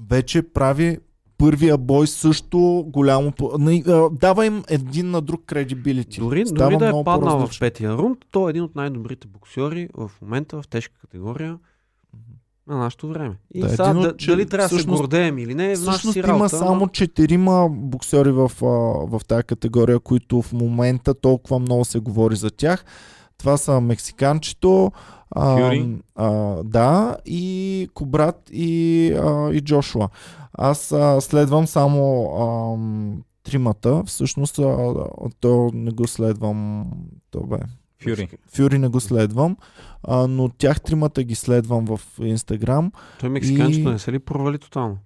вече 0.09 0.41
прави 0.41 0.97
първия 1.37 1.77
бой 1.77 2.07
също 2.07 2.85
голямо... 2.87 3.33
Дава 4.11 4.45
им 4.45 4.63
един 4.69 5.11
на 5.11 5.21
друг 5.21 5.43
кредибилити. 5.45 6.19
Дори, 6.19 6.45
Става 6.45 6.71
дори 6.71 6.77
да 6.77 6.87
е 6.87 7.03
паднал 7.05 7.47
в 7.47 7.59
петия 7.59 7.93
рунд, 7.93 8.17
той 8.31 8.49
е 8.49 8.51
един 8.51 8.63
от 8.63 8.75
най-добрите 8.75 9.27
боксери 9.27 9.89
в 9.93 10.11
момента 10.21 10.61
в 10.61 10.67
тежка 10.67 10.99
категория 11.01 11.57
на 12.67 12.77
нашето 12.77 13.07
време. 13.07 13.35
И 13.53 13.61
Да, 13.61 13.69
сега, 13.69 13.93
да, 13.93 14.17
че- 14.17 14.27
дали 14.27 14.45
трябва 14.45 14.69
да 14.69 14.79
се 14.79 14.87
гордеем 14.87 15.37
или 15.37 15.55
не, 15.55 15.71
е 15.71 15.75
Всъщност 15.75 16.13
си 16.13 16.19
има 16.19 16.27
работа. 16.27 16.49
само 16.49 16.71
ама- 16.71 16.87
четирима 16.87 17.67
боксери 17.71 18.31
в, 18.31 18.51
в 19.03 19.21
тази 19.27 19.43
категория, 19.43 19.99
които 19.99 20.41
в 20.41 20.53
момента 20.53 21.13
толкова 21.13 21.59
много 21.59 21.85
се 21.85 21.99
говори 21.99 22.35
за 22.35 22.51
тях. 22.51 22.85
Това 23.37 23.57
са 23.57 23.81
мексиканчето, 23.81 24.91
а, 25.31 25.73
а, 26.15 26.29
да, 26.63 27.17
и 27.25 27.47
Кобрат 27.93 28.49
и, 28.51 29.11
а, 29.13 29.51
и 29.51 29.61
Джошуа. 29.61 30.09
Аз 30.53 30.91
а, 30.91 31.21
следвам 31.21 31.67
само 31.67 32.25
а, 32.25 32.47
тримата. 33.43 34.03
Всъщност 34.05 34.59
а, 34.59 34.93
то 35.39 35.69
не 35.73 35.91
го 35.91 36.07
следвам. 36.07 36.85
То 37.31 37.39
бе. 37.41 37.57
Фюри. 38.03 38.27
Фюри 38.47 38.77
не 38.79 38.87
го 38.87 38.99
следвам, 38.99 39.57
а, 40.03 40.27
но 40.27 40.49
тях 40.49 40.81
тримата 40.81 41.23
ги 41.23 41.35
следвам 41.35 41.85
в 41.85 41.99
Инстаграм. 42.21 42.91
Той 43.19 43.29
мексиканчето 43.29 43.89
И- 43.89 43.91
не 43.91 43.99
се 43.99 44.11
ли 44.11 44.19
провали 44.19 44.57
тотално? 44.57 44.97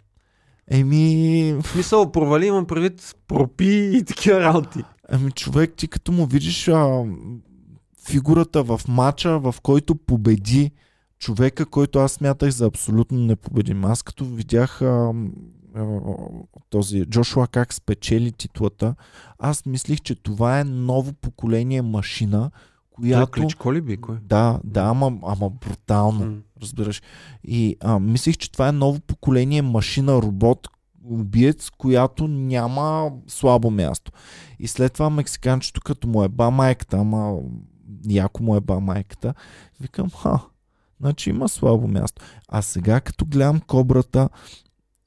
Еми, 0.68 1.56
В 1.64 1.68
смисъл, 1.68 2.12
провали 2.12 2.46
имам 2.46 2.66
предвид 2.66 3.16
пропи 3.28 3.92
и 3.94 4.04
такива 4.06 4.40
работи. 4.40 4.80
Ами 5.10 5.32
човек, 5.32 5.74
ти 5.78 5.88
като 5.88 6.12
му 6.12 6.26
видиш 6.26 6.68
а, 6.68 7.04
фигурата 8.08 8.64
в 8.64 8.82
матча, 8.88 9.40
в 9.40 9.56
който 9.64 9.96
победи 9.96 10.72
човека, 11.20 11.66
който 11.66 12.00
аз 12.00 12.12
смятах 12.12 12.50
за 12.50 12.66
абсолютно 12.66 13.20
непобедим. 13.20 13.86
Аз 13.86 14.04
като 14.04 14.26
видях 14.26 14.82
а, 14.82 15.14
а, 15.76 15.86
този 16.70 17.06
Джошуа 17.06 17.48
как 17.48 17.74
спечели 17.74 18.32
титлата, 18.32 18.96
аз 19.40 19.66
мислих, 19.66 20.02
че 20.02 20.16
това 20.16 20.60
е 20.60 20.64
ново 20.64 21.14
поколение 21.14 21.82
машина, 21.82 22.52
Той 22.96 23.10
която... 23.10 23.32
Кличко 23.32 23.74
ли 23.74 23.82
би? 23.82 23.98
Кой? 23.98 24.18
Да, 24.22 24.60
да, 24.64 24.82
ама, 24.82 25.14
ама 25.24 25.50
брутално 25.50 26.26
М. 26.26 26.38
разбираш. 26.62 27.02
И 27.44 27.76
а, 27.80 28.00
мислих, 28.00 28.38
че 28.38 28.52
това 28.52 28.68
е 28.68 28.72
ново 28.72 29.00
поколение 29.00 29.62
машина, 29.62 30.14
робот, 30.14 30.68
убиец, 31.06 31.70
която 31.70 32.28
няма 32.28 33.12
слабо 33.28 33.72
място. 33.72 34.12
И 34.60 34.68
след 34.68 34.94
това 34.94 35.10
мексиканчето, 35.10 35.82
като 35.82 36.08
му 36.08 36.24
е 36.24 36.28
ба 36.28 36.52
майката, 36.52 36.98
ама 36.98 37.38
яко 38.08 38.44
му 38.44 38.56
е 38.56 38.62
ба 38.62 38.80
майката, 38.80 39.34
викам, 39.80 40.10
ха, 40.10 40.40
значи 41.00 41.30
има 41.30 41.50
слабо 41.50 41.88
място. 41.88 42.22
А 42.48 42.62
сега, 42.62 43.02
като 43.02 43.26
гледам 43.26 43.60
кобрата, 43.60 44.30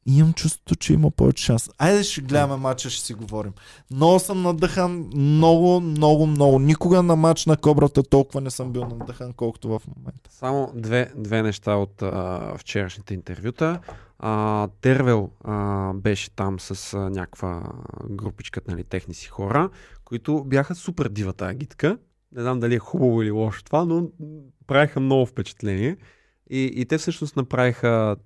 имам 0.07 0.33
чувството, 0.33 0.77
че 0.77 0.93
има 0.93 1.11
повече 1.11 1.45
шанс. 1.45 1.71
Айде 1.79 2.03
ще 2.03 2.21
гледаме 2.21 2.57
матча, 2.57 2.91
ще 2.91 3.07
си 3.07 3.15
говорим. 3.15 3.53
Много 3.91 4.19
съм 4.19 4.43
надъхан, 4.43 5.11
много, 5.15 5.81
много, 5.81 6.27
много. 6.27 6.59
Никога 6.59 7.03
на 7.03 7.17
матч 7.17 7.47
на 7.47 7.57
кобрата 7.57 8.03
толкова 8.03 8.41
не 8.41 8.51
съм 8.51 8.73
бил 8.73 8.85
надъхан, 8.85 9.33
колкото 9.33 9.69
в 9.69 9.83
момента. 9.97 10.31
Само 10.31 10.73
две, 10.75 11.13
две 11.17 11.43
неща 11.43 11.77
от 11.77 12.03
а, 12.03 12.55
вчерашните 12.59 13.15
интервюта. 13.15 13.81
А, 14.19 14.69
Тервел 14.81 15.31
а, 15.45 15.93
беше 15.93 16.31
там 16.31 16.61
с 16.61 16.95
а, 16.95 16.99
някаква 16.99 17.63
групичка, 18.11 18.61
нали, 18.69 18.85
техни 18.85 19.15
си 19.15 19.29
хора, 19.29 19.71
които 20.05 20.45
бяха 20.45 20.75
супер 20.75 21.09
дива 21.09 21.33
тази 21.33 21.51
агитка. 21.51 21.99
Не 22.33 22.43
знам 22.43 22.61
дали 22.61 22.75
е 22.75 22.79
хубаво 22.79 23.23
или 23.23 23.31
лошо 23.31 23.65
това, 23.65 23.85
но 23.85 24.09
правиха 24.67 25.01
много 25.01 25.27
впечатление. 25.27 25.97
И, 26.51 26.73
и 26.75 26.85
те 26.85 26.99
всъщност 26.99 27.37
направиха 27.37 28.17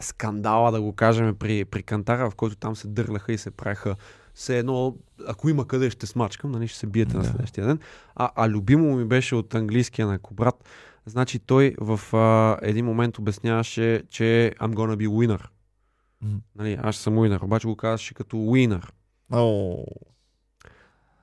скандала, 0.00 0.72
да 0.72 0.80
го 0.82 0.92
кажем, 0.92 1.34
при, 1.34 1.64
при 1.64 1.82
Кантара, 1.82 2.30
в 2.30 2.34
който 2.34 2.56
там 2.56 2.76
се 2.76 2.88
дърлаха 2.88 3.32
и 3.32 3.38
се 3.38 3.50
правиха 3.50 3.96
все 4.34 4.58
едно, 4.58 4.96
ако 5.28 5.48
има 5.48 5.66
къде 5.68 5.90
ще 5.90 6.06
смачкам, 6.06 6.50
нали, 6.50 6.68
ще 6.68 6.78
се 6.78 6.86
биете 6.86 7.16
на 7.16 7.22
Да. 7.22 7.28
следващия 7.28 7.66
ден. 7.66 7.78
А, 8.14 8.30
а 8.36 8.48
любимо 8.48 8.96
ми 8.96 9.04
беше 9.04 9.34
от 9.34 9.54
английския 9.54 10.06
на 10.06 10.18
Кобрат. 10.18 10.64
Значи 11.06 11.38
той 11.38 11.74
в 11.80 12.16
а, 12.16 12.58
един 12.62 12.84
момент 12.84 13.18
обясняваше, 13.18 14.02
че 14.10 14.52
I'm 14.60 14.74
gonna 14.74 14.96
be 14.96 15.08
winner. 15.08 15.40
Мгм. 16.22 16.36
Нали, 16.56 16.78
аз 16.82 16.96
съм 16.96 17.18
уинър, 17.18 17.40
обаче 17.40 17.66
го 17.68 17.76
казваше 17.76 18.14
като 18.14 18.38
уинър. 18.38 18.92
О, 19.32 19.84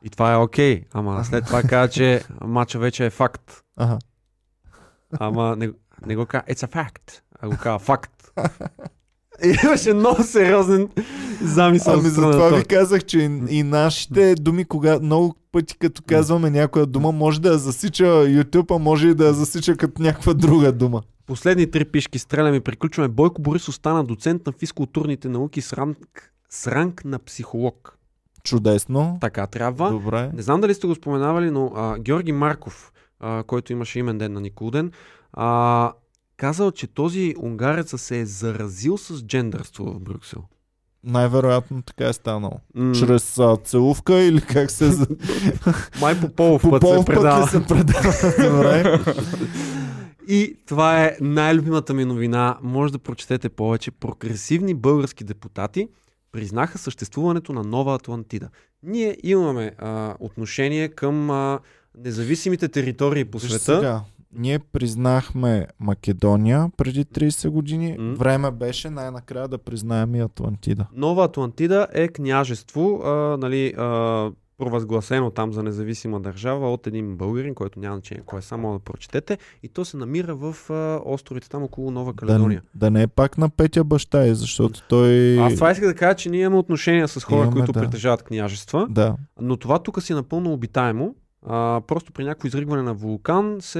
И 0.03 0.09
това 0.09 0.33
е 0.33 0.37
окей, 0.37 0.83
ама 0.93 1.25
след 1.25 1.45
това 1.45 1.63
каза, 1.63 1.91
че 1.91 2.23
матча 2.41 2.79
вече 2.79 3.05
е 3.05 3.09
факт. 3.09 3.63
Аха. 3.77 3.99
Ама 5.19 5.55
не, 5.55 5.71
не 6.05 6.15
го 6.15 6.25
казва, 6.25 6.47
it's 6.47 6.67
a 6.67 6.73
fact, 6.73 7.21
а 7.39 7.49
го 7.49 7.57
казва 7.57 7.79
факт. 7.79 8.22
Имаше 9.63 9.93
много 9.93 10.23
сериозен 10.23 10.89
замисъл. 11.41 11.93
Ами 11.93 12.09
затова 12.09 12.49
ви 12.49 12.65
казах, 12.65 13.03
че 13.03 13.19
и, 13.19 13.57
и 13.57 13.63
нашите 13.63 14.35
думи, 14.35 14.65
кога 14.65 14.99
много 14.99 15.35
пъти 15.51 15.77
като 15.77 16.01
казваме 16.07 16.49
някоя 16.49 16.85
дума, 16.85 17.11
може 17.11 17.41
да 17.41 17.49
я 17.49 17.57
засича 17.57 18.05
YouTube, 18.05 18.75
а 18.75 18.79
може 18.79 19.07
и 19.07 19.13
да 19.13 19.25
я 19.25 19.33
засича 19.33 19.77
като 19.77 20.01
някаква 20.01 20.33
друга 20.33 20.71
дума. 20.71 21.01
Последни 21.25 21.71
три 21.71 21.85
пишки 21.85 22.19
стреляме 22.19 22.57
и 22.57 22.59
приключваме. 22.59 23.07
Бойко 23.07 23.41
Борисов 23.41 23.75
стана 23.75 24.03
доцент 24.03 24.45
на 24.45 24.51
физкултурните 24.51 25.29
науки 25.29 25.61
с 25.61 25.73
ранг, 25.73 26.33
с 26.49 26.67
ранг 26.67 27.05
на 27.05 27.19
психолог. 27.19 27.97
Чудесно. 28.43 29.17
Така 29.21 29.47
трябва. 29.47 29.89
Добре. 29.91 30.31
Не 30.33 30.41
знам 30.41 30.61
дали 30.61 30.73
сте 30.73 30.87
го 30.87 30.95
споменавали, 30.95 31.51
но 31.51 31.71
а, 31.75 31.99
Георги 31.99 32.31
Марков, 32.31 32.91
а, 33.19 33.43
който 33.43 33.71
имаше 33.71 33.99
имен 33.99 34.17
ден 34.17 34.33
на 34.33 34.41
Никулден, 34.41 34.91
а, 35.33 35.91
казал, 36.43 36.71
че 36.71 36.87
този 36.87 37.35
унгарец 37.39 38.01
се 38.01 38.19
е 38.19 38.25
заразил 38.25 38.97
с 38.97 39.25
джендърство 39.25 39.85
в 39.85 39.99
Брюксел. 39.99 40.41
Най-вероятно 41.03 41.81
така 41.81 42.07
е 42.07 42.13
станало. 42.13 42.59
М, 42.75 42.93
Чрез 42.95 43.39
а, 43.39 43.57
целувка 43.63 44.19
или 44.19 44.41
как 44.41 44.71
се... 44.71 44.91
Май 46.01 46.21
по 46.21 46.29
полов 46.29 46.61
По 46.61 46.69
път 46.69 46.81
полов 46.81 46.97
се 46.97 47.05
път 47.05 47.07
предава. 47.07 47.47
се 47.47 47.65
предава? 47.65 48.99
И 50.27 50.55
това 50.65 51.03
е 51.03 51.17
най-любимата 51.21 51.93
ми 51.93 52.05
новина. 52.05 52.57
Може 52.61 52.93
да 52.93 52.99
прочетете 52.99 53.49
повече. 53.49 53.91
Прогресивни 53.91 54.73
български 54.73 55.23
депутати 55.23 55.87
признаха 56.31 56.77
съществуването 56.77 57.53
на 57.53 57.63
нова 57.63 57.95
Атлантида. 57.95 58.49
Ние 58.83 59.17
имаме 59.23 59.71
а, 59.77 60.15
отношение 60.19 60.87
към 60.87 61.31
а, 61.31 61.59
независимите 61.97 62.67
територии 62.67 63.25
по 63.25 63.37
Виж 63.37 63.49
света. 63.49 63.75
Сега, 63.79 64.01
ние 64.35 64.59
признахме 64.59 65.67
Македония 65.79 66.69
преди 66.77 67.05
30 67.05 67.49
години. 67.49 67.95
М. 67.99 68.13
Време 68.13 68.51
беше 68.51 68.89
най-накрая 68.89 69.47
да 69.47 69.57
признаем 69.57 70.15
и 70.15 70.19
Атлантида. 70.19 70.85
Нова 70.93 71.25
Атлантида 71.25 71.87
е 71.93 72.07
княжество, 72.07 73.01
а, 73.03 73.09
нали, 73.37 73.73
а, 73.77 74.31
провъзгласено 74.57 75.31
там 75.31 75.53
за 75.53 75.63
независима 75.63 76.19
държава 76.19 76.73
от 76.73 76.87
един 76.87 77.17
българин, 77.17 77.55
който 77.55 77.79
няма 77.79 77.95
значение 77.95 78.23
кой 78.25 78.39
е, 78.39 78.41
само 78.41 78.73
да 78.73 78.79
прочетете. 78.79 79.37
И 79.63 79.69
то 79.69 79.85
се 79.85 79.97
намира 79.97 80.35
в 80.35 80.69
а, 80.69 81.01
островите 81.05 81.49
там 81.49 81.63
около 81.63 81.91
Нова 81.91 82.11
Да, 82.13 82.15
Каледония. 82.15 82.61
да 82.75 82.91
не 82.91 83.01
е 83.01 83.07
пак 83.07 83.37
на 83.37 83.49
Петя 83.49 83.83
баща 83.83 84.25
й, 84.25 84.35
защото 84.35 84.87
той... 84.89 85.39
Аз 85.39 85.55
това 85.55 85.71
исках 85.71 85.87
да 85.87 85.95
кажа, 85.95 86.15
че 86.15 86.29
ние 86.29 86.41
имаме 86.41 86.57
отношения 86.57 87.07
с 87.07 87.23
хора, 87.23 87.37
Имаме, 87.41 87.51
които 87.51 87.71
да. 87.71 87.79
притежават 87.79 88.23
княжества, 88.23 88.87
Да. 88.89 89.15
но 89.41 89.57
това 89.57 89.79
тук 89.79 90.01
си 90.03 90.13
е 90.13 90.15
напълно 90.15 90.53
обитаемо. 90.53 91.15
А, 91.45 91.81
просто 91.87 92.11
при 92.11 92.23
някакво 92.23 92.47
изригване 92.47 92.83
на 92.83 92.93
вулкан 92.93 93.57
се, 93.59 93.79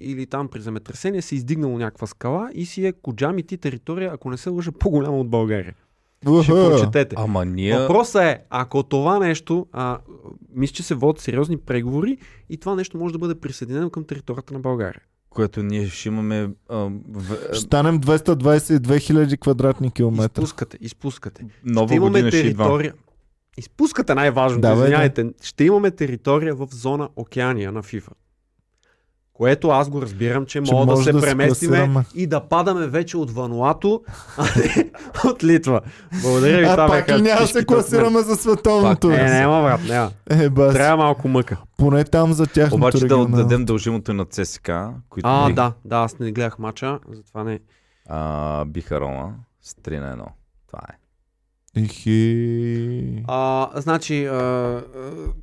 или 0.00 0.26
там 0.26 0.48
при 0.48 0.60
земетресение 0.60 1.22
се 1.22 1.34
е 1.34 1.36
издигнало 1.36 1.78
някаква 1.78 2.06
скала 2.06 2.50
и 2.54 2.66
си 2.66 2.86
е 2.86 2.92
Коджамити 2.92 3.58
територия, 3.58 4.10
ако 4.14 4.30
не 4.30 4.36
се 4.36 4.50
лъжа, 4.50 4.72
по-голяма 4.72 5.20
от 5.20 5.30
България. 5.30 5.74
Ще 6.42 6.52
прочетете. 6.52 7.16
Ама 7.18 7.44
ние... 7.44 7.78
Въпросът 7.78 8.22
е, 8.22 8.38
ако 8.50 8.82
това 8.82 9.18
нещо, 9.18 9.66
а, 9.72 9.98
мисля, 10.54 10.74
че 10.74 10.82
се 10.82 10.94
водят 10.94 11.20
сериозни 11.20 11.56
преговори 11.56 12.18
и 12.50 12.56
това 12.56 12.74
нещо 12.74 12.98
може 12.98 13.12
да 13.12 13.18
бъде 13.18 13.34
присъединено 13.34 13.90
към 13.90 14.04
територията 14.04 14.54
на 14.54 14.60
България. 14.60 15.02
което 15.30 15.62
ние 15.62 15.88
ще 15.88 16.08
имаме... 16.08 16.50
А, 16.68 16.76
в, 17.08 17.36
Ще 17.52 17.60
станем 17.60 18.00
222 18.00 18.78
000 18.80 19.40
квадратни 19.40 19.90
километра. 19.90 20.42
Изпускате, 20.42 20.78
изпускате. 20.80 21.44
нова 21.64 21.88
ще 21.88 21.94
имаме 21.94 22.10
година 22.10 22.30
ще 22.30 22.46
идва. 22.46 22.92
Изпускате 23.60 24.14
най-важното, 24.14 24.60
Да, 24.60 24.70
бе, 24.70 24.76
да. 24.76 24.84
извиняйте. 24.84 25.26
Ще 25.42 25.64
имаме 25.64 25.90
територия 25.90 26.54
в 26.54 26.68
зона 26.70 27.08
океания 27.16 27.72
на 27.72 27.82
FIFA. 27.82 28.08
Което 29.32 29.68
аз 29.68 29.88
го 29.88 30.02
разбирам, 30.02 30.46
че, 30.46 30.62
Че 30.62 30.72
мога 30.72 30.86
да 30.86 31.02
се 31.02 31.12
да 31.12 31.20
преместиме 31.20 32.04
и 32.14 32.26
да 32.26 32.40
падаме 32.40 32.86
вече 32.86 33.16
от 33.16 33.30
Вануато, 33.30 34.02
а 34.38 34.44
не 34.56 34.90
от 35.24 35.44
Литва. 35.44 35.80
Благодаря 36.22 36.58
ви, 36.58 36.64
А 36.64 36.70
това 36.70 36.86
пак 36.88 37.08
ли 37.10 37.22
няма 37.22 37.46
се 37.46 37.64
класираме 37.66 38.20
за 38.20 38.36
световното? 38.36 39.08
Пак 39.08 39.18
Е, 39.18 39.24
няма, 39.24 39.62
брат, 39.62 39.80
няма. 39.88 40.10
Е, 40.32 40.48
бас. 40.50 40.72
Трябва 40.74 40.96
малко 40.96 41.28
мъка. 41.28 41.56
Поне 41.78 42.04
там 42.04 42.32
за 42.32 42.46
тяхното 42.46 42.76
Обаче 42.76 43.06
да 43.06 43.16
отдадем 43.16 43.64
дължимото 43.64 44.12
на 44.12 44.24
ЦСК, 44.24 44.70
които 45.08 45.28
А, 45.28 45.46
би- 45.46 45.54
да, 45.54 45.72
да, 45.84 45.96
аз 45.96 46.18
не 46.18 46.32
гледах 46.32 46.58
мача, 46.58 46.98
затова 47.08 47.44
не. 47.44 47.60
а, 48.08 48.64
биха 48.64 49.00
Рома 49.00 49.32
с 49.62 49.74
3 49.74 50.00
на 50.00 50.16
1. 50.16 50.24
Това 50.66 50.80
е. 50.84 50.99
Ихи. 51.76 53.22
А, 53.28 53.70
значи, 53.74 54.24
а, 54.26 54.82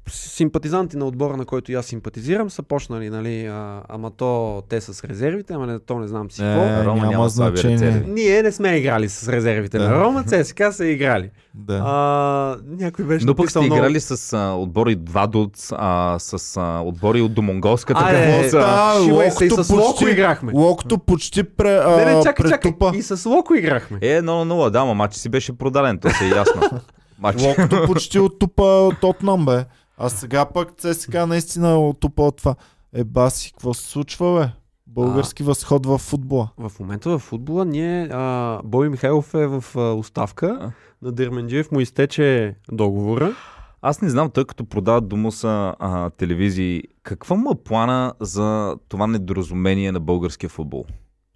симпатизанти 0.10 0.98
на 0.98 1.06
отбора, 1.06 1.38
на 1.38 1.46
който 1.46 1.72
и 1.72 1.76
аз 1.76 1.86
симпатизирам, 1.86 2.50
са 2.50 2.64
почнали, 2.64 3.10
нали, 3.10 3.46
а, 3.46 3.84
ама 3.90 4.12
то 4.12 4.64
те 4.70 4.82
с 4.82 5.04
резервите, 5.04 5.54
ама 5.54 5.68
не, 5.68 5.80
то 5.80 6.00
не 6.00 6.08
знам 6.08 6.32
си 6.32 6.42
какво. 6.42 6.62
Е, 6.64 6.86
Рома 6.86 7.02
няма 7.02 7.12
няма 7.12 7.30
значение. 7.30 8.04
Ние 8.08 8.44
не 8.44 8.52
сме 8.52 8.78
играли 8.78 9.10
с 9.10 9.30
резервите 9.30 9.78
Да. 9.78 9.90
на 9.90 10.04
Рома, 10.04 10.24
ЦСКА 10.24 10.74
са 10.74 10.86
играли. 10.86 11.30
Да. 11.60 11.84
А, 11.86 12.58
някой 12.68 13.06
беше 13.06 13.26
Но 13.26 13.36
пък 13.36 13.50
сте 13.52 13.60
много- 13.60 13.76
играли 13.76 14.00
с 14.00 14.34
а, 14.34 14.54
отбори 14.54 14.94
от 14.94 15.10
Вадоц, 15.10 15.72
а, 15.72 16.16
с 16.20 16.58
а, 16.58 16.82
отбори 16.82 17.22
от 17.22 17.34
Домонголската 17.34 18.02
Айде, 18.04 18.22
граница. 18.22 18.58
Да, 18.58 19.00
шивай 19.04 19.32
се, 19.32 19.46
и 19.46 19.50
с 19.50 19.70
Локо 19.70 19.86
почти- 19.88 20.12
играхме. 20.12 20.52
Локото 20.56 20.98
почти 20.98 21.44
пре, 21.44 21.78
а, 21.78 21.98
Не, 21.98 22.06
не, 22.06 22.24
чакай, 22.24 22.50
чакай. 22.50 22.72
И 22.94 23.02
с 23.02 23.26
Локо 23.26 23.56
играхме. 23.56 23.98
Е, 24.02 24.22
0-0, 24.22 24.70
да, 24.70 24.86
ма 24.86 24.94
матч 24.94 25.14
си 25.14 25.30
беше 25.30 25.54
продаден, 25.54 25.98
то 25.98 26.10
си 26.10 26.24
е 26.24 26.30
ясно. 26.30 26.62
Матч. 27.20 27.42
Локото 27.42 27.86
почти 27.86 28.20
оттупа 28.20 28.90
Тотнам, 29.02 29.46
бе. 29.46 29.66
А 29.98 30.10
сега 30.10 30.46
пък 30.46 30.70
ЦСКА 30.74 31.28
наистина 31.28 31.70
е 31.70 31.76
оттупа 31.76 32.24
от 32.24 32.38
това. 32.38 32.56
Е, 32.96 33.04
баси, 33.04 33.52
какво 33.52 33.74
се 33.74 33.90
случва, 33.90 34.40
бе? 34.40 34.50
Български 34.98 35.44
възход 35.44 35.86
в 35.86 35.98
футбола. 35.98 36.50
В 36.58 36.72
момента 36.80 37.10
в 37.10 37.20
футбола 37.20 37.66
ние, 37.66 38.10
а, 38.12 38.60
Бой 38.64 38.90
Михайлов 38.90 39.34
е 39.34 39.48
в 39.48 39.64
а, 39.76 39.80
оставка, 39.94 40.58
А. 40.62 40.72
на 41.02 41.12
Дерменджиев 41.12 41.72
му 41.72 41.80
изтече 41.80 42.56
договора. 42.72 43.36
Аз 43.82 44.02
не 44.02 44.10
знам, 44.10 44.30
тъй 44.30 44.46
като 44.46 44.66
продават 44.66 45.08
до 45.08 45.16
Муса 45.16 45.48
а, 45.80 46.10
телевизии, 46.10 46.84
какво 47.04 47.36
му 47.36 47.52
е 47.52 47.64
плана 47.64 48.14
за 48.20 48.76
това 48.90 49.08
недоразумение 49.08 49.92
на 49.92 50.00
българския 50.00 50.50
футбол? 50.50 50.86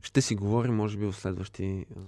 Ще 0.04 0.22
си 0.22 0.36
говорим, 0.36 0.76
може 0.76 0.98
би, 0.98 1.06
в 1.06 1.14
следващи... 1.14 1.86
а, 1.90 2.00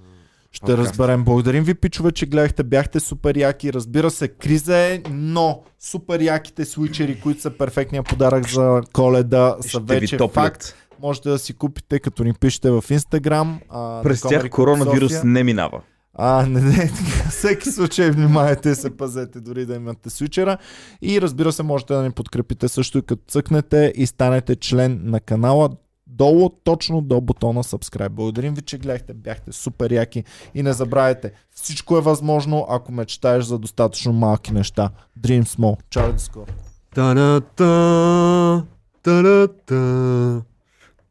Ще 0.52 0.62
подкаст. 0.62 0.80
разберем. 0.80 1.24
Благодарим 1.24 1.64
ви, 1.64 1.74
пичове, 1.74 2.12
че 2.12 2.26
гледахте. 2.26 2.64
Бяхте 2.64 3.00
супер 3.00 3.38
яки. 3.38 3.74
Разбира 3.74 4.12
се, 4.12 4.28
криза 4.28 4.78
е, 4.78 5.02
но 5.10 5.64
супер 5.80 6.22
яките 6.22 6.66
свичери, 6.66 7.20
които 7.22 7.42
са 7.42 7.50
перфектния 7.50 8.04
подарък 8.04 8.50
за 8.50 8.82
коледа, 8.94 9.56
са 9.62 9.70
Ще 9.70 9.80
ви 9.80 9.86
вече 9.86 10.18
топлят. 10.18 10.46
факт. 10.46 10.76
Можете 11.04 11.30
да 11.30 11.40
си 11.40 11.54
купите, 11.54 12.00
като 12.00 12.24
ни 12.24 12.34
пишете 12.34 12.72
в 12.72 12.84
Инстаграм. 12.90 13.60
През 14.04 14.22
тях 14.22 14.50
коронавирус 14.50 15.12
София. 15.14 15.32
не 15.32 15.44
минава. 15.44 15.82
А, 16.14 16.46
не, 16.46 16.62
не, 16.62 16.92
всеки 17.30 17.72
случай 17.72 18.12
внимайте 18.12 18.70
и 18.70 18.76
се 18.76 18.98
пазете, 18.98 19.40
дори 19.40 19.66
да 19.66 19.76
имате 19.76 20.10
свичера. 20.10 20.58
И 21.02 21.22
разбира 21.22 21.52
се, 21.52 21.64
можете 21.64 21.94
да 21.94 22.02
ни 22.02 22.12
подкрепите 22.12 22.68
също 22.68 22.98
и 22.98 23.02
като 23.02 23.24
цъкнете 23.28 23.94
и 23.96 24.06
станете 24.06 24.56
член 24.56 25.02
на 25.04 25.20
канала 25.20 25.70
долу, 26.08 26.50
точно 26.64 27.02
до 27.02 27.22
бутона 27.22 27.64
subscribe. 27.64 28.10
Благодарим 28.10 28.54
ви, 28.54 28.62
че 28.62 28.78
гледахте, 28.78 29.14
бяхте 29.14 29.52
супер 29.52 29.92
яки 29.92 30.24
и 30.56 30.64
не 30.64 30.74
забравяйте, 30.74 31.32
всичко 31.52 31.98
е 31.98 32.02
възможно, 32.02 32.66
ако 32.70 32.92
мечтаеш 32.92 33.44
за 33.44 33.60
достатъчно 33.60 34.14
малки 34.14 34.54
неща. 34.54 34.90
Dream 35.20 35.44
small. 35.44 35.78
Чао 35.90 36.10
и 36.10 36.14
до 36.14 36.20
скоро. 36.20 36.48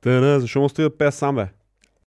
Та-на-та, 0.03 0.21
та-на-та, 0.21 0.27
та-на. 0.27 0.41
Защо 0.41 0.61
му 0.61 0.69
стои 0.69 0.85
да 0.85 0.97
пея 0.97 1.13
сам, 1.13 1.37
бе? 1.37 1.51